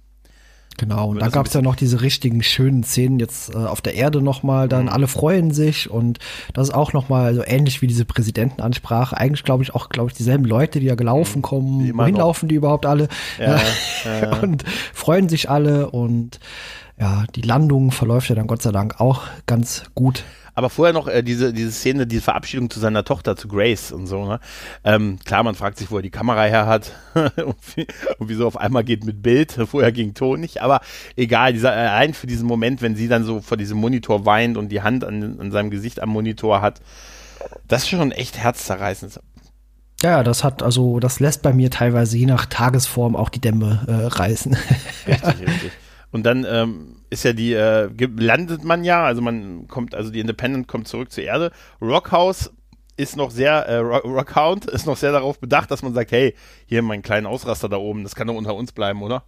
Genau, 0.78 1.08
und 1.08 1.16
dann 1.16 1.28
ein 1.28 1.32
gab 1.32 1.46
es 1.46 1.54
ja 1.54 1.62
noch 1.62 1.74
diese 1.74 2.02
richtigen 2.02 2.42
schönen 2.42 2.84
Szenen 2.84 3.18
jetzt 3.18 3.54
äh, 3.54 3.56
auf 3.56 3.80
der 3.80 3.94
Erde 3.94 4.20
nochmal, 4.20 4.68
dann 4.68 4.82
Mhm. 4.84 4.88
alle 4.90 5.08
freuen 5.08 5.50
sich 5.50 5.88
und 5.88 6.18
das 6.52 6.68
ist 6.68 6.74
auch 6.74 6.92
nochmal 6.92 7.34
so 7.34 7.42
ähnlich 7.42 7.80
wie 7.80 7.86
diese 7.86 8.04
Präsidentenansprache. 8.04 9.16
Eigentlich 9.16 9.42
glaube 9.42 9.62
ich 9.62 9.74
auch, 9.74 9.88
glaube 9.88 10.10
ich, 10.10 10.16
dieselben 10.18 10.44
Leute, 10.44 10.78
die 10.80 10.86
da 10.86 10.94
gelaufen 10.94 11.40
kommen. 11.40 11.78
Mhm. 11.84 11.90
Immer 11.90 12.02
Wohin 12.02 12.14
noch. 12.14 12.20
laufen 12.20 12.48
die 12.50 12.56
überhaupt 12.56 12.84
alle? 12.84 13.08
Ja, 13.40 13.58
ja. 14.04 14.36
und 14.42 14.64
freuen 14.92 15.30
sich 15.30 15.48
alle 15.48 15.90
und 15.90 16.40
ja, 17.00 17.24
die 17.34 17.42
Landung 17.42 17.90
verläuft 17.90 18.28
ja 18.28 18.34
dann 18.34 18.46
Gott 18.46 18.60
sei 18.60 18.72
Dank 18.72 19.00
auch 19.00 19.22
ganz 19.46 19.84
gut. 19.94 20.24
Aber 20.56 20.70
vorher 20.70 20.94
noch 20.94 21.06
äh, 21.06 21.22
diese, 21.22 21.52
diese 21.52 21.70
Szene, 21.70 22.06
die 22.06 22.18
Verabschiedung 22.18 22.70
zu 22.70 22.80
seiner 22.80 23.04
Tochter, 23.04 23.36
zu 23.36 23.46
Grace 23.46 23.92
und 23.92 24.06
so, 24.06 24.24
ne? 24.24 24.40
Ähm, 24.84 25.18
klar, 25.22 25.42
man 25.42 25.54
fragt 25.54 25.76
sich, 25.76 25.90
wo 25.90 25.96
er 25.96 26.02
die 26.02 26.10
Kamera 26.10 26.44
her 26.44 26.66
hat 26.66 26.92
und, 27.14 27.56
wie, 27.76 27.86
und 28.18 28.30
wieso 28.30 28.46
auf 28.46 28.56
einmal 28.56 28.82
geht 28.82 29.04
mit 29.04 29.22
Bild, 29.22 29.52
vorher 29.70 29.92
ging 29.92 30.14
Ton 30.14 30.40
nicht, 30.40 30.62
aber 30.62 30.80
egal, 31.14 31.52
dieser, 31.52 31.76
äh, 31.76 31.88
allein 31.88 32.14
für 32.14 32.26
diesen 32.26 32.46
Moment, 32.46 32.80
wenn 32.80 32.96
sie 32.96 33.06
dann 33.06 33.22
so 33.22 33.42
vor 33.42 33.58
diesem 33.58 33.76
Monitor 33.76 34.24
weint 34.24 34.56
und 34.56 34.70
die 34.70 34.80
Hand 34.80 35.04
an, 35.04 35.38
an 35.38 35.52
seinem 35.52 35.70
Gesicht 35.70 36.00
am 36.02 36.08
Monitor 36.08 36.62
hat, 36.62 36.80
das 37.68 37.82
ist 37.82 37.90
schon 37.90 38.10
echt 38.10 38.38
herzzerreißend. 38.38 39.20
Ja, 40.02 40.10
ja, 40.10 40.22
das 40.22 40.42
hat, 40.42 40.62
also 40.62 41.00
das 41.00 41.20
lässt 41.20 41.42
bei 41.42 41.52
mir 41.52 41.70
teilweise 41.70 42.16
je 42.16 42.26
nach 42.26 42.46
Tagesform 42.46 43.14
auch 43.14 43.28
die 43.28 43.42
Dämme 43.42 43.84
äh, 43.88 44.06
reißen. 44.06 44.56
Richtig, 45.06 45.40
richtig. 45.46 45.72
Und 46.12 46.24
dann 46.24 46.46
ähm, 46.48 47.02
ist 47.10 47.24
ja 47.24 47.32
die, 47.32 47.52
äh, 47.52 47.88
landet 48.18 48.64
man 48.64 48.84
ja, 48.84 49.04
also 49.04 49.20
man 49.22 49.66
kommt, 49.68 49.94
also 49.94 50.10
die 50.10 50.20
Independent 50.20 50.68
kommt 50.68 50.88
zurück 50.88 51.10
zur 51.12 51.24
Erde. 51.24 51.50
Rockhouse 51.80 52.52
ist 52.96 53.16
noch 53.16 53.30
sehr, 53.30 53.66
äh, 53.66 53.76
Rock- 53.76 54.04
Rockhound 54.04 54.66
ist 54.66 54.86
noch 54.86 54.96
sehr 54.96 55.12
darauf 55.12 55.38
bedacht, 55.38 55.70
dass 55.70 55.82
man 55.82 55.94
sagt, 55.94 56.12
hey, 56.12 56.34
hier 56.66 56.82
mein 56.82 57.02
kleinen 57.02 57.26
Ausraster 57.26 57.68
da 57.68 57.76
oben, 57.76 58.04
das 58.04 58.14
kann 58.14 58.26
doch 58.26 58.34
unter 58.34 58.54
uns 58.54 58.72
bleiben, 58.72 59.02
oder? 59.02 59.24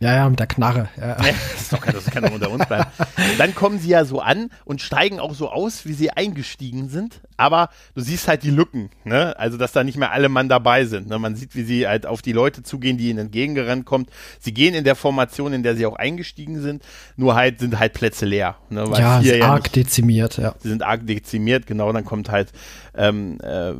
Ja, 0.00 0.14
ja, 0.14 0.28
mit 0.28 0.38
der 0.38 0.46
Knarre. 0.46 0.88
Ja. 1.00 1.14
Das, 1.16 1.26
ist 1.60 1.72
doch, 1.72 1.84
das 1.86 2.04
kann 2.06 2.24
doch 2.24 2.32
unter 2.32 2.50
uns 2.50 2.66
bleiben. 2.66 2.90
Dann 3.38 3.54
kommen 3.54 3.78
sie 3.78 3.88
ja 3.88 4.04
so 4.04 4.20
an 4.20 4.50
und 4.64 4.82
steigen 4.82 5.18
auch 5.20 5.34
so 5.34 5.48
aus, 5.50 5.86
wie 5.86 5.92
sie 5.94 6.10
eingestiegen 6.10 6.88
sind. 6.88 7.20
Aber 7.36 7.70
du 7.94 8.00
siehst 8.00 8.28
halt 8.28 8.42
die 8.44 8.50
Lücken, 8.50 8.90
ne? 9.04 9.36
Also, 9.38 9.56
dass 9.56 9.72
da 9.72 9.82
nicht 9.82 9.96
mehr 9.98 10.12
alle 10.12 10.28
Mann 10.28 10.48
dabei 10.48 10.84
sind. 10.84 11.08
Ne? 11.08 11.18
Man 11.18 11.34
sieht, 11.34 11.56
wie 11.56 11.62
sie 11.64 11.86
halt 11.88 12.06
auf 12.06 12.22
die 12.22 12.32
Leute 12.32 12.62
zugehen, 12.62 12.96
die 12.96 13.08
ihnen 13.10 13.18
entgegengerannt 13.18 13.86
kommt. 13.86 14.08
Sie 14.38 14.52
gehen 14.54 14.74
in 14.74 14.84
der 14.84 14.94
Formation, 14.94 15.52
in 15.52 15.62
der 15.64 15.74
sie 15.74 15.84
auch 15.86 15.96
eingestiegen 15.96 16.60
sind, 16.60 16.84
nur 17.16 17.34
halt 17.34 17.58
sind 17.58 17.78
halt 17.78 17.92
Plätze 17.94 18.24
leer. 18.26 18.56
Ne? 18.70 18.88
Weil 18.88 19.00
Ja, 19.00 19.20
vier 19.20 19.36
ist 19.36 19.42
arg 19.42 19.62
nicht- 19.64 19.76
dezimiert, 19.76 20.36
ja. 20.36 20.54
Sie 20.60 20.68
sind 20.68 20.82
arg 20.84 21.06
dezimiert, 21.06 21.66
genau, 21.66 21.92
dann 21.92 22.04
kommt 22.04 22.28
halt 22.30 22.52
ähm, 22.96 23.38
äh, 23.42 23.72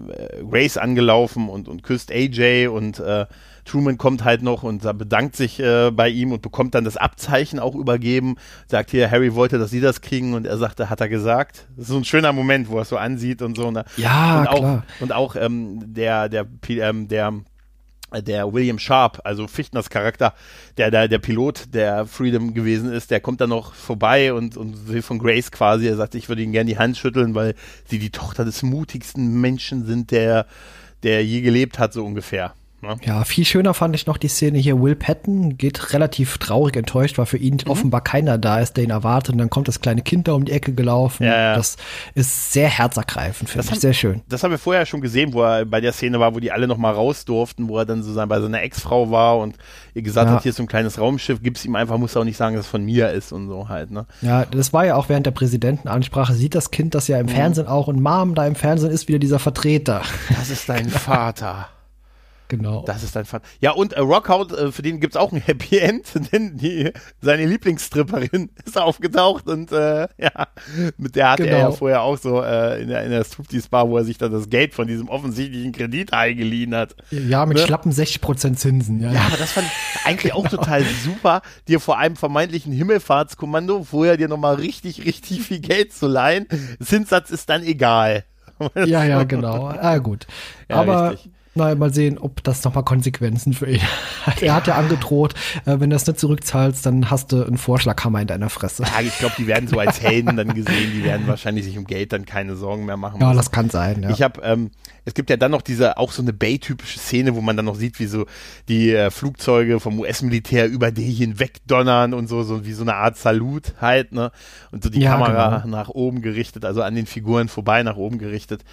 Grace 0.51 0.77
angelaufen 0.77 1.49
und, 1.49 1.69
und 1.69 1.83
küsst 1.85 2.11
AJ 2.11 2.67
und 2.69 2.99
äh, 2.99 3.27
Truman 3.65 3.99
kommt 3.99 4.25
halt 4.25 4.43
noch 4.43 4.63
und 4.63 4.85
da 4.85 4.93
bedankt 4.93 5.37
sich 5.37 5.59
äh, 5.61 5.91
bei 5.91 6.09
ihm 6.09 6.33
und 6.33 6.43
bekommt 6.43 6.75
dann 6.75 6.85
das 6.85 6.97
Abzeichen 6.97 7.59
auch 7.59 7.75
übergeben, 7.75 8.37
sagt 8.67 8.91
hier, 8.91 9.11
Harry 9.11 9.35
wollte, 9.35 9.59
dass 9.59 9.71
sie 9.71 9.81
das 9.81 10.01
kriegen 10.01 10.35
und 10.35 10.47
er 10.47 10.59
sagte, 10.59 10.91
hat 10.91 11.01
er 11.01 11.09
gesagt. 11.09 11.67
Das 11.77 11.85
ist 11.85 11.91
so 11.91 11.97
ein 11.97 12.05
schöner 12.05 12.33
Moment, 12.33 12.69
wo 12.69 12.77
er 12.77 12.83
es 12.83 12.89
so 12.89 12.97
ansieht 12.97 13.43
und 13.43 13.57
so. 13.57 13.71
Ne? 13.71 13.85
Ja, 13.97 14.41
und 14.41 14.49
auch, 14.49 14.59
klar. 14.59 14.85
Und 15.01 15.13
auch 15.13 15.37
ähm, 15.37 15.95
der, 15.95 16.29
der, 16.29 16.47
ähm, 16.69 17.09
der 17.09 17.33
der 18.23 18.53
William 18.53 18.79
Sharp, 18.79 19.21
also 19.25 19.49
Fichtners 19.49 19.91
Charakter, 19.91 20.35
der 20.77 20.91
der, 20.91 21.09
der 21.09 21.19
Pilot 21.19 21.75
der 21.75 22.07
Freedom 22.07 22.55
gewesen 22.55 22.93
ist, 22.93 23.11
der 23.11 23.21
kommt 23.21 23.41
dann 23.41 23.51
noch 23.51 23.75
vorbei 23.75 24.33
und, 24.33 24.57
und 24.57 24.89
will 24.89 25.03
von 25.03 25.19
Grace 25.19 25.51
quasi, 25.51 25.89
er 25.89 25.97
sagt, 25.97 26.15
ich 26.15 26.29
würde 26.29 26.43
ihnen 26.43 26.53
gerne 26.53 26.71
die 26.71 26.79
Hand 26.79 26.97
schütteln, 26.97 27.35
weil 27.35 27.55
sie 27.89 27.99
die 27.99 28.11
Tochter 28.11 28.45
des 28.45 28.63
mutigsten 28.63 29.41
Menschen 29.41 29.85
sind, 29.85 30.11
der, 30.11 30.47
der 31.03 31.25
je 31.25 31.41
gelebt 31.41 31.79
hat, 31.79 31.93
so 31.93 32.05
ungefähr. 32.05 32.55
Ne? 32.85 32.97
Ja, 33.05 33.25
viel 33.25 33.45
schöner 33.45 33.75
fand 33.75 33.95
ich 33.97 34.07
noch 34.07 34.17
die 34.19 34.29
Szene 34.29 34.59
hier. 34.59 34.81
Will 34.81 34.95
Patton 34.95 35.57
geht 35.59 35.93
relativ 35.93 36.39
traurig 36.39 36.77
enttäuscht, 36.77 37.19
weil 37.19 37.27
für 37.27 37.37
ihn 37.39 37.55
Mhm. 37.65 37.71
offenbar 37.71 38.03
keiner 38.03 38.39
da 38.39 38.61
ist, 38.61 38.77
der 38.77 38.85
ihn 38.85 38.91
erwartet. 38.91 39.33
Und 39.33 39.39
dann 39.39 39.51
kommt 39.51 39.69
das 39.69 39.81
kleine 39.81 40.03
Kind 40.03 40.29
da 40.29 40.33
um 40.33 40.45
die 40.45 40.53
Ecke 40.53 40.73
gelaufen. 40.75 41.25
Ja, 41.25 41.35
ja. 41.37 41.57
Das 41.57 41.77
ist 42.15 42.53
sehr 42.53 42.69
herzergreifend, 42.69 43.49
finde 43.51 43.59
Das 43.59 43.67
ich. 43.67 43.73
haben- 43.73 43.81
Sehr 43.81 43.93
schön. 43.95 44.23
Das 44.29 44.43
haben 44.45 44.51
wir 44.51 44.59
vorher 44.59 44.87
schon 44.87 45.01
gesehen, 45.01 45.33
wo 45.33 45.43
er 45.43 45.65
bei 45.65 45.81
der 45.81 45.93
Szene 45.93 46.21
war, 46.21 46.35
wo 46.35 46.41
die 46.41 46.53
alle 46.53 46.67
noch 46.69 46.77
mal 46.79 46.93
raus 46.93 47.25
durften, 47.25 47.69
wo 47.69 47.79
er 47.79 47.85
dann 47.87 48.03
so 48.03 48.13
sein, 48.13 48.29
bei 48.29 48.41
seiner 48.41 48.63
Ex-Frau 48.63 49.11
war 49.11 49.39
und 49.39 49.57
ihr 49.95 50.03
gesagt 50.03 50.29
Ja. 50.29 50.37
hat, 50.37 50.43
hier 50.43 50.51
ist 50.51 50.57
so 50.57 50.63
ein 50.63 50.67
kleines 50.69 50.99
Raumschiff, 50.99 51.43
gib's 51.43 51.65
ihm 51.65 51.75
einfach, 51.77 51.99
muss 51.99 52.15
er 52.17 52.21
auch 52.21 52.25
nicht 52.25 52.37
sagen, 52.37 52.57
dass 52.57 52.67
es 52.67 52.71
von 52.71 52.85
mir 52.85 53.11
ist 53.11 53.33
und 53.33 53.49
so 53.49 53.69
halt, 53.69 53.91
ne? 53.91 54.07
Ja, 54.23 54.45
das 54.45 54.73
war 54.73 54.85
ja 54.87 54.97
auch 54.97 55.09
während 55.09 55.27
der 55.27 55.31
Präsidentenansprache, 55.33 56.35
sieht 56.35 56.55
das 56.55 56.71
Kind 56.71 56.95
das 56.95 57.09
ja 57.09 57.17
Mhm. 57.23 57.29
im 57.29 57.35
Fernsehen 57.35 57.67
auch 57.67 57.87
und 57.89 58.01
Mom, 58.01 58.35
da 58.35 58.47
im 58.47 58.55
Fernsehen 58.55 58.91
ist 58.91 59.09
wieder 59.09 59.19
dieser 59.19 59.39
Vertreter. 59.39 60.03
Das 60.31 60.51
ist 60.51 60.69
dein 60.69 60.89
Vater. 60.91 61.69
Genau. 62.49 62.85
Das 62.87 63.03
ist 63.03 63.17
dein 63.17 63.25
Fun. 63.25 63.41
Ja, 63.61 63.73
und 63.73 63.95
äh, 63.95 64.01
Rockout, 64.01 64.53
äh, 64.53 64.71
für 64.71 64.83
den 64.83 65.01
gibt's 65.01 65.17
auch 65.17 65.33
ein 65.33 65.41
Happy 65.41 65.79
End, 65.81 66.07
denn 66.33 66.57
die, 66.59 66.91
seine 67.23 67.47
Lieblingsstripperin 67.47 68.51
ist 68.67 68.79
aufgetaucht 68.79 69.47
und 69.49 69.73
äh, 69.73 70.09
ja, 70.19 70.49
mit 70.99 71.17
der 71.17 71.31
hatte 71.31 71.45
Genau. 71.45 71.57
er 71.57 71.63
ja 71.63 71.71
vorher 71.73 72.03
auch 72.03 72.19
so 72.19 72.43
äh, 72.43 72.83
in 72.83 72.89
der, 72.89 73.03
in 73.05 73.11
der 73.11 73.25
Striptease-Bar, 73.25 73.89
wo 73.89 73.97
er 73.99 74.05
sich 74.05 74.19
dann 74.19 74.31
das 74.31 74.51
Geld 74.51 74.75
von 74.75 74.87
diesem 74.87 75.09
offensichtlichen 75.09 75.73
Kredit 75.73 76.13
eingeliehen 76.13 76.75
hat. 76.75 76.97
Ja, 77.11 77.47
mit 77.47 77.57
Ne? 77.57 77.63
schlappen 77.65 77.93
60% 77.93 78.57
Zinsen. 78.57 79.01
Ja, 79.01 79.13
Ja, 79.13 79.23
aber 79.23 79.37
das 79.39 79.53
fand 79.53 79.67
ich 79.67 80.07
eigentlich 80.07 80.35
auch 80.35 80.47
total 80.49 80.83
super, 81.05 81.41
dir 81.67 81.81
vor 81.81 81.99
einem 81.99 82.17
vermeintlichen 82.17 82.73
Himmelfahrtskommando 82.73 83.85
vorher 83.85 84.17
dir 84.17 84.29
nochmal 84.29 84.57
richtig, 84.57 85.05
richtig 85.07 85.41
viel 85.43 85.61
Geld 85.61 85.93
zu 85.93 86.07
leihen. 86.07 86.47
Zinssatz 86.83 87.31
ist 87.31 87.49
dann 87.49 87.63
egal. 87.63 88.25
ja, 88.75 89.05
ja, 89.05 89.25
genau. 89.25 89.67
Ah, 89.69 89.99
gut. 89.99 90.27
Ja, 90.69 90.77
aber 90.77 91.13
richtig. 91.13 91.33
Naja, 91.55 91.75
mal 91.75 91.93
sehen, 91.95 92.19
ob 92.19 92.43
das 92.45 92.65
nochmal 92.65 92.85
Konsequenzen 92.85 93.53
für 93.53 93.71
ihn 93.71 93.81
hat. 94.27 94.43
Er 94.43 94.55
hat 94.55 94.67
ja 94.67 94.75
angedroht, 94.77 95.35
äh, 95.67 95.79
wenn 95.79 95.91
du 95.91 95.97
das 95.97 96.07
nicht 96.07 96.19
zurückzahlst, 96.19 96.85
dann 96.85 97.11
hast 97.11 97.33
du 97.33 97.45
einen 97.45 97.59
Vorschlaghammer 97.59 98.21
in 98.21 98.27
deiner 98.27 98.51
Fresse. 98.51 98.83
Ja, 98.83 99.01
ich 99.01 99.17
glaube, 99.19 99.35
die 99.39 99.47
werden 99.47 99.69
so 99.69 99.79
als 99.79 100.01
Helden 100.01 100.37
dann 100.37 100.55
gesehen, 100.55 100.93
die 100.95 101.05
werden 101.05 101.27
wahrscheinlich 101.27 101.65
sich 101.65 101.79
um 101.79 101.85
Geld 101.85 102.13
dann 102.13 102.25
keine 102.27 102.57
Sorgen 102.57 102.85
mehr 102.87 102.97
machen 102.97 103.21
Ja, 103.21 103.29
müssen. 103.29 103.37
das 103.37 103.51
kann 103.51 103.71
sein, 103.71 104.03
ja. 104.03 104.11
Ich 104.11 104.23
habe, 104.23 104.41
ähm, 104.43 104.71
es 105.05 105.15
gibt 105.15 105.31
ja 105.31 105.37
dann 105.37 105.51
noch 105.51 105.63
diese, 105.63 105.97
auch 105.99 106.13
so 106.13 106.23
eine 106.23 106.33
Bay-typische 106.33 106.99
Szene, 106.99 107.35
wo 107.37 107.41
man 107.41 107.57
dann 107.57 107.67
noch 107.67 107.77
sieht, 107.77 108.01
wie 108.01 108.07
so 108.07 108.27
die 108.69 108.93
äh, 108.93 109.11
Flugzeuge 109.11 109.79
vom 109.81 109.99
US-Militär 110.01 110.67
über 110.69 110.91
die 110.91 111.11
hinwegdonnern 111.13 112.15
und 112.15 112.27
so, 112.29 112.43
so 112.43 112.65
wie 112.67 112.73
so 112.73 112.83
eine 112.83 112.95
Art 112.95 113.17
Salut 113.17 113.75
halt, 113.81 114.13
ne? 114.13 114.31
Und 114.71 114.83
so 114.83 114.91
die 114.91 115.01
Ja, 115.01 115.13
Kamera 115.13 115.59
genau. 115.61 115.77
nach 115.77 115.89
oben 115.89 116.23
gerichtet, 116.23 116.65
also 116.65 116.83
an 116.83 116.95
den 116.95 117.07
Figuren 117.07 117.49
vorbei 117.49 117.83
nach 117.83 117.97
oben 117.97 118.19
gerichtet. 118.19 118.65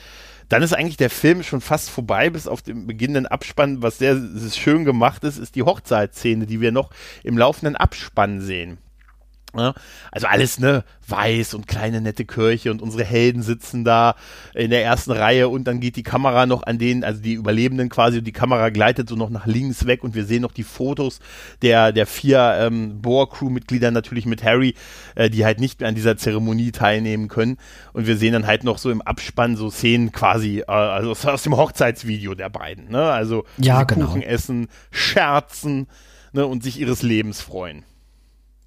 Dann 0.51 0.63
ist 0.63 0.73
eigentlich 0.73 0.97
der 0.97 1.09
Film 1.09 1.43
schon 1.43 1.61
fast 1.61 1.89
vorbei, 1.89 2.29
bis 2.29 2.45
auf 2.45 2.61
den 2.61 2.85
beginnenden 2.85 3.25
Abspann. 3.25 3.81
Was 3.81 3.99
sehr 3.99 4.21
schön 4.53 4.83
gemacht 4.83 5.23
ist, 5.23 5.37
ist 5.37 5.55
die 5.55 5.63
Hochzeitsszene, 5.63 6.45
die 6.45 6.59
wir 6.59 6.73
noch 6.73 6.89
im 7.23 7.37
laufenden 7.37 7.77
Abspann 7.77 8.41
sehen. 8.41 8.77
Ja, 9.53 9.73
also 10.13 10.27
alles, 10.27 10.59
ne, 10.59 10.85
weiß 11.07 11.55
und 11.55 11.67
kleine 11.67 11.99
nette 11.99 12.23
Kirche 12.23 12.71
und 12.71 12.81
unsere 12.81 13.03
Helden 13.03 13.41
sitzen 13.43 13.83
da 13.83 14.15
in 14.53 14.69
der 14.69 14.81
ersten 14.85 15.11
Reihe 15.11 15.49
und 15.49 15.65
dann 15.65 15.81
geht 15.81 15.97
die 15.97 16.03
Kamera 16.03 16.45
noch 16.45 16.63
an 16.63 16.77
denen, 16.77 17.03
also 17.03 17.21
die 17.21 17.33
Überlebenden 17.33 17.89
quasi, 17.89 18.19
und 18.19 18.23
die 18.23 18.31
Kamera 18.31 18.69
gleitet 18.69 19.09
so 19.09 19.17
noch 19.17 19.29
nach 19.29 19.45
links 19.47 19.85
weg 19.87 20.05
und 20.05 20.15
wir 20.15 20.23
sehen 20.23 20.41
noch 20.41 20.53
die 20.53 20.63
Fotos 20.63 21.19
der, 21.61 21.91
der 21.91 22.05
vier 22.07 22.55
ähm, 22.59 23.01
Bohr-Crew-Mitglieder 23.01 23.91
natürlich 23.91 24.25
mit 24.25 24.41
Harry, 24.41 24.73
äh, 25.15 25.29
die 25.29 25.43
halt 25.43 25.59
nicht 25.59 25.81
mehr 25.81 25.89
an 25.89 25.95
dieser 25.95 26.15
Zeremonie 26.15 26.71
teilnehmen 26.71 27.27
können 27.27 27.57
und 27.91 28.07
wir 28.07 28.15
sehen 28.15 28.31
dann 28.31 28.47
halt 28.47 28.63
noch 28.63 28.77
so 28.77 28.89
im 28.89 29.01
Abspann 29.01 29.57
so 29.57 29.69
Szenen 29.69 30.13
quasi, 30.13 30.59
äh, 30.59 30.63
also 30.71 31.11
aus- 31.11 31.43
dem 31.43 31.57
Hochzeitsvideo 31.57 32.35
der 32.35 32.49
beiden, 32.49 32.89
ne, 32.89 33.03
also 33.11 33.43
Ja, 33.57 33.83
genau. 33.83 34.05
Kuchen 34.05 34.21
essen, 34.21 34.69
scherzen, 34.91 35.87
ne, 36.31 36.45
und 36.45 36.63
sich 36.63 36.79
ihres 36.79 37.01
Lebens 37.01 37.41
freuen. 37.41 37.83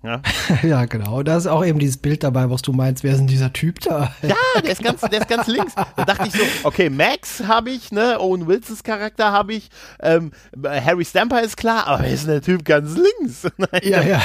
Ja. 0.05 0.21
ja, 0.63 0.85
genau. 0.85 1.23
Da 1.23 1.39
ist 1.39 1.47
auch 1.47 1.65
eben 1.65 1.79
dieses 1.79 1.97
Bild 1.97 2.23
dabei, 2.23 2.51
was 2.51 2.61
du 2.61 2.73
meinst, 2.73 3.03
wer 3.03 3.13
ist 3.13 3.19
denn 3.19 3.27
dieser 3.27 3.53
Typ 3.53 3.81
da? 3.81 4.15
Ja, 4.23 4.61
der 4.63 4.71
ist 4.71 4.85
ganz, 4.85 5.01
der 5.01 5.21
ist 5.21 5.29
ganz 5.29 5.47
links. 5.47 5.75
Da 5.75 6.05
dachte 6.05 6.29
ich 6.29 6.35
so, 6.35 6.43
okay, 6.65 6.91
Max 6.91 7.43
habe 7.47 7.71
ich, 7.71 7.91
ne, 7.91 8.21
Owen 8.21 8.47
Wilsons 8.47 8.83
Charakter 8.83 9.33
habe 9.33 9.55
ich, 9.55 9.71
ähm, 10.01 10.33
Harry 10.63 11.07
Stamper 11.07 11.43
ist 11.43 11.57
klar, 11.57 11.87
aber 11.87 12.03
wer 12.03 12.11
ist 12.11 12.27
denn 12.27 12.33
der 12.33 12.43
Typ 12.43 12.67
ganz 12.67 12.95
links? 12.95 13.51
ja, 13.83 14.03
ja. 14.03 14.23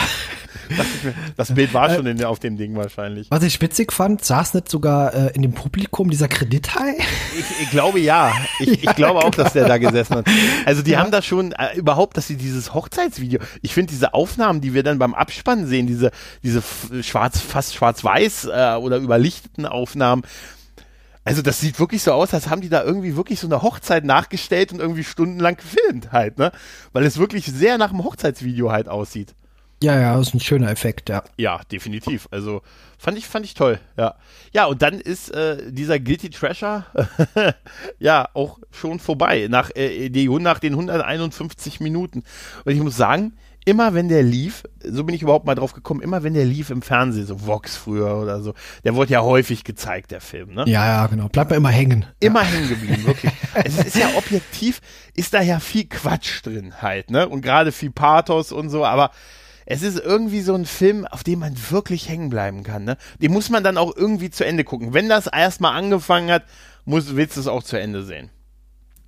Das 1.38 1.54
Bild 1.54 1.74
war 1.74 1.94
schon 1.94 2.06
in, 2.06 2.24
auf 2.24 2.40
dem 2.40 2.58
Ding 2.58 2.76
wahrscheinlich. 2.76 3.30
Was 3.32 3.44
ich 3.44 3.62
witzig 3.62 3.92
fand, 3.92 4.24
saß 4.24 4.54
nicht 4.54 4.70
sogar 4.70 5.14
äh, 5.14 5.32
in 5.34 5.42
dem 5.42 5.54
Publikum 5.54 6.10
dieser 6.10 6.28
Kredithai? 6.28 6.98
Ich, 7.38 7.62
ich 7.62 7.70
glaube 7.72 8.00
ja. 8.00 8.34
Ich, 8.60 8.84
ich 8.84 8.96
glaube 8.96 9.20
auch, 9.20 9.32
dass 9.32 9.54
der 9.54 9.68
da 9.68 9.78
gesessen 9.78 10.18
hat. 10.18 10.28
Also 10.66 10.82
die 10.82 10.98
haben 10.98 11.12
da 11.12 11.22
schon 11.22 11.52
äh, 11.54 11.76
überhaupt, 11.76 12.18
dass 12.18 12.28
sie 12.28 12.36
dieses 12.36 12.74
Hochzeitsvideo, 12.74 13.40
ich 13.62 13.74
finde 13.74 13.92
diese 13.92 14.14
Aufnahmen, 14.14 14.62
die 14.62 14.74
wir 14.74 14.84
dann 14.84 15.00
beim 15.00 15.14
Abspann 15.14 15.66
sehen, 15.66 15.88
diese, 15.88 16.12
diese 16.44 16.62
schwarz, 17.02 17.40
fast 17.40 17.76
schwarz-weiß 17.76 18.46
äh, 18.46 18.76
oder 18.76 18.98
überlichteten 18.98 19.66
Aufnahmen, 19.66 20.24
also 21.30 21.42
das 21.42 21.60
sieht 21.60 21.80
wirklich 21.80 22.02
so 22.02 22.12
aus, 22.12 22.34
als 22.34 22.50
haben 22.50 22.62
die 22.62 22.70
da 22.70 22.84
irgendwie 22.84 23.16
wirklich 23.16 23.40
so 23.40 23.46
eine 23.46 23.62
Hochzeit 23.62 24.04
nachgestellt 24.04 24.72
und 24.72 24.80
irgendwie 24.80 25.04
stundenlang 25.04 25.58
gefilmt 25.58 26.12
halt, 26.12 26.40
ne? 26.40 26.52
Weil 26.92 27.04
es 27.04 27.20
wirklich 27.20 27.46
sehr 27.46 27.78
nach 27.78 27.92
einem 27.92 28.04
Hochzeitsvideo 28.04 28.72
halt 28.72 28.88
aussieht. 28.88 29.36
Ja, 29.82 29.98
ja, 30.00 30.20
ist 30.20 30.34
ein 30.34 30.42
schöner 30.42 30.70
Effekt, 30.70 31.10
ja. 31.10 31.24
Ja, 31.38 31.62
definitiv. 31.72 32.28
Also 32.32 32.62
fand 32.98 33.18
ich, 33.18 33.28
fand 33.28 33.46
ich 33.46 33.54
toll. 33.54 33.80
Ja, 33.98 34.16
ja 34.52 34.66
und 34.66 34.82
dann 34.82 35.00
ist 35.00 35.30
äh, 35.30 35.72
dieser 35.72 36.00
Guilty 36.00 36.30
Treasure 36.30 36.86
ja 38.00 38.28
auch 38.34 38.60
schon 38.72 39.00
vorbei 39.00 39.48
nach 39.50 39.72
äh, 39.76 40.10
die, 40.10 40.28
nach 40.28 40.60
den 40.60 40.74
151 40.74 41.80
Minuten. 41.80 42.24
Und 42.66 42.74
ich 42.74 42.82
muss 42.82 42.98
sagen, 42.98 43.34
immer 43.64 43.94
wenn 43.94 44.10
der 44.10 44.24
lief, 44.24 44.64
so 44.84 45.04
bin 45.04 45.16
ich 45.16 45.22
überhaupt 45.22 45.46
mal 45.46 45.56
drauf 45.56 45.74
gekommen, 45.74 46.02
immer 46.02 46.24
wenn 46.24 46.34
der 46.34 46.46
lief 46.46 46.72
im 46.72 46.82
Fernsehen, 46.82 47.26
so 47.26 47.46
Vox 47.46 47.78
früher 47.78 48.18
oder 48.18 48.42
so, 48.42 48.54
der 48.84 48.96
wurde 48.96 49.14
ja 49.14 49.22
häufig 49.22 49.64
gezeigt, 49.64 50.12
der 50.12 50.22
Film, 50.22 50.54
ne? 50.54 50.66
Ja, 50.68 50.86
ja, 50.86 51.08
genau. 51.08 51.30
Bleibt 51.30 51.52
mir 51.52 51.58
immer 51.58 51.70
hängen. 51.70 52.06
immer 52.20 52.42
hängen 52.42 52.68
geblieben, 52.68 53.06
wirklich. 53.06 53.32
es 53.54 53.78
ist 53.78 53.96
ja 53.96 54.10
objektiv, 54.18 54.82
ist 55.16 55.34
da 55.34 55.42
ja 55.42 55.60
viel 55.60 55.86
Quatsch 55.86 56.46
drin 56.46 56.82
halt, 56.82 57.12
ne? 57.12 57.30
Und 57.30 57.42
gerade 57.42 57.72
viel 57.72 57.92
Pathos 57.92 58.52
und 58.52 58.70
so, 58.70 58.86
aber 58.86 59.12
es 59.70 59.84
ist 59.84 60.00
irgendwie 60.00 60.42
so 60.42 60.56
ein 60.56 60.66
Film, 60.66 61.06
auf 61.06 61.24
dem 61.24 61.40
man 61.40 61.56
wirklich 61.70 62.10
hängen 62.10 62.30
bleiben 62.30 62.64
kann, 62.64 62.84
ne? 62.84 62.98
Den 63.22 63.32
muss 63.32 63.50
man 63.50 63.64
dann 63.64 63.78
auch 63.78 63.96
irgendwie 63.96 64.32
zu 64.32 64.44
Ende 64.44 64.64
gucken. 64.64 64.94
Wenn 64.94 65.08
das 65.08 65.28
erstmal 65.28 65.78
angefangen 65.78 66.32
hat, 66.32 66.44
muss, 66.86 67.16
willst 67.16 67.38
du 67.38 67.42
es 67.42 67.48
auch 67.48 67.64
zu 67.64 67.80
Ende 67.80 68.04
sehen. 68.04 68.32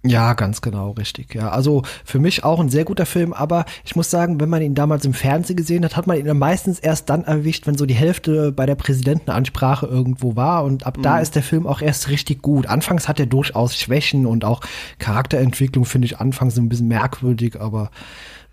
Ja, 0.04 0.34
ganz 0.34 0.62
genau, 0.62 0.92
richtig. 0.92 1.36
Ja, 1.36 1.50
also 1.50 1.84
für 2.04 2.18
mich 2.18 2.44
auch 2.44 2.60
ein 2.60 2.70
sehr 2.70 2.86
guter 2.86 3.06
Film, 3.06 3.34
aber 3.34 3.66
ich 3.84 3.96
muss 3.96 4.10
sagen, 4.10 4.40
wenn 4.40 4.50
man 4.50 4.64
ihn 4.64 4.74
damals 4.74 5.06
im 5.06 5.14
Fernsehen 5.14 5.56
gesehen 5.56 5.86
hat, 5.86 5.96
hat 5.96 6.08
man 6.08 6.18
ihn 6.18 6.26
dann 6.26 6.40
meistens 6.40 6.80
erst 6.80 7.10
dann 7.12 7.24
erwischt, 7.24 7.68
wenn 7.68 7.78
so 7.78 7.86
die 7.86 7.94
Hälfte 7.94 8.52
bei 8.52 8.66
der 8.66 8.74
Präsidentenansprache 8.74 9.86
irgendwo 9.86 10.36
war 10.36 10.64
und 10.64 10.88
ab 10.88 10.98
da 11.04 11.20
ist 11.20 11.36
der 11.36 11.44
Film 11.44 11.68
auch 11.68 11.84
erst 11.84 12.10
richtig 12.10 12.42
gut. 12.42 12.66
Anfangs 12.66 13.08
hat 13.08 13.20
er 13.20 13.28
durchaus 13.28 13.76
Schwächen 13.76 14.26
und 14.26 14.44
auch 14.44 14.62
Charakterentwicklung 14.98 15.86
finde 15.86 16.08
ich 16.08 16.18
anfangs 16.18 16.58
ein 16.58 16.70
bisschen 16.70 16.88
merkwürdig, 16.88 17.62
aber 17.62 17.92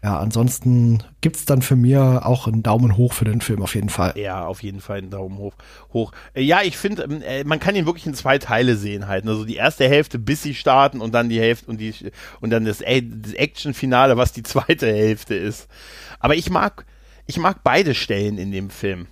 ja, 0.03 0.19
ansonsten 0.19 1.03
gibt's 1.21 1.45
dann 1.45 1.61
für 1.61 1.75
mir 1.75 2.25
auch 2.25 2.47
einen 2.47 2.63
Daumen 2.63 2.97
hoch 2.97 3.13
für 3.13 3.25
den 3.25 3.41
Film 3.41 3.63
auf 3.63 3.75
jeden 3.75 3.89
Fall. 3.89 4.15
Ja, 4.17 4.47
auf 4.47 4.63
jeden 4.63 4.81
Fall 4.81 4.99
einen 4.99 5.11
Daumen 5.11 5.39
hoch. 5.39 5.55
hoch. 5.93 6.13
Äh, 6.35 6.43
Ja, 6.43 6.61
ich 6.63 6.77
finde, 6.77 7.03
ähm, 7.03 7.23
äh, 7.23 7.43
man 7.43 7.59
kann 7.59 7.75
ihn 7.75 7.85
wirklich 7.87 8.07
in 8.07 8.15
zwei 8.15 8.39
Teile 8.39 8.77
sehen 8.77 9.09
halt. 9.09 9.27
Also 9.27 9.45
die 9.45 9.57
erste 9.57 9.89
Hälfte, 9.89 10.21
bis 10.21 10.43
sie 10.43 10.55
starten 10.55 11.01
und 11.01 11.15
dann 11.15 11.29
die 11.29 11.41
Hälfte 11.41 11.69
und 11.69 11.79
die 11.81 11.93
und 12.41 12.51
dann 12.51 12.65
das, 12.65 12.81
äh, 12.81 13.03
das 13.03 13.33
Action-Finale, 13.33 14.17
was 14.17 14.33
die 14.33 14.43
zweite 14.45 14.87
Hälfte 14.87 15.35
ist. 15.35 15.69
Aber 16.21 16.37
ich 16.37 16.49
mag, 16.49 16.87
ich 17.27 17.39
mag 17.39 17.65
beide 17.65 17.95
Stellen 17.95 18.39
in 18.39 18.53
dem 18.53 18.71
Film. 18.71 19.09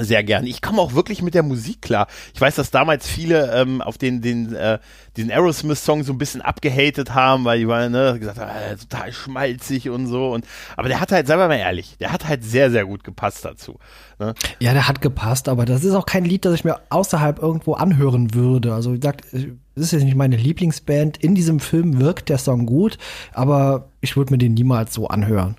Sehr 0.00 0.22
gern. 0.24 0.46
Ich 0.46 0.62
komme 0.62 0.80
auch 0.80 0.94
wirklich 0.94 1.22
mit 1.22 1.34
der 1.34 1.42
Musik 1.42 1.82
klar. 1.82 2.06
Ich 2.34 2.40
weiß, 2.40 2.54
dass 2.54 2.70
damals 2.70 3.08
viele 3.08 3.52
ähm, 3.52 3.80
auf 3.80 3.98
den, 3.98 4.20
den, 4.20 4.54
äh, 4.54 4.78
diesen 5.16 5.30
Aerosmith-Song 5.30 6.04
so 6.04 6.12
ein 6.12 6.18
bisschen 6.18 6.40
abgehatet 6.42 7.14
haben, 7.14 7.44
weil 7.44 7.58
die 7.58 7.68
waren, 7.68 7.92
ne, 7.92 8.18
gesagt 8.18 8.38
haben, 8.38 8.50
äh, 8.50 8.76
total 8.76 9.12
schmalzig 9.12 9.88
und 9.90 10.06
so. 10.06 10.30
Und, 10.30 10.44
aber 10.76 10.88
der 10.88 11.00
hat 11.00 11.12
halt, 11.12 11.26
seien 11.26 11.38
wir 11.38 11.48
mal 11.48 11.56
ehrlich, 11.56 11.96
der 11.98 12.12
hat 12.12 12.26
halt 12.26 12.44
sehr, 12.44 12.70
sehr 12.70 12.84
gut 12.84 13.04
gepasst 13.04 13.44
dazu. 13.44 13.78
Ne? 14.18 14.34
Ja, 14.58 14.72
der 14.72 14.88
hat 14.88 15.00
gepasst, 15.00 15.48
aber 15.48 15.64
das 15.64 15.84
ist 15.84 15.94
auch 15.94 16.06
kein 16.06 16.24
Lied, 16.24 16.44
das 16.44 16.54
ich 16.54 16.64
mir 16.64 16.80
außerhalb 16.90 17.40
irgendwo 17.40 17.74
anhören 17.74 18.34
würde. 18.34 18.74
Also 18.74 18.92
wie 18.92 19.00
gesagt, 19.00 19.24
es 19.32 19.44
ist 19.74 19.92
jetzt 19.92 20.04
nicht 20.04 20.16
meine 20.16 20.36
Lieblingsband. 20.36 21.16
In 21.18 21.34
diesem 21.34 21.60
Film 21.60 22.00
wirkt 22.00 22.28
der 22.28 22.38
Song 22.38 22.66
gut, 22.66 22.98
aber 23.32 23.90
ich 24.00 24.16
würde 24.16 24.32
mir 24.32 24.38
den 24.38 24.54
niemals 24.54 24.94
so 24.94 25.08
anhören. 25.08 25.56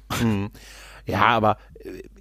Ja, 1.11 1.25
aber 1.27 1.57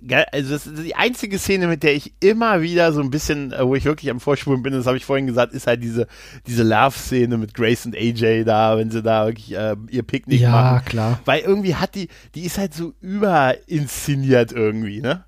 äh, 0.08 0.24
also 0.32 0.50
das 0.52 0.66
ist 0.66 0.84
die 0.84 0.94
einzige 0.94 1.38
Szene, 1.38 1.66
mit 1.66 1.82
der 1.82 1.94
ich 1.94 2.12
immer 2.20 2.62
wieder 2.62 2.92
so 2.92 3.00
ein 3.00 3.10
bisschen, 3.10 3.52
äh, 3.52 3.66
wo 3.66 3.74
ich 3.74 3.84
wirklich 3.84 4.10
am 4.10 4.20
Vorspulen 4.20 4.62
bin, 4.62 4.72
das 4.72 4.86
habe 4.86 4.96
ich 4.96 5.04
vorhin 5.04 5.26
gesagt, 5.26 5.52
ist 5.52 5.66
halt 5.66 5.82
diese 5.82 6.06
diese 6.46 6.62
Love-Szene 6.62 7.36
mit 7.38 7.54
Grace 7.54 7.86
und 7.86 7.96
AJ 7.96 8.44
da, 8.44 8.76
wenn 8.78 8.90
sie 8.90 9.02
da 9.02 9.26
wirklich 9.26 9.52
äh, 9.54 9.76
ihr 9.90 10.02
Picknick 10.02 10.40
Ja, 10.40 10.50
machen. 10.50 10.84
klar. 10.86 11.20
Weil 11.24 11.40
irgendwie 11.40 11.74
hat 11.74 11.94
die, 11.94 12.08
die 12.34 12.42
ist 12.44 12.58
halt 12.58 12.74
so 12.74 12.92
überinszeniert 13.00 14.52
irgendwie, 14.52 15.00
ne? 15.00 15.24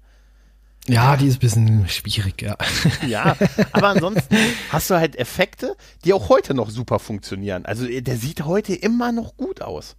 Ja, 0.88 1.16
die 1.16 1.26
ist 1.26 1.36
ein 1.36 1.40
bisschen 1.40 1.88
schwierig, 1.88 2.40
ja. 2.42 2.56
Ja, 3.06 3.36
aber 3.72 3.88
ansonsten 3.88 4.34
hast 4.70 4.90
du 4.90 4.94
halt 4.94 5.14
Effekte, 5.16 5.76
die 6.04 6.12
auch 6.14 6.28
heute 6.30 6.54
noch 6.54 6.70
super 6.70 6.98
funktionieren. 6.98 7.66
Also 7.66 7.86
äh, 7.86 8.00
der 8.00 8.16
sieht 8.16 8.44
heute 8.44 8.74
immer 8.74 9.12
noch 9.12 9.36
gut 9.36 9.60
aus. 9.62 9.96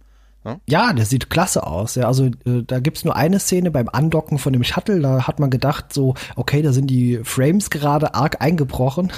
Ja, 0.68 0.92
der 0.92 1.04
sieht 1.04 1.30
klasse 1.30 1.66
aus. 1.66 1.94
Ja, 1.94 2.06
also 2.06 2.26
äh, 2.26 2.62
da 2.66 2.80
gibt's 2.80 3.04
nur 3.04 3.14
eine 3.16 3.38
Szene 3.38 3.70
beim 3.70 3.88
Andocken 3.88 4.38
von 4.38 4.52
dem 4.52 4.64
Shuttle. 4.64 5.00
Da 5.00 5.26
hat 5.26 5.38
man 5.38 5.50
gedacht, 5.50 5.92
so, 5.92 6.14
okay, 6.36 6.62
da 6.62 6.72
sind 6.72 6.88
die 6.88 7.20
Frames 7.22 7.70
gerade 7.70 8.14
arg 8.14 8.40
eingebrochen. 8.40 9.12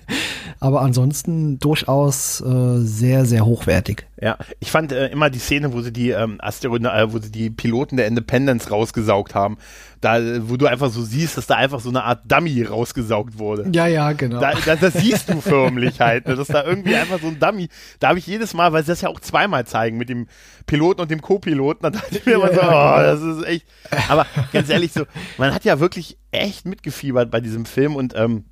Aber 0.60 0.82
ansonsten 0.82 1.58
durchaus 1.58 2.40
äh, 2.40 2.78
sehr, 2.78 3.24
sehr 3.24 3.46
hochwertig. 3.46 4.06
Ja, 4.20 4.36
ich 4.58 4.70
fand 4.70 4.92
äh, 4.92 5.08
immer 5.08 5.30
die 5.30 5.38
Szene, 5.38 5.72
wo 5.72 5.80
sie 5.80 5.92
die 5.92 6.10
ähm, 6.10 6.36
Asteroiden, 6.40 6.86
äh, 6.86 7.10
wo 7.10 7.18
sie 7.18 7.32
die 7.32 7.48
Piloten 7.48 7.96
der 7.96 8.06
Independence 8.06 8.70
rausgesaugt 8.70 9.34
haben. 9.34 9.56
Da, 10.02 10.18
wo 10.48 10.56
du 10.56 10.66
einfach 10.66 10.90
so 10.90 11.02
siehst, 11.02 11.38
dass 11.38 11.46
da 11.46 11.56
einfach 11.56 11.80
so 11.80 11.88
eine 11.88 12.04
Art 12.04 12.20
Dummy 12.30 12.62
rausgesaugt 12.62 13.38
wurde. 13.38 13.70
Ja, 13.72 13.86
ja, 13.86 14.12
genau. 14.12 14.40
Da, 14.40 14.52
da, 14.64 14.76
das 14.76 14.94
siehst 14.94 15.30
du 15.30 15.40
förmlich 15.40 16.00
halt, 16.00 16.26
ne? 16.26 16.36
dass 16.36 16.48
da 16.48 16.64
irgendwie 16.64 16.96
einfach 16.96 17.20
so 17.20 17.28
ein 17.28 17.38
Dummy. 17.38 17.68
Da 17.98 18.08
habe 18.08 18.18
ich 18.18 18.26
jedes 18.26 18.52
Mal, 18.52 18.72
weil 18.72 18.82
sie 18.82 18.88
das 18.88 19.00
ja 19.00 19.08
auch 19.08 19.20
zweimal 19.20 19.66
zeigen 19.66 19.96
mit 19.96 20.08
dem 20.10 20.26
Piloten 20.66 21.00
und 21.00 21.10
dem 21.10 21.22
Co-Piloten, 21.22 21.82
dann 21.82 21.92
dachte 21.94 22.18
ich 22.18 22.26
mir 22.26 22.32
Ja, 22.32 22.38
immer 22.38 22.54
so, 22.54 22.60
ja, 22.60 22.96
oh, 22.96 23.02
das 23.02 23.22
ist 23.22 23.44
echt. 23.46 23.66
Aber 24.08 24.26
ganz 24.52 24.68
ehrlich, 24.68 24.92
so, 24.92 25.04
man 25.38 25.54
hat 25.54 25.64
ja 25.64 25.80
wirklich 25.80 26.18
echt 26.30 26.66
mitgefiebert 26.66 27.30
bei 27.30 27.40
diesem 27.40 27.64
Film 27.64 27.96
und 27.96 28.14
ähm, 28.16 28.44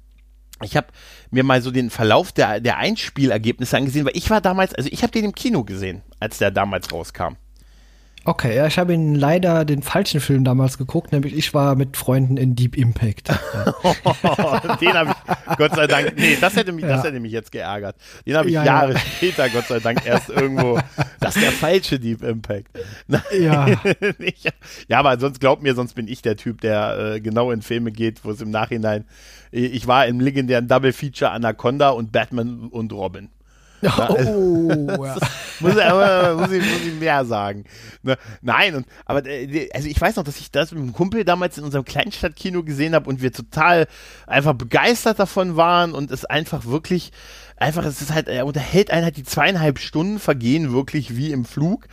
ich 0.62 0.76
habe 0.76 0.88
mir 1.30 1.44
mal 1.44 1.62
so 1.62 1.70
den 1.70 1.90
Verlauf 1.90 2.32
der, 2.32 2.60
der 2.60 2.78
Einspielergebnisse 2.78 3.76
angesehen, 3.76 4.04
weil 4.06 4.16
ich 4.16 4.28
war 4.30 4.40
damals, 4.40 4.74
also 4.74 4.88
ich 4.92 5.02
habe 5.02 5.12
den 5.12 5.24
im 5.26 5.34
Kino 5.34 5.64
gesehen, 5.64 6.02
als 6.20 6.38
der 6.38 6.50
damals 6.50 6.92
rauskam. 6.92 7.34
Okay, 8.24 8.54
ja, 8.56 8.66
ich 8.66 8.78
habe 8.78 8.92
ihn 8.92 9.14
leider 9.14 9.64
den 9.64 9.80
falschen 9.82 10.20
Film 10.20 10.44
damals 10.44 10.76
geguckt, 10.76 11.12
nämlich 11.12 11.34
ich 11.34 11.54
war 11.54 11.76
mit 11.76 11.96
Freunden 11.96 12.36
in 12.36 12.54
Deep 12.56 12.76
Impact. 12.76 13.28
den 14.80 14.92
habe 14.92 15.10
ich, 15.48 15.56
Gott 15.56 15.74
sei 15.74 15.86
Dank, 15.86 16.12
nee, 16.16 16.36
das 16.38 16.54
hätte 16.56 16.72
mich, 16.72 16.84
das 16.84 17.02
Ja. 17.04 17.08
hätte 17.10 17.20
mich 17.20 17.32
jetzt 17.32 17.52
geärgert. 17.52 17.96
Den 18.26 18.36
habe 18.36 18.48
ich 18.48 18.54
Ja, 18.54 18.64
Jahre 18.64 18.92
ja. 18.94 18.98
später, 18.98 19.48
Gott 19.48 19.66
sei 19.68 19.78
Dank, 19.80 20.04
erst 20.04 20.28
irgendwo. 20.28 20.78
Das 21.20 21.36
ist 21.36 21.42
der 21.44 21.52
falsche 21.52 21.98
Deep 21.98 22.22
Impact. 22.22 22.68
ja, 23.38 23.66
Ich- 24.18 24.44
ja, 24.88 24.98
aber 24.98 25.18
sonst 25.18 25.40
glaubt 25.40 25.62
mir, 25.62 25.74
sonst 25.74 25.94
bin 25.94 26.06
ich 26.08 26.20
der 26.20 26.36
Typ, 26.36 26.60
der 26.60 27.14
äh, 27.14 27.20
genau 27.20 27.50
in 27.50 27.62
Filme 27.62 27.92
geht, 27.92 28.24
wo 28.24 28.30
es 28.32 28.42
im 28.42 28.50
Nachhinein. 28.50 29.04
Ich 29.50 29.86
war 29.86 30.06
im 30.06 30.20
legendären 30.20 30.68
Double 30.68 30.92
Feature 30.92 31.30
Anaconda 31.30 31.90
und 31.90 32.12
Batman 32.12 32.68
und 32.68 32.92
Robin. 32.92 33.30
oh, 33.82 34.86
ja. 34.88 35.16
Muss, 35.60 35.74
ich- 35.74 35.82
aber, 35.84 36.34
muss, 36.36 36.50
ich, 36.52 36.62
muss 36.62 36.86
ich 36.86 36.94
mehr 37.00 37.24
sagen. 37.24 37.64
Ne? 38.02 38.16
Nein, 38.42 38.74
und 38.76 38.86
aber 39.06 39.24
äh, 39.26 39.68
also 39.72 39.88
ich 39.88 40.00
weiß 40.00 40.16
noch, 40.16 40.24
dass 40.24 40.38
ich 40.38 40.50
das 40.52 40.72
mit 40.72 40.80
einem 40.80 40.92
Kumpel 40.92 41.24
damals 41.24 41.58
in 41.58 41.64
unserem 41.64 41.84
Kleinstadtkino 41.84 42.62
gesehen 42.64 42.94
habe 42.94 43.08
und 43.08 43.22
wir 43.22 43.32
total 43.32 43.86
einfach 44.26 44.54
begeistert 44.54 45.18
davon 45.18 45.56
waren 45.56 45.92
und 45.92 46.10
es 46.12 46.24
einfach 46.24 46.64
wirklich 46.66 47.12
einfach, 47.56 47.84
es 47.84 48.00
ist 48.00 48.12
halt, 48.12 48.28
er 48.28 48.46
unterhält 48.46 48.90
einen 48.92 49.04
halt 49.04 49.16
die 49.16 49.24
zweieinhalb 49.24 49.78
Stunden 49.80 50.18
vergehen 50.20 50.72
wirklich 50.72 51.16
wie 51.16 51.32
im 51.32 51.44
Flug 51.44 51.86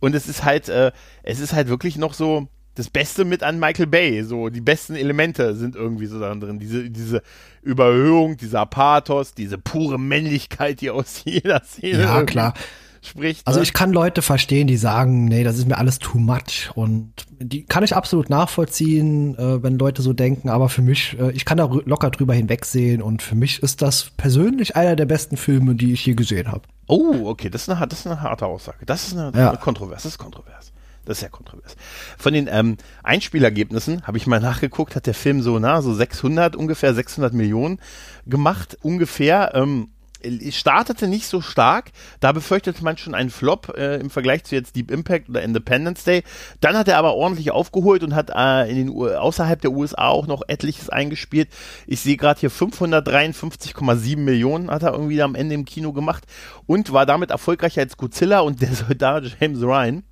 und 0.00 0.14
es 0.14 0.28
ist 0.28 0.44
halt, 0.44 0.68
äh, 0.68 0.92
es 1.24 1.40
ist 1.40 1.52
halt 1.52 1.68
wirklich 1.68 1.98
noch 1.98 2.14
so 2.14 2.46
das 2.78 2.90
Beste 2.90 3.24
mit 3.24 3.42
an 3.42 3.58
Michael 3.58 3.86
Bay. 3.88 4.22
So, 4.22 4.48
die 4.48 4.60
besten 4.60 4.94
Elemente 4.94 5.54
sind 5.56 5.74
irgendwie 5.76 6.06
so 6.06 6.18
daran 6.20 6.40
drin. 6.40 6.58
Diese, 6.58 6.88
diese 6.90 7.22
Überhöhung, 7.62 8.36
dieser 8.36 8.64
Pathos, 8.66 9.34
diese 9.34 9.58
pure 9.58 9.98
Männlichkeit, 9.98 10.80
die 10.80 10.90
aus 10.90 11.22
jeder 11.24 11.62
Szene 11.64 12.02
ja 12.02 12.22
klar. 12.22 12.54
spricht. 13.02 13.46
Also 13.46 13.58
ne? 13.58 13.64
ich 13.64 13.72
kann 13.72 13.92
Leute 13.92 14.22
verstehen, 14.22 14.66
die 14.68 14.76
sagen, 14.76 15.24
nee, 15.26 15.44
das 15.44 15.58
ist 15.58 15.66
mir 15.68 15.76
alles 15.78 15.98
too 15.98 16.18
much 16.18 16.70
und 16.74 17.12
die 17.40 17.64
kann 17.64 17.82
ich 17.84 17.94
absolut 17.96 18.30
nachvollziehen, 18.30 19.36
äh, 19.36 19.62
wenn 19.62 19.78
Leute 19.78 20.02
so 20.02 20.12
denken, 20.12 20.48
aber 20.48 20.68
für 20.68 20.82
mich, 20.82 21.16
äh, 21.20 21.30
ich 21.32 21.44
kann 21.44 21.58
da 21.58 21.64
locker 21.84 22.10
drüber 22.10 22.34
hinwegsehen 22.34 23.02
und 23.02 23.22
für 23.22 23.34
mich 23.34 23.62
ist 23.62 23.82
das 23.82 24.10
persönlich 24.16 24.76
einer 24.76 24.96
der 24.96 25.06
besten 25.06 25.36
Filme, 25.36 25.74
die 25.74 25.92
ich 25.92 26.06
je 26.06 26.14
gesehen 26.14 26.50
habe. 26.50 26.62
Oh, 26.86 27.26
okay, 27.26 27.50
das 27.50 27.62
ist, 27.62 27.68
eine, 27.70 27.86
das 27.86 28.00
ist 28.00 28.06
eine 28.06 28.20
harte 28.22 28.46
Aussage. 28.46 28.86
Das 28.86 29.08
ist 29.08 29.16
eine, 29.16 29.36
Ja. 29.38 29.50
eine 29.50 29.58
Kontrovers. 29.58 30.04
Das 30.04 30.12
ist 30.12 30.18
kontrovers. 30.18 30.72
Das 31.08 31.18
ist 31.18 31.22
ja 31.22 31.30
kontrovers. 31.30 31.74
Von 32.18 32.34
den 32.34 32.50
ähm, 32.52 32.76
Einspielergebnissen 33.02 34.06
habe 34.06 34.18
ich 34.18 34.26
mal 34.26 34.40
nachgeguckt, 34.40 34.94
hat 34.94 35.06
der 35.06 35.14
Film 35.14 35.40
so, 35.40 35.58
na, 35.58 35.80
so 35.80 35.94
600, 35.94 36.54
ungefähr 36.54 36.92
600 36.92 37.32
Millionen 37.32 37.80
gemacht, 38.26 38.76
ungefähr. 38.82 39.52
Ähm, 39.54 39.88
es 40.20 40.54
startete 40.54 41.08
nicht 41.08 41.26
so 41.26 41.40
stark, 41.40 41.92
da 42.20 42.32
befürchtete 42.32 42.84
man 42.84 42.98
schon 42.98 43.14
einen 43.14 43.30
Flop 43.30 43.72
äh, 43.78 43.96
im 44.00 44.10
Vergleich 44.10 44.44
zu 44.44 44.54
jetzt 44.54 44.76
Deep 44.76 44.90
Impact 44.90 45.30
oder 45.30 45.40
Independence 45.40 46.04
Day. 46.04 46.24
Dann 46.60 46.76
hat 46.76 46.88
er 46.88 46.98
aber 46.98 47.14
ordentlich 47.14 47.52
aufgeholt 47.52 48.02
und 48.02 48.14
hat 48.14 48.30
äh, 48.34 48.68
in 48.68 48.76
den 48.76 48.88
U 48.90 49.06
außerhalb 49.08 49.62
der 49.62 49.70
USA 49.70 50.08
auch 50.08 50.26
noch 50.26 50.42
etliches 50.46 50.90
eingespielt. 50.90 51.48
Ich 51.86 52.00
sehe 52.00 52.18
gerade 52.18 52.40
hier 52.40 52.50
553,7 52.50 54.18
Millionen 54.18 54.70
hat 54.70 54.82
er 54.82 54.92
irgendwie 54.92 55.22
am 55.22 55.34
Ende 55.34 55.54
im 55.54 55.64
Kino 55.64 55.94
gemacht 55.94 56.24
und 56.66 56.92
war 56.92 57.06
damit 57.06 57.30
erfolgreicher 57.30 57.80
als 57.80 57.96
Godzilla 57.96 58.40
und 58.40 58.60
der 58.60 58.74
Soldat 58.74 59.36
James 59.40 59.62
Ryan. 59.62 60.02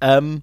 Ähm, 0.00 0.42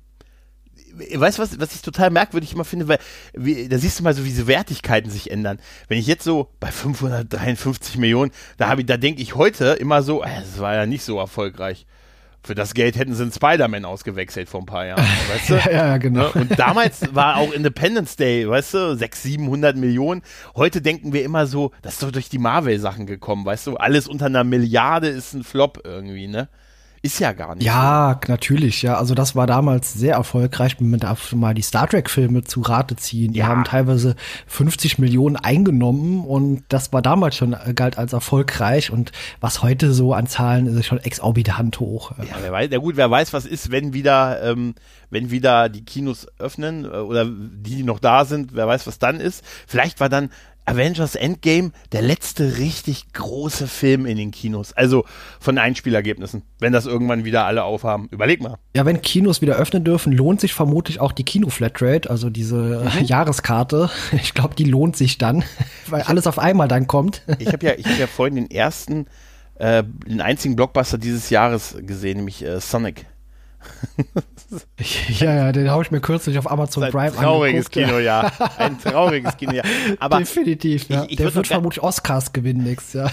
weißt 1.16 1.38
du, 1.38 1.41
was, 1.41 1.60
was 1.60 1.76
ich 1.76 1.82
total 1.82 2.10
merkwürdig 2.10 2.54
immer 2.54 2.66
finde, 2.66 2.88
weil 2.88 2.99
wie, 3.34 3.68
da 3.68 3.78
siehst 3.78 3.99
du 3.99 4.04
mal 4.04 4.14
so, 4.14 4.24
wie 4.24 4.30
diese 4.30 4.47
Wertigkeiten 4.47 5.10
sich 5.10 5.32
ändern. 5.32 5.60
Wenn 5.88 5.97
ich 5.97 6.08
jetzt 6.08 6.24
so 6.24 6.49
bei 6.60 6.72
553 6.72 7.97
Millionen, 7.97 8.32
da 8.58 8.68
habe 8.70 8.82
ich, 8.82 8.88
da 8.88 8.97
denke 8.97 9.22
ich 9.22 9.36
heute 9.36 9.74
immer 9.74 10.04
so, 10.04 10.24
äh, 10.24 10.28
das 10.39 10.60
war 10.60 10.76
ja 10.76 10.86
nicht 10.86 11.04
so 11.04 11.20
erfolgreich. 11.20 11.86
Für 12.45 12.56
das 12.56 12.74
Geld 12.74 12.97
hätten 12.97 13.16
sie 13.16 13.24
einen 13.24 13.32
Spider-Man 13.32 13.86
ausgewechselt 13.86 14.49
vor 14.49 14.62
ein 14.62 14.66
paar 14.66 14.86
Jahren, 14.86 15.06
weißt 15.30 15.49
du? 15.49 15.54
Ja, 15.54 15.72
ja, 15.72 15.97
genau. 15.97 16.24
Ne? 16.24 16.32
Und 16.34 16.60
damals 16.60 17.16
war 17.16 17.38
auch 17.38 17.54
Independence 17.54 18.18
Day, 18.18 18.47
weißt 18.47 18.74
du, 18.74 18.95
600, 18.97 19.16
700 19.16 19.78
Millionen. 19.78 20.22
Heute 20.56 20.82
denken 20.82 21.14
wir 21.14 21.24
immer 21.24 21.45
so, 21.45 21.72
das 21.82 21.93
ist 21.93 22.04
doch 22.04 22.12
durch 22.12 22.28
die 22.28 22.39
Marvel-Sachen 22.39 23.06
gekommen, 23.06 23.45
weißt 23.45 23.68
du? 23.68 23.78
Alles 23.78 24.10
unter 24.10 24.26
einer 24.26 24.43
Milliarde 24.43 25.08
ist 25.08 25.34
ein 25.34 25.45
Flop 25.45 25.80
irgendwie, 25.86 26.28
ne? 26.28 26.49
Ist 27.06 27.20
ja 27.20 27.34
gar 27.34 27.54
nicht. 27.56 27.66
Ja, 27.66 28.18
natürlich, 28.30 28.82
ja. 28.82 28.95
Also 28.95 29.14
das 29.14 29.36
war 29.36 29.45
damals 29.45 29.91
sehr 29.93 30.16
erfolgreich, 30.16 30.80
man 30.80 31.01
darf 31.01 31.34
mal 31.34 31.54
die 31.54 31.62
Star 31.62 31.86
Trek-Filme 31.89 32.45
zu 32.45 32.62
Rate 32.62 32.95
ziehen. 32.95 33.34
Die 33.34 33.39
Ja. 33.39 33.47
haben 33.47 33.66
teilweise 33.66 34.16
50 34.47 34.99
Millionen 34.99 35.36
eingenommen 35.36 36.24
und 36.24 36.64
das 36.70 36.93
war 36.93 37.01
damals 37.01 37.36
schon 37.36 37.51
äh, 37.51 37.74
galt 37.74 37.97
als 37.97 38.14
erfolgreich 38.14 38.89
und 38.89 39.12
was 39.41 39.62
heute 39.62 39.91
so 39.93 40.14
an 40.14 40.28
Zahlen 40.28 40.66
ist, 40.66 40.76
ist 40.78 40.86
schon 40.86 40.99
exorbitant 40.99 41.78
hoch. 41.82 42.14
Ja, 42.20 42.36
wer 42.41 42.54
weiß, 42.54 42.70
ja 42.72 42.78
gut, 42.78 42.95
wer 42.95 43.12
weiß, 43.12 43.34
was 43.34 43.45
ist, 43.45 43.70
wenn 43.70 43.93
wieder, 43.93 44.41
ähm, 44.41 44.74
wenn 45.10 45.30
wieder 45.30 45.68
die 45.68 45.84
Kinos 45.84 46.26
öffnen 46.39 46.86
äh, 46.86 46.88
oder 46.88 47.26
die, 47.26 47.76
die 47.76 47.84
noch 47.84 47.99
da 47.99 48.24
sind, 48.24 48.56
wer 48.56 48.66
weiß, 48.66 48.88
was 48.88 48.97
dann 48.97 49.20
ist. 49.20 49.43
Vielleicht 49.68 49.99
war 49.99 50.08
dann 50.08 50.30
Avengers 50.66 51.16
Endgame 51.16 51.72
der 51.91 52.01
letzte 52.01 52.57
richtig 52.57 53.11
große 53.14 53.68
Film 53.68 54.05
in 54.05 54.18
den 54.18 54.32
Kinos. 54.32 54.74
Also 54.74 55.05
von 55.39 55.57
Einspielergebnissen, 55.57 56.43
wenn 56.59 56.74
das 56.74 56.86
irgendwann 56.86 57.26
wieder 57.26 57.45
alle 57.45 57.64
aufhaben. 57.64 58.07
Überleg 58.11 58.41
mal. 58.41 58.57
Ja, 58.76 58.86
wenn 58.86 59.01
Kinos 59.01 59.41
wieder 59.41 59.55
öffnen 59.55 59.84
dürfen, 59.84 60.14
lohnt 60.14 60.41
sich 60.41 60.53
vermutlich 60.53 60.99
auch 60.99 61.11
die 61.11 61.24
Kino-Flatrate, 61.26 62.09
also 62.09 62.30
diese 62.30 62.89
äh, 62.97 63.03
Jahreskarte. 63.03 63.89
Ich 64.14 64.34
glaube, 64.34 64.55
die 64.55 64.66
lohnt 64.66 64.95
sich 64.95 65.18
dann, 65.18 65.43
weil 65.88 66.03
alles 66.03 66.28
auf 66.28 66.39
einmal 66.39 66.68
dann 66.68 66.88
kommt. 66.88 67.22
Ich 67.39 67.51
habe 67.51 67.66
ja, 67.66 67.74
ich 67.76 67.86
hab 67.86 67.99
ja 67.99 68.07
vorhin 68.07 68.36
den 68.36 68.49
ersten, 68.49 69.05
äh, 69.55 69.84
den 70.07 70.22
einzigen 70.22 70.55
Blockbuster 70.55 70.97
dieses 70.97 71.30
Jahres 71.30 71.76
gesehen, 71.82 72.18
nämlich 72.18 72.43
äh, 72.43 72.61
Sonic. 72.61 73.05
ja, 75.20 75.34
ja, 75.34 75.51
den 75.51 75.70
habe 75.70 75.84
ich 75.84 75.91
mir 75.91 76.01
kürzlich 76.01 76.38
auf 76.38 76.49
Amazon 76.49 76.84
Ein 76.84 76.91
Prime 76.91 77.11
trauriges 77.14 77.66
angeguckt. 77.68 77.88
Kino, 77.88 77.99
ja. 77.99 78.32
Ein 78.57 78.80
trauriges 78.80 79.38
Kino, 79.38 79.53
ja. 79.53 79.64
Aber 79.99 80.20
Definitiv, 80.20 80.88
ja. 80.89 81.03
ich- 81.05 81.11
ich 81.11 81.18
Der 81.18 81.34
wird 81.34 81.47
vermutlich 81.47 81.82
Oscars 81.84 82.34
gewinnen 82.34 82.64
nächstes 82.64 82.93
Jahr. 82.93 83.11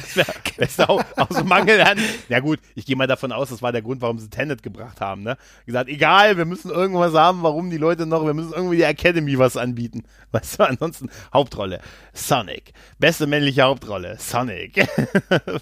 Auch 0.89 1.03
aus 1.17 1.45
Mangel 1.45 1.81
an. 1.81 1.99
Ja 2.29 2.41
gut, 2.41 2.59
ich 2.75 2.87
gehe 2.87 2.97
mal 2.97 3.07
davon 3.07 3.33
aus, 3.33 3.51
das 3.51 3.63
war 3.63 3.73
der 3.73 3.83
Grund, 3.83 4.01
warum 4.03 4.19
sie 4.19 4.29
Tenet 4.29 4.63
gebracht 4.63 5.01
haben. 5.01 5.23
Ne? 5.23 5.37
Gesagt, 5.67 5.89
egal, 5.89 6.37
wir 6.37 6.45
müssen 6.45 6.71
irgendwas 6.71 7.15
haben, 7.15 7.43
warum 7.43 7.71
die 7.71 7.79
Leute 7.79 8.07
noch, 8.07 8.25
wir 8.27 8.35
müssen 8.35 8.53
irgendwie 8.53 8.77
die 8.77 8.83
Academy 8.83 9.39
was 9.39 9.57
anbieten. 9.57 10.05
Weißt 10.33 10.59
du, 10.61 10.65
ansonsten 10.65 11.09
Hauptrolle, 11.33 11.81
Sonic. 12.13 12.73
Beste 12.99 13.27
männliche 13.27 13.63
Hauptrolle, 13.63 14.17
Sonic. 14.19 14.87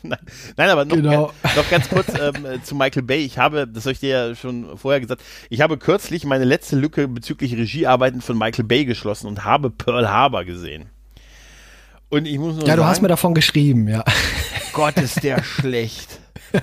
nein, 0.02 0.18
nein, 0.56 0.68
aber 0.70 0.84
noch, 0.84 0.96
Genau. 0.96 1.32
ganz, 1.42 1.56
noch 1.56 1.70
ganz 1.70 1.88
kurz 1.88 2.08
ähm, 2.20 2.44
äh, 2.46 2.62
zu 2.62 2.74
Michael 2.74 3.02
Bay. 3.02 3.18
Ich 3.24 3.38
habe, 3.38 3.66
das 3.66 3.84
habe 3.84 3.92
ich 3.92 4.00
dir 4.00 4.08
ja 4.28 4.34
schon 4.34 4.76
vorher 4.78 5.00
gesagt, 5.00 5.22
ich 5.50 5.60
habe 5.60 5.78
kürzlich 5.78 6.24
meine 6.24 6.44
letzte 6.44 6.76
Lücke 6.76 7.08
bezüglich 7.08 7.56
Regiearbeiten 7.56 8.20
von 8.20 8.38
Michael 8.38 8.64
Bay 8.64 8.84
geschlossen 8.84 9.26
und 9.26 9.44
habe 9.44 9.70
Pearl 9.70 10.08
Harbor 10.08 10.44
gesehen. 10.44 10.86
Und 12.08 12.26
ich 12.26 12.38
muss 12.38 12.56
nur 12.56 12.66
Ja, 12.66 12.74
du 12.74 12.80
sagen, 12.80 12.90
hast 12.90 13.02
mir 13.02 13.08
davon 13.08 13.34
geschrieben, 13.34 13.88
ja. 13.88 14.04
Gott, 14.72 14.96
ist 14.96 15.22
der 15.22 15.42
schlecht. 15.42 16.20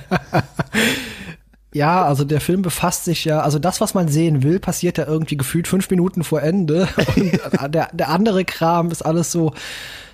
Ja, 1.75 2.05
also 2.05 2.23
der 2.23 2.39
Film 2.39 2.61
befasst 2.61 3.03
sich 3.03 3.25
ja, 3.25 3.41
also 3.41 3.59
das, 3.59 3.81
was 3.81 3.93
man 3.93 4.07
sehen 4.07 4.43
will, 4.43 4.61
passiert 4.61 4.97
ja 4.97 5.07
irgendwie 5.07 5.35
gefühlt 5.35 5.67
fünf 5.67 5.89
Minuten 5.89 6.23
vor 6.23 6.41
Ende. 6.41 6.87
Und 7.17 7.33
der, 7.75 7.89
der 7.91 8.09
andere 8.11 8.45
Kram 8.45 8.91
ist 8.91 9.01
alles 9.01 9.29
so 9.29 9.53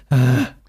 äh, 0.10 0.16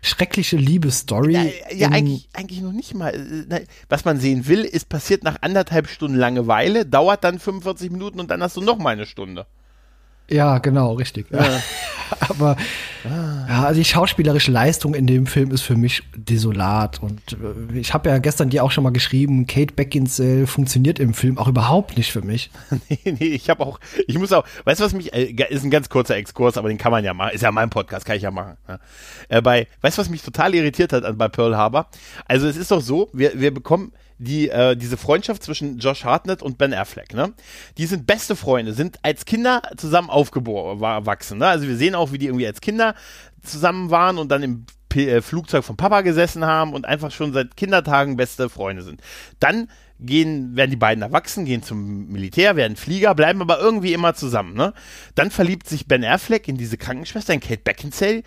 schreckliche 0.03 0.57
Liebesstory. 0.57 1.33
Ja, 1.33 1.45
ja 1.73 1.89
eigentlich, 1.89 2.29
eigentlich 2.35 2.61
noch 2.61 2.73
nicht 2.73 2.95
mal. 2.95 3.47
Was 3.89 4.05
man 4.05 4.19
sehen 4.19 4.47
will, 4.49 4.65
ist 4.65 4.89
passiert 4.89 5.23
nach 5.23 5.39
anderthalb 5.41 5.89
Stunden 5.89 6.17
Langeweile, 6.19 6.85
dauert 6.85 7.25
dann 7.25 7.39
45 7.39 7.91
Minuten 7.91 8.21
und 8.21 8.31
dann 8.31 8.43
hast 8.43 8.57
du 8.57 8.61
noch 8.61 8.79
mal 8.79 8.91
eine 8.91 9.07
Stunde. 9.07 9.47
Ja, 10.29 10.59
genau, 10.59 10.95
richtig. 10.95 11.27
Ja. 11.31 11.45
Aber 12.20 12.57
Ja, 13.05 13.64
also 13.64 13.81
die 13.81 13.85
schauspielerische 13.85 14.53
Leistung 14.53 14.95
in 14.95 15.07
dem 15.07 15.27
Film 15.27 15.51
ist 15.51 15.62
für 15.62 15.77
mich 15.77 16.03
desolat. 16.14 17.03
Und 17.03 17.20
äh, 17.33 17.79
ich 17.79 17.95
habe 17.95 18.11
ja 18.11 18.18
gestern 18.18 18.51
dir 18.51 18.62
auch 18.62 18.70
schon 18.70 18.85
mal 18.85 18.93
geschrieben, 18.93 19.47
Kate 19.47 19.75
Beckinsale 19.75 20.47
funktioniert 20.47 20.99
im 20.99 21.14
Film 21.14 21.39
auch 21.39 21.49
überhaupt 21.49 21.97
nicht 21.97 22.12
für 22.12 22.23
mich. 22.23 22.51
nee, 22.89 22.99
nee, 23.05 23.27
ich 23.27 23.51
habe 23.51 23.64
auch, 23.66 23.81
ich 24.07 24.18
muss 24.18 24.33
auch, 24.33 24.45
weißt 24.64 24.81
du, 24.81 24.85
was 24.85 24.93
mich, 24.93 25.12
äh, 25.12 25.35
ist 25.51 25.64
ein 25.64 25.70
ganz 25.70 25.89
kurzer 25.89 26.16
Exkurs, 26.16 26.57
aber 26.57 26.68
den 26.68 26.79
kann 26.79 26.93
man 26.93 27.05
ja 27.05 27.12
machen, 27.12 27.35
ist 27.35 27.43
ja 27.43 27.51
mein 27.51 27.70
Podcast, 27.70 28.07
kann 28.07 28.16
ich 28.16 28.23
ja 28.23 28.31
machen. 28.31 28.57
Ja. 28.68 28.79
Äh, 29.29 29.43
bei, 29.43 29.66
weißt 29.81 29.99
du, 29.99 30.03
was 30.03 30.09
mich 30.09 30.23
total 30.23 30.55
irritiert 30.55 30.93
hat 30.93 31.18
bei 31.18 31.29
Pearl 31.29 31.57
Harbor? 31.57 31.89
Also 32.27 32.47
es 32.47 32.57
ist 32.57 32.70
doch 32.70 32.81
so, 32.81 33.11
wir, 33.12 33.33
wir 33.41 33.53
bekommen 33.53 33.93
die, 34.19 34.49
äh, 34.49 34.77
diese 34.77 34.97
Freundschaft 34.97 35.43
zwischen 35.43 35.79
Josh 35.79 36.05
Hartnett 36.05 36.43
und 36.43 36.59
Ben 36.59 36.75
Affleck, 36.75 37.15
ne? 37.15 37.33
Die 37.79 37.87
sind 37.87 38.07
beste 38.07 38.37
Freunde, 38.37 38.73
sind 38.73 38.99
als 39.03 39.25
Kinder 39.25 39.63
zusammen 39.77 40.11
aufgewachsen, 40.11 41.39
ne? 41.39 41.47
Also 41.47 41.67
wir 41.67 41.77
sehen 41.77 41.95
auch, 41.95 42.13
wie 42.13 42.19
die 42.19 42.27
irgendwie 42.27 42.47
als 42.47 42.61
Kinder 42.61 42.95
zusammen 43.43 43.91
waren 43.91 44.19
und 44.19 44.31
dann 44.31 44.43
im 44.43 44.67
P 44.89 45.09
äh, 45.09 45.23
Flugzeug 45.23 45.65
vom 45.65 45.77
Papa 45.77 46.03
gesessen 46.03 46.45
haben 46.45 46.75
und 46.75 46.85
einfach 46.85 47.11
schon 47.11 47.33
seit 47.33 47.57
Kindertagen 47.57 48.17
beste 48.17 48.49
Freunde 48.49 48.83
sind. 48.83 49.01
Dann 49.41 49.69
gehen, 49.99 50.57
werden 50.57 50.71
die 50.71 50.77
beiden 50.77 51.03
erwachsen, 51.03 51.45
gehen 51.45 51.63
zum 51.63 52.09
Militär, 52.09 52.57
werden 52.57 52.77
Flieger, 52.77 53.15
bleiben 53.15 53.41
aber 53.41 53.59
irgendwie 53.59 53.93
immer 53.93 54.15
zusammen, 54.15 54.55
ne? 54.55 54.75
Dann 55.15 55.31
verliebt 55.31 55.69
sich 55.69 55.87
Ben 55.87 56.05
Affleck 56.05 56.49
in 56.49 56.57
diese 56.57 56.77
Krankenschwester, 56.77 57.33
in 57.33 57.41
Kate 57.41 57.63
Beckinsale, 57.63 58.23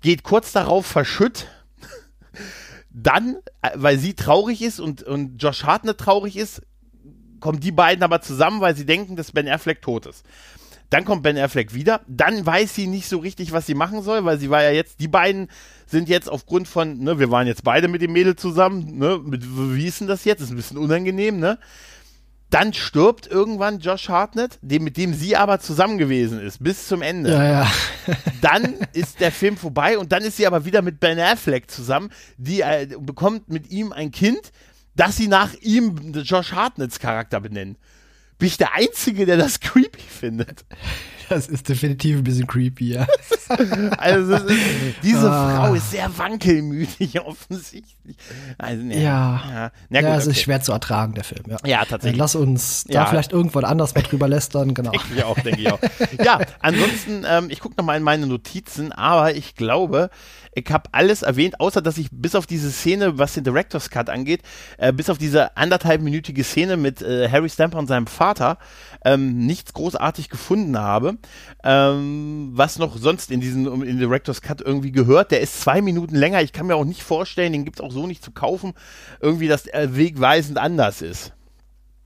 geht 0.00 0.22
kurz 0.22 0.52
darauf 0.52 0.86
verschütt 0.86 1.46
dann, 2.90 3.36
äh, 3.62 3.70
weil 3.74 3.98
sie 3.98 4.14
traurig 4.14 4.62
ist 4.62 4.80
und, 4.80 5.02
und 5.02 5.42
Josh 5.42 5.64
Hartnett 5.64 5.98
traurig 5.98 6.36
ist, 6.36 6.62
kommen 7.40 7.60
die 7.60 7.72
beiden 7.72 8.04
aber 8.04 8.20
zusammen, 8.20 8.60
weil 8.60 8.76
sie 8.76 8.86
denken, 8.86 9.16
dass 9.16 9.32
Ben 9.32 9.48
Affleck 9.48 9.80
tot 9.82 10.06
ist. 10.06 10.24
Dann 10.90 11.04
kommt 11.04 11.22
Ben 11.22 11.38
Affleck 11.38 11.72
wieder. 11.72 12.00
Dann 12.08 12.44
weiß 12.44 12.74
sie 12.74 12.88
nicht 12.88 13.08
so 13.08 13.18
richtig, 13.18 13.52
was 13.52 13.66
sie 13.66 13.74
machen 13.74 14.02
soll, 14.02 14.24
weil 14.24 14.38
sie 14.38 14.50
war 14.50 14.62
ja 14.62 14.72
jetzt, 14.72 15.00
die 15.00 15.08
beiden 15.08 15.48
sind 15.86 16.08
jetzt 16.08 16.28
aufgrund 16.28 16.66
von, 16.66 16.98
ne, 16.98 17.18
wir 17.18 17.30
waren 17.30 17.46
jetzt 17.46 17.62
beide 17.64 17.88
mit 17.88 18.02
dem 18.02 18.12
Mädel 18.12 18.34
zusammen, 18.36 18.98
ne, 18.98 19.20
mit, 19.24 19.44
wie 19.46 19.86
ist 19.86 20.00
denn 20.00 20.08
das 20.08 20.24
jetzt? 20.24 20.40
Ist 20.40 20.50
ein 20.50 20.56
bisschen 20.56 20.78
unangenehm, 20.78 21.38
ne? 21.38 21.58
Dann 22.50 22.74
stirbt 22.74 23.28
irgendwann 23.28 23.78
Josh 23.78 24.08
Hartnett, 24.08 24.58
dem, 24.60 24.82
mit 24.82 24.96
dem 24.96 25.14
sie 25.14 25.36
aber 25.36 25.60
zusammen 25.60 25.98
gewesen 25.98 26.40
ist, 26.40 26.62
bis 26.62 26.88
zum 26.88 27.00
Ende. 27.00 27.30
Ja, 27.30 27.44
ja. 27.44 27.70
dann 28.42 28.76
ist 28.92 29.20
der 29.20 29.30
Film 29.30 29.56
vorbei 29.56 29.96
und 29.96 30.10
dann 30.10 30.24
ist 30.24 30.36
sie 30.36 30.46
aber 30.46 30.64
wieder 30.64 30.82
mit 30.82 30.98
Ben 30.98 31.18
Affleck 31.20 31.70
zusammen, 31.70 32.10
die 32.36 32.62
äh, 32.62 32.88
bekommt 32.98 33.48
mit 33.48 33.70
ihm 33.70 33.92
ein 33.92 34.10
Kind, 34.10 34.52
das 34.96 35.16
sie 35.16 35.28
nach 35.28 35.54
ihm 35.60 36.12
Josh 36.12 36.52
Hartnetts 36.52 36.98
Charakter 36.98 37.40
benennen. 37.40 37.76
Bin 38.38 38.48
ich 38.48 38.56
der 38.56 38.74
Einzige, 38.74 39.26
der 39.26 39.36
das 39.36 39.60
creepy 39.60 40.02
findet? 40.02 40.64
Das 41.30 41.46
ist 41.46 41.68
definitiv 41.68 42.18
ein 42.18 42.24
bisschen 42.24 42.48
creepy, 42.48 42.94
ja. 42.94 43.06
also 43.98 44.34
ist, 44.34 44.60
diese 45.04 45.30
ah. 45.30 45.64
Frau 45.64 45.74
ist 45.74 45.92
sehr 45.92 46.10
wankelmütig 46.18 47.20
offensichtlich. 47.24 48.16
Also, 48.58 48.82
nee, 48.82 49.00
ja, 49.00 49.40
ja, 49.48 49.72
ja, 49.90 50.00
gut, 50.00 50.02
ja 50.08 50.16
es 50.16 50.24
okay. 50.24 50.30
ist 50.32 50.42
schwer 50.42 50.60
zu 50.60 50.72
ertragen, 50.72 51.14
der 51.14 51.22
Film. 51.22 51.44
Ja, 51.46 51.58
ja 51.64 51.84
tatsächlich. 51.84 52.18
Lass 52.18 52.34
uns 52.34 52.82
da 52.88 53.06
vielleicht 53.06 53.30
irgendwann 53.30 53.64
anders 53.64 53.94
mal 53.94 54.02
drüber 54.02 54.26
lästern, 54.26 54.74
genau. 54.74 54.90
denke 54.90 55.06
ich 55.14 55.22
auch, 55.22 55.38
denke 55.38 55.60
ich 55.60 55.70
auch. 55.70 55.78
ja, 56.24 56.40
ansonsten, 56.58 57.24
ähm, 57.24 57.48
ich 57.48 57.60
gucke 57.60 57.76
nochmal 57.78 57.96
in 57.96 58.02
meine 58.02 58.26
Notizen, 58.26 58.90
aber 58.90 59.32
ich 59.32 59.54
glaube, 59.54 60.10
ich 60.52 60.70
habe 60.70 60.90
alles 60.92 61.22
erwähnt, 61.22 61.60
außer 61.60 61.80
dass 61.80 61.98
ich 61.98 62.08
bis 62.10 62.34
auf 62.34 62.46
diese 62.46 62.70
Szene, 62.70 63.18
was 63.18 63.34
den 63.34 63.44
Director's 63.44 63.90
Cut 63.90 64.10
angeht, 64.10 64.42
äh, 64.78 64.92
bis 64.92 65.08
auf 65.08 65.18
diese 65.18 65.56
anderthalbminütige 65.56 66.42
Szene 66.44 66.76
mit 66.76 67.02
äh, 67.02 67.28
Harry 67.28 67.48
Stamper 67.48 67.78
und 67.78 67.86
seinem 67.86 68.06
Vater, 68.06 68.58
ähm, 69.04 69.46
nichts 69.46 69.72
großartig 69.72 70.28
gefunden 70.28 70.78
habe. 70.78 71.18
Ähm, 71.62 72.50
was 72.52 72.78
noch 72.78 72.96
sonst 72.96 73.30
in 73.30 73.40
diesem 73.40 73.82
in 73.82 73.98
Director's 73.98 74.42
Cut 74.42 74.60
irgendwie 74.60 74.92
gehört, 74.92 75.30
der 75.30 75.40
ist 75.40 75.60
zwei 75.60 75.80
Minuten 75.82 76.14
länger. 76.14 76.42
Ich 76.42 76.52
kann 76.52 76.66
mir 76.66 76.76
auch 76.76 76.84
nicht 76.84 77.02
vorstellen, 77.02 77.52
den 77.52 77.64
gibt 77.64 77.78
es 77.78 77.84
auch 77.84 77.92
so 77.92 78.06
nicht 78.06 78.24
zu 78.24 78.32
kaufen, 78.32 78.74
irgendwie, 79.20 79.48
dass 79.48 79.64
der 79.64 79.96
wegweisend 79.96 80.58
anders 80.58 81.02
ist. 81.02 81.32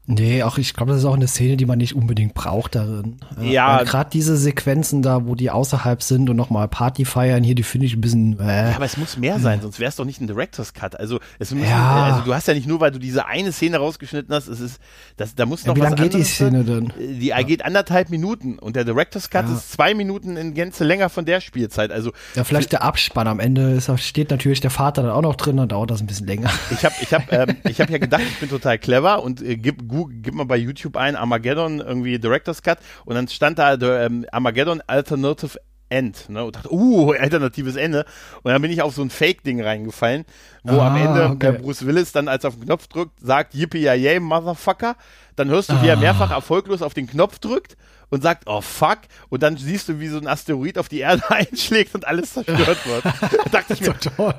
Nee, 0.07 0.43
auch 0.43 0.59
ich 0.59 0.75
glaube, 0.75 0.93
das 0.93 1.01
ist 1.01 1.07
auch 1.07 1.15
eine 1.15 1.29
Szene, 1.29 1.57
die 1.57 1.65
man 1.65 1.79
nicht 1.79 1.97
unbedingt 1.97 2.35
braucht 2.35 2.75
darin. 2.75 3.17
Ja. 3.41 3.83
Gerade 3.85 4.11
diese 4.11 4.37
Sequenzen 4.37 5.01
da, 5.01 5.27
wo 5.27 5.35
die 5.35 5.51
außerhalb 5.51 6.03
sind 6.03 6.29
und 6.29 6.37
nochmal 6.37 6.69
Party 6.69 7.07
feiern, 7.07 7.43
hier, 7.43 7.55
die 7.55 7.63
finde 7.63 7.87
ich 7.87 7.95
ein 7.95 8.03
bisschen. 8.03 8.39
Äh, 8.39 8.71
ja, 8.71 8.77
aber 8.77 8.85
es 8.85 8.99
muss 8.99 9.17
mehr 9.17 9.39
sein, 9.39 9.63
sonst 9.63 9.81
wäre 9.81 9.89
es 9.89 9.97
doch 9.97 10.05
nicht 10.05 10.21
ein 10.21 10.27
Director's 10.27 10.75
Cut. 10.75 11.01
Also, 11.01 11.21
es 11.39 11.53
müssen, 11.53 11.69
ja. 11.69 12.05
also 12.05 12.21
du 12.21 12.35
hast 12.35 12.47
ja 12.49 12.53
nicht 12.53 12.67
nur, 12.67 12.81
weil 12.81 12.91
du 12.91 12.99
diese 12.99 13.25
eine 13.25 13.51
Szene 13.51 13.79
rausgeschnitten 13.79 14.35
hast, 14.35 14.49
es 14.49 14.61
ist, 14.61 14.79
das, 15.17 15.35
da 15.35 15.47
muss 15.47 15.65
noch 15.65 15.75
ja, 15.75 15.77
wie 15.77 15.81
was 15.85 15.99
lange 15.99 16.03
geht 16.11 16.21
die 16.21 16.25
Szene 16.25 16.65
denn? 16.65 16.93
Die 16.99 17.29
ja. 17.29 17.41
geht 17.41 17.65
anderthalb 17.65 18.11
Minuten 18.11 18.59
und 18.59 18.77
der 18.77 18.85
Director's 18.85 19.31
Cut 19.31 19.49
ist 19.49 19.73
zwei 19.73 19.95
Minuten 19.95 20.37
in 20.37 20.53
Gänze 20.53 20.85
länger 20.85 21.09
von 21.09 21.25
der 21.25 21.41
Spielzeit. 21.41 21.91
Also 21.91 22.13
ja, 22.35 22.45
vielleicht 22.45 22.73
der 22.73 22.83
Abspann 22.83 23.27
am 23.27 23.41
Ende 23.41 23.73
ist, 23.73 23.91
steht 24.01 24.31
natürlich 24.31 24.61
der 24.61 24.71
Vater 24.71 25.03
dann 25.03 25.13
auch 25.13 25.23
noch 25.23 25.37
drin, 25.37 25.57
dann 25.57 25.69
dauert 25.69 25.91
das 25.91 26.03
ein 26.03 26.07
bisschen 26.07 26.27
länger. 26.27 26.51
Ich 26.71 26.85
habe, 26.85 26.95
ich 27.01 27.15
habe, 27.15 27.25
ähm, 27.31 27.57
ich 27.65 27.81
habe 27.81 27.91
ja 27.91 27.99
gedacht, 27.99 28.23
ich 28.23 28.39
bin 28.41 28.51
total 28.51 28.79
clever 28.79 29.23
und 29.23 29.41
äh, 29.41 29.57
gib, 29.57 29.89
gib 30.07 30.35
mal 30.35 30.45
bei 30.45 30.57
YouTube 30.57 30.97
ein, 30.97 31.17
Armageddon, 31.17 31.81
irgendwie 31.81 32.19
Director's 32.19 32.63
Cut, 32.63 32.79
und 33.05 33.15
dann 33.15 33.29
stand 33.29 33.59
da 33.59 33.75
ähm, 33.75 34.27
Armageddon 34.31 34.83
Alternative 34.87 35.59
End, 35.91 36.29
ne, 36.29 36.45
und 36.45 36.57
dachte, 36.57 36.73
uh, 36.73 37.13
alternatives 37.19 37.77
Ende. 37.77 38.05
Und 38.43 38.51
dann 38.51 38.61
bin 38.61 38.71
ich 38.71 38.83
auf 38.83 38.95
so 38.95 39.03
ein 39.03 39.11
Fake-Ding 39.11 39.63
reingefallen, 39.63 40.25
wo 40.65 40.81
ah, 40.81 40.89
am 40.89 40.97
Ende 40.97 41.27
okay. 41.31 41.53
Bruce 41.53 41.87
Willis 41.87 42.11
dann, 42.11 42.27
als 42.27 42.45
er 42.45 42.49
auf 42.49 42.57
den 42.57 42.65
Knopf 42.65 42.89
drückt, 42.89 43.21
sagt, 43.21 43.55
yippie 43.55 43.85
yay, 43.85 44.19
Motherfucker. 44.19 44.97
Dann 45.37 45.49
hörst 45.49 45.71
du, 45.71 45.81
wie 45.83 45.89
er 45.89 45.97
ah. 45.97 46.01
mehrfach 46.01 46.31
erfolglos 46.31 46.83
auf 46.83 46.95
den 46.95 47.07
Knopf 47.07 47.39
drückt 47.39 47.77
und 48.15 48.23
sagt, 48.23 48.45
oh 48.47 48.61
fuck, 48.61 48.99
und 49.29 49.43
dann 49.43 49.57
siehst 49.57 49.89
du, 49.89 49.99
wie 49.99 50.07
so 50.07 50.19
ein 50.19 50.29
Asteroid 50.29 50.79
auf 50.79 50.89
die 50.89 51.01
Erde 51.01 51.23
einschlägt 51.31 51.97
und 51.97 52.07
alles 52.07 52.35
zerstört 52.35 52.87
wird. 52.87 53.05
da 53.05 53.11
dachte 53.51 53.73
ich 53.73 53.81
mir, 53.81 53.95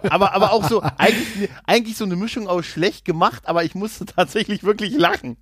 aber, 0.10 0.34
aber 0.34 0.54
auch 0.54 0.68
so, 0.68 0.82
eigentlich, 0.82 1.50
eigentlich 1.66 1.98
so 1.98 2.06
eine 2.06 2.16
Mischung 2.16 2.48
aus 2.48 2.66
schlecht 2.66 3.04
gemacht, 3.04 3.44
aber 3.46 3.66
ich 3.66 3.76
musste 3.76 4.06
tatsächlich 4.16 4.64
wirklich 4.64 4.98
lachen. 4.98 5.36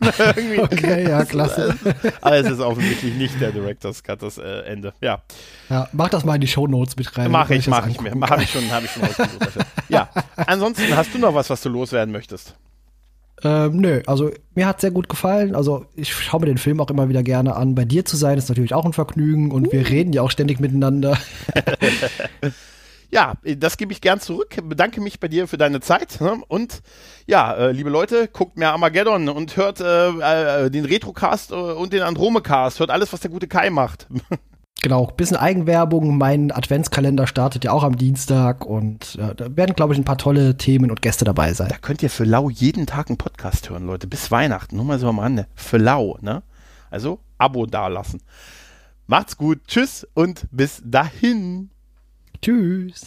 okay, 0.00 1.08
ja, 1.08 1.24
klasse. 1.24 1.76
Aber 2.22 2.36
es 2.36 2.48
ist 2.48 2.60
offensichtlich 2.60 3.14
nicht 3.14 3.38
der 3.40 3.52
Director's 3.52 4.02
Cut, 4.02 4.22
das 4.22 4.38
äh, 4.38 4.60
Ende. 4.60 4.94
Ja. 5.02 5.22
ja. 5.68 5.88
Mach 5.92 6.08
das 6.08 6.24
mal 6.24 6.36
in 6.36 6.40
die 6.40 6.48
Show 6.48 6.66
Notes 6.66 6.96
mit 6.96 7.16
rein. 7.18 7.30
Mach 7.30 7.50
ich, 7.50 7.66
mach 7.66 7.86
ich 7.86 8.00
mir. 8.00 8.12
Habe 8.12 8.42
ich 8.42 8.50
schon, 8.50 8.70
habe 8.70 8.86
ich 8.86 8.92
schon 8.92 9.02
ausgesucht 9.02 9.40
dafür. 9.40 9.62
Ja. 9.88 10.08
Ansonsten 10.36 10.96
hast 10.96 11.12
du 11.12 11.18
noch 11.18 11.34
was, 11.34 11.50
was 11.50 11.60
du 11.60 11.68
loswerden 11.68 12.12
möchtest? 12.12 12.54
Ähm, 13.44 13.76
nö, 13.76 14.00
also 14.06 14.30
mir 14.54 14.66
hat 14.66 14.80
sehr 14.80 14.90
gut 14.90 15.08
gefallen. 15.08 15.54
Also 15.54 15.84
ich 15.94 16.12
schaue 16.14 16.40
mir 16.40 16.46
den 16.46 16.58
Film 16.58 16.80
auch 16.80 16.88
immer 16.88 17.10
wieder 17.10 17.22
gerne 17.22 17.54
an. 17.56 17.74
Bei 17.74 17.84
dir 17.84 18.04
zu 18.06 18.16
sein 18.16 18.38
ist 18.38 18.48
natürlich 18.48 18.74
auch 18.74 18.86
ein 18.86 18.94
Vergnügen 18.94 19.50
und 19.50 19.68
uh. 19.68 19.72
wir 19.72 19.88
reden 19.88 20.14
ja 20.14 20.22
auch 20.22 20.30
ständig 20.30 20.60
miteinander. 20.60 21.18
ja, 23.10 23.34
das 23.44 23.76
gebe 23.76 23.92
ich 23.92 24.00
gern 24.00 24.18
zurück. 24.18 24.56
Bedanke 24.64 25.02
mich 25.02 25.20
bei 25.20 25.28
dir 25.28 25.46
für 25.46 25.58
deine 25.58 25.80
Zeit. 25.80 26.22
Ne? 26.22 26.40
Und 26.48 26.80
ja, 27.26 27.52
äh, 27.54 27.72
liebe 27.72 27.90
Leute, 27.90 28.28
guckt 28.28 28.56
mehr 28.56 28.72
Armageddon 28.72 29.28
und 29.28 29.58
hört 29.58 29.80
äh, 29.80 30.64
äh, 30.64 30.70
den 30.70 30.86
Retrocast 30.86 31.50
äh, 31.50 31.54
und 31.54 31.92
den 31.92 32.02
Andromecast. 32.02 32.80
Hört 32.80 32.90
alles, 32.90 33.12
was 33.12 33.20
der 33.20 33.30
gute 33.30 33.46
Kai 33.46 33.68
macht. 33.68 34.08
Genau, 34.84 35.06
bisschen 35.06 35.38
Eigenwerbung. 35.38 36.18
Mein 36.18 36.52
Adventskalender 36.52 37.26
startet 37.26 37.64
ja 37.64 37.72
auch 37.72 37.84
am 37.84 37.96
Dienstag 37.96 38.66
und 38.66 39.18
äh, 39.18 39.34
da 39.34 39.56
werden, 39.56 39.74
glaube 39.74 39.94
ich, 39.94 39.98
ein 39.98 40.04
paar 40.04 40.18
tolle 40.18 40.58
Themen 40.58 40.90
und 40.90 41.00
Gäste 41.00 41.24
dabei 41.24 41.54
sein. 41.54 41.70
Da 41.70 41.78
könnt 41.78 42.02
ihr 42.02 42.10
für 42.10 42.24
lau 42.24 42.50
jeden 42.50 42.84
Tag 42.84 43.08
einen 43.08 43.16
Podcast 43.16 43.70
hören, 43.70 43.86
Leute. 43.86 44.06
Bis 44.06 44.30
Weihnachten. 44.30 44.76
Nur 44.76 44.84
mal 44.84 44.98
so 44.98 45.08
am 45.08 45.20
Rande. 45.20 45.46
Für 45.54 45.78
lau, 45.78 46.18
ne? 46.20 46.42
Also, 46.90 47.20
Abo 47.38 47.64
dalassen. 47.64 48.20
Macht's 49.06 49.38
gut. 49.38 49.62
Tschüss 49.66 50.06
und 50.12 50.46
bis 50.50 50.82
dahin. 50.84 51.70
Tschüss. 52.42 53.06